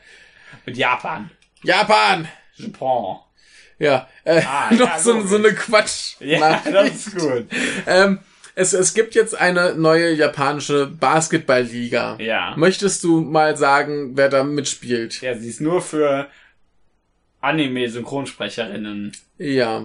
Mit 0.65 0.77
Japan. 0.77 1.31
Japan! 1.63 2.29
Japan. 2.57 3.17
Ja, 3.79 4.09
äh, 4.25 4.41
Ah, 4.47 4.69
noch 4.75 4.87
ja, 4.89 4.99
so, 4.99 5.21
so 5.27 5.37
eine 5.37 5.53
Quatsch. 5.53 6.15
Ja, 6.21 6.63
das 6.65 6.91
ist 6.91 7.17
gut. 7.17 7.47
Ähm, 7.87 8.21
es, 8.56 8.72
es 8.72 8.94
gibt 8.94 9.14
jetzt 9.14 9.36
eine 9.39 9.74
neue 9.74 10.12
japanische 10.14 10.86
Basketballliga. 10.86 12.16
Ja. 12.20 12.55
Möchtest 12.56 13.02
du 13.05 13.20
mal 13.20 13.56
sagen, 13.56 14.16
wer 14.16 14.28
da 14.28 14.44
mitspielt? 14.44 15.20
Ja, 15.20 15.36
sie 15.36 15.48
ist 15.48 15.60
nur 15.60 15.82
für 15.82 16.28
Anime-Synchronsprecherinnen. 17.40 19.12
Ja. 19.39 19.85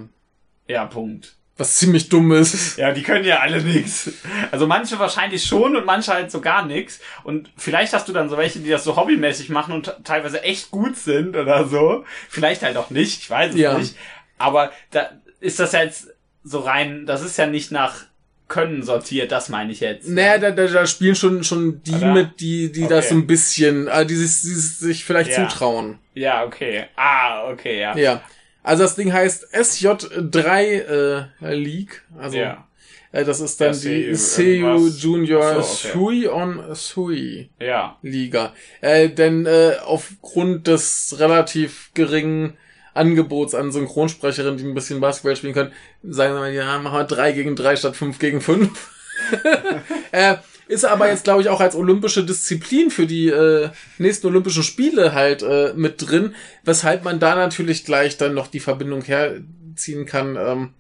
Ja, 0.68 0.86
Punkt. 0.86 1.36
Was 1.58 1.76
ziemlich 1.76 2.08
dumm 2.08 2.32
ist. 2.32 2.78
Ja, 2.78 2.94
die 2.94 3.04
können 3.04 3.26
ja 3.26 3.40
alle 3.40 3.62
nix. 3.62 4.10
Also 4.50 4.66
manche 4.66 4.98
wahrscheinlich 4.98 5.44
schon 5.44 5.76
und 5.76 5.86
manche 5.86 6.14
halt 6.14 6.32
so 6.32 6.40
gar 6.40 6.66
nix. 6.66 7.02
Und 7.26 7.52
vielleicht 7.58 7.92
hast 7.92 8.08
du 8.08 8.14
dann 8.14 8.30
so 8.30 8.38
welche, 8.38 8.60
die 8.60 8.70
das 8.70 8.86
so 8.86 8.96
hobbymäßig 8.96 9.50
machen 9.50 9.74
und 9.74 9.94
teilweise 10.06 10.42
echt 10.44 10.72
gut 10.72 10.96
sind 10.96 11.36
oder 11.36 11.68
so. 11.68 12.06
Vielleicht 12.30 12.62
halt 12.64 12.78
auch 12.78 12.92
nicht, 12.92 13.24
ich 13.24 13.30
weiß 13.30 13.56
es 13.56 13.60
Ja. 13.60 13.78
nicht. 13.78 13.98
Aber 14.38 14.72
da 14.92 15.10
ist 15.42 15.60
das 15.60 15.74
ja 15.74 15.84
jetzt 15.84 16.08
so 16.46 16.60
rein, 16.60 17.06
das 17.06 17.22
ist 17.24 17.38
ja 17.38 17.46
nicht 17.46 17.72
nach 17.74 18.06
Können 18.50 18.84
sortiert, 18.84 19.32
das 19.32 19.48
meine 19.48 19.72
ich 19.72 19.80
jetzt. 19.80 20.10
Naja, 20.10 20.38
da, 20.40 20.52
da, 20.52 20.68
da 20.68 20.86
spielen 20.86 21.16
schon, 21.16 21.44
schon 21.46 21.82
die 21.84 21.94
Oder? 21.96 22.14
mit, 22.14 22.40
die, 22.42 22.70
die 22.72 22.82
das 22.88 23.06
Okay. 23.06 23.08
so 23.10 23.16
ein 23.16 23.28
bisschen, 23.28 23.88
äh, 23.88 24.06
die 24.06 24.16
sich, 24.16 24.42
die 24.42 24.50
sich 24.60 25.06
vielleicht 25.06 25.32
Ja. 25.32 25.48
zutrauen. 25.48 26.00
Ja, 26.16 26.44
okay. 26.44 26.86
Ah, 26.98 27.50
okay, 27.50 27.80
ja. 27.80 27.96
Ja. 27.96 28.22
Also 28.64 28.84
das 28.84 28.96
Ding 28.96 29.14
heißt 29.14 29.54
SJ3 29.56 31.28
äh, 31.42 31.54
League. 31.56 32.04
Also 32.18 32.38
Ja. 32.38 32.66
Äh, 33.12 33.24
das 33.24 33.40
ist 33.40 33.60
dann 33.62 33.74
Ja, 33.74 33.80
die 33.80 34.14
Seiyu. 34.16 34.88
Junior 34.88 35.62
so, 35.64 35.88
okay. 35.88 35.98
Sui 35.98 36.28
on 36.28 36.64
Sui 36.76 37.50
Ja. 37.60 37.98
Liga. 38.02 38.54
Äh, 38.82 39.10
denn 39.10 39.46
äh, 39.46 39.74
aufgrund 39.86 40.68
des 40.68 41.16
relativ 41.20 41.92
geringen 41.94 42.58
Angebots 42.94 43.56
an 43.56 43.72
Synchronsprecherinnen, 43.72 44.58
die 44.58 44.66
ein 44.66 44.74
bisschen 44.74 45.00
Basketball 45.00 45.36
spielen 45.36 45.54
können, 45.54 45.72
sagen 46.04 46.34
wir 46.34 46.40
mal, 46.40 46.54
ja, 46.54 46.80
machen 46.80 46.98
wir 46.98 47.04
drei 47.04 47.32
gegen 47.32 47.56
drei 47.56 47.76
statt 47.76 47.96
fünf 47.96 48.20
gegen 48.20 48.42
fünf. 48.42 48.92
äh, 50.12 50.38
ist 50.68 50.86
aber 50.86 51.10
jetzt, 51.10 51.24
glaube 51.24 51.42
ich, 51.42 51.50
auch 51.50 51.62
als 51.62 51.76
olympische 51.76 52.24
Disziplin 52.24 52.92
für 52.92 53.08
die 53.08 53.28
äh, 53.28 53.70
nächsten 53.98 54.28
Olympischen 54.28 54.64
Spiele 54.64 55.14
halt 55.14 55.42
äh, 55.42 55.74
mit 55.76 56.08
drin, 56.08 56.36
weshalb 56.64 57.04
man 57.04 57.20
da 57.20 57.36
natürlich 57.36 57.86
gleich 57.86 58.18
dann 58.18 58.36
noch 58.36 58.48
die 58.48 58.60
Verbindung 58.60 59.02
herziehen 59.02 60.06
kann. 60.06 60.36
Ähm, 60.36 60.74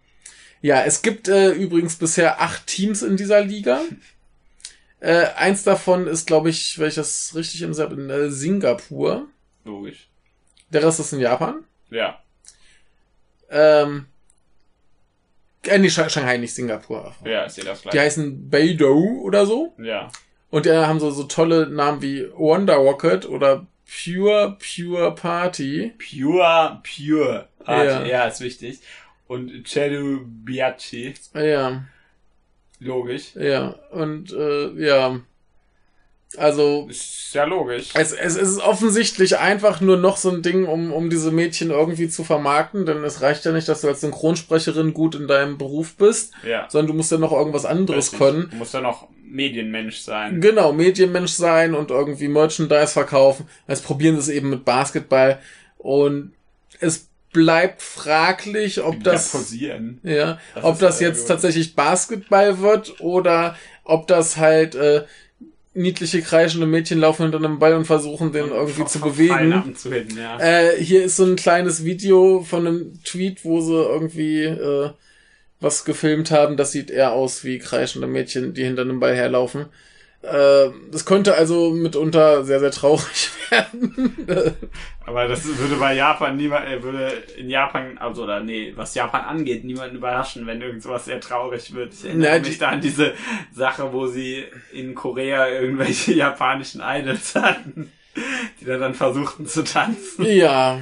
ja, 0.61 0.84
es 0.84 1.02
gibt 1.02 1.27
äh, 1.27 1.52
übrigens 1.52 1.95
bisher 1.95 2.40
acht 2.41 2.68
Teams 2.68 3.02
in 3.02 3.18
dieser 3.18 3.41
Liga. 3.41 3.81
Äh, 4.99 5.27
eins 5.36 5.64
davon 5.64 6.07
ist, 6.07 6.27
glaube 6.27 6.49
ich, 6.49 6.77
wenn 6.77 6.90
ich 6.90 6.95
das 6.95 7.34
richtig 7.34 7.61
im 7.61 7.76
habe, 7.76 7.95
in 7.95 8.10
äh, 8.10 8.30
Singapur. 8.30 9.27
Logisch. 9.64 10.10
Der 10.72 10.84
Rest 10.84 10.99
ist 10.99 11.14
in 11.14 11.19
Japan. 11.19 11.64
Ja. 11.89 12.19
Ähm, 13.49 14.05
äh, 15.65 15.77
nee, 15.77 15.89
Shanghai, 15.89 16.37
nicht 16.37 16.53
Singapur. 16.53 17.13
Ja, 17.25 17.43
ist 17.43 17.57
ja 17.57 17.63
das 17.65 17.81
Die 17.81 17.89
gleiche. 17.89 18.05
heißen 18.05 18.49
Beidou 18.49 19.21
oder 19.23 19.45
so. 19.45 19.73
Ja. 19.77 20.09
Und 20.51 20.65
die 20.65 20.71
haben 20.71 20.99
so, 20.99 21.11
so 21.11 21.23
tolle 21.23 21.67
Namen 21.67 22.01
wie 22.01 22.27
Wonder 22.33 22.75
Rocket 22.75 23.27
oder 23.27 23.65
Pure 23.85 24.57
Pure 24.59 25.15
Party. 25.15 25.93
Pure, 25.97 26.81
pure. 26.83 27.47
Ah, 27.65 27.83
Ja. 27.83 28.05
ja. 28.05 28.25
ist 28.27 28.41
wichtig. 28.41 28.79
Und 29.27 29.67
Cedu 29.67 30.21
Biachi. 30.25 31.13
Ja, 31.35 31.83
Logisch. 32.79 33.35
ja. 33.35 33.69
Und 33.91 34.31
äh, 34.31 34.69
ja. 34.85 35.19
Also 36.38 36.85
Ist 36.89 37.34
ja 37.34 37.43
logisch. 37.43 37.89
Es, 37.95 38.11
es 38.11 38.35
ist 38.35 38.60
offensichtlich 38.60 39.38
einfach 39.39 39.81
nur 39.81 39.97
noch 39.97 40.15
so 40.18 40.30
ein 40.30 40.43
Ding, 40.43 40.65
um, 40.68 40.93
um 40.93 41.10
diese 41.10 41.31
Mädchen 41.31 41.72
irgendwie 41.72 42.07
zu 42.07 42.23
vermarkten, 42.23 42.85
denn 42.85 43.03
es 43.03 43.22
reicht 43.22 43.45
ja 43.45 43.51
nicht, 43.51 43.68
dass 43.68 43.81
du 43.81 43.88
als 43.88 44.01
Synchronsprecherin 44.01 44.93
gut 44.93 45.15
in 45.15 45.27
deinem 45.27 45.57
Beruf 45.57 45.95
bist, 45.95 46.34
Ja. 46.47 46.68
sondern 46.69 46.88
du 46.88 46.93
musst 46.93 47.11
ja 47.11 47.18
noch 47.18 47.31
irgendwas 47.31 47.65
anderes 47.65 48.11
Richtig. 48.14 48.19
können. 48.19 48.47
Du 48.51 48.57
musst 48.57 48.73
ja 48.76 48.81
noch 48.81 49.07
Medienmensch 49.23 49.99
sein. 50.01 50.39
Genau, 50.39 50.72
Medienmensch 50.72 51.31
sein 51.31 51.73
und 51.73 51.89
irgendwie 51.89 52.27
Merchandise 52.27 52.93
verkaufen. 52.93 53.47
Jetzt 53.68 53.84
probieren 53.85 54.15
sie 54.15 54.22
es 54.22 54.30
eben 54.38 54.51
mit 54.51 54.65
Basketball 54.65 55.39
und 55.80 56.34
es 56.80 57.07
bleibt 57.31 57.81
fraglich, 57.81 58.81
ob 58.84 59.03
das, 59.03 59.31
posieren. 59.31 59.99
ja, 60.03 60.39
Das 60.56 60.64
ob 60.64 60.80
das 60.80 60.99
jetzt 60.99 61.22
gut. 61.22 61.27
tatsächlich 61.27 61.76
Basketball 61.76 62.60
wird 62.60 63.01
oder 63.01 63.56
ob 63.84 64.07
das 64.07 64.38
halt 64.38 64.73
äh, 64.76 65.03
niedliche 65.80 66.22
kreischende 66.22 66.68
Mädchen 66.68 66.99
laufen 66.99 67.23
hinter 67.23 67.38
einem 67.38 67.60
Ball 67.60 67.73
und 67.73 67.85
versuchen, 67.85 68.31
den 68.31 68.49
irgendwie 68.49 68.85
zu 68.85 68.99
bewegen. 68.99 69.76
Zu 69.76 69.91
hin, 69.93 70.07
ja. 70.15 70.39
Äh, 70.39 70.84
hier 70.84 71.03
ist 71.03 71.15
so 71.15 71.26
ein 71.26 71.35
kleines 71.35 71.85
Video 71.85 72.41
von 72.41 72.68
einem 72.68 73.03
Tweet, 73.03 73.43
wo 73.45 73.61
sie 73.61 73.73
irgendwie 73.73 74.43
äh, 74.43 74.89
was 75.60 75.85
gefilmt 75.85 76.31
haben. 76.31 76.57
Das 76.57 76.72
sieht 76.72 76.91
eher 76.91 77.14
aus 77.14 77.43
wie 77.43 77.60
kreischende 77.60 78.07
Mädchen, 78.07 78.53
die 78.53 78.64
hinter 78.64 78.84
einem 78.84 78.99
Ball 78.99 79.15
herlaufen. 79.15 79.65
Äh, 80.21 80.69
das 80.91 81.05
könnte 81.05 81.33
also 81.35 81.71
mitunter 81.71 82.43
sehr, 82.43 82.59
sehr 82.59 82.71
traurig 82.71 83.29
werden. 83.49 84.25
Aber 85.05 85.27
das 85.27 85.45
würde 85.57 85.75
bei 85.77 85.95
Japan 85.95 86.35
niemand, 86.35 86.67
äh, 86.67 86.83
würde 86.83 87.11
in 87.37 87.49
Japan, 87.49 87.97
also 87.97 88.23
oder 88.23 88.41
nee, 88.41 88.73
was 88.75 88.93
Japan 88.95 89.21
angeht, 89.23 89.63
niemanden 89.63 89.95
überraschen, 89.95 90.45
wenn 90.45 90.61
irgendwas 90.61 91.05
sehr 91.05 91.21
traurig 91.21 91.73
wird. 91.73 91.93
Ich 91.93 92.03
erinnere 92.05 92.33
Na, 92.33 92.39
mich 92.39 92.49
die- 92.49 92.57
da 92.59 92.67
an 92.67 92.81
diese 92.81 93.13
Sache, 93.53 93.93
wo 93.93 94.07
sie 94.07 94.43
in 94.73 94.93
Korea 94.93 95.47
irgendwelche 95.47 96.13
japanischen 96.15 96.81
Idols 96.85 97.33
hatten, 97.35 97.91
die 98.59 98.65
da 98.65 98.77
dann 98.77 98.93
versuchten 98.93 99.45
zu 99.47 99.63
tanzen. 99.63 100.25
ja. 100.25 100.79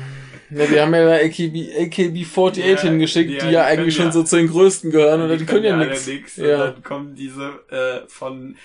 Ja, 0.49 0.69
wir 0.69 0.81
haben 0.81 0.93
ja 0.95 1.03
da 1.05 1.15
AKB, 1.15 1.73
AKB48 1.91 2.59
Ja, 2.61 2.77
hingeschickt, 2.81 3.30
die- 3.31 3.38
die, 3.38 3.45
die 3.47 3.51
ja 3.51 3.65
eigentlich 3.65 3.95
schon 3.97 4.05
ja- 4.05 4.11
so 4.14 4.23
zu 4.23 4.38
den 4.38 4.47
größten 4.47 4.91
gehören 4.91 5.22
und 5.30 5.38
die, 5.38 5.45
können 5.45 5.65
ja 5.65 5.76
nichts. 5.76 6.07
Und 6.38 6.45
Ja. 6.45 6.68
dann 6.68 6.81
kommen 6.84 7.15
diese 7.15 7.59
äh, 7.69 8.07
von 8.07 8.55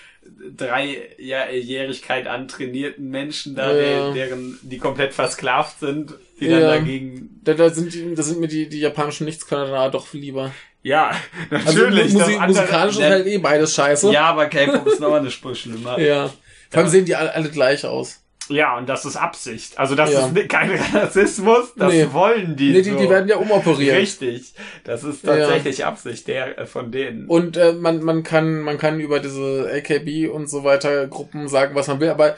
Dreijährigkeit 0.55 2.27
an 2.27 2.47
trainierten 2.47 3.09
Menschen 3.09 3.55
da, 3.55 3.71
Ja. 3.71 4.11
der, 4.11 4.13
deren, 4.13 4.59
die 4.61 4.77
komplett 4.77 5.13
versklavt 5.13 5.79
sind, 5.79 6.13
die 6.39 6.45
Ja. 6.47 6.59
dann 6.59 6.69
dagegen, 6.79 7.39
Da, 7.43 7.53
da, 7.53 7.69
sind, 7.69 7.93
die- 7.93 8.15
da 8.15 8.23
sind 8.23 8.39
mir 8.39 8.47
die, 8.47 8.67
die 8.69 8.79
japanischen 8.79 9.25
Nichtskönner 9.25 9.89
doch 9.89 10.13
lieber. 10.13 10.51
ja, 10.81 11.11
Also 11.49 11.79
natürlich. 11.79 12.13
Das 12.13 12.23
andere- 12.23 12.47
musikalisch 12.47 12.95
ist 12.97 13.03
halt 13.03 13.27
eh 13.27 13.37
beides 13.37 13.73
scheiße. 13.75 14.11
Ja, 14.11 14.25
aber 14.25 14.47
K-Pop 14.47 14.87
ist 14.87 14.99
noch 14.99 15.13
eine 15.13 15.31
Spur 15.31 15.55
schlimmer. 15.55 15.97
Ja. 15.99 16.05
Ja. 16.25 16.33
Vor 16.69 16.81
allem 16.81 16.89
sehen 16.89 17.05
die 17.05 17.15
alle, 17.15 17.33
alle 17.33 17.49
gleich 17.49 17.85
aus. 17.85 18.22
Und 18.49 18.89
das 18.89 19.05
ist 19.05 19.15
Absicht. 19.15 19.79
Also 19.79 19.95
das 19.95 20.11
Ja. 20.11 20.27
ist 20.27 20.49
kein 20.49 20.71
Rassismus, 20.93 21.73
das 21.75 21.93
Nee. 21.93 22.07
wollen 22.11 22.55
die 22.55 22.71
Nee, 22.71 22.81
die, 22.81 22.89
so. 22.91 22.97
die 22.97 23.09
werden 23.09 23.29
ja 23.29 23.37
umoperiert. 23.37 23.95
Richtig. 23.97 24.53
Das 24.83 25.03
ist 25.03 25.23
tatsächlich 25.25 25.85
Absicht 25.85 26.27
der 26.27 26.57
äh, 26.59 26.65
von 26.65 26.91
denen. 26.91 27.27
Und 27.27 27.55
äh, 27.57 27.71
man, 27.73 28.03
man, 28.03 28.23
kann, 28.23 28.59
man 28.61 28.77
kann 28.77 28.99
über 28.99 29.19
diese 29.19 29.69
AKB 29.73 30.27
und 30.27 30.49
so 30.49 30.63
weiter 30.63 31.07
Gruppen 31.07 31.47
sagen, 31.47 31.73
was 31.75 31.87
man 31.87 31.99
will, 31.99 32.09
aber 32.09 32.35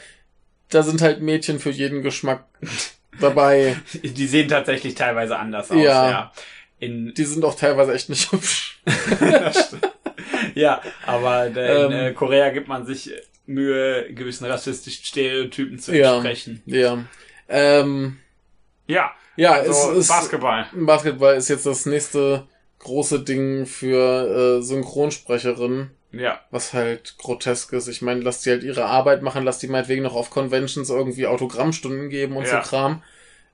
da 0.70 0.82
sind 0.82 1.02
halt 1.02 1.20
Mädchen 1.22 1.58
für 1.58 1.70
jeden 1.70 2.02
Geschmack 2.02 2.44
dabei. 3.20 3.76
die 4.02 4.26
sehen 4.26 4.48
tatsächlich 4.48 4.94
teilweise 4.94 5.36
anders 5.38 5.70
aus, 5.70 5.76
Ja. 5.78 6.10
ja. 6.10 6.32
In, 6.78 7.14
Die 7.14 7.24
sind 7.24 7.44
auch 7.44 7.54
teilweise 7.56 7.94
echt 7.94 8.10
nicht 8.10 8.30
hübsch. 8.32 8.80
ja, 10.54 10.80
aber 11.06 11.46
in 11.46 11.56
Ähm. 11.56 11.92
äh, 11.92 12.12
Korea 12.12 12.50
gibt 12.50 12.68
man 12.68 12.84
sich 12.86 13.10
Mühe, 13.46 14.12
gewissen 14.12 14.44
rassistischen 14.46 15.04
Stereotypen 15.04 15.78
zu 15.78 15.94
Ja. 15.96 16.14
entsprechen. 16.14 16.62
Ja. 16.66 17.04
Ähm, 17.48 18.18
Ja, 18.86 19.12
ja, 19.36 19.64
so 19.64 19.92
es 19.92 19.98
ist. 19.98 20.08
Basketball. 20.08 20.66
Basketball 20.72 21.36
ist 21.36 21.48
jetzt 21.48 21.66
das 21.66 21.86
nächste 21.86 22.46
große 22.80 23.20
Ding 23.20 23.66
für 23.66 24.58
äh, 24.58 24.62
Synchronsprecherinnen. 24.62 25.90
Ja, 26.12 26.40
Was 26.50 26.72
halt 26.72 27.16
grotesk 27.18 27.72
ist. 27.74 27.88
Ich 27.88 28.00
meine, 28.00 28.20
lass 28.20 28.40
die 28.40 28.50
halt 28.50 28.62
ihre 28.62 28.86
Arbeit 28.86 29.22
machen, 29.22 29.44
lass 29.44 29.58
die 29.58 29.66
meinetwegen 29.66 30.02
noch 30.02 30.14
auf 30.14 30.30
Conventions 30.30 30.88
irgendwie 30.88 31.26
Autogrammstunden 31.26 32.08
geben 32.08 32.36
und 32.36 32.44
Ja. 32.46 32.62
so 32.62 32.68
Kram. 32.68 33.02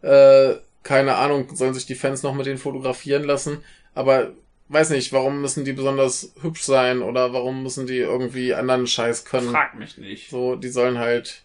Äh, 0.02 0.54
keine 0.82 1.16
Ahnung, 1.16 1.48
sollen 1.56 1.74
sich 1.74 1.86
die 1.86 1.94
Fans 1.94 2.22
noch 2.22 2.34
mit 2.34 2.46
denen 2.46 2.58
fotografieren 2.58 3.24
lassen. 3.24 3.64
Aber 3.94 4.32
weiß 4.72 4.90
nicht, 4.90 5.12
warum 5.12 5.40
müssen 5.40 5.64
die 5.64 5.72
besonders 5.72 6.32
hübsch 6.40 6.62
sein 6.62 7.02
oder 7.02 7.32
warum 7.32 7.62
müssen 7.62 7.86
die 7.86 7.98
irgendwie 7.98 8.54
anderen 8.54 8.86
Scheiß 8.86 9.24
können? 9.24 9.50
frag 9.50 9.74
mich 9.74 9.98
nicht. 9.98 10.30
So, 10.30 10.56
die 10.56 10.68
sollen 10.68 10.98
halt 10.98 11.42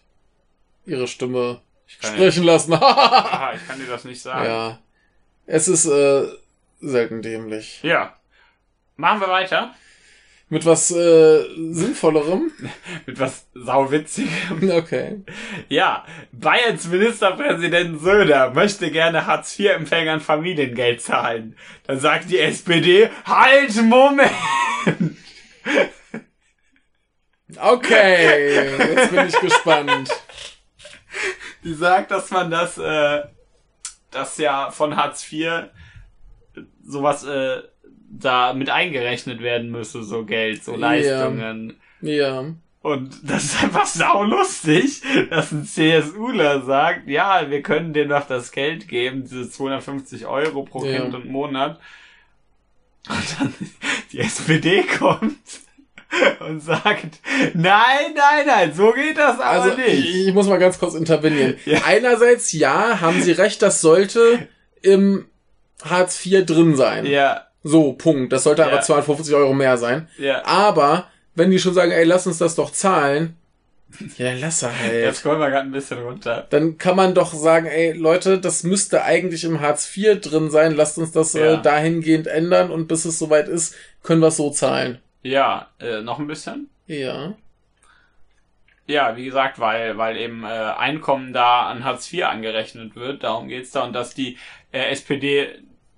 ihre 0.86 1.06
Stimme 1.06 1.60
sprechen 1.86 2.44
lassen. 2.44 2.72
Aha, 2.74 3.52
ich 3.54 3.66
kann 3.66 3.78
dir 3.78 3.86
das 3.86 4.04
nicht 4.04 4.20
sagen. 4.20 4.46
ja. 4.46 4.78
Es 5.46 5.66
ist 5.68 5.86
äh, 5.86 6.26
selten 6.80 7.22
dämlich. 7.22 7.80
ja. 7.82 8.14
Machen 8.96 9.20
wir 9.20 9.28
weiter 9.28 9.74
Mit 10.50 10.64
was 10.64 10.90
äh, 10.90 11.44
Sinnvollerem? 11.72 12.50
mit 13.06 13.20
was 13.20 13.46
sauwitzigem. 13.54 14.70
Okay. 14.70 15.22
Ja, 15.68 16.06
Bayerns 16.32 16.86
Ministerpräsident 16.88 18.00
Söder 18.00 18.50
möchte 18.50 18.90
gerne 18.90 19.26
Hartz-IV-Empfängern 19.26 20.20
Familiengeld 20.20 21.02
zahlen. 21.02 21.56
Dann 21.86 22.00
sagt 22.00 22.30
die 22.30 22.38
SPD, 22.38 23.10
halt, 23.26 23.74
Moment! 23.82 24.30
Okay, 27.56 28.76
jetzt 28.78 29.10
bin 29.10 29.26
ich 29.26 29.40
gespannt. 29.40 30.10
Die 31.64 31.74
sagt, 31.74 32.10
dass 32.10 32.30
man 32.30 32.50
das, 32.50 32.78
äh, 32.78 33.22
das 34.10 34.38
ja 34.38 34.70
von 34.70 34.96
Hartz 34.96 35.30
IV 35.30 35.70
sowas, 36.82 37.24
äh, 37.24 37.62
da 38.10 38.52
mit 38.54 38.70
eingerechnet 38.70 39.42
werden 39.42 39.70
müsse, 39.70 40.02
so 40.02 40.24
Geld, 40.24 40.64
so 40.64 40.72
Ja. 40.72 40.78
Leistungen. 40.78 41.76
Ja. 42.00 42.44
Und 42.80 43.28
das 43.28 43.44
ist 43.44 43.62
einfach 43.64 43.86
saulustig, 43.86 45.02
dass 45.30 45.52
ein 45.52 45.64
CSUler 45.64 46.62
sagt, 46.62 47.08
ja, 47.08 47.50
wir 47.50 47.60
können 47.62 47.92
dir 47.92 48.06
noch 48.06 48.26
das 48.26 48.52
Geld 48.52 48.88
geben, 48.88 49.22
diese 49.24 49.50
250 49.50 50.26
Euro 50.26 50.62
pro 50.62 50.84
Ja. 50.84 51.00
Kind 51.02 51.14
und 51.14 51.26
Monat. 51.28 51.80
Und 53.08 53.40
dann 53.40 53.54
die 54.12 54.20
SPD 54.20 54.82
kommt 54.84 55.36
und 56.40 56.60
sagt, 56.60 57.18
nein, 57.54 58.14
nein, 58.14 58.46
nein, 58.46 58.72
so 58.72 58.92
geht 58.92 59.18
das 59.18 59.38
aber 59.40 59.62
Also 59.64 59.76
nicht. 59.76 59.88
ich, 59.88 60.28
ich 60.28 60.34
muss 60.34 60.48
mal 60.48 60.58
ganz 60.58 60.78
kurz 60.78 60.94
intervenieren. 60.94 61.56
Ja. 61.66 61.82
Einerseits 61.84 62.52
ja, 62.52 63.00
haben 63.00 63.20
Sie 63.20 63.32
recht, 63.32 63.60
das 63.60 63.80
sollte 63.82 64.48
im 64.80 65.26
Hartz 65.84 66.24
IV 66.24 66.46
drin 66.46 66.76
sein. 66.76 67.04
Ja, 67.06 67.47
So, 67.62 67.92
Punkt. 67.94 68.32
Das 68.32 68.44
sollte 68.44 68.62
Ja. 68.62 68.68
aber 68.68 68.80
250 68.80 69.34
Euro 69.34 69.52
mehr 69.52 69.76
sein. 69.78 70.08
ja. 70.18 70.44
Aber 70.44 71.08
wenn 71.34 71.50
die 71.50 71.58
schon 71.58 71.74
sagen, 71.74 71.90
ey, 71.92 72.04
lass 72.04 72.26
uns 72.26 72.38
das 72.38 72.54
doch 72.54 72.70
zahlen, 72.72 73.36
ja, 74.18 74.32
lass 74.34 74.62
er 74.62 74.78
halt. 74.78 74.92
Jetzt 74.92 75.22
kommen 75.22 75.40
wir 75.40 75.48
gerade 75.48 75.66
ein 75.66 75.72
bisschen 75.72 75.98
runter. 76.00 76.46
Dann 76.50 76.76
kann 76.76 76.94
man 76.94 77.14
doch 77.14 77.32
sagen, 77.32 77.66
ey, 77.66 77.92
Leute, 77.92 78.38
das 78.38 78.62
müsste 78.62 79.02
eigentlich 79.02 79.44
im 79.44 79.60
Hartz 79.60 79.96
IV 79.96 80.20
drin 80.20 80.50
sein. 80.50 80.74
Lasst 80.76 80.98
uns 80.98 81.12
das 81.12 81.32
Ja. 81.32 81.54
äh, 81.54 81.62
dahingehend 81.62 82.26
ändern 82.26 82.70
und 82.70 82.86
bis 82.86 83.06
es 83.06 83.18
soweit 83.18 83.48
ist, 83.48 83.74
können 84.02 84.20
wir 84.20 84.28
es 84.28 84.36
so 84.36 84.50
zahlen. 84.50 84.98
Ja, 85.22 85.68
äh, 85.80 86.02
noch 86.02 86.18
ein 86.18 86.26
bisschen. 86.26 86.68
Ja. 86.86 87.32
Ja, 88.86 89.16
wie 89.16 89.24
gesagt, 89.26 89.58
weil, 89.58 89.98
weil 89.98 90.16
eben 90.16 90.44
äh, 90.44 90.48
Einkommen 90.48 91.32
da 91.32 91.62
an 91.66 91.84
Hartz 91.84 92.10
IV 92.12 92.24
angerechnet 92.24 92.96
wird, 92.96 93.22
darum 93.22 93.48
geht's 93.48 93.70
da 93.70 93.84
und 93.84 93.92
dass 93.92 94.14
die 94.14 94.38
äh, 94.72 94.90
SPD, 94.90 95.48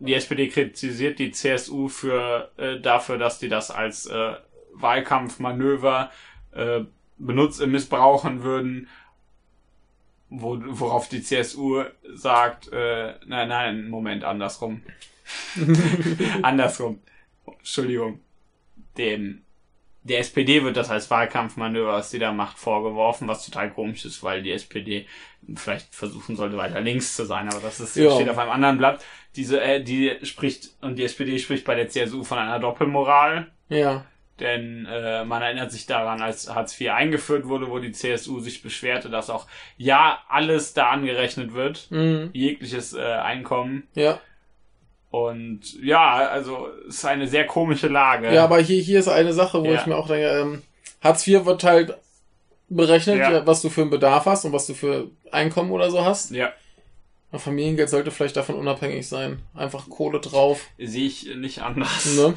die 0.00 0.14
SPD 0.14 0.48
kritisiert 0.48 1.18
die 1.18 1.30
CSU 1.30 1.88
für 1.88 2.50
äh, 2.56 2.80
dafür, 2.80 3.18
dass 3.18 3.38
die 3.38 3.48
das 3.48 3.70
als 3.70 4.06
äh, 4.06 4.34
Wahlkampfmanöver 4.72 6.10
äh, 6.52 6.80
benutzt, 7.18 7.60
äh, 7.60 7.66
missbrauchen 7.66 8.42
würden, 8.42 8.88
wo, 10.30 10.58
worauf 10.64 11.08
die 11.08 11.22
CSU 11.22 11.84
sagt, 12.14 12.72
äh, 12.72 13.14
nein, 13.26 13.48
nein, 13.48 13.88
Moment, 13.90 14.24
andersrum. 14.24 14.82
andersrum. 16.42 17.00
Entschuldigung. 17.58 18.20
Dem 18.96 19.42
der 20.02 20.20
SPD 20.20 20.64
wird 20.64 20.76
das 20.76 20.88
als 20.90 21.10
Wahlkampfmanöver, 21.10 21.92
was 21.92 22.10
sie 22.10 22.18
da 22.18 22.32
macht, 22.32 22.58
vorgeworfen, 22.58 23.28
was 23.28 23.44
total 23.44 23.70
komisch 23.70 24.04
ist, 24.06 24.22
weil 24.22 24.42
die 24.42 24.50
SPD 24.52 25.06
vielleicht 25.56 25.94
versuchen 25.94 26.36
sollte, 26.36 26.56
weiter 26.56 26.80
links 26.80 27.16
zu 27.16 27.26
sein, 27.26 27.48
aber 27.48 27.60
das 27.60 27.80
ist, 27.80 27.96
Ja. 27.96 28.14
steht 28.14 28.28
auf 28.30 28.38
einem 28.38 28.50
anderen 28.50 28.78
Blatt. 28.78 29.04
Diese, 29.36 29.60
äh, 29.60 29.82
die 29.82 30.16
spricht, 30.24 30.70
und 30.80 30.96
die 30.96 31.04
SPD 31.04 31.38
spricht 31.38 31.64
bei 31.64 31.74
der 31.74 31.88
CSU 31.88 32.24
von 32.24 32.38
einer 32.38 32.58
Doppelmoral, 32.58 33.46
Ja. 33.68 34.04
denn 34.40 34.86
äh, 34.90 35.24
man 35.24 35.40
erinnert 35.42 35.70
sich 35.70 35.86
daran, 35.86 36.20
als 36.20 36.52
Hartz 36.52 36.80
IV 36.80 36.90
eingeführt 36.90 37.46
wurde, 37.46 37.70
wo 37.70 37.78
die 37.78 37.92
CSU 37.92 38.40
sich 38.40 38.62
beschwerte, 38.62 39.08
dass 39.08 39.30
auch 39.30 39.46
ja 39.76 40.18
alles 40.28 40.74
da 40.74 40.90
angerechnet 40.90 41.54
wird, 41.54 41.86
Mhm. 41.90 42.30
jegliches 42.32 42.92
äh, 42.94 43.00
Einkommen. 43.02 43.84
Ja. 43.94 44.18
Und 45.10 45.60
ja, 45.82 46.28
also 46.28 46.68
es 46.88 46.96
ist 46.98 47.04
eine 47.04 47.26
sehr 47.26 47.44
komische 47.46 47.88
Lage. 47.88 48.32
Ja, 48.32 48.44
aber 48.44 48.60
hier, 48.60 48.80
hier 48.80 49.00
ist 49.00 49.08
eine 49.08 49.32
Sache, 49.32 49.60
wo 49.62 49.66
Ja. 49.72 49.80
ich 49.80 49.86
mir 49.86 49.96
auch 49.96 50.06
denke, 50.06 50.26
ähm, 50.28 50.62
Hartz 51.02 51.26
IV 51.26 51.44
wird 51.46 51.64
halt 51.64 51.94
berechnet, 52.68 53.18
ja, 53.18 53.44
was 53.46 53.62
du 53.62 53.68
für 53.70 53.80
einen 53.82 53.90
Bedarf 53.90 54.26
hast 54.26 54.44
und 54.44 54.52
was 54.52 54.66
du 54.68 54.74
für 54.74 55.08
Einkommen 55.32 55.72
oder 55.72 55.90
so 55.90 56.04
hast. 56.04 56.30
ja, 56.30 56.52
Aber 57.30 57.38
Familiengeld 57.38 57.88
sollte 57.88 58.10
vielleicht 58.10 58.36
davon 58.36 58.56
unabhängig 58.56 59.08
sein. 59.08 59.40
Einfach 59.54 59.88
Kohle 59.88 60.20
drauf. 60.20 60.66
sehe 60.78 61.06
ich 61.06 61.34
nicht 61.36 61.60
anders. 61.62 62.06
Ne? 62.16 62.34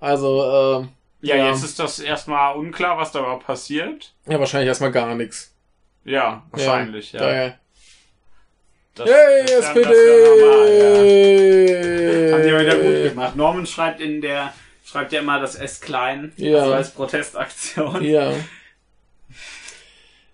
Also, 0.00 0.82
äh, 0.82 0.86
Ja, 1.26 1.36
Ja. 1.36 1.48
jetzt 1.50 1.64
ist 1.64 1.78
das 1.78 2.00
erstmal 2.00 2.54
unklar, 2.56 2.98
was 2.98 3.12
da 3.12 3.20
überhaupt 3.20 3.46
passiert. 3.46 4.12
ja, 4.26 4.38
wahrscheinlich 4.38 4.68
erstmal 4.68 4.90
gar 4.92 5.14
nichts. 5.14 5.54
Ja, 6.04 6.42
wahrscheinlich, 6.50 7.12
ja. 7.12 7.20
Daher. 7.20 7.58
Das, 8.94 9.08
Yay, 9.08 9.40
das 9.42 9.50
SPD! 9.50 9.84
normal, 9.84 10.68
ja. 10.68 12.32
Haben 12.34 12.42
die 12.42 12.48
ja 12.48 12.60
wieder 12.60 12.76
gut 12.76 13.08
gemacht. 13.10 13.36
Norman 13.36 13.66
schreibt 13.66 14.00
in 14.00 14.20
der, 14.20 14.52
schreibt 14.84 15.12
ja 15.12 15.20
immer 15.20 15.40
das 15.40 15.54
S 15.56 15.80
klein, 15.80 16.32
Ja. 16.36 16.58
also 16.60 16.74
als 16.74 16.90
Protestaktion. 16.90 18.04
Ja. 18.04 18.32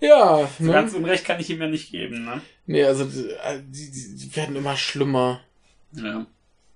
Ja, 0.01 0.49
So 0.59 0.65
ne? 0.65 0.73
Ganz 0.73 0.95
Unrecht 0.95 1.25
kann 1.25 1.39
ich 1.41 1.51
ihm 1.51 1.61
ja 1.61 1.67
nicht 1.69 1.91
geben, 1.91 2.25
ne? 2.25 2.41
Nee, 2.67 2.85
also 2.85 3.05
die, 3.05 3.29
die, 3.69 4.17
die 4.17 4.37
werden 4.37 4.57
immer 4.57 4.77
schlimmer. 4.77 5.41
Ja. 5.93 6.25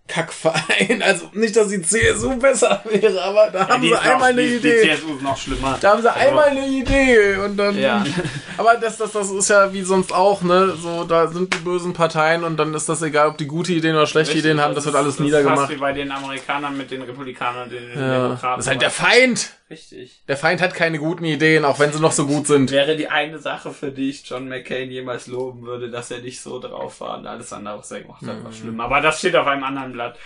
Kackverein. 0.07 1.03
Also 1.03 1.31
nicht, 1.33 1.57
dass 1.57 1.69
die 1.69 1.81
CSU 1.81 2.37
besser 2.37 2.83
wäre, 2.91 3.23
aber 3.23 3.49
da 3.51 3.67
haben 3.69 3.81
die 3.81 3.89
sie 3.89 3.95
ist 3.95 4.05
noch- 4.05 4.11
einmal 4.13 4.31
eine 4.33 4.43
die, 4.43 4.57
Idee. 4.57 4.83
Die 4.83 4.89
CSU 4.91 5.15
ist 5.17 5.23
noch 5.23 5.37
schlimmer. 5.39 5.79
Da 5.81 5.93
haben 5.93 6.03
sie 6.03 6.13
Also- 6.13 6.29
einmal 6.29 6.45
eine 6.51 6.67
Idee 6.69 7.37
und 7.37 7.57
dann. 7.57 7.79
Ja. 7.79 8.05
Aber 8.57 8.75
das, 8.77 8.99
das, 8.99 9.11
das 9.13 9.31
ist 9.31 9.49
ja 9.51 9.73
wie 9.73 9.83
sonst 9.83 10.13
auch, 10.13 10.43
ne? 10.43 10.75
So, 10.81 11.03
da 11.05 11.27
sind 11.27 11.53
die 11.55 11.59
bösen 11.59 11.93
Parteien 11.93 12.45
und 12.45 12.57
dann 12.57 12.73
ist 12.75 12.89
das 12.89 13.03
egal, 13.03 13.29
ob 13.29 13.39
die 13.39 13.47
gute 13.47 13.73
Ideen 13.73 13.97
oder 13.97 14.07
schlechte 14.07 14.35
Richtig, 14.35 14.45
Ideen 14.45 14.61
haben, 14.61 14.75
das, 14.77 14.85
ist- 14.85 14.93
wird 14.93 15.03
alles 15.03 15.17
das 15.17 15.25
niedergemacht. 15.25 15.57
Ist 15.57 15.61
fast 15.63 15.73
wie 15.73 15.81
bei 15.81 15.93
den 15.93 16.13
Amerikanern 16.13 16.77
mit 16.77 16.91
den 16.91 17.03
Republikanern 17.03 17.65
und 17.65 17.73
den 17.73 17.89
Ja. 17.99 18.19
Demokraten. 18.29 18.59
Das 18.59 18.67
ist 18.67 18.71
halt 18.71 18.83
der 18.83 18.91
Feind. 18.91 19.51
Richtig. 19.71 20.23
Der 20.29 20.37
Feind 20.37 20.61
hat 20.61 20.75
keine 20.75 20.99
guten 20.99 21.25
Ideen, 21.25 21.65
auch 21.65 21.79
wenn 21.79 21.91
sie 21.93 22.01
noch 22.01 22.13
so 22.13 22.27
gut 22.27 22.47
sind. 22.47 22.71
Wäre 22.71 22.97
die 22.97 23.09
eine 23.09 23.39
Sache, 23.39 23.73
für 23.73 23.91
die 23.91 24.11
ich 24.11 24.29
John 24.29 24.49
McCain 24.49 24.91
jemals 24.91 25.27
loben 25.27 25.63
würde, 25.65 25.91
dass 25.91 26.11
er 26.11 26.21
nicht 26.21 26.41
so 26.43 26.59
drauf 26.61 27.01
war 27.01 27.17
und 27.19 27.27
alles 27.27 27.53
andere, 27.53 27.79
was 27.79 27.91
er 27.91 28.03
gemacht 28.03 28.23
hat, 28.27 28.39
Mhm. 28.41 28.45
war 28.45 28.53
schlimm. 28.53 28.81
Aber 28.81 29.01
das 29.01 29.19
steht 29.19 29.35
auf 29.37 29.47
einem 29.47 29.65
anderen 29.65 29.93
Blatt. 29.93 30.19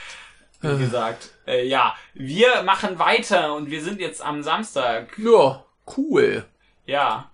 Wie 0.61 0.77
gesagt, 0.77 1.31
äh, 1.47 1.65
ja, 1.69 1.95
wir 2.15 2.65
machen 2.65 2.99
weiter 2.99 3.55
und 3.55 3.71
wir 3.71 3.81
sind 3.81 4.01
jetzt 4.01 4.21
am 4.21 4.43
Samstag. 4.43 5.17
Ja, 5.17 5.65
cool. 5.97 6.45
Ja. 6.85 7.31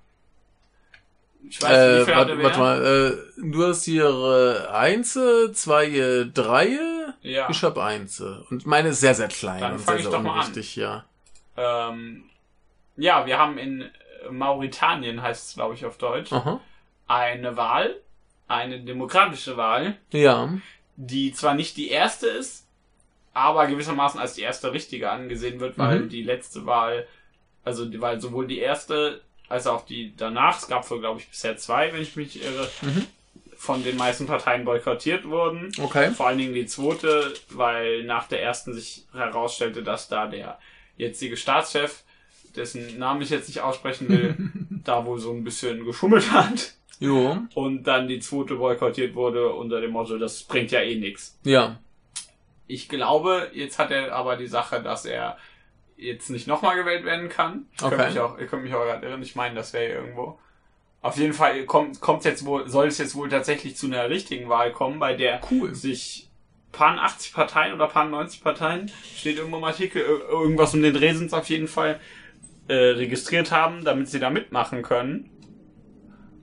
Ich 1.48 1.60
weiß 1.62 1.70
nicht, 2.01 2.06
wie 2.06 2.10
Äh, 2.12 2.16
warte, 2.16 2.43
warte 2.43 2.59
mal, 2.59 2.85
äh, 2.85 3.51
du 3.51 3.66
hast 3.66 3.85
hier 3.85 4.05
äh, 4.68 4.68
Einze, 4.74 5.52
zwei, 5.52 5.86
äh, 5.86 6.26
drei. 6.26 6.76
Ja. 7.22 7.48
Ich 7.48 7.62
hab 7.62 7.78
Einze. 7.78 8.44
Und 8.51 8.66
meine 8.66 8.90
ist 8.90 9.01
sehr, 9.01 9.14
sehr 9.14 9.28
klein 9.28 9.60
Dann 9.60 9.72
und 9.72 9.78
sehr, 9.86 9.97
ich 9.97 10.02
sehr 10.02 10.12
doch 10.12 10.22
mal 10.22 10.32
an. 10.32 10.40
unwichtig, 10.40 10.76
ja. 10.76 11.06
Ähm, 11.56 12.24
ja, 12.97 13.26
wir 13.26 13.39
haben 13.39 13.59
in 13.59 13.90
Mauretanien, 14.31 15.22
heißt 15.22 15.48
es 15.51 15.55
glaube 15.55 15.74
ich 15.74 15.85
auf 15.85 15.98
Deutsch, 15.98 16.32
Aha. 16.32 16.60
eine 17.06 17.56
Wahl, 17.56 17.97
eine 18.48 18.81
demokratische 18.81 19.56
Wahl, 19.56 19.97
Ja. 20.12 20.52
die 20.97 21.32
zwar 21.32 21.55
nicht 21.55 21.76
die 21.76 21.89
erste 21.90 22.26
ist, 22.28 22.66
aber 23.32 23.66
gewissermaßen 23.66 24.20
als 24.20 24.35
die 24.35 24.43
erste 24.43 24.72
richtige 24.72 25.10
angesehen 25.10 25.60
wird, 25.60 25.76
weil 25.78 26.01
Mhm. 26.01 26.09
die 26.09 26.22
letzte 26.22 26.66
Wahl, 26.66 27.06
also 27.64 27.85
die, 27.85 28.01
weil 28.01 28.20
sowohl 28.20 28.47
die 28.47 28.60
erste 28.60 29.20
als 29.48 29.66
auch 29.66 29.85
die 29.85 30.14
danach, 30.16 30.59
es 30.59 30.68
gab 30.68 30.89
wohl 30.90 31.01
glaube 31.01 31.20
ich 31.20 31.28
bisher 31.28 31.56
zwei, 31.56 31.93
wenn 31.93 32.01
ich 32.02 32.16
mich 32.16 32.43
irre, 32.43 32.68
Mhm. 32.82 33.06
von 33.56 33.82
den 33.85 33.97
meisten 33.97 34.26
Parteien 34.26 34.64
boykottiert 34.64 35.24
wurden. 35.28 35.70
Okay. 35.81 36.10
Vor 36.12 36.26
allen 36.28 36.39
Dingen 36.39 36.55
die 36.55 36.66
zweite, 36.66 37.32
weil 37.51 38.05
nach 38.05 38.26
der 38.28 38.43
ersten 38.43 38.72
sich 38.74 39.05
herausstellte, 39.12 39.82
dass 39.82 40.09
da 40.09 40.26
der 40.26 40.59
jetzige 40.96 41.36
Staatschef, 41.36 42.02
dessen 42.56 42.98
Namen 42.98 43.22
ich 43.22 43.30
jetzt 43.30 43.48
nicht 43.48 43.60
aussprechen 43.60 44.08
will, 44.08 44.36
da 44.84 45.04
wohl 45.06 45.18
so 45.18 45.32
ein 45.32 45.44
bisschen 45.44 45.84
geschummelt 45.84 46.30
hat. 46.32 46.74
Jo. 47.00 47.38
Und 47.54 47.82
dann 47.84 48.06
die 48.08 48.20
zweite 48.20 48.54
boykottiert 48.54 49.14
wurde 49.14 49.52
unter 49.52 49.80
dem 49.80 49.90
Motto, 49.90 50.16
das 50.18 50.44
bringt 50.44 50.70
ja 50.70 50.80
eh 50.80 50.94
nichts. 50.96 51.38
Ja. 51.44 51.80
Ich 52.66 52.88
glaube, 52.88 53.50
jetzt 53.52 53.78
hat 53.78 53.90
er 53.90 54.12
aber 54.14 54.36
die 54.36 54.46
Sache, 54.46 54.80
dass 54.82 55.04
er 55.04 55.36
jetzt 55.96 56.30
nicht 56.30 56.46
nochmal 56.46 56.76
gewählt 56.76 57.04
werden 57.04 57.28
kann. 57.28 57.66
Ich 57.76 57.82
Okay. 57.82 58.08
mich 58.08 58.18
auch, 58.20 58.38
ich 58.38 58.48
könnte 58.48 58.64
mich 58.64 58.74
auch 58.74 58.84
gerade 58.84 59.06
irren, 59.06 59.22
ich 59.22 59.34
meine, 59.36 59.54
das 59.56 59.72
wäre 59.72 59.92
irgendwo. 59.92 60.38
Auf 61.02 61.18
jeden 61.18 61.34
Fall 61.34 61.64
kommt, 61.66 62.00
kommt 62.00 62.24
jetzt 62.24 62.46
wohl, 62.46 62.66
soll 62.68 62.86
es 62.86 62.96
jetzt 62.98 63.14
wohl 63.14 63.28
tatsächlich 63.28 63.76
zu 63.76 63.86
einer 63.86 64.08
richtigen 64.08 64.48
Wahl 64.48 64.72
kommen, 64.72 64.98
bei 64.98 65.14
der 65.14 65.40
Cool. 65.50 65.74
sich 65.74 66.30
paar 66.74 66.98
80 66.98 67.32
Parteien 67.32 67.72
oder 67.74 67.86
paar 67.88 68.05
90 68.06 68.42
Parteien, 68.42 68.90
steht 69.16 69.36
irgendwo 69.38 69.59
im 69.59 69.64
Artikel, 69.64 70.02
ir- 70.02 70.28
irgendwas 70.30 70.74
um 70.74 70.82
den 70.82 70.92
Dreh 70.94 71.12
sind 71.14 71.26
es 71.26 71.32
auf 71.32 71.48
jeden 71.48 71.68
Fall, 71.68 71.98
äh, 72.68 72.74
registriert 72.74 73.51
haben, 73.52 73.84
damit 73.84 74.09
sie 74.09 74.20
da 74.20 74.30
mitmachen 74.30 74.82
können. 74.82 75.30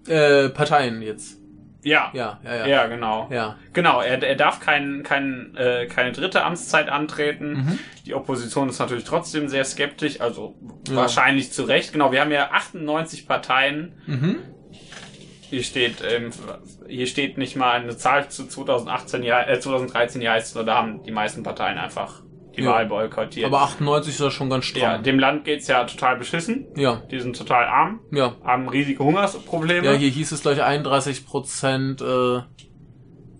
Äh, 0.08 0.50
Parteien 0.50 1.02
jetzt. 1.02 1.38
Ja. 1.84 2.12
Ja, 2.14 2.40
ja, 2.44 2.56
ja. 2.58 2.66
Ja, 2.68 2.88
genau. 2.88 3.28
Ja. 3.32 3.58
Genau, 3.74 4.02
er, 4.02 4.22
er 4.22 4.36
darf 4.36 4.60
kein, 4.60 5.02
kein, 5.04 5.56
äh, 5.56 5.88
keine 5.88 6.12
dritte 6.12 6.44
Amtszeit 6.44 6.90
antreten. 6.90 7.54
Mhm. 7.54 7.80
Die 8.06 8.14
Opposition 8.14 8.70
ist 8.70 8.78
natürlich 8.80 9.04
trotzdem 9.04 9.48
sehr 9.50 9.66
skeptisch, 9.66 10.22
also 10.22 10.56
Ja. 10.88 10.96
wahrscheinlich 10.98 11.52
zu 11.52 11.64
Recht. 11.64 11.92
Genau, 11.92 12.12
wir 12.12 12.22
haben 12.22 12.32
ja 12.32 12.52
98 12.52 13.28
Parteien. 13.28 13.94
Mhm. 14.06 14.38
Hier 15.52 15.64
steht, 15.64 15.98
ähm, 16.10 16.32
hier 16.88 17.06
steht 17.08 17.38
nicht 17.38 17.56
mal 17.56 17.74
eine 17.82 17.96
Zahl 17.98 18.30
zu 18.30 18.48
2018, 18.48 19.22
ja, 19.22 19.42
äh, 19.48 19.60
2013, 19.60 20.22
hier 20.22 20.32
heißt 20.32 20.48
es 20.48 20.56
nur, 20.56 20.64
da 20.64 20.78
haben 20.78 21.04
die 21.04 21.12
meisten 21.12 21.44
Parteien 21.44 21.78
einfach 21.78 22.22
die 22.56 22.62
Ja. 22.64 22.72
Wahl 22.72 22.86
boykottiert. 22.86 23.46
Aber 23.48 23.62
98 23.62 24.14
ist 24.14 24.20
ja 24.22 24.32
schon 24.32 24.50
ganz 24.50 24.66
ja, 24.74 24.92
stramm. 24.92 25.04
dem 25.04 25.20
Land 25.20 25.44
geht's 25.46 25.68
ja 25.68 25.84
total 25.84 26.16
beschissen. 26.18 26.68
Ja. 26.76 27.02
Die 27.12 27.20
sind 27.20 27.38
total 27.38 27.66
arm, 27.66 28.00
Ja. 28.12 28.36
haben 28.44 28.68
riesige 28.70 29.04
Hungersprobleme. 29.04 29.86
Ja, 29.86 29.92
hier 29.94 30.10
hieß 30.10 30.32
es 30.32 30.42
gleich 30.42 30.62
31 30.64 31.26
Prozent 31.26 32.02
äh, 32.02 32.38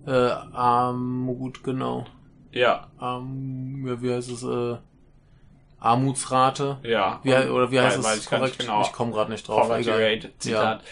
äh, 0.06 0.32
Armut, 0.52 1.64
genau. 1.64 2.06
ja, 2.52 2.88
Arm, 2.98 3.86
ja, 3.88 4.02
wie 4.02 4.14
heißt 4.14 4.32
es? 4.32 4.44
Äh, 4.44 4.78
Armutsrate. 5.80 6.78
ja. 6.84 7.20
Wie, 7.24 7.34
oder 7.50 7.72
wie 7.72 7.80
heißt 7.80 8.04
weiß 8.04 8.18
es 8.18 8.24
ich 8.26 8.30
korrekt? 8.30 8.60
genau. 8.60 8.82
Ich 8.82 8.92
komme 8.92 9.12
gerade 9.12 9.32
nicht 9.32 9.48
drauf. 9.48 9.64
Poverty. 9.68 9.90
Rate, 9.90 10.32
Zitat. 10.38 10.82
Ja. 10.82 10.88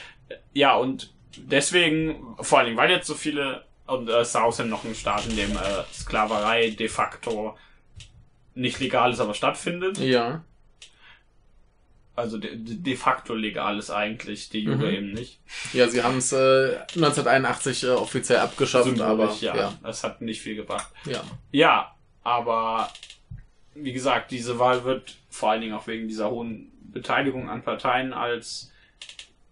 Und 0.76 1.11
deswegen, 1.38 2.35
vor 2.41 2.60
allem, 2.60 2.77
weil 2.77 2.91
jetzt 2.91 3.07
so 3.07 3.15
viele, 3.15 3.64
und 3.88 4.10
äh, 4.10 4.19
es 4.19 4.30
ist 4.30 4.35
außerdem 4.35 4.69
noch 4.69 4.84
ein 4.84 4.95
Staat, 4.95 5.26
in 5.27 5.35
dem 5.35 5.51
äh, 5.51 5.84
Sklaverei 5.93 6.72
de 6.72 6.88
facto 6.88 7.57
nicht 8.56 8.80
legal 8.80 9.11
ist, 9.11 9.19
aber 9.19 9.34
stattfindet. 9.34 9.97
Ja. 9.99 10.43
Also 12.15 12.38
de, 12.38 12.51
de 12.56 12.95
facto 12.97 13.34
legal 13.34 13.77
ist 13.80 13.91
eigentlich, 13.91 14.49
die 14.49 14.60
Jure 14.60 14.88
Mhm. 14.89 14.93
eben 14.93 15.11
nicht. 15.14 15.39
Ja, 15.72 15.88
sie 15.88 16.03
haben 16.03 16.18
es 16.18 16.34
äh, 16.34 16.76
1981 16.95 17.84
äh, 17.85 17.89
offiziell 17.91 18.39
abgeschafft, 18.39 18.88
aber 18.99 19.30
Symbolisch, 19.30 19.41
ja, 19.41 19.56
ja. 19.56 19.73
das 19.81 20.03
hat 20.03 20.22
nicht 20.22 20.41
viel 20.41 20.56
gebracht. 20.56 20.89
ja. 21.06 21.22
Ja, 21.51 21.95
aber 22.23 22.91
wie 23.73 23.93
gesagt, 23.93 24.31
diese 24.31 24.60
Wahl 24.60 24.84
wird 24.84 25.15
vor 25.30 25.51
allen 25.51 25.61
Dingen 25.61 25.73
auch 25.73 25.88
wegen 25.88 26.10
dieser 26.10 26.30
hohen 26.30 26.69
Beteiligung 26.91 27.49
an 27.49 27.64
Parteien 27.64 28.11
als 28.11 28.69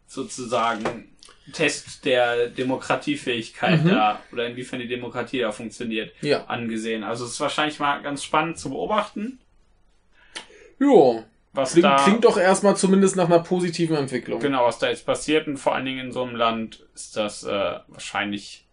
sozusagen 0.08 1.10
Test 1.54 2.04
der 2.06 2.48
Demokratiefähigkeit 2.50 3.84
Mhm. 3.84 3.90
da 3.90 4.22
oder 4.34 4.48
inwiefern 4.48 4.80
die 4.80 4.88
Demokratie 4.88 5.40
da 5.40 5.52
funktioniert 5.52 6.14
Ja. 6.22 6.46
angesehen. 6.46 7.04
Also 7.04 7.24
es 7.26 7.32
ist 7.32 7.40
wahrscheinlich 7.40 7.80
mal 7.80 8.02
ganz 8.02 8.24
spannend 8.24 8.58
zu 8.58 8.70
beobachten. 8.70 9.40
Jo. 10.80 11.24
was 11.54 11.72
Klingt, 11.72 11.86
da 11.86 11.96
klingt 12.04 12.24
doch 12.26 12.38
erstmal 12.38 12.78
zumindest 12.78 13.16
nach 13.16 13.26
einer 13.26 13.40
positiven 13.40 13.96
Entwicklung. 13.96 14.40
genau, 14.40 14.66
was 14.66 14.78
da 14.78 14.90
jetzt 14.90 15.06
passiert 15.08 15.48
und 15.48 15.58
vor 15.58 15.74
allen 15.74 15.86
Dingen 15.86 16.00
in 16.08 16.12
so 16.12 16.22
einem 16.24 16.36
Land 16.36 16.86
ist 16.94 17.18
das 17.18 17.44
äh, 17.44 17.80
wahrscheinlich 17.88 18.66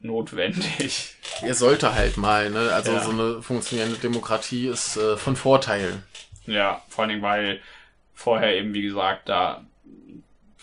notwendig. 0.00 1.16
Er 1.42 1.54
sollte 1.54 1.94
halt 1.94 2.16
mal, 2.16 2.48
ne? 2.50 2.72
Also 2.72 2.92
Ja. 2.92 3.02
so 3.02 3.10
eine 3.10 3.42
funktionierende 3.42 3.98
Demokratie 3.98 4.68
ist 4.68 4.96
äh, 4.96 5.16
von 5.18 5.36
Vorteil. 5.36 6.02
Ja, 6.46 6.82
vor 6.88 7.02
allen 7.02 7.10
Dingen, 7.10 7.22
weil 7.22 7.60
vorher 8.14 8.56
eben, 8.56 8.72
wie 8.72 8.82
gesagt, 8.82 9.28
da 9.28 9.64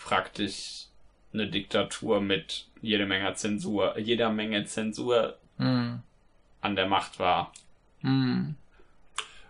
praktisch 0.08 0.86
eine 1.34 1.46
Diktatur 1.48 2.20
mit 2.22 2.66
jede 2.80 3.04
Menge 3.06 3.34
Zensur, 3.34 3.98
jeder 3.98 4.30
Menge 4.30 4.64
Zensur 4.64 5.36
Hm. 5.58 6.00
an 6.62 6.76
der 6.76 6.86
Macht 6.86 7.18
war. 7.18 7.52
Hm. 8.00 8.54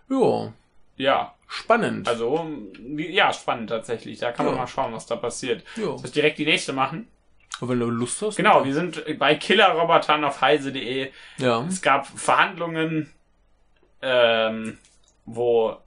Ja, 0.09 0.53
Ja, 0.97 1.35
spannend. 1.47 2.07
also, 2.09 2.49
ja, 2.97 3.31
spannend 3.31 3.69
tatsächlich. 3.69 4.19
Da 4.19 4.31
kann 4.33 4.45
man 4.47 4.55
Ja. 4.55 4.61
mal 4.61 4.67
schauen, 4.67 4.91
was 4.93 5.05
da 5.05 5.15
passiert. 5.15 5.63
ja. 5.77 5.83
Soll 5.97 6.05
ich 6.05 6.11
direkt 6.11 6.37
die 6.39 6.45
nächste 6.45 6.73
machen? 6.73 7.07
Aber 7.61 7.69
wenn 7.69 7.79
du 7.79 7.89
Lust 7.89 8.21
hast. 8.21 8.35
Genau, 8.37 8.65
wir 8.65 8.73
sind 8.73 9.03
bei 9.19 9.35
Killerrobotern 9.35 10.23
auf 10.25 10.41
heise.de. 10.41 11.11
Ja. 11.37 11.61
Es 11.67 11.81
gab 11.81 12.05
Verhandlungen, 12.07 13.09
ähm, 14.01 14.77
wo, 15.25 15.77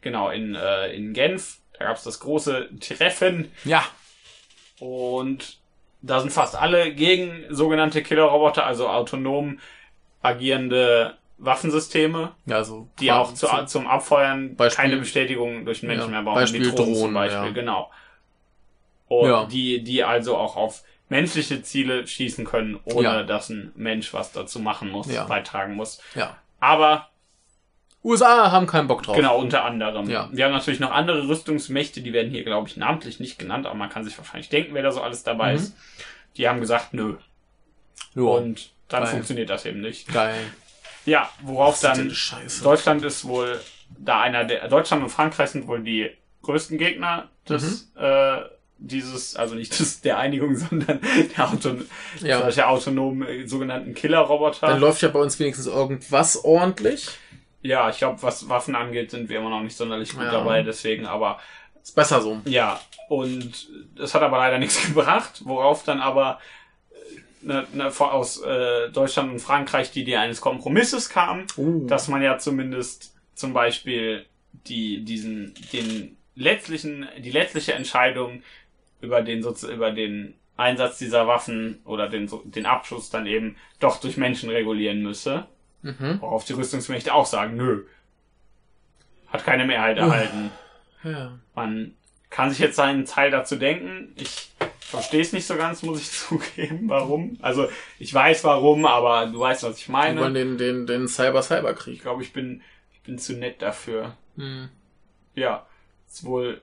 genau, 0.00 0.30
in, 0.30 0.54
äh, 0.54 0.92
in 0.92 1.12
Genf, 1.14 1.59
da 1.80 1.86
gab 1.86 1.96
es 1.96 2.04
das 2.04 2.20
große 2.20 2.68
Treffen 2.78 3.50
Ja. 3.64 3.82
und 4.78 5.58
da 6.02 6.20
sind 6.20 6.30
fast 6.30 6.54
alle 6.54 6.94
gegen 6.94 7.44
sogenannte 7.48 8.02
Killerroboter, 8.02 8.64
also 8.66 8.88
autonom 8.88 9.58
agierende 10.22 11.16
Waffensysteme, 11.38 12.32
Ja, 12.44 12.56
also. 12.56 12.88
die 13.00 13.10
auch 13.10 13.32
zu, 13.32 13.46
zum 13.64 13.86
Abfeuern 13.86 14.56
Beispiel- 14.56 14.82
keine 14.84 14.96
Bestätigung 14.98 15.64
durch 15.64 15.80
den 15.80 15.86
Menschen 15.88 16.12
Ja, 16.12 16.20
mehr 16.20 16.22
brauchen. 16.22 16.40
Beispiel 16.42 16.66
wie 16.66 16.74
Drohnen 16.74 16.94
zum 16.94 17.14
Beispiel, 17.14 17.46
ja. 17.46 17.50
genau. 17.50 17.90
Und 19.08 19.28
Ja. 19.28 19.44
die, 19.46 19.82
die 19.82 20.04
also 20.04 20.36
auch 20.36 20.56
auf 20.56 20.82
menschliche 21.08 21.62
Ziele 21.62 22.06
schießen 22.06 22.44
können, 22.44 22.78
ohne 22.84 23.24
dass 23.24 23.48
ein 23.48 23.72
Mensch 23.74 24.12
was 24.12 24.32
dazu 24.32 24.58
machen 24.60 24.90
muss, 24.90 25.08
beitragen 25.08 25.74
muss. 25.74 26.00
Ja. 26.14 26.36
Aber 26.60 27.08
USA 28.02 28.50
haben 28.50 28.66
keinen 28.66 28.88
Bock 28.88 29.02
drauf. 29.02 29.14
genau, 29.16 29.38
unter 29.38 29.64
anderem. 29.64 30.08
Ja. 30.08 30.28
Wir 30.32 30.46
haben 30.46 30.52
natürlich 30.52 30.80
noch 30.80 30.90
andere 30.90 31.28
Rüstungsmächte, 31.28 32.00
die 32.00 32.12
werden 32.12 32.30
hier, 32.30 32.44
glaube 32.44 32.68
ich, 32.68 32.76
namentlich 32.76 33.20
nicht 33.20 33.38
genannt, 33.38 33.66
aber 33.66 33.74
man 33.74 33.90
kann 33.90 34.04
sich 34.04 34.16
wahrscheinlich 34.16 34.48
denken, 34.48 34.72
wer 34.74 34.82
da 34.82 34.90
so 34.92 35.02
alles 35.02 35.22
dabei 35.22 35.50
Mhm. 35.52 35.56
ist. 35.58 35.74
Die 36.36 36.48
haben 36.48 36.60
gesagt, 36.60 36.94
nö. 36.94 37.16
Ja. 38.14 38.22
Und 38.22 38.70
dann 38.88 39.02
Geil. 39.04 39.12
funktioniert 39.12 39.50
das 39.50 39.66
eben 39.66 39.80
nicht. 39.80 40.08
Geil. 40.12 40.34
Ja, 41.06 41.28
worauf 41.42 41.80
dann 41.80 42.10
Scheiße. 42.10 42.62
Deutschland 42.62 43.04
ist 43.04 43.26
wohl 43.26 43.60
da 43.98 44.20
einer 44.20 44.44
der 44.44 44.68
Deutschland 44.68 45.02
und 45.02 45.10
Frankreich 45.10 45.50
sind 45.50 45.66
wohl 45.66 45.80
die 45.82 46.10
größten 46.42 46.78
Gegner 46.78 47.28
des 47.48 47.90
Mhm. 47.96 48.02
äh, 48.02 48.38
dieses 48.78 49.36
also 49.36 49.54
nicht 49.56 49.78
des, 49.78 50.00
der 50.00 50.16
Einigung, 50.18 50.56
sondern 50.56 51.00
der 51.36 51.48
Auton 51.52 51.84
Ja. 52.20 52.40
solcher 52.40 52.68
autonomen 52.70 53.28
äh, 53.28 53.46
sogenannten 53.46 53.92
Killerroboter. 53.94 54.68
Dann 54.68 54.80
läuft 54.80 55.02
ja 55.02 55.08
bei 55.08 55.18
uns 55.20 55.38
wenigstens 55.38 55.66
irgendwas 55.66 56.42
ordentlich. 56.44 57.08
Ja, 57.62 57.90
ich 57.90 57.98
glaube, 57.98 58.22
was 58.22 58.48
Waffen 58.48 58.74
angeht, 58.74 59.10
sind 59.10 59.28
wir 59.28 59.38
immer 59.38 59.50
noch 59.50 59.62
nicht 59.62 59.76
sonderlich 59.76 60.12
gut 60.14 60.24
Ja. 60.24 60.30
dabei, 60.32 60.62
deswegen 60.62 61.06
aber 61.06 61.38
Ist 61.82 61.94
besser 61.94 62.20
so. 62.22 62.40
ja, 62.44 62.80
und 63.08 63.68
das 63.96 64.14
hat 64.14 64.22
aber 64.22 64.38
leider 64.38 64.58
nichts 64.58 64.82
gebracht, 64.86 65.42
worauf 65.44 65.84
dann 65.84 66.00
aber 66.00 66.38
äh, 66.90 67.46
ne, 67.46 67.66
ne, 67.72 67.92
aus 67.98 68.40
äh, 68.42 68.88
Deutschland 68.90 69.30
und 69.32 69.40
Frankreich 69.40 69.90
die 69.90 70.02
Idee 70.02 70.16
eines 70.16 70.40
Kompromisses 70.40 71.08
kam, 71.10 71.46
Uh. 71.56 71.86
dass 71.86 72.08
man 72.08 72.22
ja 72.22 72.38
zumindest 72.38 73.14
zum 73.34 73.52
Beispiel 73.52 74.24
die 74.66 75.04
diesen 75.04 75.54
den 75.72 76.16
letztlichen 76.34 77.08
die 77.18 77.30
letztliche 77.30 77.74
Entscheidung 77.74 78.42
über 79.00 79.22
den 79.22 79.42
über 79.42 79.90
den 79.90 80.34
Einsatz 80.56 80.98
dieser 80.98 81.26
Waffen 81.26 81.80
oder 81.84 82.08
den 82.08 82.30
den 82.44 82.66
Abschuss 82.66 83.10
dann 83.10 83.26
eben 83.26 83.56
doch 83.80 84.00
durch 84.00 84.16
Menschen 84.16 84.50
regulieren 84.50 85.02
müsse, 85.02 85.46
Mhm. 85.82 86.18
worauf 86.20 86.44
die 86.44 86.52
Rüstungsmächte 86.52 87.14
auch 87.14 87.26
sagen, 87.26 87.56
nö, 87.56 87.84
hat 89.28 89.44
keine 89.44 89.64
Mehrheit 89.64 89.96
erhalten. 89.98 90.50
Ja. 91.02 91.38
Man 91.54 91.94
kann 92.28 92.50
sich 92.50 92.58
jetzt 92.58 92.76
seinen 92.76 93.06
Teil 93.06 93.30
dazu 93.30 93.56
denken. 93.56 94.12
Ich 94.16 94.50
verstehe 94.80 95.20
es 95.22 95.32
nicht 95.32 95.46
so 95.46 95.56
ganz, 95.56 95.82
muss 95.82 96.00
ich 96.00 96.10
zugeben, 96.28 96.88
warum. 96.88 97.38
Also 97.40 97.68
ich 97.98 98.12
weiß 98.12 98.44
warum, 98.44 98.84
aber 98.86 99.26
du 99.26 99.38
weißt, 99.40 99.62
was 99.62 99.78
ich 99.78 99.86
Die 99.86 99.92
wollen 99.92 100.16
meine. 100.16 100.32
den, 100.34 100.58
den, 100.58 100.86
den 100.86 101.08
Cyber-Cyber-Krieg. 101.08 101.94
Ich 101.94 102.02
glaube, 102.02 102.22
ich 102.22 102.32
bin, 102.32 102.60
ich 102.92 103.00
bin 103.02 103.18
zu 103.18 103.34
nett 103.34 103.62
dafür. 103.62 104.16
Hm. 104.36 104.68
Ja, 105.34 105.66
es 106.08 106.24
wohl 106.24 106.60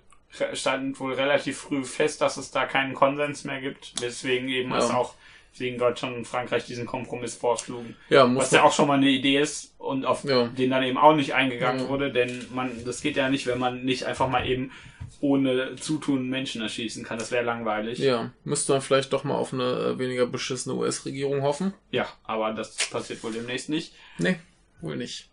stand 0.53 0.99
wohl 0.99 1.14
relativ 1.14 1.57
früh 1.57 1.84
fest, 1.85 2.22
dass 2.22 2.35
es 2.38 2.52
da 2.52 2.65
keinen 2.65 2.94
Konsens 2.94 3.45
mehr 3.45 3.61
gibt, 3.61 3.99
weswegen 4.02 4.49
eben 4.49 4.72
Ja. 4.72 4.77
es 4.80 4.89
auch 4.91 5.14
weswegen 5.57 5.79
Deutschland 5.79 6.15
und 6.15 6.25
Frankreich 6.25 6.65
diesen 6.65 6.85
Kompromiss 6.85 7.35
vorschlugen. 7.35 7.95
Ja, 8.09 8.25
muss 8.27 8.45
Was 8.45 8.51
ja 8.51 8.63
auch 8.63 8.71
schon 8.71 8.88
mal 8.88 8.97
eine 8.97 9.09
Idee 9.09 9.39
ist 9.39 9.73
und 9.79 10.05
auf 10.05 10.23
Ja. 10.23 10.47
den 10.47 10.69
dann 10.69 10.84
eben 10.84 10.97
auch 10.97 11.15
nicht 11.15 11.34
eingegangen 11.34 11.84
Ja. 11.84 11.89
wurde, 11.89 12.11
denn 12.11 12.45
man, 12.53 12.71
das 12.85 13.01
geht 13.01 13.17
ja 13.17 13.29
nicht, 13.29 13.47
wenn 13.47 13.57
man 13.59 13.84
nicht 13.84 14.05
einfach 14.05 14.29
mal 14.29 14.47
eben 14.47 14.71
ohne 15.19 15.75
Zutun 15.77 16.29
Menschen 16.29 16.61
erschießen 16.61 17.03
kann. 17.03 17.17
Das 17.17 17.31
wäre 17.31 17.43
langweilig. 17.43 17.97
Ja, 17.99 18.31
müsste 18.43 18.73
man 18.73 18.81
vielleicht 18.81 19.13
doch 19.13 19.23
mal 19.23 19.34
auf 19.35 19.51
eine 19.51 19.63
äh, 19.63 19.99
weniger 19.99 20.27
beschissene 20.27 20.75
US-Regierung 20.75 21.41
hoffen. 21.41 21.73
Ja, 21.91 22.07
aber 22.23 22.53
das 22.53 22.75
passiert 22.89 23.23
wohl 23.23 23.31
demnächst 23.31 23.69
nicht. 23.69 23.93
Nee, 24.19 24.38
wohl 24.81 24.95
nicht. 24.95 25.29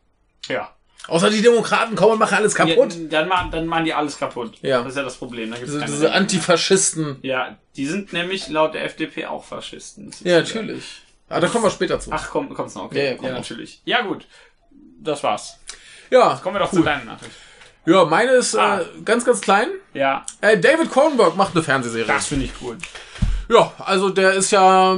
Ja. 0.48 0.73
Außer 1.06 1.28
die 1.30 1.42
Demokraten 1.42 1.96
kommen 1.96 2.12
und 2.12 2.18
machen 2.18 2.36
alles 2.38 2.54
kaputt. 2.54 2.94
Ja, 2.94 3.08
dann, 3.10 3.28
machen, 3.28 3.50
dann 3.50 3.66
machen 3.66 3.84
die 3.84 3.92
alles 3.92 4.18
kaputt. 4.18 4.54
Ja. 4.62 4.78
Das 4.80 4.92
ist 4.92 4.96
ja 4.96 5.02
das 5.02 5.16
Problem. 5.16 5.50
Da 5.50 5.56
gibt's 5.58 5.72
Diese, 5.72 5.84
diese. 5.84 6.12
Antifaschisten. 6.12 7.18
Ja, 7.22 7.58
die 7.76 7.86
sind 7.86 8.12
nämlich 8.14 8.48
laut 8.48 8.72
der 8.74 8.84
FDP 8.84 9.26
auch 9.26 9.44
Faschisten. 9.44 10.10
Ja, 10.22 10.38
natürlich. 10.40 11.02
Aber 11.28 11.40
da 11.40 11.48
kommen 11.48 11.64
wir 11.64 11.70
später 11.70 12.00
zu. 12.00 12.10
Ach, 12.12 12.30
komm, 12.30 12.52
kommt's 12.54 12.74
noch. 12.74 12.84
Ja, 12.84 12.86
Okay. 12.86 13.04
ja, 13.04 13.10
Ja, 13.10 13.16
komm 13.16 13.28
noch. 13.28 13.34
natürlich. 13.36 13.80
Ja, 13.84 14.00
gut. 14.02 14.26
Das 15.00 15.22
war's. 15.22 15.58
ja, 16.10 16.40
Kommen 16.42 16.54
wir 16.56 16.60
doch 16.60 16.70
zu 16.72 16.82
deiner 16.82 17.04
Nachricht. 17.04 17.32
ja, 17.84 18.04
meine 18.06 18.30
ist 18.32 18.56
Ah. 18.56 18.80
äh, 18.80 18.84
ganz, 19.04 19.24
ganz 19.26 19.40
klein. 19.42 19.68
Ja, 19.92 20.24
Äh, 20.40 20.58
David 20.58 20.90
Cronenberg 20.90 21.36
macht 21.36 21.54
eine 21.54 21.62
Fernsehserie. 21.62 22.06
das 22.06 22.26
finde 22.26 22.46
ich 22.46 22.52
cool. 22.62 22.78
Ja, 23.50 23.72
also 23.78 24.08
der 24.08 24.32
ist 24.32 24.50
ja, 24.52 24.96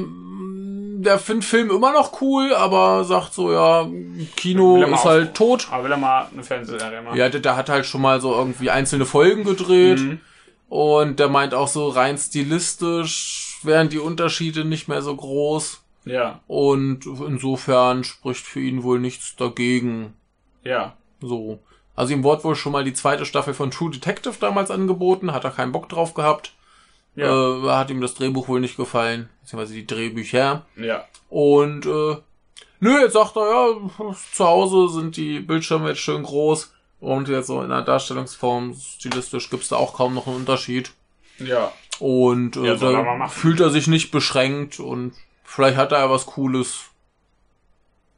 der 1.03 1.19
findet 1.19 1.45
Film 1.45 1.71
immer 1.71 1.93
noch 1.93 2.21
cool, 2.21 2.55
aber 2.55 3.05
sagt 3.05 3.35
so, 3.35 3.53
ja, 3.53 3.89
Kino 4.37 4.83
ist 4.83 5.05
halt 5.05 5.35
tot. 5.35 5.69
Aber 5.71 5.85
will 5.85 5.91
er 5.91 5.97
mal 5.97 6.29
eine 6.33 6.43
Fernsehserie 6.43 7.03
machen? 7.03 7.17
Ja, 7.17 7.29
der, 7.29 7.41
der 7.41 7.57
hat 7.57 7.69
halt 7.69 7.87
schon 7.87 8.03
mal 8.03 8.21
so 8.21 8.33
irgendwie 8.35 8.71
einzelne 8.71 9.07
Folgen 9.07 9.45
gedreht. 9.45 10.01
Mhm. 10.01 10.21
Und 10.69 11.21
der 11.21 11.29
meint 11.29 11.55
auch 11.55 11.69
so 11.69 11.89
rein 11.89 12.19
stilistisch 12.19 13.59
wären 13.63 13.89
die 13.89 13.99
Unterschiede 13.99 14.65
nicht 14.65 14.89
mehr 14.89 15.03
so 15.03 15.15
groß. 15.15 15.83
Ja, 16.05 16.41
Und 16.47 17.05
insofern 17.07 18.05
spricht 18.05 18.47
für 18.47 18.61
ihn 18.61 18.85
wohl 18.85 19.01
nichts 19.01 19.37
dagegen. 19.37 20.15
ja. 20.63 20.95
So. 21.21 21.61
Also 21.95 22.13
ihm 22.13 22.23
wurde 22.25 22.45
wohl 22.45 22.57
schon 22.57 22.73
mal 22.73 22.85
die 22.85 22.93
zweite 22.93 23.25
Staffel 23.25 23.55
von 23.55 23.71
True 23.71 23.91
Detective 23.91 24.35
damals 24.39 24.71
angeboten, 24.71 25.33
hat 25.33 25.45
er 25.45 25.51
keinen 25.51 25.73
Bock 25.73 25.89
drauf 25.89 26.13
gehabt. 26.13 26.53
Ja. 27.17 27.27
Äh, 27.27 27.71
hat 27.71 27.91
ihm 27.91 28.01
das 28.01 28.15
Drehbuch 28.15 28.47
wohl 28.49 28.61
nicht 28.61 28.77
gefallen, 28.77 29.29
beziehungsweise 29.41 29.75
die 29.75 29.87
Drehbücher. 29.87 30.67
Ja. 30.77 31.05
Und 31.29 31.87
äh, 31.87 32.17
nö, 32.81 33.01
jetzt 33.01 33.15
sagt 33.15 33.37
er, 33.37 33.51
ja, 33.51 34.15
zu 34.33 34.45
Hause 34.45 34.93
sind 34.93 35.17
die 35.17 35.41
Bildschirme 35.41 35.89
jetzt 35.89 36.01
schön 36.01 36.23
groß. 36.23 36.73
Und 37.01 37.29
jetzt 37.29 37.49
so 37.49 37.63
in 37.63 37.69
der 37.69 37.83
Darstellungsform, 37.83 38.75
stilistisch 38.75 39.51
gibt's 39.51 39.69
da 39.69 39.77
auch 39.77 39.95
kaum 39.95 40.15
noch 40.15 40.27
einen 40.27 40.37
Unterschied. 40.37 40.93
Ja. 41.39 41.73
Und 41.99 42.57
äh, 42.57 42.67
Ja, 42.67 42.75
da 42.77 43.29
fühlt 43.29 43.61
er 43.61 43.71
sich 43.71 43.87
nicht 43.87 44.11
beschränkt 44.11 44.81
und 44.81 45.13
vielleicht 45.45 45.77
hat 45.77 45.93
er 45.93 45.99
ja 45.99 46.11
was 46.11 46.27
Cooles. 46.27 46.85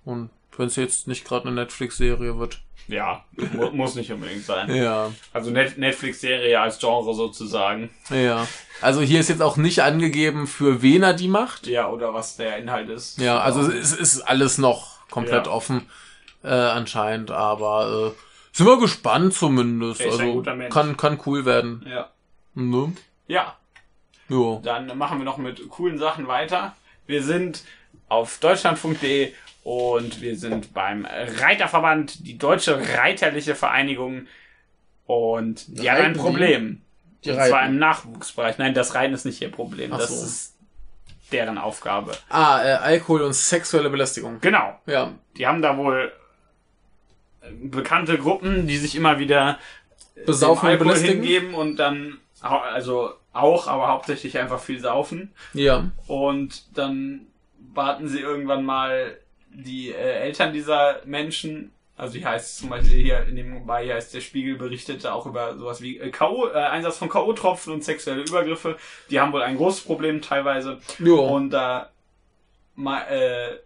Und 0.05 0.31
wenn 0.57 0.67
es 0.67 0.77
jetzt 0.77 1.07
nicht 1.07 1.25
gerade 1.25 1.47
eine 1.47 1.55
Netflix-Serie 1.55 2.39
wird. 2.39 2.61
Ja, 2.89 3.23
mu 3.37 3.71
muss 3.71 3.95
nicht 3.95 4.11
unbedingt 4.11 4.45
sein. 4.45 4.75
Ja, 4.75 5.11
Also 5.33 5.51
Net 5.51 5.77
Netflix-Serie 5.79 6.59
als 6.59 6.79
Genre 6.79 7.15
sozusagen. 7.15 7.91
ja. 8.11 8.47
Also 8.81 9.01
hier 9.01 9.19
ist 9.19 9.29
jetzt 9.29 9.43
auch 9.43 9.57
nicht 9.57 9.83
angegeben, 9.83 10.47
für 10.47 10.83
wen 10.83 11.03
er 11.03 11.13
die 11.13 11.27
macht. 11.27 11.67
Ja, 11.67 11.89
oder 11.89 12.15
was 12.15 12.37
der 12.37 12.59
Inhalt 12.59 12.89
ist. 12.89 13.19
Ja, 13.21 13.41
also 13.41 13.63
es 13.71 13.93
ist 13.93 14.21
alles 14.23 14.57
noch 14.59 14.99
komplett 15.11 15.47
Ja. 15.47 15.53
offen 15.53 15.87
äh, 16.45 16.49
anscheinend, 16.49 17.33
aber 17.33 18.15
äh, 18.15 18.57
sind 18.57 18.67
wir 18.67 18.79
gespannt 18.79 19.35
zumindest. 19.35 20.01
Also 20.01 20.43
kann 20.71 20.97
kann 20.97 21.19
cool 21.27 21.45
werden. 21.45 21.85
Ja. 21.91 22.09
Ne? 22.55 22.93
Ja, 23.27 23.57
Jo. 24.29 24.61
dann 24.65 24.97
machen 24.97 25.19
wir 25.19 25.25
noch 25.25 25.39
mit 25.39 25.69
coolen 25.71 25.99
Sachen 25.99 26.29
weiter. 26.29 26.77
Wir 27.07 27.23
sind 27.25 27.65
auf 28.09 28.39
deutschlandfunk.de 28.39 29.33
und 29.69 30.23
wir 30.23 30.35
sind 30.35 30.73
beim 30.73 31.07
Reiterverband, 31.07 32.27
die 32.27 32.39
Deutsche 32.39 32.81
Reiterliche 32.97 33.55
Vereinigung. 33.55 34.27
Und 35.05 35.67
die 35.69 35.91
haben 35.91 35.99
ein 35.99 36.03
Reiten 36.05 36.15
die? 36.15 36.21
Problem. 36.21 36.83
Die 37.23 37.31
und 37.33 37.37
zwar 37.37 37.61
reiten. 37.61 37.75
im 37.75 37.79
Nachwuchsbereich. 37.79 38.57
Nein, 38.57 38.73
das 38.73 38.95
Reiten 38.95 39.13
ist 39.13 39.27
nicht 39.27 39.43
ihr 39.43 39.51
Problem. 39.51 39.93
Ach 39.93 39.99
das 39.99 40.21
so. 40.21 40.25
ist 40.25 40.55
deren 41.33 41.59
Aufgabe. 41.59 42.13
Ah, 42.31 42.63
äh, 42.65 42.73
Alkohol 42.77 43.21
und 43.21 43.35
sexuelle 43.35 43.91
Belästigung. 43.91 44.41
Genau. 44.41 44.81
Ja. 44.87 45.13
Die 45.37 45.47
haben 45.47 45.61
da 45.61 45.77
wohl 45.77 46.13
bekannte 47.61 48.17
Gruppen, 48.17 48.67
die 48.67 48.79
sich 48.79 48.95
immer 48.95 49.19
wieder 49.19 49.59
Besaufen 50.25 50.63
dem 50.63 50.65
und 50.65 50.73
Alkohol 50.73 50.95
belästigen? 50.95 51.23
hingeben 51.23 51.55
und 51.55 51.77
dann, 51.77 52.17
also 52.41 53.13
auch, 53.35 53.69
aber 53.69 53.89
hauptsächlich 53.89 54.39
einfach 54.39 54.61
viel 54.61 54.81
saufen. 54.81 55.35
Ja. 55.53 55.91
Und 56.07 56.79
dann 56.79 57.27
baten 57.59 58.09
sie 58.09 58.21
irgendwann 58.21 58.65
mal 58.65 59.19
die 59.65 59.91
äh, 59.91 59.95
Eltern 59.95 60.53
dieser 60.53 61.01
Menschen, 61.05 61.73
also 61.97 62.15
die 62.15 62.25
heißt 62.25 62.59
zum 62.59 62.69
Beispiel 62.69 63.03
hier 63.03 63.25
in 63.25 63.37
dem 63.37 63.67
bei 63.67 63.93
heißt 63.93 64.15
der 64.15 64.21
Spiegel 64.21 64.57
berichtete 64.57 65.13
auch 65.13 65.27
über 65.27 65.57
sowas 65.59 65.81
wie 65.83 65.99
äh, 65.99 66.11
K.O., 66.11 66.49
äh, 66.49 66.53
Einsatz 66.53 66.99
von 66.99 67.09
K.O.-Tropfen 67.09 67.73
und 67.73 67.85
sexuelle 67.85 68.23
Übergriffe. 68.23 68.77
Die 69.11 69.19
haben 69.21 69.33
wohl 69.33 69.43
ein 69.43 69.57
großes 69.57 69.83
Problem 69.85 70.23
teilweise. 70.23 70.79
Jo. 70.99 71.21
Und 71.27 71.51
da 71.51 71.91
äh, 73.09 73.57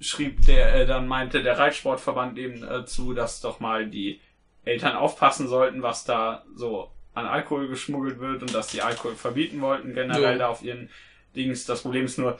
schrieb 0.00 0.44
der, 0.46 0.74
äh, 0.74 0.86
dann 0.86 1.06
meinte 1.06 1.42
der 1.42 1.58
Reitsportverband 1.58 2.38
eben 2.38 2.62
äh, 2.66 2.86
zu, 2.86 3.12
dass 3.12 3.40
doch 3.40 3.60
mal 3.60 3.86
die 3.86 4.20
Eltern 4.64 4.96
aufpassen 4.96 5.48
sollten, 5.48 5.82
was 5.82 6.04
da 6.04 6.44
so 6.54 6.90
an 7.14 7.26
Alkohol 7.26 7.68
geschmuggelt 7.68 8.18
wird 8.20 8.42
und 8.42 8.54
dass 8.54 8.68
die 8.68 8.82
Alkohol 8.82 9.14
verbieten 9.14 9.60
wollten, 9.60 9.94
generell 9.94 10.32
Ja. 10.32 10.38
da 10.38 10.48
auf 10.48 10.62
ihren 10.62 10.90
Dings. 11.34 11.64
Das 11.66 11.82
Problem 11.82 12.06
ist 12.06 12.18
nur, 12.18 12.38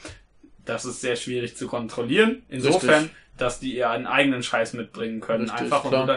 das 0.66 0.84
ist 0.84 1.00
sehr 1.00 1.16
schwierig 1.16 1.56
zu 1.56 1.66
kontrollieren. 1.66 2.42
Insofern, 2.48 3.04
Richtig. 3.04 3.16
dass 3.38 3.60
die 3.60 3.76
ihren 3.76 4.06
eigenen 4.06 4.42
Scheiß 4.42 4.74
mitbringen 4.74 5.20
können, 5.20 5.44
Richtig, 5.44 5.60
einfach 5.60 5.84
und 5.84 5.90
klar. 5.90 6.06
du 6.06 6.12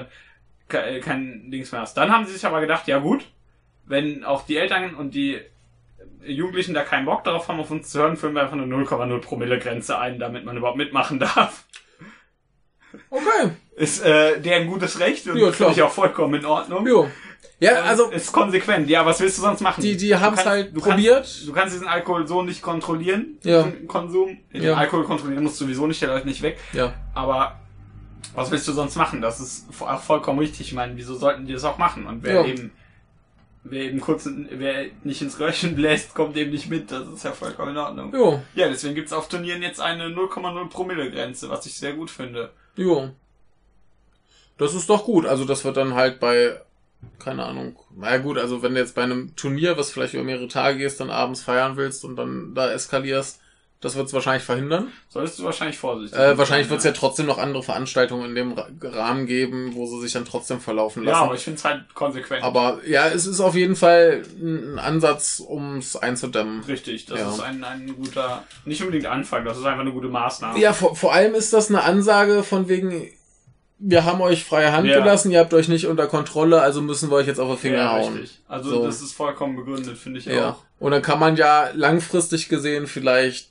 dann 0.70 0.84
äh, 0.86 1.00
kein 1.00 1.50
Dings 1.52 1.72
mehr 1.72 1.82
hast. 1.82 1.96
Dann 1.96 2.12
haben 2.12 2.26
sie 2.26 2.34
sich 2.34 2.46
aber 2.46 2.62
gedacht, 2.62 2.88
ja 2.88 3.00
gut, 3.00 3.26
wenn 3.86 4.24
auch 4.24 4.46
die 4.46 4.58
Eltern 4.58 4.96
und 4.96 5.14
die 5.16 5.40
Jugendlichen 6.26 6.74
da 6.74 6.84
keinen 6.84 7.06
Bock 7.06 7.24
darauf 7.24 7.48
haben, 7.48 7.60
auf 7.60 7.72
uns 7.72 7.90
zu 7.90 8.00
hören, 8.00 8.18
führen 8.18 8.34
wir 8.34 8.42
einfach 8.42 8.58
eine 8.58 8.66
0,0 8.66 9.20
Promille 9.20 9.58
Grenze 9.58 9.98
ein, 9.98 10.20
damit 10.20 10.46
man 10.46 10.58
überhaupt 10.58 10.78
mitmachen 10.78 11.20
darf. 11.20 11.66
Okay. 13.10 13.52
Ist 13.76 14.04
äh, 14.04 14.40
deren 14.42 14.68
gutes 14.68 15.00
Recht 15.00 15.28
und 15.28 15.38
Ja, 15.38 15.52
finde 15.52 15.74
ich 15.74 15.82
auch 15.82 15.92
vollkommen 15.92 16.36
in 16.36 16.46
Ordnung. 16.46 16.86
Jo. 16.88 17.10
Ja, 17.62 17.82
also 17.84 18.10
ist 18.10 18.32
konsequent. 18.32 18.90
Ja, 18.90 19.06
was 19.06 19.20
willst 19.20 19.38
du 19.38 19.42
sonst 19.42 19.60
machen? 19.62 19.82
die, 19.82 19.98
die 19.98 20.16
haben 20.16 20.34
es 20.38 20.46
halt 20.46 20.74
du 20.76 20.80
probiert. 20.80 21.16
Kannst, 21.18 21.48
du 21.48 21.52
kannst 21.52 21.74
diesen 21.76 21.88
Alkohol 21.88 22.26
so 22.26 22.42
nicht 22.42 22.62
kontrollieren, 22.62 23.38
Ja. 23.44 23.68
Konsum. 23.88 24.38
Den 24.54 24.64
Ja. 24.64 24.76
Alkohol 24.76 25.04
kontrollieren 25.04 25.44
musst 25.44 25.60
du 25.60 25.66
sowieso 25.66 25.86
nicht, 25.88 26.02
der 26.02 26.10
läuft 26.10 26.26
nicht 26.26 26.42
weg. 26.42 26.58
ja. 26.74 26.94
Aber 27.14 27.60
was 28.36 28.50
willst 28.52 28.68
du 28.68 28.72
sonst 28.72 28.96
machen? 28.96 29.22
Das 29.22 29.40
ist 29.42 29.68
auch 29.82 30.02
vollkommen 30.02 30.40
richtig. 30.40 30.62
Ich 30.68 30.74
meine, 30.74 30.96
wieso 30.96 31.16
sollten 31.16 31.46
die 31.48 31.54
das 31.54 31.64
auch 31.66 31.78
machen? 31.78 32.06
Und 32.08 32.24
wer 32.24 32.36
Ja. 32.36 32.46
eben, 32.46 32.72
wer 33.66 33.84
eben 33.84 34.00
kurz, 34.00 34.30
wer 34.52 34.86
nicht 35.04 35.22
ins 35.22 35.38
Röhrchen 35.40 35.76
bläst, 35.76 36.14
kommt 36.14 36.38
eben 36.38 36.52
nicht 36.52 36.70
mit. 36.70 36.92
Das 36.92 37.08
ist 37.10 37.24
ja 37.24 37.32
vollkommen 37.34 37.72
in 37.72 37.78
Ordnung. 37.78 38.14
Jo. 38.14 38.42
Ja, 38.56 38.70
deswegen 38.70 38.96
gibt's 38.96 39.12
auf 39.12 39.28
Turnieren 39.28 39.62
jetzt 39.62 39.82
eine 39.82 40.06
0,0 40.10 40.70
Promille 40.70 41.12
Grenze, 41.12 41.50
was 41.50 41.66
ich 41.66 41.74
sehr 41.74 41.94
gut 41.94 42.10
finde. 42.10 42.52
Jo. 42.78 43.10
Das 44.58 44.74
ist 44.74 44.90
doch 44.90 45.04
gut. 45.04 45.26
Also 45.26 45.44
das 45.46 45.66
wird 45.66 45.76
dann 45.78 45.94
halt 45.96 46.20
bei, 46.20 46.62
keine 47.18 47.46
Ahnung, 47.46 47.78
na 47.96 48.12
ja 48.12 48.18
gut, 48.18 48.38
also 48.38 48.62
wenn 48.62 48.74
du 48.74 48.80
jetzt 48.80 48.96
bei 48.96 49.04
einem 49.04 49.36
Turnier, 49.36 49.78
was 49.78 49.92
vielleicht 49.92 50.14
über 50.14 50.24
mehrere 50.24 50.48
Tage 50.48 50.78
gehst, 50.78 51.00
dann 51.00 51.10
abends 51.10 51.42
feiern 51.42 51.76
willst 51.78 52.04
und 52.06 52.16
dann 52.16 52.54
da 52.56 52.72
eskalierst, 52.72 53.40
das 53.82 53.96
wird 53.96 54.08
es 54.08 54.14
wahrscheinlich 54.14 54.44
verhindern. 54.44 54.90
Solltest 55.08 55.40
du 55.40 55.44
wahrscheinlich 55.46 55.78
vorsichtig 55.78 56.20
Äh, 56.20 56.38
wahrscheinlich 56.38 56.66
sein, 56.68 56.72
wird 56.72 56.80
es 56.80 56.84
ja 56.84 56.92
trotzdem 56.92 57.28
noch 57.28 57.38
andere 57.38 57.64
Veranstaltungen 57.64 58.26
in 58.30 58.36
dem 58.36 58.52
Ra- 58.52 58.68
Rahmen 58.82 59.26
geben, 59.26 59.74
wo 59.74 59.86
sie 59.86 60.02
sich 60.02 60.12
dann 60.12 60.26
trotzdem 60.26 60.60
verlaufen 60.60 61.04
Ja, 61.06 61.12
lassen. 61.12 61.24
aber 61.24 61.36
ich 61.36 61.42
finde 61.44 61.60
es 61.60 61.64
halt 61.64 61.94
konsequent. 61.94 62.44
aber 62.44 62.82
ja, 62.86 63.08
es 63.08 63.26
ist 63.26 63.40
auf 63.40 63.56
jeden 63.56 63.78
Fall 63.78 64.24
ein 64.38 64.74
ein 64.74 64.80
Ansatz, 64.80 65.40
um 65.40 65.78
es 65.78 65.96
einzudämmen. 65.96 66.62
Richtig, 66.66 67.06
das 67.06 67.20
Ja. 67.20 67.30
ist 67.32 67.40
ein, 67.40 67.64
ein 67.64 67.96
guter, 67.96 68.44
nicht 68.66 68.82
unbedingt 68.82 69.06
Anfang, 69.06 69.46
das 69.46 69.58
ist 69.58 69.64
einfach 69.66 69.80
eine 69.82 69.94
gute 69.94 70.10
Maßnahme. 70.10 70.60
Ja, 70.60 70.74
vor, 70.74 70.98
vor 70.98 71.14
allem 71.14 71.34
ist 71.34 71.54
das 71.54 71.70
eine 71.70 71.84
Ansage 71.84 72.44
von 72.44 72.68
wegen, 72.68 73.10
wir 73.80 74.04
haben 74.06 74.22
euch 74.22 74.44
freie 74.44 74.72
Hand 74.72 74.88
Ja. 74.88 75.00
gelassen, 75.00 75.32
ihr 75.32 75.40
habt 75.40 75.54
euch 75.54 75.68
nicht 75.70 75.88
unter 75.88 76.08
Kontrolle, 76.08 76.62
also 76.62 76.82
müssen 76.82 77.10
wir 77.10 77.16
euch 77.16 77.28
jetzt 77.28 77.40
auf 77.40 77.56
die 77.56 77.62
Finger 77.62 77.78
ja, 77.78 77.92
hauen. 77.94 78.14
richtig. 78.18 78.40
Also 78.48 78.70
So. 78.72 78.86
das 78.86 79.02
ist 79.02 79.14
vollkommen 79.14 79.56
begründet, 79.56 79.98
finde 79.98 80.20
ich 80.20 80.26
Ja. 80.26 80.52
auch. 80.52 80.64
Und 80.80 80.92
dann 80.92 81.02
kann 81.02 81.20
man 81.20 81.36
ja 81.36 81.70
langfristig 81.74 82.50
gesehen 82.50 82.88
vielleicht 82.88 83.50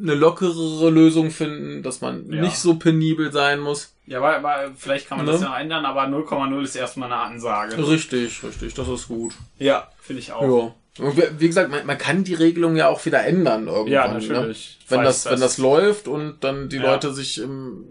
eine 0.00 0.14
lockerere 0.14 0.90
Lösung 0.90 1.30
finden, 1.30 1.82
dass 1.82 2.00
man 2.00 2.30
Ja. 2.32 2.40
nicht 2.42 2.56
so 2.58 2.74
penibel 2.76 3.32
sein 3.32 3.60
muss. 3.60 3.94
Ja, 4.06 4.20
weil, 4.20 4.42
weil 4.42 4.72
vielleicht 4.76 5.08
kann 5.08 5.18
man 5.18 5.26
Ne? 5.26 5.32
das 5.32 5.40
ja 5.42 5.58
ändern, 5.58 5.86
aber 5.86 6.06
0,0 6.08 6.62
ist 6.64 6.74
erstmal 6.76 7.10
eine 7.12 7.20
Ansage. 7.22 7.76
Richtig, 7.88 8.42
richtig, 8.42 8.74
das 8.74 8.88
ist 8.88 9.08
gut. 9.08 9.34
Ja, 9.58 9.88
finde 10.00 10.20
ich 10.20 10.32
auch. 10.32 10.42
Ja. 10.42 10.74
Und 11.06 11.16
wie- 11.40 11.46
gesagt, 11.48 11.70
man, 11.70 11.86
man 11.86 11.96
kann 11.98 12.22
die 12.22 12.34
Regelung 12.34 12.76
ja 12.76 12.88
auch 12.88 13.04
wieder 13.06 13.24
ändern 13.24 13.66
irgendwann. 13.66 13.86
Ja, 13.92 14.08
Ne? 14.08 14.14
natürlich. 14.14 14.78
Wenn 14.88 14.98
Falls 15.02 15.22
das, 15.24 15.32
wenn 15.32 15.40
das 15.40 15.58
läuft 15.58 16.06
und 16.06 16.36
dann 16.44 16.68
die 16.68 16.76
Ja. 16.76 16.82
Leute 16.92 17.12
sich 17.14 17.38
im 17.40 17.84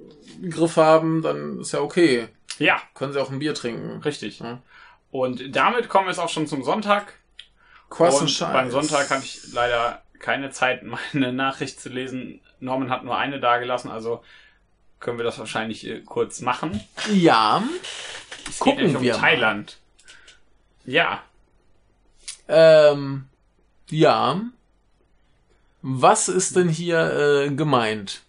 Griff 0.49 0.78
haben, 0.78 1.22
dann 1.22 1.60
ist 1.60 1.72
ja 1.74 1.80
okay. 1.82 2.28
Ja, 2.60 2.82
Können 2.94 3.14
sie 3.14 3.22
auch 3.22 3.32
ein 3.32 3.40
Bier 3.40 3.53
trinken. 3.56 4.02
richtig. 4.03 4.40
Ja. 4.40 4.61
Und 5.11 5.56
damit 5.56 5.90
kommen 5.90 6.06
wir 6.06 6.11
jetzt 6.11 6.20
auch 6.20 6.30
schon 6.30 6.48
zum 6.48 6.64
Sonntag. 6.64 7.14
Krass 7.90 8.22
und 8.22 8.40
beim 8.40 8.72
Sonntag 8.72 9.10
hatte 9.10 9.24
ich 9.24 9.53
leider 9.53 10.02
keine 10.20 10.49
Zeit, 10.52 10.84
meine 11.14 11.32
Nachricht 11.34 11.80
zu 11.80 11.90
lesen. 11.90 12.41
Norman 12.60 12.90
hat 12.90 13.03
nur 13.03 13.18
eine 13.18 13.40
dagelassen, 13.40 13.91
also 13.91 14.24
können 14.99 15.18
wir 15.18 15.26
das 15.26 15.38
wahrscheinlich 15.38 15.86
äh, 15.86 15.99
kurz 16.02 16.41
machen. 16.41 16.80
Ja. 17.11 17.61
Es 18.49 18.60
Gucken 18.60 18.88
geht 18.88 18.95
um 18.95 19.02
wir 19.03 19.14
mal. 19.14 19.20
Thailand. 19.20 19.78
Ja, 20.86 21.22
Ähm, 22.48 23.26
ja. 23.90 24.41
Was 25.82 26.30
ist 26.30 26.56
denn 26.56 26.70
hier 26.70 27.45
äh, 27.45 27.49
gemeint? 27.53 28.22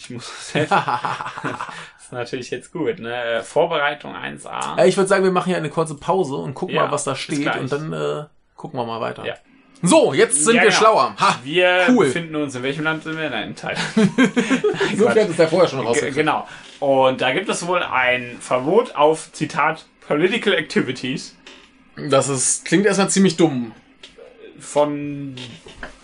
Ich 0.00 0.10
muss 0.10 0.26
das 0.28 0.52
jetzt. 0.54 0.70
das 0.72 2.04
ist 2.04 2.12
natürlich 2.12 2.50
jetzt 2.50 2.72
gut, 2.72 2.98
ne? 2.98 3.14
Äh, 3.14 3.42
Vorbereitung 3.42 4.14
1a. 4.14 4.78
Äh, 4.78 4.88
ich 4.88 4.96
würde 4.96 5.08
sagen, 5.08 5.24
wir 5.24 5.30
machen 5.32 5.48
hier 5.48 5.56
eine 5.56 5.70
kurze 5.70 5.94
Pause 5.96 6.36
und 6.36 6.54
gucken 6.54 6.74
Ja, 6.74 6.86
mal, 6.86 6.92
was 6.92 7.04
da 7.04 7.14
steht 7.14 7.54
und 7.56 7.70
dann 7.70 7.92
äh, 7.92 8.24
gucken 8.56 8.78
wir 8.78 8.84
mal 8.86 9.00
weiter. 9.00 9.24
Ja. 9.26 9.34
So, 9.82 10.12
jetzt 10.12 10.44
sind 10.44 10.56
Ja, 10.56 10.62
wir 10.62 10.68
genau. 10.68 10.78
schlauer. 10.80 11.14
Ha, 11.18 11.38
Wir 11.42 11.86
cool. 11.88 12.04
befinden 12.06 12.36
uns 12.36 12.54
in 12.54 12.62
welchem 12.62 12.84
Land 12.84 13.02
sind 13.04 13.16
wir? 13.18 13.30
Nein, 13.30 13.48
in 13.48 13.56
Thailand. 13.56 13.80
so 13.96 15.04
Quatsch. 15.04 15.12
fährt 15.14 15.30
es 15.30 15.36
ja 15.38 15.46
vorher 15.46 15.68
schon 15.68 15.80
rausgekriegt. 15.80 16.16
genau. 16.16 16.46
Und 16.80 17.20
da 17.22 17.32
gibt 17.32 17.48
es 17.48 17.66
wohl 17.66 17.82
ein 17.82 18.36
Verbot 18.40 18.94
auf, 18.94 19.32
Zitat, 19.32 19.86
Political 20.06 20.52
Activities 20.52 21.34
Das 21.96 22.28
ist, 22.28 22.66
klingt 22.66 22.84
erstmal 22.84 23.08
ziemlich 23.08 23.36
dumm. 23.38 23.72
von 24.58 25.34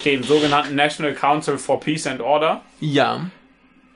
dem 0.06 0.22
sogenannten 0.22 0.74
National 0.74 1.12
Council 1.12 1.58
for 1.58 1.78
Peace 1.78 2.06
and 2.06 2.20
Order. 2.22 2.62
Ja. 2.80 3.26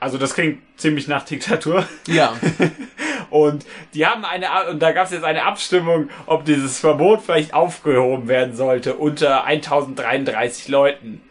Also 0.01 0.17
das 0.17 0.35
klingt 0.35 0.61
ziemlich 0.77 1.09
nach 1.09 1.25
Diktatur. 1.25 1.87
Ja. 2.07 2.35
Und 3.31 3.65
die 3.95 4.07
haben 4.07 4.25
eine, 4.25 4.49
und 4.71 4.81
da 4.81 4.91
gab 4.91 5.07
es 5.07 5.13
jetzt 5.13 5.23
eine 5.23 5.45
Abstimmung, 5.45 6.11
ob 6.27 6.45
dieses 6.45 6.81
Verbot 6.81 7.23
vielleicht 7.23 7.55
aufgehoben 7.55 8.27
werden 8.27 8.57
sollte 8.57 8.97
unter 8.97 9.45
1033 9.45 10.67
Leuten. 10.67 11.23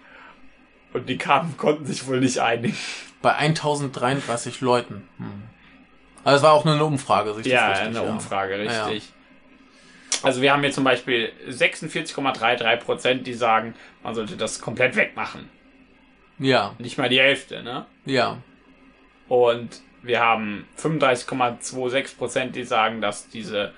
Und 0.94 1.10
die 1.10 1.18
kamen, 1.18 1.58
konnten 1.58 1.86
sich 1.86 2.08
wohl 2.08 2.22
nicht 2.22 2.40
einigen. 2.40 2.78
Bei 3.22 3.36
1033 3.36 4.62
Leuten. 4.62 5.08
Hm. 5.18 5.44
Also 6.24 6.38
es 6.38 6.44
war 6.44 6.54
auch 6.54 6.64
nur 6.64 6.76
eine 6.76 6.86
Umfrage, 6.86 7.34
sich 7.34 7.48
Ja, 7.48 7.68
richtig, 7.70 7.88
eine 7.88 7.96
ja. 7.98 8.02
Umfrage, 8.04 8.64
Ja, 8.64 8.86
richtig. 8.86 9.14
Also 10.24 10.42
wir 10.42 10.52
haben 10.52 10.62
hier 10.62 10.72
zum 10.72 10.84
Beispiel 10.84 11.32
46,33 11.50 12.76
Prozent, 12.78 13.28
die 13.28 13.34
sagen, 13.34 13.74
man 14.04 14.16
sollte 14.16 14.38
das 14.38 14.62
komplett 14.62 14.96
wegmachen. 14.96 15.50
Ja, 16.40 16.76
Nicht 16.78 16.98
mal 16.98 17.10
die 17.10 17.20
Hälfte, 17.20 17.62
ne? 17.62 17.86
ja. 18.06 18.38
Und 19.30 19.82
wir 20.02 20.20
haben 20.20 20.66
35,26 20.82 22.18
Prozent, 22.18 22.56
die 22.56 22.64
sagen, 22.64 23.00
dass 23.00 23.30
diese 23.30 23.72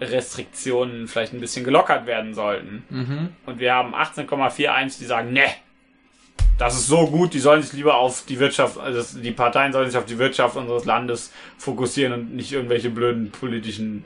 Restriktionen 0.00 1.08
vielleicht 1.08 1.32
ein 1.32 1.40
bisschen 1.40 1.64
gelockert 1.64 2.06
werden 2.06 2.34
sollten. 2.34 2.84
Mhm. 2.90 3.28
Und 3.46 3.58
wir 3.60 3.74
haben 3.74 3.94
18,41, 3.94 4.98
die 4.98 5.04
sagen, 5.04 5.32
ne, 5.32 5.44
das 6.58 6.74
ist 6.74 6.86
so 6.86 7.06
gut, 7.06 7.34
die 7.34 7.38
sollen 7.38 7.62
sich 7.62 7.72
lieber 7.74 7.96
auf 7.96 8.24
die 8.26 8.38
Wirtschaft, 8.38 8.78
also 8.78 9.18
die 9.18 9.30
Parteien 9.30 9.72
sollen 9.72 9.90
sich 9.90 9.98
auf 9.98 10.06
die 10.06 10.18
Wirtschaft 10.18 10.56
unseres 10.56 10.84
Landes 10.86 11.32
fokussieren 11.58 12.12
und 12.14 12.34
nicht 12.34 12.52
irgendwelche 12.52 12.88
blöden 12.90 13.30
politischen 13.30 14.04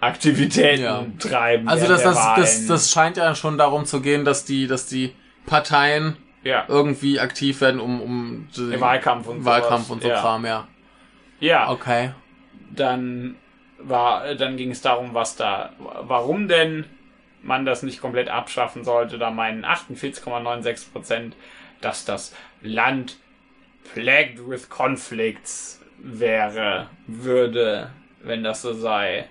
Aktivitäten 0.00 0.82
Ja. 0.82 1.06
treiben. 1.18 1.68
Also 1.68 1.86
das, 1.86 2.02
das, 2.02 2.16
das, 2.36 2.66
das 2.66 2.90
scheint 2.90 3.16
ja 3.18 3.34
schon 3.34 3.58
darum 3.58 3.84
zu 3.84 4.00
gehen, 4.00 4.24
dass 4.24 4.44
die, 4.44 4.66
dass 4.66 4.86
die 4.86 5.12
Parteien 5.46 6.16
ja, 6.42 6.64
irgendwie 6.68 7.20
aktiv 7.20 7.60
werden, 7.60 7.80
um, 7.80 8.00
um 8.00 8.48
den 8.56 8.80
Wahlkampf 8.80 9.26
und 9.28 9.44
Wahlkampf 9.44 9.86
sowas. 9.86 9.90
und 9.90 10.02
so 10.02 10.08
ja. 10.08 10.20
Kram, 10.20 10.44
ja. 10.46 10.68
Ja, 11.40 11.70
Okay. 11.70 12.10
dann 12.70 13.36
war, 13.78 14.34
dann 14.34 14.56
ging 14.56 14.70
es 14.70 14.82
darum, 14.82 15.14
was 15.14 15.36
da, 15.36 15.72
warum 15.78 16.48
denn 16.48 16.84
man 17.42 17.64
das 17.64 17.82
nicht 17.82 18.00
komplett 18.00 18.28
abschaffen 18.28 18.84
sollte. 18.84 19.16
Da 19.18 19.30
meinen 19.30 19.64
48,96 19.64 20.92
Prozent, 20.92 21.36
dass 21.80 22.04
das 22.04 22.34
Land 22.62 23.16
plagued 23.94 24.46
with 24.48 24.68
conflicts 24.68 25.80
wäre, 25.98 26.88
würde, 27.06 27.90
wenn 28.22 28.44
das 28.44 28.60
so 28.62 28.74
sei. 28.74 29.28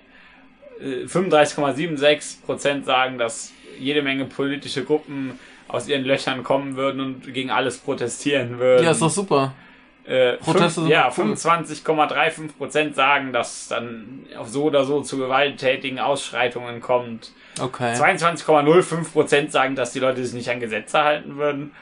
Äh, 0.80 1.04
35,76 1.04 2.42
Prozent 2.44 2.84
sagen, 2.86 3.18
dass 3.18 3.52
jede 3.78 4.02
Menge 4.02 4.24
politische 4.24 4.84
Gruppen 4.84 5.38
aus 5.72 5.88
ihren 5.88 6.04
Löchern 6.04 6.42
kommen 6.42 6.76
würden 6.76 7.00
und 7.00 7.32
gegen 7.34 7.50
alles 7.50 7.78
protestieren 7.78 8.58
würden. 8.58 8.84
Ja, 8.84 8.90
ist 8.92 9.02
doch 9.02 9.10
super. 9.10 9.52
Äh, 10.04 10.38
Proteste 10.38 10.80
fünf, 10.80 10.90
ja, 10.90 11.08
noch 11.08 11.18
cool. 11.18 11.34
25,35 11.34 12.56
Prozent 12.56 12.96
sagen, 12.96 13.32
dass 13.32 13.68
dann 13.68 14.26
auf 14.36 14.48
so 14.48 14.64
oder 14.64 14.84
so 14.84 15.02
zu 15.02 15.18
gewalttätigen 15.18 15.98
Ausschreitungen 16.00 16.80
kommt. 16.80 17.32
Okay. 17.60 17.92
22,05 17.94 19.12
Prozent 19.12 19.52
sagen, 19.52 19.76
dass 19.76 19.92
die 19.92 20.00
Leute 20.00 20.24
sich 20.24 20.34
nicht 20.34 20.50
an 20.50 20.58
Gesetze 20.60 21.02
halten 21.04 21.36
würden. 21.36 21.72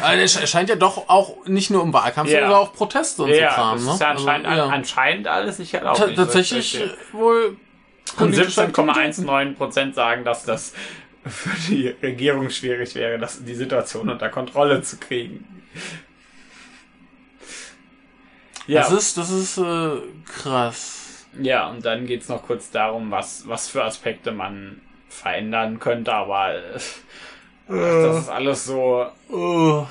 Also 0.00 0.22
es 0.22 0.36
sch- 0.38 0.46
scheint 0.46 0.68
ja 0.68 0.76
doch 0.76 1.08
auch 1.08 1.44
nicht 1.46 1.70
nur 1.70 1.82
im 1.82 1.92
Wahlkampf, 1.92 2.30
Ja. 2.30 2.40
sondern 2.40 2.58
auch 2.58 2.72
Proteste 2.72 3.22
und 3.22 3.30
Ja, 3.30 3.50
so 3.50 3.54
Kram, 3.56 3.76
das 3.76 3.84
ne? 3.86 3.92
ist 3.92 4.00
ja 4.00 4.10
anscheinend, 4.10 4.46
Also, 4.46 4.62
ja. 4.62 4.68
anscheinend 4.68 5.28
alles 5.28 5.58
nicht 5.58 5.74
erlaubt. 5.74 5.98
Ta- 5.98 6.04
wenn 6.04 6.10
ich 6.10 6.16
das 6.16 6.26
tatsächlich 6.26 6.80
äh, 6.80 6.88
wohl 7.12 7.56
Und 8.18 8.32
politische 8.32 8.62
Aktivitäten. 8.62 9.26
17,19 9.28 9.54
Prozent 9.54 9.94
sagen, 9.94 10.24
dass 10.24 10.44
das 10.44 10.72
für 11.26 11.56
die 11.70 11.88
Regierung 11.88 12.50
schwierig 12.50 12.94
wäre, 12.94 13.18
das, 13.18 13.44
die 13.44 13.54
Situation 13.54 14.08
unter 14.08 14.28
Kontrolle 14.28 14.82
zu 14.82 14.98
kriegen. 14.98 15.44
Ja, 18.66 18.80
Das 18.82 18.92
ist, 18.92 19.16
das 19.16 19.30
ist 19.30 19.58
äh, 19.58 19.96
krass. 20.24 21.26
ja, 21.40 21.68
und 21.68 21.84
dann 21.84 22.06
geht's 22.06 22.28
noch 22.28 22.42
kurz 22.42 22.70
darum, 22.70 23.10
was, 23.10 23.46
was 23.46 23.68
für 23.68 23.84
Aspekte 23.84 24.32
man 24.32 24.80
verändern 25.08 25.78
könnte, 25.78 26.12
aber 26.12 26.54
äh, 26.56 26.78
das 27.68 28.22
ist 28.22 28.28
alles 28.28 28.64
so, 28.64 29.06
Oh, 29.28 29.86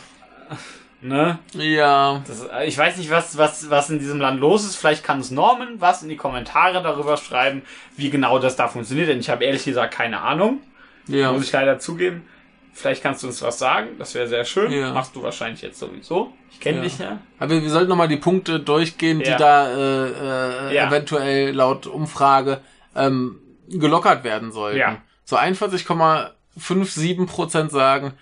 ne? 1.01 1.39
ja. 1.53 2.21
Das, 2.27 2.43
äh, 2.47 2.65
ich 2.67 2.77
weiß 2.77 2.97
nicht, 2.97 3.09
was, 3.11 3.37
was, 3.37 3.69
was 3.69 3.89
in 3.89 3.99
diesem 3.99 4.19
Land 4.19 4.39
los 4.39 4.65
ist. 4.65 4.75
Vielleicht 4.75 5.03
kann 5.03 5.19
es 5.19 5.31
Norman 5.31 5.79
was 5.81 6.03
in 6.03 6.09
die 6.09 6.17
Kommentare 6.17 6.81
darüber 6.83 7.17
schreiben, 7.17 7.63
wie 7.95 8.09
genau 8.09 8.39
das 8.39 8.55
da 8.55 8.67
funktioniert, 8.67 9.09
denn 9.09 9.19
ich 9.19 9.29
habe 9.29 9.43
ehrlich 9.45 9.63
gesagt 9.65 9.93
keine 9.93 10.21
Ahnung. 10.21 10.59
Ja. 11.07 11.31
Muss 11.31 11.43
ich 11.45 11.51
leider 11.51 11.79
zugeben. 11.79 12.25
Vielleicht 12.73 13.01
kannst 13.03 13.23
du 13.23 13.27
uns 13.27 13.41
was 13.41 13.57
sagen, 13.57 13.91
das 13.97 14.13
wäre 14.15 14.27
sehr 14.27 14.43
schön. 14.43 14.69
Ja. 14.71 14.91
Machst 14.93 15.15
du 15.15 15.23
wahrscheinlich 15.23 15.61
jetzt 15.61 15.79
sowieso. 15.79 16.33
Ich 16.51 16.59
kenne 16.59 16.77
Ja. 16.79 16.83
dich 16.83 16.97
ja. 16.99 17.19
Aber 17.39 17.61
wir 17.61 17.69
sollten 17.69 17.87
nochmal 17.89 18.09
die 18.09 18.17
Punkte 18.17 18.59
durchgehen, 18.59 19.19
die 19.19 19.25
Ja. 19.29 19.37
da 19.37 19.69
äh, 19.69 20.71
äh, 20.73 20.77
eventuell 20.87 21.53
laut 21.53 21.87
Umfrage 21.87 22.59
ähm, 22.95 23.39
gelockert 23.69 24.23
werden 24.25 24.51
sollten. 24.51 24.77
Ja. 24.79 25.01
So 25.23 25.37
41,57 25.37 27.25
Prozent 27.27 27.71
sagen, 27.71 28.13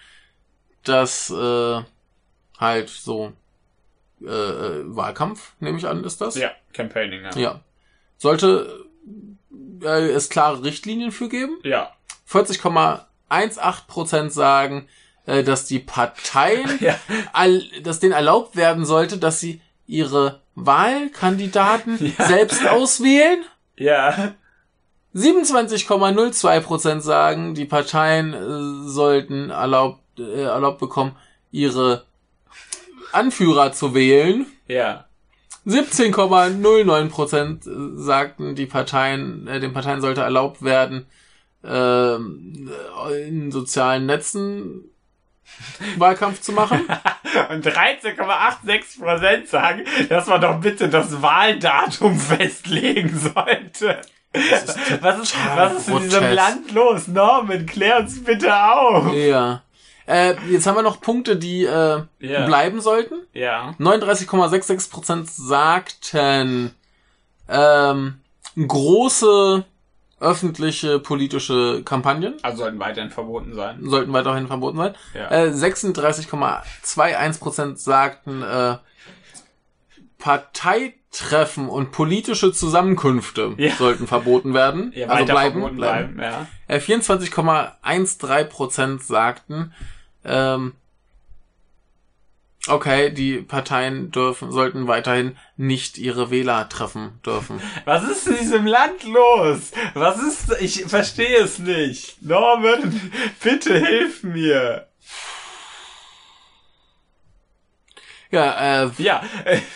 dass 0.84 1.30
äh, 1.32 1.82
halt 2.60 2.90
so 2.90 3.34
äh, 4.24 4.28
äh, 4.28 4.84
Wahlkampf, 4.96 5.54
nehme 5.60 5.78
ich 5.78 5.88
an, 5.88 6.04
ist 6.04 6.22
das? 6.22 6.36
Ja, 6.36 6.52
Campaigning, 6.74 7.24
ja. 7.24 7.32
Ja. 7.38 7.60
Sollte 8.18 8.86
äh, 9.84 10.10
es 10.12 10.30
klare 10.30 10.64
Richtlinien 10.64 11.12
für 11.12 11.28
geben? 11.28 11.58
Ja. 11.64 11.92
40,18 12.34 13.88
Prozent 13.88 14.34
sagen, 14.34 14.88
äh, 15.26 15.44
dass 15.44 15.66
die 15.66 15.80
Parteien, 15.80 16.70
Ja. 16.80 16.96
all, 17.34 17.64
dass 17.84 18.00
denen 18.00 18.14
erlaubt 18.14 18.56
werden 18.56 18.86
sollte, 18.86 19.18
dass 19.18 19.40
sie 19.40 19.62
ihre 19.88 20.42
Wahlkandidaten 20.56 22.14
Ja. 22.18 22.26
selbst 22.28 22.66
auswählen. 22.68 23.44
Ja. 23.78 24.34
27,02 25.16 26.60
Prozent 26.62 27.04
sagen, 27.04 27.54
die 27.54 27.66
Parteien 27.66 28.34
äh, 28.34 28.88
sollten 28.90 29.50
erlaubt, 29.52 30.02
äh, 30.20 30.44
erlaubt 30.44 30.80
bekommen, 30.80 31.16
ihre 31.52 32.06
Anführer 33.12 33.72
zu 33.74 33.94
wählen. 33.94 34.48
Ja. 34.68 35.06
17,09 35.68 37.10
Prozent 37.10 37.64
sagten, 37.96 38.56
die 38.56 38.66
Parteien, 38.66 39.48
äh, 39.48 39.60
den 39.60 39.72
Parteien 39.74 40.02
sollte 40.02 40.22
erlaubt 40.22 40.64
werden, 40.64 41.06
ähm, 41.66 42.70
in 43.28 43.52
sozialen 43.52 44.06
Netzen 44.06 44.86
Wahlkampf 45.98 46.42
zu 46.42 46.52
machen. 46.52 46.82
Und 47.50 47.66
13,86 47.66 49.00
Prozent 49.02 49.48
sagen, 49.48 49.84
dass 50.10 50.28
man 50.28 50.42
doch 50.42 50.60
bitte 50.60 50.90
das 50.90 51.22
Wahldatum 51.22 52.18
festlegen 52.20 53.16
sollte. 53.18 54.02
Was 55.02 55.20
ist, 55.20 55.36
was 55.56 55.74
ist 55.78 55.88
in 55.90 56.00
diesem. 56.00 56.34
Land 56.34 56.72
los? 56.72 57.08
Norman, 57.08 57.68
klär 57.68 58.00
uns 58.00 58.24
bitte 58.24 58.52
auf. 58.56 59.14
ja. 59.14 59.62
Äh, 60.08 60.34
jetzt 60.50 60.66
haben 60.66 60.76
wir 60.76 60.82
noch 60.82 61.00
Punkte, 61.02 61.36
die 61.38 61.64
äh, 61.66 62.02
Ja. 62.20 62.46
bleiben 62.48 62.82
sollten. 62.82 63.14
Ja. 63.34 63.76
39,66 63.80 64.90
Prozent 64.90 65.30
sagten 65.30 66.74
ähm, 67.48 68.16
große 68.58 69.64
öffentliche 70.20 71.00
politische 71.00 71.82
Kampagnen 71.84 72.36
Also 72.44 72.60
sollten 72.60 72.80
weiterhin 72.80 73.12
verboten 73.12 73.54
sein. 73.54 73.80
sollten 73.82 74.14
weiterhin 74.14 74.48
verboten 74.48 74.78
sein. 74.78 74.96
Ja. 75.14 75.30
Äh, 75.32 75.50
36,21 75.50 77.40
Prozent 77.40 77.80
sagten 77.80 78.42
äh, 78.42 78.78
Parteitreffen 80.18 81.68
und 81.68 81.92
politische 81.92 82.54
Zusammenkünfte 82.54 83.54
Ja. 83.58 83.76
sollten 83.76 84.08
verboten 84.08 84.54
werden. 84.54 84.92
Ja, 84.96 85.08
also 85.08 85.26
bleiben, 85.26 85.52
verboten 85.60 85.76
bleiben. 85.78 86.16
bleiben. 86.16 86.48
Ja. 86.70 86.74
Äh, 86.74 86.80
24,13 86.80 88.44
Prozent 88.46 89.04
sagten, 89.04 89.74
ähm, 90.24 90.74
okay, 92.68 93.10
die 93.12 93.42
Parteien 93.42 94.12
dürfen, 94.12 94.52
sollten 94.52 94.88
weiterhin 94.88 95.38
nicht 95.58 95.98
ihre 95.98 96.32
Wähler 96.32 96.70
treffen 96.70 97.20
dürfen. 97.26 97.62
Was 97.86 98.04
ist 98.04 98.28
in 98.28 98.38
diesem 98.38 98.66
Land 98.66 99.04
los? 99.04 99.72
Was 99.94 100.20
ist, 100.22 100.62
ich 100.62 100.86
verstehe 100.86 101.38
es 101.40 101.60
nicht. 101.60 102.22
Norman, 102.22 103.12
bitte 103.44 103.78
hilf 103.78 104.24
mir. 104.24 104.88
Ja, 108.32 108.84
äh, 108.86 108.90
Ja. 108.98 109.24
äh, 109.46 109.60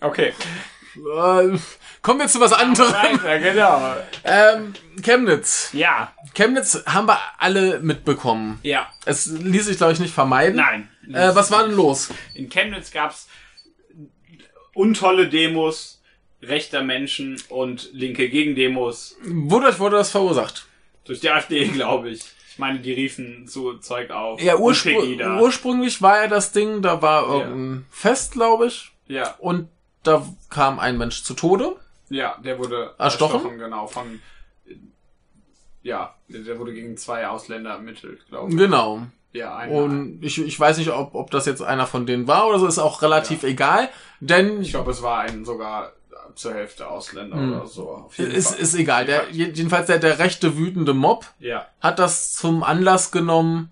Okay. 0.00 0.34
äh 0.96 1.58
kommen 2.06 2.20
wir 2.20 2.28
zu 2.28 2.38
was 2.38 2.52
anderem. 2.52 2.92
Weiter, 2.92 3.40
genau. 3.40 3.96
Ähm, 4.22 4.74
Chemnitz. 5.02 5.70
Ja. 5.72 6.12
Chemnitz 6.34 6.84
haben 6.86 7.08
wir 7.08 7.18
alle 7.36 7.80
mitbekommen. 7.80 8.60
Ja. 8.62 8.86
Es 9.04 9.26
ließ 9.26 9.66
sich, 9.66 9.76
glaube 9.76 9.92
ich, 9.92 9.98
nicht 9.98 10.14
vermeiden. 10.14 10.54
Nein. 10.54 10.88
Äh, 11.12 11.34
was 11.34 11.50
war 11.50 11.66
denn 11.66 11.74
los? 11.74 12.10
In 12.34 12.48
Chemnitz 12.48 12.92
gab's 12.92 13.28
untolle 14.72 15.28
Demos 15.28 16.00
rechter 16.42 16.84
Menschen 16.84 17.42
und 17.48 17.90
linke 17.92 18.28
Gegendemos 18.28 19.16
Wodurch 19.24 19.80
wurde 19.80 19.96
das 19.96 20.10
verursacht? 20.12 20.68
durch 21.04 21.18
die 21.18 21.30
AfD, 21.30 21.64
glaube 21.74 22.10
ich. 22.10 22.20
Ich 22.52 22.58
meine, 22.58 22.78
die 22.78 22.92
riefen 22.92 23.48
so 23.48 23.74
Zeug 23.78 24.10
auf. 24.12 24.40
Ja, 24.40 24.56
urspr 24.56 25.40
ursprünglich 25.40 26.02
war 26.02 26.22
ja 26.22 26.28
das 26.28 26.52
Ding, 26.52 26.82
da 26.82 27.02
war 27.02 27.26
irgendein 27.26 27.86
Fest, 27.90 28.32
glaube 28.32 28.68
ich, 28.68 28.92
Ja, 29.08 29.34
und 29.38 29.68
da 30.04 30.24
kam 30.50 30.78
ein 30.78 30.98
Mensch 30.98 31.24
zu 31.24 31.34
Tode. 31.34 31.76
Ja, 32.08 32.36
der 32.44 32.58
wurde 32.58 32.94
Erstochen? 32.98 33.58
genau, 33.58 33.86
von, 33.86 34.20
ja, 35.82 36.14
der 36.28 36.58
wurde 36.58 36.72
gegen 36.74 36.96
zwei 36.96 37.26
Ausländer 37.28 37.70
ermittelt, 37.70 38.26
glaube 38.28 38.50
ich. 38.50 38.56
Genau. 38.56 39.02
Ja, 39.32 39.56
ein, 39.56 39.70
Und 39.70 40.22
ich, 40.22 40.38
ich 40.40 40.58
weiß 40.58 40.78
nicht, 40.78 40.90
ob, 40.90 41.14
ob 41.14 41.30
das 41.30 41.44
jetzt 41.46 41.62
einer 41.62 41.86
von 41.86 42.06
denen 42.06 42.26
war 42.26 42.48
oder 42.48 42.58
so, 42.58 42.66
ist 42.66 42.78
auch 42.78 43.02
relativ 43.02 43.42
egal, 43.42 43.88
denn 44.20 44.62
ich 44.62 44.70
glaube, 44.70 44.90
es 44.90 45.02
war 45.02 45.20
ein 45.20 45.44
sogar 45.44 45.92
zur 46.34 46.54
Hälfte 46.54 46.88
Ausländer 46.88 47.36
Hm. 47.36 47.52
oder 47.52 47.66
so. 47.66 48.08
Ist, 48.16 48.50
Fall. 48.50 48.58
ist 48.60 48.74
egal. 48.74 49.04
Der, 49.06 49.30
jedenfalls 49.30 49.86
der, 49.86 49.98
der 49.98 50.18
rechte 50.18 50.56
wütende 50.56 50.94
Mob 50.94 51.26
ja, 51.38 51.66
hat 51.80 51.98
das 51.98 52.34
zum 52.34 52.62
Anlass 52.62 53.10
genommen, 53.10 53.70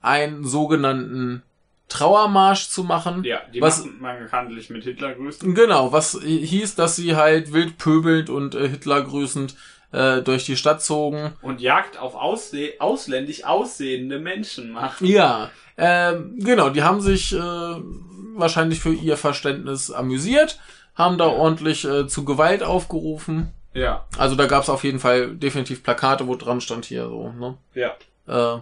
einen 0.00 0.44
sogenannten 0.44 1.42
Trauermarsch 1.90 2.68
zu 2.68 2.84
machen. 2.84 3.24
ja, 3.24 3.40
die 3.52 3.60
was, 3.60 3.84
bekanntlich 3.84 4.70
mit 4.70 4.84
Hitler 4.84 5.14
grüßen. 5.14 5.54
Genau, 5.54 5.92
was 5.92 6.18
hieß, 6.22 6.74
dass 6.76 6.96
sie 6.96 7.16
halt 7.16 7.52
wild 7.52 7.76
pöbelnd 7.76 8.30
und 8.30 8.54
äh, 8.54 8.68
Hitler 8.68 9.02
grüßend 9.02 9.54
äh, 9.92 10.22
durch 10.22 10.44
die 10.46 10.56
Stadt 10.56 10.82
zogen. 10.82 11.32
Und 11.42 11.60
Jagd 11.60 11.98
auf 11.98 12.14
ausse 12.14 12.74
ausländisch 12.78 13.44
aussehende 13.44 14.18
Menschen 14.18 14.70
machen. 14.70 15.06
Ja, 15.06 15.50
ähm, 15.76 16.38
genau, 16.38 16.70
die 16.70 16.82
haben 16.82 17.00
sich 17.00 17.34
äh, 17.34 17.38
wahrscheinlich 17.38 18.80
für 18.80 18.92
ihr 18.92 19.16
Verständnis 19.16 19.90
amüsiert, 19.90 20.58
haben 20.94 21.18
da 21.18 21.26
ordentlich 21.26 21.84
äh, 21.84 22.06
zu 22.06 22.24
Gewalt 22.24 22.62
aufgerufen. 22.62 23.50
Ja, 23.72 24.04
Also 24.18 24.34
da 24.34 24.46
gab 24.46 24.64
es 24.64 24.68
auf 24.68 24.82
jeden 24.84 24.98
Fall 24.98 25.34
definitiv 25.36 25.82
Plakate, 25.82 26.26
wo 26.26 26.34
dran 26.34 26.60
stand 26.60 26.86
hier 26.86 27.04
so, 27.06 27.32
ne? 27.32 27.56
ja. 27.74 27.94
Äh, 28.26 28.60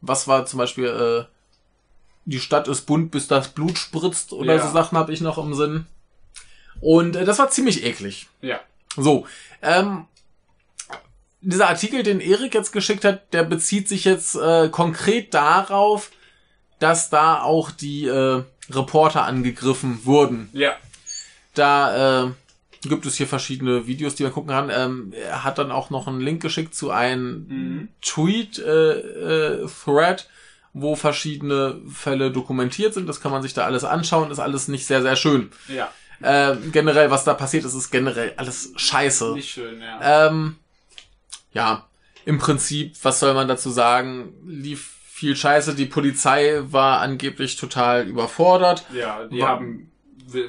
was 0.00 0.28
war 0.28 0.44
zum 0.44 0.58
Beispiel, 0.58 0.86
äh, 0.86 1.24
die 2.26 2.40
Stadt 2.40 2.68
ist 2.68 2.82
bunt, 2.86 3.10
bis 3.10 3.28
das 3.28 3.48
Blut 3.48 3.78
spritzt 3.78 4.32
oder 4.32 4.54
Ja. 4.56 4.66
so 4.66 4.72
Sachen 4.72 4.98
habe 4.98 5.12
ich 5.12 5.20
noch 5.20 5.38
im 5.38 5.54
Sinn. 5.54 5.86
Und 6.80 7.16
äh, 7.16 7.24
das 7.24 7.38
war 7.38 7.50
ziemlich 7.50 7.84
eklig. 7.84 8.28
Ja. 8.40 8.60
So, 8.96 9.26
ähm, 9.62 10.06
dieser 11.40 11.68
Artikel, 11.68 12.02
den 12.02 12.20
Erik 12.20 12.54
jetzt 12.54 12.72
geschickt 12.72 13.04
hat, 13.04 13.32
der 13.34 13.42
bezieht 13.44 13.88
sich 13.88 14.04
jetzt 14.04 14.34
äh, 14.36 14.68
konkret 14.70 15.34
darauf, 15.34 16.10
dass 16.78 17.10
da 17.10 17.42
auch 17.42 17.70
die 17.70 18.06
äh, 18.06 18.42
Reporter 18.70 19.24
angegriffen 19.24 20.04
wurden. 20.04 20.48
Ja. 20.52 20.72
Da 21.54 22.24
äh, 22.24 22.30
gibt 22.82 23.06
es 23.06 23.16
hier 23.16 23.26
verschiedene 23.26 23.86
Videos, 23.86 24.14
die 24.14 24.22
man 24.22 24.32
gucken 24.32 24.50
kann. 24.50 24.70
Ähm, 24.72 25.12
er 25.14 25.44
hat 25.44 25.58
dann 25.58 25.70
auch 25.70 25.90
noch 25.90 26.06
einen 26.08 26.20
Link 26.20 26.42
geschickt 26.42 26.74
zu 26.74 26.90
einem 26.90 27.46
Mhm. 27.48 27.88
Tweet-Thread. 28.02 30.28
Wo 30.74 30.96
verschiedene 30.96 31.80
Fälle 31.90 32.30
dokumentiert 32.30 32.92
sind. 32.94 33.08
Das 33.08 33.20
kann 33.20 33.32
man 33.32 33.42
sich 33.42 33.54
da 33.54 33.64
alles 33.64 33.84
anschauen. 33.84 34.30
Ist 34.30 34.40
alles 34.40 34.68
nicht 34.68 34.86
sehr, 34.86 35.00
sehr 35.02 35.16
schön. 35.16 35.50
Ja. 35.68 35.90
Äh, 36.20 36.56
generell, 36.72 37.10
was 37.10 37.24
da 37.24 37.32
passiert 37.34 37.64
ist, 37.64 37.74
ist 37.74 37.90
generell 37.90 38.34
alles 38.36 38.72
scheiße. 38.76 39.32
Nicht 39.34 39.50
schön, 39.50 39.80
ja. 39.80 40.26
Ähm, 40.28 40.56
ja, 41.52 41.86
im 42.24 42.38
Prinzip, 42.38 42.96
was 43.02 43.20
soll 43.20 43.34
man 43.34 43.48
dazu 43.48 43.70
sagen? 43.70 44.32
Lief 44.44 44.90
viel 45.10 45.36
Scheiße. 45.36 45.74
Die 45.74 45.86
Polizei 45.86 46.60
war 46.64 47.00
angeblich 47.00 47.56
total 47.56 48.06
überfordert. 48.08 48.84
Ja, 48.92 49.24
die 49.26 49.40
Wa- 49.40 49.48
haben 49.48 49.92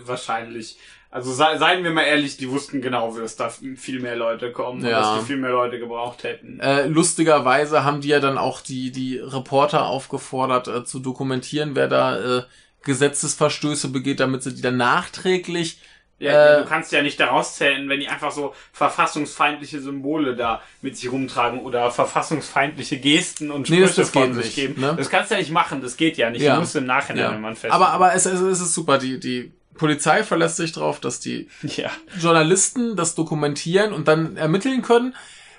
wahrscheinlich, 0.05 0.77
also 1.15 1.31
sei, 1.31 1.57
seien 1.57 1.83
wir 1.83 1.91
mal 1.91 2.03
ehrlich, 2.03 2.37
die 2.37 2.49
wussten 2.49 2.81
genau, 2.81 3.15
dass 3.17 3.35
da 3.37 3.49
viel 3.49 3.99
mehr 4.01 4.15
Leute 4.15 4.51
kommen 4.51 4.81
und 4.83 4.87
Ja. 4.89 4.99
dass 4.99 5.19
die 5.21 5.25
viel 5.27 5.37
mehr 5.37 5.51
Leute 5.51 5.79
gebraucht 5.79 6.23
hätten. 6.23 6.59
Äh, 6.59 6.87
lustigerweise 6.87 7.83
haben 7.83 8.01
die 8.01 8.09
ja 8.09 8.19
dann 8.19 8.37
auch 8.37 8.59
die, 8.61 8.91
die 8.91 9.17
Reporter 9.17 9.85
aufgefordert 9.87 10.67
äh, 10.67 10.83
zu 10.83 10.99
dokumentieren, 10.99 11.75
wer 11.75 11.87
da 11.87 12.39
äh, 12.39 12.43
Gesetzesverstöße 12.83 13.89
begeht, 13.89 14.19
damit 14.19 14.43
sie 14.43 14.53
die 14.53 14.61
dann 14.61 14.77
nachträglich 14.77 15.79
Ja, 16.17 16.31
äh, 16.59 16.61
du 16.63 16.69
kannst 16.69 16.91
ja 16.93 17.01
nicht 17.01 17.19
daraus 17.19 17.55
zählen, 17.55 17.89
wenn 17.89 17.99
die 17.99 18.07
einfach 18.07 18.31
so 18.31 18.53
verfassungsfeindliche 18.71 19.81
Symbole 19.81 20.35
da 20.35 20.61
mit 20.81 20.95
sich 20.97 21.11
rumtragen 21.11 21.59
oder 21.59 21.91
verfassungsfeindliche 21.91 22.97
Gesten 22.99 23.51
und 23.51 23.69
Nee, 23.69 23.81
das- 23.81 23.91
Sprüche 23.91 24.01
das 24.01 24.09
von 24.11 24.33
sich 24.33 24.45
nicht, 24.45 24.55
geben. 24.55 24.81
ne? 24.81 24.95
Das 24.97 25.09
kannst 25.09 25.29
du 25.31 25.35
ja 25.35 25.39
nicht 25.41 25.51
machen, 25.51 25.81
das 25.81 25.97
geht 25.97 26.17
ja 26.17 26.29
nicht. 26.29 26.41
Ja. 26.41 26.55
Du 26.55 26.61
musst 26.61 26.75
im 26.75 26.85
Nachhinein, 26.85 27.23
Ja. 27.23 27.31
wenn 27.33 27.41
man 27.41 27.55
fest. 27.55 27.73
Aber, 27.73 27.89
aber 27.89 28.13
es, 28.13 28.25
es, 28.25 28.39
es 28.39 28.61
ist 28.61 28.73
super. 28.73 28.97
Die, 28.97 29.19
die 29.19 29.51
Polizei 29.77 30.23
verlässt 30.23 30.57
sich 30.57 30.71
darauf, 30.71 30.99
dass 30.99 31.19
die 31.19 31.49
ja. 31.61 31.89
Journalisten 32.19 32.95
das 32.95 33.15
dokumentieren 33.15 33.93
und 33.93 34.07
dann 34.07 34.37
ermitteln 34.37 34.81
können, 34.81 35.15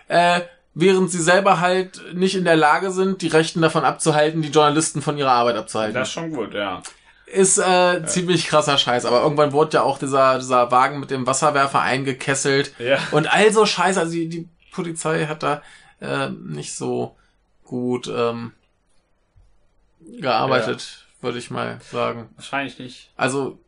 äh, 0.08 0.40
während 0.74 1.10
sie 1.10 1.22
selber 1.22 1.60
halt 1.60 2.14
nicht 2.14 2.34
in 2.34 2.44
der 2.44 2.56
Lage 2.56 2.90
sind, 2.90 3.22
die 3.22 3.28
Rechten 3.28 3.62
davon 3.62 3.84
abzuhalten, 3.84 4.42
die 4.42 4.50
Journalisten 4.50 5.02
von 5.02 5.16
ihrer 5.16 5.32
Arbeit 5.32 5.56
abzuhalten. 5.56 5.94
Das 5.94 6.08
ist 6.08 6.14
schon 6.14 6.32
gut, 6.32 6.54
ja. 6.54 6.82
ist 7.26 7.58
äh, 7.58 8.04
ziemlich 8.04 8.46
krasser 8.46 8.76
Scheiß. 8.76 9.06
Aber 9.06 9.22
irgendwann 9.22 9.52
wurde 9.52 9.78
ja 9.78 9.82
auch 9.82 9.98
dieser, 9.98 10.38
dieser 10.38 10.70
Wagen 10.70 11.00
mit 11.00 11.10
dem 11.10 11.26
Wasserwerfer 11.26 11.80
eingekesselt. 11.80 12.74
Ja. 12.78 12.98
Und 13.10 13.32
also 13.32 13.64
Scheiß, 13.64 13.96
also 13.96 14.12
die, 14.12 14.28
die 14.28 14.48
Polizei 14.70 15.26
hat 15.26 15.42
da 15.42 15.62
äh, 16.00 16.28
nicht 16.28 16.74
so 16.74 17.16
gut 17.64 18.06
ähm, 18.14 18.52
gearbeitet, 20.20 21.06
würde 21.20 21.38
ich 21.38 21.50
mal 21.50 21.80
sagen. 21.90 22.28
Wahrscheinlich 22.36 22.78
nicht. 22.78 23.10
Also 23.16 23.58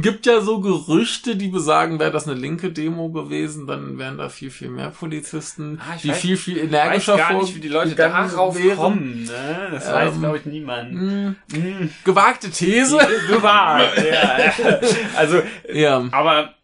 gibt 0.00 0.26
ja 0.26 0.40
so 0.40 0.60
Gerüchte, 0.60 1.36
die 1.36 1.48
besagen, 1.48 1.98
wäre 1.98 2.10
das 2.10 2.26
eine 2.28 2.38
linke 2.38 2.70
Demo 2.70 3.10
gewesen, 3.10 3.66
dann 3.66 3.98
wären 3.98 4.16
da 4.18 4.28
viel, 4.28 4.50
viel 4.50 4.70
mehr 4.70 4.90
Polizisten, 4.90 5.80
Ah, 5.80 5.94
ich 5.96 6.02
die 6.02 6.10
weiß- 6.10 6.14
viel, 6.14 6.36
viel 6.36 6.56
Ich 6.58 6.62
weiß 6.64 6.68
energischer 6.84 7.16
gar 7.16 7.32
nicht, 7.42 7.54
wie 7.56 7.60
die 7.60 7.68
Leute 7.68 7.94
darauf 7.94 8.56
wären. 8.56 8.76
kommen. 8.76 9.24
Ne? 9.24 9.68
Das 9.72 9.92
weiß, 9.92 10.14
Ähm, 10.14 10.20
glaube 10.20 10.38
ich, 10.38 10.46
niemand. 10.46 10.90
Hm, 10.92 11.36
Hm. 11.52 11.90
gewagte 12.04 12.50
These. 12.50 12.96
Warst, 12.96 13.96
ja. 14.04 14.90
Also, 15.16 15.42
ja. 15.72 16.08
aber, 16.12 16.54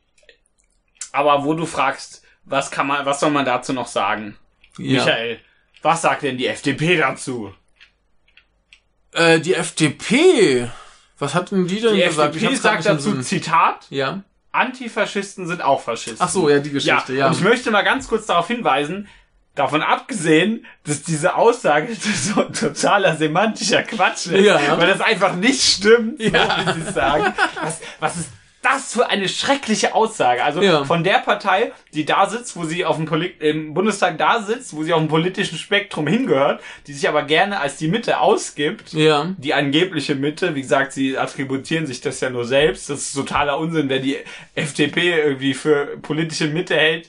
aber 1.13 1.45
wo 1.45 1.55
du 1.55 1.67
fragst, 1.67 2.23
was 2.45 2.71
kann 2.71 2.87
man, 2.87 3.05
was 3.07 3.21
soll 3.21 3.31
man 3.31 3.45
dazu 3.45 3.73
noch 3.73 3.87
sagen? 3.89 4.37
ja. 4.79 5.05
Michael, 5.05 5.41
was 5.83 6.03
sagt 6.03 6.23
denn 6.23 6.39
die 6.39 6.47
FDP 6.47 6.97
dazu? 6.99 7.53
Äh, 9.13 9.41
die 9.41 9.55
FDP. 9.55 10.69
Was 11.21 11.35
hat 11.35 11.51
denn 11.53 11.67
die 11.69 11.81
denn 11.81 11.95
Die 11.95 12.03
gesagt? 12.03 12.35
FDP 12.35 12.55
sagt 12.57 12.87
dazu, 12.87 13.11
Sinn. 13.13 13.23
Zitat, 13.23 13.87
Ja. 13.91 14.23
Antifaschisten 14.53 15.47
sind 15.47 15.63
auch 15.63 15.81
Faschisten. 15.81 16.17
Ach 16.19 16.29
so, 16.29 16.49
ja, 16.51 16.59
die 16.59 16.69
Ja, 16.71 16.75
Geschichte, 16.75 17.13
ja. 17.15 17.27
und 17.29 17.35
ich 17.35 17.41
möchte 17.43 17.71
mal 17.71 17.83
ganz 17.83 18.09
kurz 18.09 18.27
darauf 18.27 18.49
hinweisen, 18.49 19.07
davon 19.55 19.83
abgesehen, 19.83 20.65
dass 20.85 21.03
diese 21.03 21.35
Aussage 21.37 21.95
so 21.95 22.43
totaler 22.45 23.17
semantischer 23.17 23.83
Quatsch 23.85 24.27
ist, 24.27 24.45
Ja. 24.45 24.59
weil 24.79 24.89
das 24.89 25.01
einfach 25.01 25.35
nicht 25.37 25.63
stimmt, 25.63 26.21
Ja. 26.21 26.65
so 26.67 26.77
wie 26.77 26.83
sie 26.85 26.93
sagen. 26.93 27.33
Was, 27.63 27.81
was 28.01 28.17
ist 28.17 28.29
das 28.63 28.93
für 28.93 29.09
eine 29.09 29.29
schreckliche 29.29 29.95
Aussage? 29.95 30.45
Also 30.45 30.61
Ja. 30.61 30.85
von 30.85 31.03
der 31.03 31.19
Partei, 31.19 31.73
die 31.95 32.05
da 32.05 32.29
sitzt, 32.29 32.57
wo 32.57 32.65
sie 32.65 32.85
auf 32.85 32.97
dem 32.97 33.07
Polit 33.07 33.41
im 33.41 33.73
Bundestag 33.75 34.19
da 34.19 34.43
sitzt, 34.43 34.77
wo 34.77 34.83
sie 34.83 34.93
auf 34.93 35.01
dem 35.01 35.09
politischen 35.09 35.57
Spektrum 35.57 36.07
hingehört, 36.07 36.61
die 36.87 36.93
sich 36.93 37.09
aber 37.09 37.23
gerne 37.23 37.61
als 37.61 37.77
die 37.77 37.89
Mitte 37.89 38.21
ausgibt, 38.21 38.93
ja. 38.93 39.35
die 39.39 39.55
angebliche 39.55 40.15
Mitte, 40.15 40.55
wie 40.55 40.63
gesagt, 40.63 40.93
sie 40.93 41.17
attributieren 41.17 41.87
sich 41.87 42.01
das 42.01 42.21
ja 42.21 42.29
nur 42.31 42.45
selbst. 42.45 42.91
Das 42.91 43.01
ist 43.01 43.15
totaler 43.15 43.59
Unsinn, 43.59 43.89
wer 43.89 44.01
die 44.01 44.19
FDP 44.55 45.19
irgendwie 45.21 45.55
für 45.55 45.97
politische 46.03 46.49
Mitte 46.49 46.77
hält, 46.77 47.09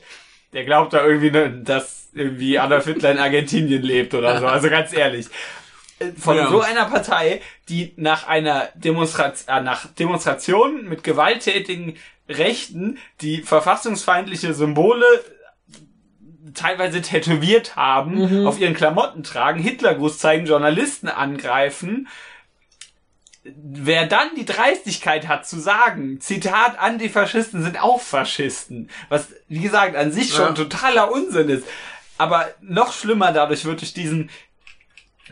der 0.54 0.64
glaubt 0.64 0.94
da 0.94 1.06
irgendwie, 1.06 1.32
ne, 1.32 1.50
dass 1.64 2.10
irgendwie 2.14 2.60
Adolf 2.60 2.86
Hitler 2.86 3.12
in 3.12 3.20
Argentinien 3.20 3.82
lebt 3.82 4.14
oder 4.14 4.40
so. 4.40 4.48
Also 4.48 4.70
ganz 4.70 4.94
ehrlich. 4.94 5.28
Äh, 6.02 6.12
Von 6.20 6.36
Ja. 6.38 6.50
so 6.50 6.62
einer 6.62 6.86
Partei, 6.86 7.42
die 7.70 7.94
nach 7.98 8.28
einer 8.28 8.70
Demonstration, 8.76 9.56
äh, 9.58 9.62
nach 9.62 9.86
Demonstrationen 9.94 10.88
mit 10.90 11.04
gewalttätigen 11.04 11.98
Rechten, 12.28 12.98
die 13.22 13.42
verfassungsfeindliche 13.42 14.54
Symbole 14.54 15.06
teilweise 16.54 17.02
tätowiert 17.02 17.76
haben, 17.76 18.46
auf 18.46 18.60
ihren 18.60 18.74
Klamotten 18.74 19.24
tragen, 19.24 19.62
Hitlergruß 19.62 20.18
zeigen, 20.18 20.46
Journalisten 20.46 21.08
angreifen. 21.08 22.08
Wer 23.44 24.06
dann 24.06 24.36
die 24.38 24.46
Dreistigkeit 24.46 25.28
hat 25.28 25.48
zu 25.48 25.60
sagen, 25.60 26.20
Zitat, 26.20 26.78
Antifaschisten 26.78 27.64
sind 27.64 27.82
auch 27.82 28.02
Faschisten, 28.02 28.90
was, 29.10 29.30
wie 29.48 29.62
gesagt, 29.62 29.96
an 29.96 30.12
sich 30.12 30.30
schon 30.34 30.48
Ja. 30.48 30.52
totaler 30.54 31.12
Unsinn 31.12 31.50
ist. 31.50 31.66
Aber 32.18 32.50
noch 32.62 32.94
schlimmer 32.94 33.32
dadurch 33.32 33.66
wird 33.66 33.82
durch 33.82 33.94
diesen, 33.94 34.30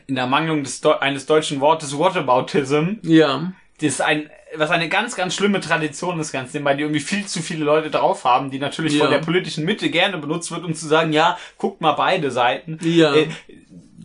in 0.08 0.16
der 0.16 0.28
Mangelung 0.28 0.64
des, 0.64 0.82
Deu- 0.84 1.00
eines 1.00 1.26
deutschen 1.26 1.60
Wortes, 1.62 1.98
Whataboutism, 1.98 2.96
Ja. 3.04 3.52
das 3.80 3.90
ist 3.94 4.02
ein, 4.02 4.30
was 4.56 4.72
eine 4.72 4.90
ganz, 4.90 5.16
ganz 5.16 5.36
schlimme 5.36 5.60
Tradition 5.60 6.20
ist, 6.20 6.32
ganz 6.32 6.54
weil 6.66 6.76
die 6.78 6.84
irgendwie 6.84 7.00
viel 7.02 7.26
zu 7.26 7.42
viele 7.42 7.64
Leute 7.66 7.92
drauf 7.92 8.24
haben, 8.26 8.50
die 8.52 8.60
natürlich 8.60 8.94
Ja. 8.96 9.02
von 9.06 9.12
der 9.12 9.20
politischen 9.20 9.64
Mitte 9.66 9.90
gerne 9.90 10.18
benutzt 10.18 10.52
wird, 10.52 10.64
um 10.66 10.74
zu 10.74 10.88
sagen, 10.88 11.14
ja, 11.14 11.38
guckt 11.58 11.82
mal 11.82 11.92
beide 11.94 12.32
Seiten. 12.32 12.80
Ja. 12.82 13.14
Äh, 13.14 13.28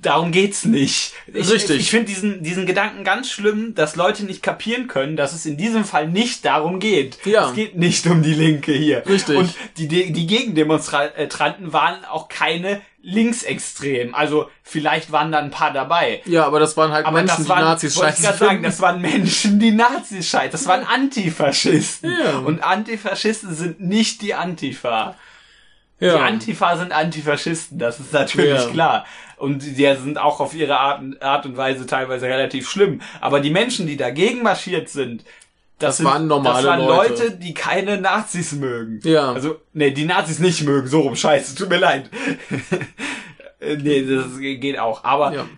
darum 0.07 0.33
geht's 0.33 0.65
nicht. 0.65 1.13
Ich, 1.27 1.51
Richtig. 1.51 1.81
Ich 1.81 1.91
finde 1.91 2.07
diesen, 2.07 2.43
diesen 2.43 2.67
Gedanken 2.67 3.05
ganz 3.05 3.31
schlimm, 3.31 3.75
dass 3.75 3.97
Leute 3.97 4.25
nicht 4.25 4.43
kapieren 4.43 4.87
können, 4.87 5.17
dass 5.17 5.33
es 5.33 5.47
in 5.47 5.57
diesem 5.57 5.85
Fall 5.85 6.09
nicht 6.09 6.45
darum 6.45 6.79
geht. 6.79 7.19
Ja. 7.25 7.49
Es 7.49 7.55
geht 7.55 7.77
nicht 7.77 8.07
um 8.07 8.23
die 8.23 8.35
Linke 8.35 8.73
hier. 8.73 9.05
Richtig. 9.07 9.37
Und 9.37 9.55
die, 9.77 9.89
die 9.89 10.27
Gegendemonstranten 10.27 11.73
waren 11.73 12.05
auch 12.05 12.29
keine 12.29 12.81
linksextrem. 13.05 14.15
Also 14.15 14.51
vielleicht 14.63 15.13
waren 15.13 15.31
da 15.31 15.39
ein 15.39 15.51
paar 15.51 15.73
dabei. 15.73 16.23
Ja, 16.25 16.47
aber 16.47 16.59
das 16.59 16.77
waren 16.77 16.91
halt 16.91 17.07
Aber 17.07 17.19
Menschen, 17.19 17.37
das 17.37 17.45
die 17.45 17.49
waren, 17.49 17.65
Nazis 17.65 17.95
ich 17.95 18.01
scheiße 18.01 18.23
grad 18.23 18.39
sagen, 18.39 18.63
das 18.63 18.81
waren 18.81 19.01
Menschen, 19.01 19.61
die 19.61 19.71
Nazis 19.71 20.29
scheiße. 20.29 20.51
Das 20.51 20.67
waren 20.67 20.85
Antifaschisten. 20.85 22.11
Ja. 22.11 22.39
Und 22.39 22.65
Antifaschisten 22.65 23.55
sind 23.55 23.81
nicht 23.81 24.23
die 24.23 24.35
Antifa. 24.35 25.17
Die 26.01 26.07
ja. 26.07 26.17
Antifa 26.17 26.77
sind 26.77 26.93
Antifaschisten, 26.93 27.79
das 27.79 28.01
ist 28.01 28.13
natürlich 28.13 28.61
Ja. 28.61 28.71
klar. 28.71 29.07
Und 29.37 29.63
die 29.63 29.95
sind 29.97 30.19
auch 30.19 30.41
auf 30.41 30.55
ihre 30.55 30.79
Art, 30.79 31.03
Art 31.23 31.47
und 31.47 31.57
Weise 31.57 31.87
teilweise 31.87 32.27
relativ 32.27 32.69
schlimm. 32.69 33.01
Aber 33.21 33.41
die 33.41 33.51
Menschen, 33.51 33.87
die 33.87 33.97
dagegen 33.97 34.43
marschiert 34.43 34.89
sind, 34.89 35.25
das, 35.79 35.99
sind, 35.99 36.07
waren 36.07 36.27
normale 36.27 36.57
das 36.57 36.67
waren 36.67 36.81
Leute. 36.87 37.25
Leute, 37.25 37.37
die 37.37 37.55
keine 37.55 38.01
Nazis 38.01 38.53
mögen. 38.53 39.01
Ja. 39.03 39.33
Also, 39.33 39.61
nee, 39.73 39.91
die 39.91 40.05
Nazis 40.05 40.39
nicht 40.39 40.63
mögen, 40.63 40.89
so 40.89 41.01
rum, 41.01 41.17
scheiße, 41.17 41.55
tut 41.55 41.69
mir 41.69 41.79
leid. 41.79 42.11
Äh, 43.61 43.77
nee, 43.77 44.05
das 44.05 44.39
geht 44.39 44.79
auch. 44.79 45.05
Aber 45.05 45.33
ja. 45.33 45.49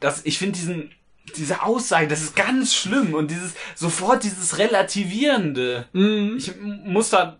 das, 0.00 0.20
ich 0.24 0.36
finde 0.36 0.58
diesen, 0.58 0.90
diese 1.36 1.62
Aussage, 1.62 2.08
das 2.08 2.20
ist 2.20 2.36
ganz 2.36 2.74
schlimm 2.74 3.14
und 3.14 3.30
dieses, 3.30 3.54
sofort 3.74 4.22
dieses 4.22 4.58
Relativierende. 4.58 5.86
Mhm. 5.92 6.36
Ich 6.36 6.52
muss 6.60 7.08
da, 7.08 7.38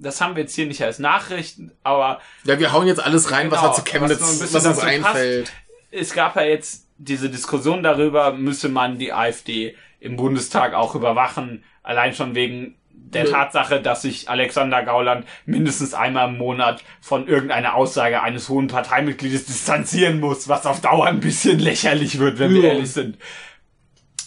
das 0.00 0.20
haben 0.20 0.36
wir 0.36 0.42
jetzt 0.42 0.54
hier 0.54 0.66
nicht 0.66 0.82
als 0.82 0.98
Nachrichten, 0.98 1.72
aber 1.82 2.20
Ja, 2.44 2.58
wir 2.58 2.72
hauen 2.72 2.86
jetzt 2.86 3.02
alles 3.02 3.30
rein, 3.30 3.50
was 3.50 3.60
Genau, 3.60 3.70
da 3.72 3.74
zu 3.76 3.84
Chemnitz, 3.84 4.20
was 4.20 4.54
was 4.54 4.66
uns 4.66 4.78
einfällt. 4.80 5.52
es 5.90 6.12
gab 6.12 6.36
ja 6.36 6.42
jetzt 6.42 6.86
diese 6.98 7.30
Diskussion 7.30 7.82
darüber, 7.82 8.32
müsse 8.32 8.68
man 8.68 8.98
die 8.98 9.12
AfD 9.12 9.76
im 10.00 10.16
Bundestag 10.16 10.74
auch 10.74 10.94
überwachen, 10.94 11.64
allein 11.82 12.14
schon 12.14 12.34
wegen 12.34 12.74
der 12.90 13.24
Ja. 13.24 13.30
Tatsache, 13.30 13.80
dass 13.80 14.02
sich 14.02 14.28
Alexander 14.28 14.82
Gauland 14.84 15.26
mindestens 15.46 15.94
einmal 15.94 16.28
im 16.28 16.36
Monat 16.36 16.84
von 17.00 17.26
irgendeiner 17.26 17.74
Aussage 17.74 18.20
eines 18.22 18.48
hohen 18.50 18.66
Parteimitgliedes 18.66 19.46
distanzieren 19.46 20.20
muss, 20.20 20.48
was 20.48 20.66
auf 20.66 20.80
Dauer 20.82 21.06
ein 21.06 21.20
bisschen 21.20 21.58
lächerlich 21.58 22.18
wird, 22.18 22.38
wenn 22.38 22.52
wir 22.52 22.62
Ja. 22.62 22.68
ehrlich 22.70 22.90
sind. 22.92 23.16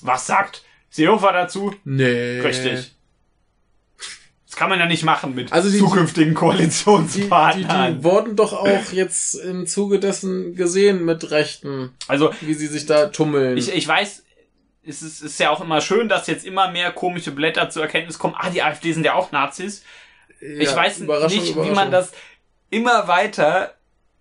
Was 0.02 0.26
sagt 0.26 0.64
Seehofer 0.90 1.32
dazu? 1.32 1.76
Nee. 1.84 2.40
Richtig. 2.40 2.96
Kann 4.62 4.70
man 4.70 4.78
ja 4.80 4.86
nicht 4.86 5.04
machen 5.04 5.34
mit 5.34 5.52
Also 5.52 5.72
die- 5.72 5.80
zukünftigen 5.80 6.30
Die, 6.30 6.36
die, 6.36 6.40
Koalitionspartnern. 6.40 7.98
die 7.98 8.04
wurden 8.04 8.36
doch 8.36 8.54
auch 8.54 8.92
jetzt 8.94 9.34
im 9.34 9.66
Zuge 9.66 9.98
dessen 10.00 10.54
gesehen 10.56 11.04
mit 11.04 11.32
Rechten, 11.32 11.90
also 12.08 12.32
wie 12.42 12.54
sie 12.54 12.68
sich 12.68 12.86
da 12.86 13.08
tummeln. 13.08 13.58
Ich, 13.58 13.74
ich 13.74 13.88
weiß, 13.88 14.24
es 14.86 15.02
ist, 15.02 15.22
ist 15.24 15.40
ja 15.40 15.50
auch 15.50 15.62
immer 15.62 15.82
schön, 15.82 16.10
dass 16.10 16.28
jetzt 16.28 16.46
immer 16.46 16.70
mehr 16.70 16.92
komische 16.92 17.32
Blätter 17.32 17.72
zur 17.72 17.82
Erkenntnis 17.82 18.20
kommen, 18.20 18.36
ah, 18.38 18.52
die 18.52 18.62
AfD 18.62 18.94
sind 18.94 19.04
ja 19.04 19.16
auch 19.16 19.32
Nazis. 19.32 19.84
ich 20.40 20.70
Ja, 20.70 20.76
weiß 20.76 21.00
Überraschung, 21.00 21.40
nicht, 21.40 21.48
wie 21.48 21.52
Überraschung. 21.54 21.76
man 21.76 21.90
das 21.92 22.12
immer 22.70 23.08
weiter 23.08 23.74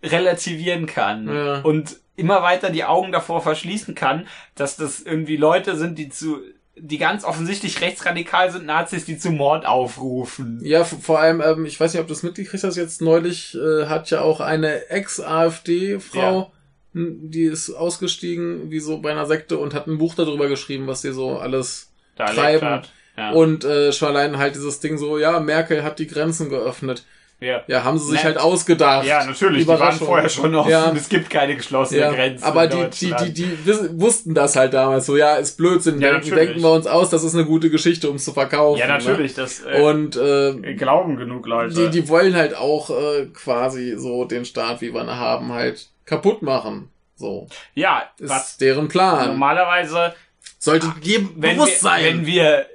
relativieren 0.03 0.87
kann. 0.87 1.29
Ja. 1.29 1.61
Und 1.61 1.97
immer 2.17 2.43
weiter 2.43 2.71
die 2.71 2.85
Augen 2.85 3.13
davor 3.13 3.43
verschließen 3.43 3.95
kann, 3.95 4.27
dass 4.55 4.77
das 4.77 5.01
irgendwie 5.01 5.37
Leute 5.37 5.77
sind, 5.77 5.99
die 5.99 6.09
zu 6.09 6.41
die 6.83 6.99
ganz 6.99 7.25
offensichtlich 7.25 7.81
rechtsradikal 7.81 8.51
sind, 8.51 8.67
Nazis, 8.67 9.05
die 9.05 9.19
zu 9.19 9.31
Mord 9.31 9.67
aufrufen. 9.67 10.61
Ja, 10.63 10.85
vor 10.85 11.21
allem, 11.21 11.41
ähm, 11.41 11.67
ich 11.67 11.79
weiß 11.79 11.93
nicht, 11.93 12.01
ob 12.01 12.07
du 12.09 12.13
es 12.15 12.23
mitgekriegt 12.23 12.65
hast, 12.65 12.77
jetzt 12.77 13.03
neulich 13.03 13.55
äh, 13.57 13.87
hat 13.87 14.11
ja 14.11 14.23
auch 14.23 14.41
eine 14.41 14.89
Ex-AfD-Frau, 14.91 16.51
n- 16.95 17.31
die 17.31 17.45
ist 17.45 17.71
ausgestiegen, 17.71 18.71
wie 18.71 18.81
so 18.81 18.99
bei 18.99 19.11
einer 19.11 19.27
Sekte 19.27 19.59
und 19.59 19.75
hat 19.75 19.87
ein 19.87 19.99
Buch 19.99 20.15
darüber 20.15 20.49
geschrieben, 20.49 20.87
was 20.87 21.03
sie 21.03 21.13
so 21.13 21.39
alles 21.39 21.91
Da 22.17 22.27
treiben. 22.27 22.83
Ja. 23.17 23.33
Und 23.33 23.65
äh, 23.65 23.93
schon 23.93 24.09
allein 24.09 24.39
halt 24.39 24.55
dieses 24.55 24.81
Ding 24.81 24.97
so, 24.97 25.19
ja, 25.19 25.41
Merkel 25.41 25.83
hat 25.83 25.99
die 25.99 26.07
Grenzen 26.07 26.49
geöffnet. 26.49 27.05
Ja. 27.41 27.63
Ja, 27.67 27.85
haben 27.85 27.99
sie 27.99 28.05
sich 28.07 28.15
Nett. 28.17 28.25
halt 28.25 28.39
ausgedacht. 28.39 29.07
Ja, 29.07 29.25
natürlich, 29.25 29.63
die 29.63 29.69
waren 29.69 29.93
vorher 29.99 30.29
schon 30.29 30.55
offen. 30.55 30.71
Ja. 30.71 30.93
Es 30.93 31.09
gibt 31.09 31.31
keine 31.31 31.57
geschlossenen 31.57 32.03
Ja, 32.03 32.13
Grenzen. 32.13 32.45
aber 32.45 32.67
die, 32.67 32.89
die, 32.91 33.15
die, 33.25 33.33
die 33.33 34.01
wussten 34.01 34.35
das 34.35 34.57
halt 34.57 34.75
damals 34.75 35.07
so, 35.07 35.17
ja, 35.17 35.37
ist 35.37 35.57
Blödsinn, 35.57 36.01
Ja, 36.01 36.13
denken, 36.13 36.35
denken 36.35 36.61
wir 36.63 36.71
uns 36.73 36.87
aus, 36.87 37.11
das 37.11 37.25
ist 37.25 37.35
eine 37.35 37.45
gute 37.47 37.71
Geschichte, 37.71 38.09
um 38.11 38.17
es 38.17 38.25
zu 38.25 38.33
verkaufen. 38.33 38.79
Ja, 38.79 38.87
natürlich, 38.87 39.35
das 39.35 39.61
äh, 39.61 39.79
Ne? 39.79 39.85
Und 39.85 40.17
äh, 40.17 40.75
glauben 40.75 41.17
genug 41.17 41.47
Leute. 41.47 41.75
die, 41.75 41.89
die 41.91 42.09
wollen 42.09 42.35
halt 42.35 42.55
auch 42.57 42.91
äh, 42.91 43.27
quasi 43.33 43.95
so 43.97 44.25
den 44.25 44.45
Staat, 44.45 44.81
wie 44.81 44.93
wir 44.93 45.03
ihn 45.03 45.11
haben, 45.11 45.53
halt 45.53 45.89
kaputt 46.05 46.43
machen. 46.43 46.91
So. 47.17 47.47
ja, 47.75 48.05
Ist 48.19 48.31
was 48.31 48.57
deren 48.57 48.89
Plan. 48.89 49.29
normalerweise, 49.29 50.15
Sollte 50.59 50.93
jedem 51.03 51.31
wenn 51.37 51.57
bewusst 51.57 51.73
wir, 51.83 51.91
sein. 51.91 52.05
wenn 52.05 52.27
wir 52.27 52.67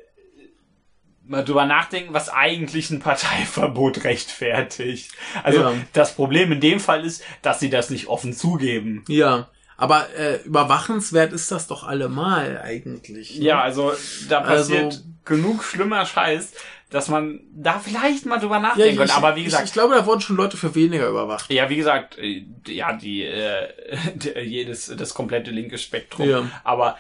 mal 1.28 1.44
drüber 1.44 1.66
nachdenken, 1.66 2.14
was 2.14 2.30
eigentlich 2.30 2.90
ein 2.92 3.00
Parteiverbot 3.00 4.04
rechtfertigt. 4.04 5.12
Also 5.44 5.60
Ja. 5.62 5.74
das 5.94 6.14
Problem 6.16 6.52
in 6.52 6.60
dem 6.62 6.80
Fall 6.80 7.04
ist, 7.06 7.24
dass 7.42 7.60
sie 7.60 7.70
das 7.70 7.90
nicht 7.90 8.08
offen 8.08 8.34
zugeben. 8.34 9.04
ja. 9.08 9.50
Aber 9.78 10.08
äh, 10.18 10.38
überwachenswert 10.46 11.34
ist 11.34 11.52
das 11.52 11.68
doch 11.68 11.84
allemal 11.84 12.62
eigentlich. 12.64 13.38
ne? 13.38 13.44
Ja, 13.44 13.62
also 13.62 13.92
da 14.30 14.40
passiert 14.40 14.86
Also- 14.86 15.02
genug 15.26 15.66
schlimmer 15.66 16.06
Scheiß, 16.06 16.54
dass 16.90 17.10
man 17.10 17.42
da 17.54 17.78
vielleicht 17.80 18.26
mal 18.26 18.40
drüber 18.40 18.56
Ja, 18.56 18.62
nachdenken 18.62 18.92
ich, 18.92 18.98
könnte. 18.98 19.14
Aber 19.16 19.36
wie 19.36 19.40
ich, 19.42 19.46
gesagt, 19.48 19.66
ich 19.66 19.74
glaube, 19.74 19.96
da 19.96 20.06
wurden 20.06 20.22
schon 20.22 20.38
Leute 20.38 20.56
für 20.56 20.74
weniger 20.76 21.10
überwacht. 21.10 21.52
Ja, 21.52 21.70
wie 21.70 21.76
gesagt, 21.76 22.18
äh, 22.20 22.46
ja, 22.68 22.94
die, 22.94 23.24
äh, 23.24 23.68
die- 24.16 24.40
jedes, 24.40 24.94
das 24.96 25.14
komplette 25.14 25.52
linke 25.52 25.78
Spektrum. 25.78 26.30
Ja. 26.30 26.50
Aber 26.64 26.98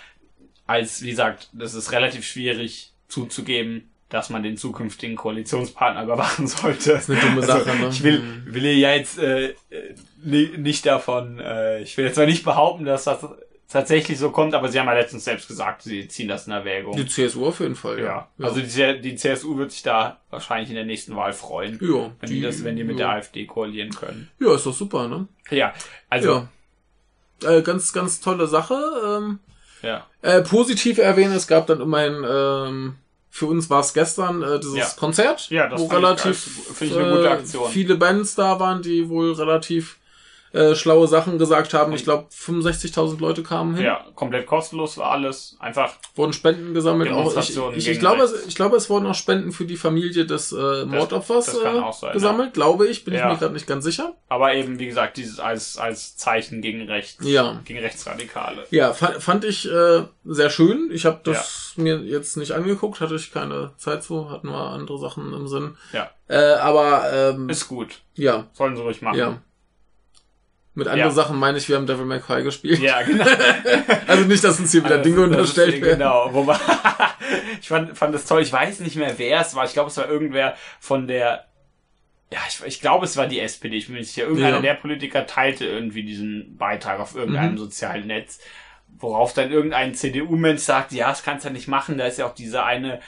als, 0.68 1.02
wie 1.02 1.12
gesagt, 1.12 1.48
das 1.54 1.76
ist 1.76 1.94
relativ 1.94 2.26
schwierig 2.28 2.92
zuzugeben, 3.08 3.90
dass 4.10 4.30
man 4.30 4.44
den 4.44 4.56
zukünftigen 4.57 5.15
Koalitionspartner 5.15 6.03
überwachen 6.03 6.48
sollte. 6.48 6.91
Das 6.94 7.03
ist 7.03 7.10
eine 7.10 7.19
dumme 7.19 7.41
Sache, 7.44 7.76
ne? 7.76 7.88
Ich 7.90 8.03
will, 8.03 8.19
Mhm. 8.19 8.53
will 8.53 8.65
ja 8.65 8.94
jetzt 8.94 9.18
äh, 9.18 9.56
ni- 10.23 10.52
nicht 10.57 10.86
davon, 10.86 11.40
äh, 11.40 11.82
ich 11.82 11.98
will 11.98 12.06
jetzt 12.06 12.15
zwar 12.15 12.26
nicht 12.27 12.44
behaupten, 12.45 12.86
dass 12.86 13.06
das 13.06 13.26
tatsächlich 13.68 14.19
so 14.19 14.30
kommt, 14.30 14.53
aber 14.53 14.69
sie 14.69 14.80
haben 14.80 14.86
ja 14.88 14.94
letztens 14.94 15.26
selbst 15.26 15.48
gesagt, 15.48 15.82
sie 15.82 16.07
ziehen 16.07 16.27
das 16.27 16.45
in 16.45 16.53
Erwägung. 16.53 16.95
Die 16.95 17.07
CSU 17.07 17.48
auf 17.48 17.60
jeden 17.60 17.76
Fall, 17.76 17.98
ja. 17.99 18.30
ja. 18.38 18.45
Also 18.45 18.61
die, 18.61 19.02
die 19.02 19.15
CSU 19.15 19.57
wird 19.57 19.72
sich 19.72 19.82
da 19.82 20.19
wahrscheinlich 20.30 20.69
in 20.69 20.76
der 20.76 20.86
nächsten 20.86 21.15
Wahl 21.15 21.34
freuen. 21.34 21.80
Ja, 21.82 22.11
Wenn 22.19 22.30
die, 22.30 22.41
das, 22.41 22.64
wenn 22.64 22.76
die 22.76 22.84
mit 22.84 22.99
ja. 22.99 23.07
der 23.07 23.15
AfD 23.18 23.45
koalieren 23.48 23.90
können. 23.90 24.30
Ja, 24.40 24.53
ist 24.53 24.68
doch 24.68 24.73
super, 24.73 25.07
ne? 25.07 25.27
Ja, 25.49 25.73
also, 26.10 26.48
Ja. 27.44 27.52
Äh, 27.57 27.64
ganz, 27.64 27.91
ganz 27.91 28.22
tolle 28.22 28.48
Sache. 28.48 28.77
Ähm, 29.06 29.40
ja. 29.82 30.06
äh, 30.22 30.41
positiv 30.41 30.99
erwähnen, 30.99 31.34
es 31.34 31.48
gab 31.48 31.65
dann 31.68 31.82
immerhin, 31.82 32.23
ähm, 32.27 32.95
für 33.36 33.48
uns 33.48 33.70
war 33.70 33.82
es 33.82 33.94
gestern 33.94 34.41
äh, 34.41 34.60
dieses 34.62 34.78
Ja. 34.78 34.88
Konzert, 34.98 35.49
Ja, 35.49 35.68
das 35.68 35.82
wo 35.82 35.88
ich 35.88 35.91
relativ 35.91 36.48
ich 36.80 36.95
eine 36.95 37.10
gute 37.12 37.26
äh, 37.26 37.32
Aktion. 37.32 37.70
viele 37.70 37.95
Bands 37.98 38.36
da 38.36 38.62
waren, 38.62 38.82
die 38.82 39.10
wohl 39.10 39.34
relativ 39.34 39.98
äh, 40.56 40.73
schlaue 40.76 41.07
Sachen 41.07 41.38
gesagt 41.38 41.73
haben. 41.73 41.91
Ich 41.94 42.03
glaube, 42.06 42.27
65.000 42.32 43.19
Leute 43.19 43.44
kamen 43.44 43.76
hin, 43.76 43.86
Ja, 43.86 44.06
komplett 44.15 44.48
kostenlos 44.48 44.98
war 44.98 45.11
alles. 45.11 45.57
Einfach, 45.60 45.94
wurden 46.15 46.34
Spenden 46.34 46.73
gesammelt. 46.73 47.11
Auch 47.11 47.36
ich, 47.38 47.57
ich, 47.76 47.88
ich, 47.90 47.99
glaube, 47.99 48.23
es, 48.23 48.45
ich 48.48 48.56
glaube, 48.56 48.77
es 48.77 48.90
wurden 48.90 49.06
auch 49.06 49.15
Spenden 49.15 49.52
für 49.52 49.65
die 49.65 49.76
Familie 49.76 50.26
des 50.26 50.52
äh, 50.53 50.86
Mordopfers 50.86 51.45
das 51.48 51.61
kann 51.61 51.84
äh, 51.84 51.91
sein, 51.91 52.14
gesammelt, 52.14 52.53
glaube 52.53 52.88
ich. 52.88 53.03
Bin 53.03 53.14
Ja. 53.14 53.27
ich 53.27 53.34
mir 53.34 53.40
gerade 53.40 53.53
nicht 53.53 53.68
ganz 53.68 53.84
sicher. 53.84 54.14
aber 54.30 54.53
eben, 54.53 54.80
wie 54.80 54.86
gesagt, 54.88 55.18
dieses 55.18 55.40
als, 55.40 55.77
als 55.77 56.15
Zeichen 56.18 56.61
gegen 56.61 56.84
rechts, 56.90 57.18
Ja. 57.27 57.60
gegen 57.65 57.80
Rechtsradikale. 57.80 58.65
Ja, 58.72 58.94
fand, 58.94 59.15
fand 59.22 59.45
ich 59.45 59.69
äh, 59.69 60.03
sehr 60.23 60.49
schön. 60.49 60.90
Ich 60.94 61.06
habe 61.06 61.19
das 61.23 61.73
mir 61.76 61.98
jetzt 61.98 62.38
nicht 62.38 62.53
angeguckt, 62.53 63.02
hatte 63.02 63.15
ich 63.15 63.32
keine 63.34 63.72
Zeit 63.77 64.03
zu, 64.03 64.30
hatten 64.30 64.48
wir 64.49 64.56
andere 64.72 64.98
Sachen 64.99 65.34
im 65.34 65.48
Sinn. 65.48 65.76
Ja, 65.91 66.10
Äh, 66.27 66.53
aber 66.56 67.11
ähm, 67.14 67.49
ist 67.49 67.68
gut. 67.68 67.99
ja, 68.15 68.45
Sollen 68.53 68.76
sie 68.76 68.82
ruhig 68.82 69.02
machen. 69.02 69.18
ja. 69.18 69.41
Mit 70.78 70.88
anderen 70.88 71.10
Ja. 71.10 71.16
Sachen 71.16 71.38
meine 71.40 71.58
ich, 71.58 71.70
wir 71.70 71.78
haben 71.78 71.88
Devil 71.88 72.06
May 72.06 72.20
Cry 72.20 72.44
gespielt. 72.44 72.80
Ja, 72.80 73.02
genau. 73.02 73.26
Also 74.08 74.26
nicht, 74.26 74.44
dass 74.44 74.60
uns 74.60 74.72
hier 74.72 74.84
wieder 74.84 74.98
Dinge 75.00 75.22
Das- 75.22 75.30
das 75.30 75.38
unterstellt 75.40 75.82
werden. 75.82 76.00
Genau. 76.00 76.30
Wobei, 76.34 76.58
ich 77.62 77.68
fand, 77.68 77.98
fand 77.98 78.14
das 78.14 78.26
toll. 78.26 78.42
Ich 78.42 78.52
weiß 78.52 78.82
nicht 78.82 78.96
mehr, 78.98 79.14
wer 79.18 79.40
es 79.42 79.56
war. 79.56 79.66
Ich 79.66 79.74
glaube, 79.74 79.90
es 79.90 79.98
war 79.98 80.10
irgendwer 80.10 80.56
von 80.82 81.08
der, 81.08 81.46
ja, 82.32 82.40
ich, 82.50 82.60
ich 82.66 82.82
glaube, 82.82 83.06
es 83.06 83.16
war 83.16 83.28
die 83.28 83.40
SPD. 83.40 83.78
Ich 83.78 83.86
bin 83.86 83.94
mir 83.94 84.00
nicht 84.02 84.12
sicher. 84.12 84.28
Irgendeiner 84.28 84.58
Ja. 84.58 84.62
der 84.62 84.74
Politiker 84.74 85.26
teilte 85.26 85.66
irgendwie 85.66 86.04
diesen 86.04 86.58
Beitrag 86.58 87.00
auf 87.00 87.16
irgendeinem 87.16 87.54
Mhm. 87.54 87.58
sozialen 87.58 88.08
Netz, 88.08 88.40
worauf 89.00 89.34
dann 89.34 89.52
irgendein 89.52 89.96
CDU-Mensch 89.96 90.62
sagt, 90.62 90.92
ja, 90.92 91.08
das 91.10 91.24
kannst 91.24 91.46
du 91.46 91.50
ja 91.50 91.54
nicht 91.54 91.68
machen. 91.70 91.98
Da 91.98 92.06
ist 92.06 92.20
ja 92.20 92.26
auch 92.26 92.36
diese 92.36 92.64
eine 92.66 93.00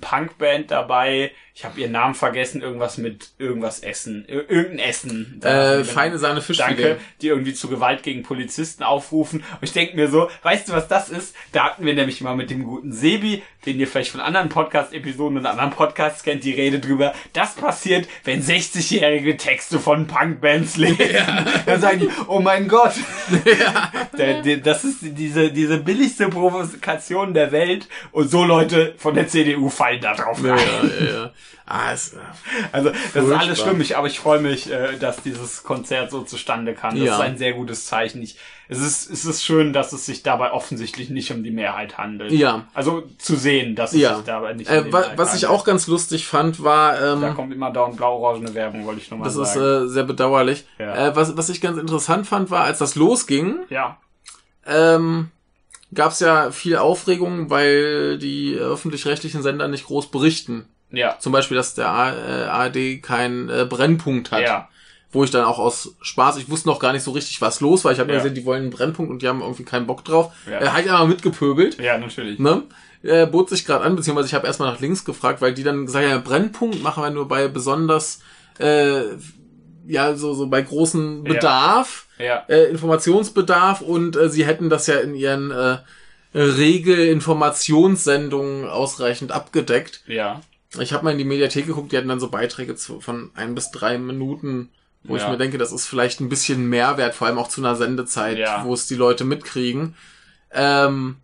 Punkband 0.00 0.70
dabei. 0.70 1.32
Ich 1.58 1.64
habe 1.64 1.80
ihren 1.80 1.92
Namen 1.92 2.14
vergessen. 2.14 2.60
Irgendwas 2.60 2.98
mit 2.98 3.30
irgendwas 3.38 3.80
Essen. 3.80 4.26
Ir 4.28 4.50
irgendein 4.50 4.90
Essen. 4.90 5.40
Äh, 5.42 5.84
feine 5.84 6.18
Sahne 6.18 6.42
Fischfilet. 6.42 6.68
Danke, 6.68 6.96
die 7.22 7.28
irgendwie 7.28 7.54
zu 7.54 7.68
Gewalt 7.68 8.02
gegen 8.02 8.22
Polizisten 8.22 8.82
aufrufen. 8.82 9.38
Und 9.40 9.62
ich 9.62 9.72
denke 9.72 9.96
mir 9.96 10.08
so, 10.08 10.28
weißt 10.42 10.68
du, 10.68 10.74
was 10.74 10.86
das 10.86 11.08
ist? 11.08 11.34
Da 11.52 11.64
hatten 11.64 11.86
wir 11.86 11.94
nämlich 11.94 12.20
mal 12.20 12.36
mit 12.36 12.50
dem 12.50 12.62
guten 12.64 12.92
Sebi, 12.92 13.42
den 13.64 13.80
ihr 13.80 13.86
vielleicht 13.88 14.10
von 14.10 14.20
anderen 14.20 14.50
Podcast-Episoden 14.50 15.38
und 15.38 15.46
anderen 15.46 15.70
Podcasts 15.70 16.22
kennt, 16.22 16.44
die 16.44 16.52
Rede 16.52 16.78
drüber. 16.78 17.14
Das 17.32 17.54
passiert, 17.54 18.06
wenn 18.24 18.42
60-jährige 18.42 19.38
Texte 19.38 19.78
von 19.80 20.06
Punkbands 20.06 20.76
lesen. 20.76 20.98
Dann 21.64 21.80
sagen 21.80 22.00
die, 22.00 22.10
oh 22.28 22.38
mein 22.40 22.68
Gott. 22.68 22.92
Der, 24.18 24.58
das 24.58 24.84
ist 24.84 24.98
diese, 25.00 25.50
diese 25.50 25.78
billigste 25.78 26.28
Provokation 26.28 27.32
der 27.32 27.50
Welt. 27.50 27.88
Und 28.12 28.30
so 28.30 28.44
Leute 28.44 28.94
von 28.98 29.14
der 29.14 29.26
CDU 29.26 29.70
fallen 29.70 30.02
da 30.02 30.14
drauf 30.14 30.44
Ja, 30.44 30.54
rein. 30.54 30.90
ja, 31.00 31.06
ja. 31.06 31.32
Ah, 31.68 31.92
es, 31.92 32.12
äh, 32.14 32.18
Also 32.70 32.90
das 32.90 32.98
ist 33.04 33.12
Furchtbar. 33.12 33.40
alles 33.40 33.60
stimmig, 33.60 33.96
aber 33.96 34.06
ich 34.06 34.20
freue 34.20 34.38
mich, 34.40 34.70
äh, 34.70 34.96
dass 34.98 35.22
dieses 35.22 35.64
Konzert 35.64 36.12
so 36.12 36.22
zustande 36.22 36.74
kam. 36.74 36.94
Das 36.94 37.04
Ja. 37.04 37.14
ist 37.14 37.20
ein 37.20 37.38
sehr 37.38 37.54
gutes 37.54 37.86
Zeichen. 37.86 38.22
Ich, 38.22 38.36
es, 38.68 38.78
ist, 38.78 39.10
es 39.10 39.24
ist 39.24 39.42
schön, 39.44 39.72
dass 39.72 39.92
es 39.92 40.06
sich 40.06 40.22
dabei 40.22 40.52
offensichtlich 40.52 41.10
nicht 41.10 41.32
um 41.32 41.42
die 41.42 41.50
Mehrheit 41.50 41.98
handelt. 41.98 42.30
Ja. 42.30 42.68
Also 42.72 43.02
zu 43.18 43.34
sehen, 43.34 43.74
dass 43.74 43.92
es 43.92 44.00
ja. 44.00 44.14
sich 44.16 44.24
dabei 44.24 44.52
nicht 44.52 44.70
um 44.70 44.76
Äh, 44.76 44.84
die 44.84 44.92
wa 44.92 45.00
Mehrheit 45.00 45.18
was 45.18 45.34
ich 45.34 45.46
auch 45.46 45.64
ganz 45.64 45.88
lustig 45.88 46.26
fand, 46.28 46.62
war, 46.62 46.92
Da 46.98 47.12
ähm, 47.28 47.34
kommt 47.34 47.52
immer 47.52 47.72
dauernd 47.72 47.96
blau-orangene 47.96 48.54
Werbung, 48.54 48.86
wollte 48.86 49.00
ich 49.00 49.10
nochmal 49.10 49.26
das 49.26 49.36
ist 49.36 49.54
sagen. 49.54 49.86
äh, 49.86 49.88
sehr 49.88 50.04
bedauerlich. 50.04 50.64
Ja. 50.78 51.08
Äh, 51.08 51.16
was, 51.16 51.36
was 51.36 51.48
ich 51.48 51.60
ganz 51.60 51.78
interessant 51.78 52.28
fand, 52.28 52.50
war, 52.52 52.62
als 52.62 52.78
das 52.78 52.94
losging, 52.94 53.58
ja, 53.70 53.98
ähm, 54.66 55.30
gab 55.94 56.12
es 56.12 56.20
ja 56.20 56.50
viel 56.50 56.76
Aufregung, 56.76 57.50
weil 57.50 58.18
die 58.18 58.54
öffentlich-rechtlichen 58.54 59.42
Sender 59.42 59.68
nicht 59.68 59.86
groß 59.86 60.10
berichten. 60.10 60.66
Ja, 60.90 61.16
Zum 61.18 61.32
Beispiel, 61.32 61.56
dass 61.56 61.74
der 61.74 61.88
A 61.88 62.12
äh, 62.12 62.44
ARD 62.44 63.02
keinen 63.02 63.48
äh, 63.48 63.64
Brennpunkt 63.68 64.30
hat. 64.30 64.42
ja, 64.42 64.68
Wo 65.12 65.24
ich 65.24 65.30
dann 65.30 65.44
auch 65.44 65.58
aus 65.58 65.94
Spaß, 66.00 66.36
ich 66.38 66.48
wusste 66.50 66.68
noch 66.68 66.78
gar 66.78 66.92
nicht 66.92 67.02
so 67.02 67.10
richtig, 67.12 67.40
was 67.40 67.60
los 67.60 67.84
war. 67.84 67.92
Ich 67.92 67.98
habe 68.00 68.10
Ja. 68.12 68.18
gesehen, 68.18 68.34
die 68.34 68.44
wollen 68.44 68.62
einen 68.62 68.70
Brennpunkt 68.70 69.10
und 69.10 69.22
die 69.22 69.28
haben 69.28 69.40
irgendwie 69.40 69.64
keinen 69.64 69.86
Bock 69.86 70.04
drauf. 70.04 70.32
Ja. 70.50 70.60
Äh, 70.60 70.68
hab 70.68 70.78
ich 70.80 70.90
einmal 70.90 71.08
mitgepöbelt. 71.08 71.78
ja, 71.80 71.96
natürlich. 71.98 72.38
Ne? 72.38 72.62
Äh, 73.02 73.26
bot 73.26 73.48
sich 73.50 73.64
gerade 73.64 73.84
an, 73.84 73.96
beziehungsweise 73.96 74.28
ich 74.28 74.34
habe 74.34 74.46
erstmal 74.46 74.70
nach 74.72 74.80
links 74.80 75.04
gefragt, 75.04 75.40
weil 75.40 75.54
die 75.54 75.62
dann 75.62 75.86
gesagt 75.86 76.04
haben, 76.04 76.10
ja, 76.12 76.18
Brennpunkt 76.18 76.82
machen 76.82 77.02
wir 77.02 77.10
nur 77.10 77.28
bei 77.28 77.48
besonders, 77.48 78.20
äh, 78.58 79.02
ja, 79.86 80.14
so, 80.16 80.34
so 80.34 80.46
bei 80.48 80.62
großen 80.62 81.24
Ja. 81.26 81.32
Bedarf, 81.32 82.06
Ja, 82.18 82.44
äh, 82.48 82.64
Informationsbedarf 82.70 83.80
und 83.82 84.16
äh, 84.16 84.28
sie 84.28 84.44
hätten 84.46 84.68
das 84.70 84.86
ja 84.88 84.96
in 84.96 85.14
ihren 85.14 85.50
äh, 85.52 85.78
Regel-Informationssendungen 86.34 88.68
ausreichend 88.68 89.32
abgedeckt. 89.32 90.02
ja, 90.06 90.40
Ich 90.78 90.92
habe 90.92 91.04
mal 91.04 91.10
in 91.12 91.18
die 91.18 91.24
Mediathek 91.24 91.66
geguckt, 91.66 91.92
die 91.92 91.96
hatten 91.96 92.08
dann 92.08 92.20
so 92.20 92.28
Beiträge 92.28 92.76
von 92.76 93.30
ein 93.34 93.54
bis 93.54 93.70
drei 93.70 93.98
Minuten, 93.98 94.70
wo 95.04 95.16
ich 95.16 95.22
Ja. 95.22 95.30
mir 95.30 95.38
denke, 95.38 95.58
das 95.58 95.72
ist 95.72 95.86
vielleicht 95.86 96.20
ein 96.20 96.28
bisschen 96.28 96.68
Mehrwert, 96.68 97.14
vor 97.14 97.26
allem 97.26 97.38
auch 97.38 97.48
zu 97.48 97.60
einer 97.60 97.76
Sendezeit, 97.76 98.38
Ja. 98.38 98.64
wo 98.64 98.74
es 98.74 98.86
die 98.86 98.94
Leute 98.96 99.24
mitkriegen. 99.24 99.94
Ähm, 100.52 101.16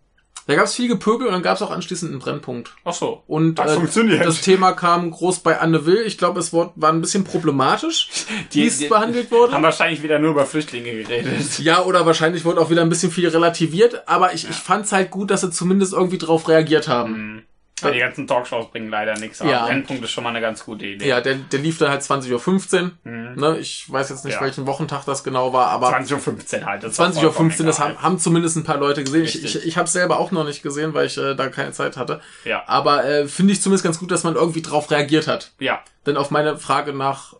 da 0.45 0.55
gab 0.55 0.65
es 0.65 0.75
viel 0.75 0.89
Gepöbel 0.89 1.25
und 1.27 1.31
dann 1.33 1.41
gab 1.41 1.55
es 1.55 1.61
auch 1.61 1.71
anschließend 1.71 2.11
einen 2.11 2.19
Brennpunkt. 2.19 2.73
ach 2.83 2.93
so. 2.93 3.23
Und 3.27 3.55
Das 3.55 3.71
äh, 3.71 3.75
funktioniert. 3.75 4.25
das 4.25 4.41
Thema 4.41 4.73
kam 4.73 5.09
groß 5.09 5.39
bei 5.39 5.57
Anne 5.59 5.85
Will. 5.85 6.03
Ich 6.05 6.17
glaube, 6.17 6.41
es 6.41 6.51
war 6.51 6.73
war 6.75 6.91
ein 6.91 6.99
bisschen 6.99 7.23
problematisch, 7.23 8.09
wie 8.51 8.67
es 8.67 8.87
behandelt 8.89 9.31
wurde. 9.31 9.53
Haben 9.53 9.63
wahrscheinlich 9.63 10.03
wieder 10.03 10.19
nur 10.19 10.31
über 10.31 10.45
Flüchtlinge 10.45 10.91
geredet. 10.91 11.59
Ja, 11.59 11.83
oder 11.83 12.05
wahrscheinlich 12.05 12.43
wurde 12.43 12.59
auch 12.59 12.69
wieder 12.69 12.81
ein 12.81 12.89
bisschen 12.89 13.09
viel 13.11 13.29
relativiert, 13.29 14.05
aber 14.07 14.33
ich, 14.33 14.49
ich 14.49 14.57
fand's 14.57 14.91
halt 14.91 15.11
gut, 15.11 15.31
dass 15.31 15.41
sie 15.41 15.49
zumindest 15.51 15.93
irgendwie 15.93 16.17
drauf 16.17 16.49
reagiert 16.49 16.89
haben. 16.89 17.11
Mhm. 17.35 17.41
Ja, 17.83 17.91
die 17.91 17.99
ganzen 17.99 18.27
Talkshows 18.27 18.71
bringen 18.71 18.89
leider 18.89 19.17
nichts. 19.17 19.41
Aber 19.41 19.49
Ja. 19.51 19.65
Brennpunkt 19.65 20.03
ist 20.03 20.11
schon 20.11 20.23
mal 20.23 20.31
eine 20.31 20.41
ganz 20.41 20.63
gute 20.65 20.85
Idee. 20.85 21.07
Ja, 21.07 21.21
der, 21.21 21.35
der 21.35 21.59
lief 21.59 21.77
dann 21.77 21.89
halt 21.89 22.01
20.15 22.01 22.81
Uhr. 22.83 22.91
Mhm. 23.03 23.35
Ne? 23.35 23.57
Ich 23.59 23.91
weiß 23.91 24.09
jetzt 24.09 24.25
nicht, 24.25 24.35
Ja. 24.35 24.41
welchen 24.41 24.65
Wochentag 24.67 25.05
das 25.05 25.23
genau 25.23 25.53
war, 25.53 25.67
aber 25.67 25.89
20.15 25.89 26.59
Uhr 26.61 26.65
halt. 26.65 26.83
das 26.83 26.91
ist 26.93 26.99
20.15 26.99 27.59
Uhr, 27.61 27.65
das 27.65 27.79
haben, 27.79 28.01
haben 28.01 28.19
zumindest 28.19 28.57
ein 28.57 28.63
paar 28.63 28.77
Leute 28.77 29.03
gesehen. 29.03 29.23
Ich, 29.23 29.35
Richtig. 29.35 29.55
ich, 29.57 29.65
ich 29.67 29.77
habe 29.77 29.85
es 29.87 29.93
selber 29.93 30.19
auch 30.19 30.31
noch 30.31 30.43
nicht 30.45 30.63
gesehen, 30.63 30.93
weil 30.93 31.05
ich 31.07 31.17
äh, 31.17 31.35
da 31.35 31.47
keine 31.49 31.71
Zeit 31.71 31.97
hatte. 31.97 32.21
Ja. 32.45 32.63
Aber 32.67 33.05
äh, 33.05 33.27
finde 33.27 33.53
ich 33.53 33.61
zumindest 33.61 33.83
ganz 33.83 33.99
gut, 33.99 34.11
dass 34.11 34.23
man 34.23 34.35
irgendwie 34.35 34.61
drauf 34.61 34.89
reagiert 34.91 35.27
hat. 35.27 35.51
Ja. 35.59 35.81
Denn 36.05 36.17
auf 36.17 36.31
meine 36.31 36.57
Frage 36.57 36.93
nach 36.93 37.33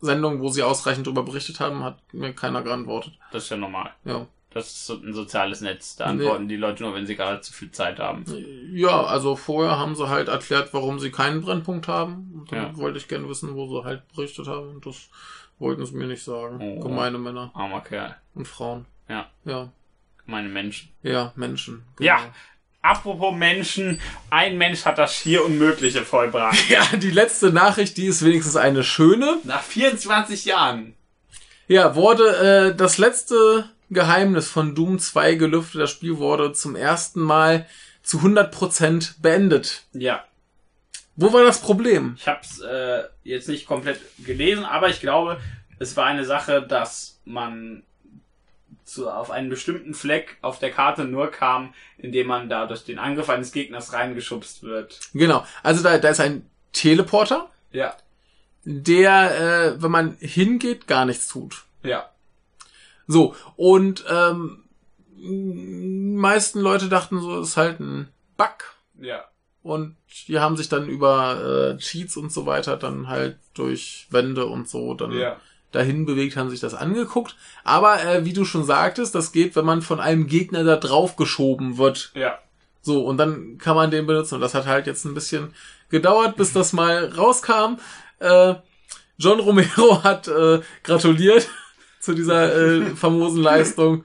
Sendungen, 0.00 0.40
wo 0.40 0.48
sie 0.48 0.62
ausreichend 0.62 1.06
darüber 1.06 1.24
berichtet 1.24 1.58
haben, 1.60 1.82
hat 1.82 1.98
mir 2.12 2.32
keiner 2.32 2.62
geantwortet. 2.62 3.14
Das 3.32 3.44
ist 3.44 3.50
ja 3.50 3.56
normal. 3.56 3.90
Ja. 4.04 4.26
Das 4.58 4.66
ist 4.68 4.86
so 4.86 4.94
ein 4.94 5.12
soziales 5.14 5.60
Netz. 5.60 5.96
Da 5.96 6.06
antworten 6.06 6.48
die 6.48 6.56
Leute 6.56 6.82
nur, 6.82 6.94
wenn 6.94 7.06
sie 7.06 7.16
gerade 7.16 7.40
zu 7.40 7.52
viel 7.52 7.70
Zeit 7.70 7.98
haben. 7.98 8.24
Ja, 8.72 9.04
also 9.04 9.36
vorher 9.36 9.78
haben 9.78 9.94
sie 9.94 10.08
halt 10.08 10.28
erklärt, 10.28 10.70
warum 10.72 10.98
sie 10.98 11.10
keinen 11.10 11.40
Brennpunkt 11.40 11.88
haben. 11.88 12.32
Und 12.34 12.52
dann 12.52 12.58
Ja. 12.72 12.76
wollte 12.76 12.98
ich 12.98 13.08
gerne 13.08 13.28
wissen, 13.28 13.54
wo 13.54 13.66
sie 13.68 13.84
halt 13.84 14.02
berichtet 14.14 14.46
haben. 14.48 14.68
Und 14.76 14.86
das 14.86 15.08
wollten 15.58 15.84
sie 15.86 15.94
mir 15.96 16.06
nicht 16.06 16.22
sagen. 16.24 16.58
Oh. 16.60 16.80
Gemeine 16.80 17.18
Männer 17.18 17.50
Armer 17.54 17.80
Kerl. 17.82 18.16
und 18.34 18.46
Frauen. 18.48 18.86
Ja. 19.08 19.28
Ja. 19.44 19.70
Meine 20.26 20.48
Menschen. 20.48 20.90
Ja, 21.02 21.32
Menschen. 21.36 21.84
Ja. 22.00 22.18
Apropos 22.82 23.34
Menschen. 23.34 24.00
Ein 24.30 24.56
Mensch 24.58 24.84
hat 24.84 24.98
das 24.98 25.12
hier 25.14 25.44
Unmögliche 25.44 26.02
vollbracht. 26.04 26.58
Ja, 26.68 26.84
die 26.96 27.10
letzte 27.10 27.52
Nachricht, 27.52 27.96
die 27.96 28.06
ist 28.06 28.24
wenigstens 28.24 28.56
eine 28.56 28.84
schöne. 28.84 29.38
Nach 29.44 29.62
24 29.62 30.44
Jahren. 30.44 30.94
Ja, 31.66 31.94
wurde 31.96 32.70
äh, 32.70 32.74
das 32.76 32.96
letzte 32.98 33.68
Geheimnis 33.90 34.48
von 34.50 34.74
Doom 34.74 34.98
2 34.98 35.34
gelüftet. 35.34 35.80
Das 35.80 35.90
Spiel 35.90 36.18
wurde 36.18 36.52
zum 36.52 36.76
ersten 36.76 37.20
Mal 37.20 37.66
zu 38.02 38.18
100% 38.18 39.20
beendet. 39.20 39.84
Ja. 39.92 40.24
Wo 41.16 41.32
war 41.32 41.42
das 41.44 41.60
Problem? 41.60 42.14
Ich 42.16 42.28
habe 42.28 42.40
es 42.42 42.60
äh, 42.60 43.02
jetzt 43.24 43.48
nicht 43.48 43.66
komplett 43.66 44.00
gelesen, 44.24 44.64
aber 44.64 44.88
ich 44.88 45.00
glaube, 45.00 45.40
es 45.78 45.96
war 45.96 46.06
eine 46.06 46.24
Sache, 46.24 46.62
dass 46.62 47.18
man 47.24 47.82
zu, 48.84 49.10
auf 49.10 49.30
einen 49.30 49.48
bestimmten 49.50 49.94
Fleck 49.94 50.38
auf 50.42 50.58
der 50.60 50.70
Karte 50.70 51.04
nur 51.04 51.30
kam, 51.30 51.74
indem 51.98 52.28
man 52.28 52.48
da 52.48 52.66
durch 52.66 52.84
den 52.84 52.98
Angriff 52.98 53.28
eines 53.28 53.52
Gegners 53.52 53.92
reingeschubst 53.92 54.62
wird. 54.62 55.00
Genau, 55.12 55.44
also 55.62 55.82
da, 55.82 55.98
da 55.98 56.08
ist 56.08 56.20
ein 56.20 56.48
Teleporter, 56.72 57.50
Ja. 57.72 57.96
der, 58.64 59.74
äh, 59.74 59.82
wenn 59.82 59.90
man 59.90 60.16
hingeht, 60.20 60.86
gar 60.86 61.04
nichts 61.04 61.28
tut. 61.28 61.64
Ja. 61.82 62.08
So, 63.08 63.34
und 63.56 64.04
ähm, 64.08 64.64
meisten 65.16 66.60
Leute 66.60 66.88
dachten 66.88 67.20
so, 67.20 67.40
es 67.40 67.48
ist 67.50 67.56
halt 67.56 67.80
ein 67.80 68.08
Bug. 68.36 68.76
Ja. 69.00 69.24
Und 69.62 69.96
die 70.28 70.38
haben 70.38 70.56
sich 70.56 70.68
dann 70.68 70.88
über 70.88 71.74
äh, 71.74 71.78
Cheats 71.78 72.16
und 72.16 72.32
so 72.32 72.46
weiter 72.46 72.76
dann 72.76 73.08
halt 73.08 73.38
durch 73.54 74.06
Wände 74.10 74.46
und 74.46 74.68
so 74.68 74.94
dann 74.94 75.12
Ja. 75.12 75.36
dahin 75.72 76.06
bewegt, 76.06 76.36
haben 76.36 76.50
sich 76.50 76.60
das 76.60 76.74
angeguckt. 76.74 77.36
Aber 77.64 78.02
äh, 78.04 78.24
wie 78.24 78.32
du 78.32 78.44
schon 78.44 78.64
sagtest, 78.64 79.14
das 79.14 79.32
geht, 79.32 79.56
wenn 79.56 79.64
man 79.64 79.82
von 79.82 80.00
einem 80.00 80.26
Gegner 80.26 80.64
da 80.64 80.76
drauf 80.76 81.16
geschoben 81.16 81.76
wird. 81.78 82.12
Ja. 82.14 82.38
So, 82.80 83.04
und 83.04 83.16
dann 83.18 83.58
kann 83.58 83.74
man 83.76 83.90
den 83.90 84.06
benutzen. 84.06 84.36
Und 84.36 84.40
das 84.40 84.54
hat 84.54 84.66
halt 84.66 84.86
jetzt 84.86 85.04
ein 85.04 85.14
bisschen 85.14 85.52
gedauert, 85.90 86.36
bis 86.36 86.52
das 86.52 86.72
mal 86.72 87.12
rauskam. 87.16 87.78
Äh, 88.20 88.54
John 89.18 89.40
Romero 89.40 90.02
hat 90.04 90.28
äh, 90.28 90.60
gratuliert 90.84 91.48
zu 92.00 92.14
dieser 92.14 92.54
äh, 92.54 92.86
famosen 92.96 93.42
Leistung. 93.42 94.04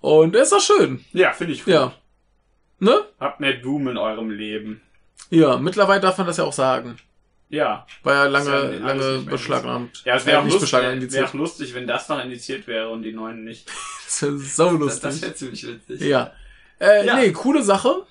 Und 0.00 0.36
ist 0.36 0.52
doch 0.52 0.60
schön. 0.60 1.04
Ja, 1.12 1.32
finde 1.32 1.54
ich 1.54 1.64
gut. 1.64 1.74
Ja. 1.74 1.92
Ne? 2.78 3.00
Habt 3.18 3.40
mehr 3.40 3.54
Doom 3.54 3.88
in 3.88 3.96
eurem 3.96 4.30
Leben. 4.30 4.80
Ja, 5.30 5.56
mittlerweile 5.56 6.00
darf 6.00 6.16
man 6.18 6.26
das 6.26 6.36
ja 6.36 6.44
auch 6.44 6.52
sagen. 6.52 6.96
Ja. 7.48 7.86
War 8.02 8.14
ja 8.14 8.24
lange, 8.26 8.50
ja 8.50 8.86
lange 8.86 9.18
beschlagnahmt. 9.22 10.02
Ja, 10.04 10.16
es 10.16 10.26
wäre 10.26 10.38
auch, 10.38 10.44
nicht 10.44 10.52
lustig, 10.52 10.70
beschlagnahmt, 10.70 11.12
wär, 11.12 11.24
auch 11.26 11.34
lustig, 11.34 11.74
wenn 11.74 11.86
das 11.86 12.08
noch 12.08 12.22
indiziert 12.22 12.66
wäre 12.66 12.90
und 12.90 13.02
die 13.02 13.12
neuen 13.12 13.44
nicht. 13.44 13.70
Das 14.08 14.22
wäre 14.22 14.38
so 14.38 14.64
Das, 14.70 14.78
lustig. 14.78 15.02
das 15.02 15.22
wäre 15.22 15.34
ziemlich 15.34 15.66
witzig. 15.66 16.00
Ja. 16.00 16.32
Äh, 16.80 17.04
Ja. 17.04 17.16
Nee, 17.16 17.30
coole 17.32 17.62
Sache. 17.62 18.04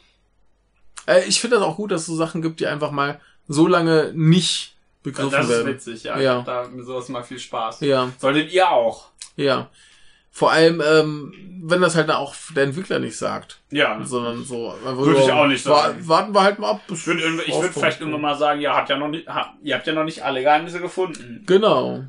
Äh, 1.07 1.23
ich 1.27 1.41
finde 1.41 1.55
das 1.55 1.65
auch 1.65 1.75
gut, 1.77 1.91
dass 1.91 2.01
es 2.01 2.07
so 2.07 2.15
Sachen 2.15 2.41
gibt, 2.43 2.59
die 2.59 2.67
einfach 2.67 2.91
mal 2.91 3.19
so 3.47 3.65
lange 3.67 4.11
nicht 4.13 4.76
begriffen 5.11 5.31
Das 5.31 5.45
ist 5.45 5.49
werden. 5.51 5.67
witzig, 5.67 6.03
ja. 6.03 6.19
Ja. 6.19 6.41
Da 6.45 6.67
sowas 6.79 7.09
mal 7.09 7.23
viel 7.23 7.39
Spaß. 7.39 7.81
Ja, 7.81 8.09
Solltet 8.19 8.51
ihr 8.51 8.69
auch. 8.69 9.07
ja. 9.35 9.69
Vor 10.29 10.51
allem, 10.51 10.83
ähm, 10.87 11.33
wenn 11.63 11.81
das 11.81 11.95
halt 11.95 12.11
auch 12.11 12.35
der 12.55 12.65
Entwickler 12.65 12.99
nicht 12.99 13.17
sagt, 13.17 13.57
Ja. 13.71 13.99
sondern 14.03 14.43
so. 14.43 14.71
Würde 14.83 15.19
ich 15.19 15.31
auch 15.31 15.47
nicht 15.47 15.63
sagen. 15.63 16.07
Warten 16.07 16.31
wir 16.35 16.43
halt 16.43 16.59
mal 16.59 16.69
ab. 16.73 16.81
Ich 16.91 17.07
würde 17.07 17.23
würd 17.23 17.73
vielleicht 17.73 18.01
irgendwann 18.01 18.21
mal 18.21 18.37
sagen, 18.37 18.61
ja, 18.61 18.75
hat 18.75 18.87
ja 18.87 18.97
noch 18.99 19.07
nicht, 19.07 19.27
ha, 19.27 19.55
ihr 19.63 19.73
habt 19.73 19.87
ja 19.87 19.93
noch 19.93 20.03
nicht 20.03 20.23
alle 20.23 20.43
Geheimnisse 20.43 20.79
gefunden. 20.79 21.41
Genau. 21.47 22.03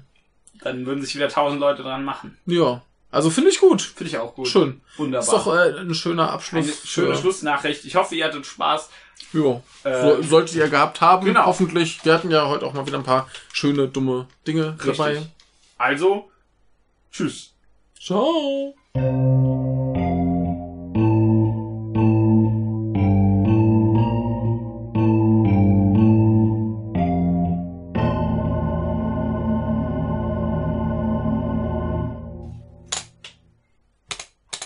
Dann 0.60 0.84
würden 0.84 1.00
sich 1.02 1.14
wieder 1.14 1.30
tausend 1.30 1.58
Leute 1.60 1.82
dran 1.82 2.04
machen. 2.04 2.36
Ja. 2.44 2.82
Also 3.10 3.30
finde 3.30 3.48
ich 3.48 3.60
gut. 3.60 3.80
Finde 3.80 4.10
ich 4.10 4.18
auch 4.18 4.34
gut. 4.34 4.48
Schön. 4.48 4.82
Wunderbar. 4.98 5.22
Ist 5.26 5.32
doch 5.32 5.46
äh, 5.56 5.78
ein 5.80 5.94
schöner 5.94 6.30
Abschluss. 6.30 6.64
eine 6.66 6.72
schöne 6.84 7.16
Schlussnachricht. 7.16 7.86
Ich 7.86 7.96
hoffe, 7.96 8.14
ihr 8.14 8.26
hattet 8.26 8.44
Spaß. 8.44 8.90
Ja. 9.32 9.62
Äh, 9.84 10.02
so, 10.02 10.22
solltet 10.22 10.56
ihr 10.56 10.68
gehabt 10.68 11.00
haben, 11.00 11.26
genau. 11.26 11.46
hoffentlich. 11.46 12.04
Wir 12.04 12.14
hatten 12.14 12.30
ja 12.30 12.48
heute 12.48 12.66
auch 12.66 12.72
mal 12.72 12.86
wieder 12.86 12.98
ein 12.98 13.04
paar 13.04 13.28
schöne, 13.52 13.88
dumme 13.88 14.26
Dinge 14.46 14.76
dabei. 14.84 15.10
Richtig. 15.10 15.28
Also, 15.76 16.30
tschüss. 17.12 17.52
Ciao. 18.00 18.74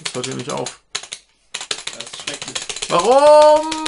Das 0.05 0.15
hört 0.15 0.27
hier 0.27 0.35
nicht 0.35 0.51
auf. 0.51 0.81
Das 1.53 2.05
ist 2.05 2.23
schrecklich. 2.23 2.91
Warum? 2.91 3.82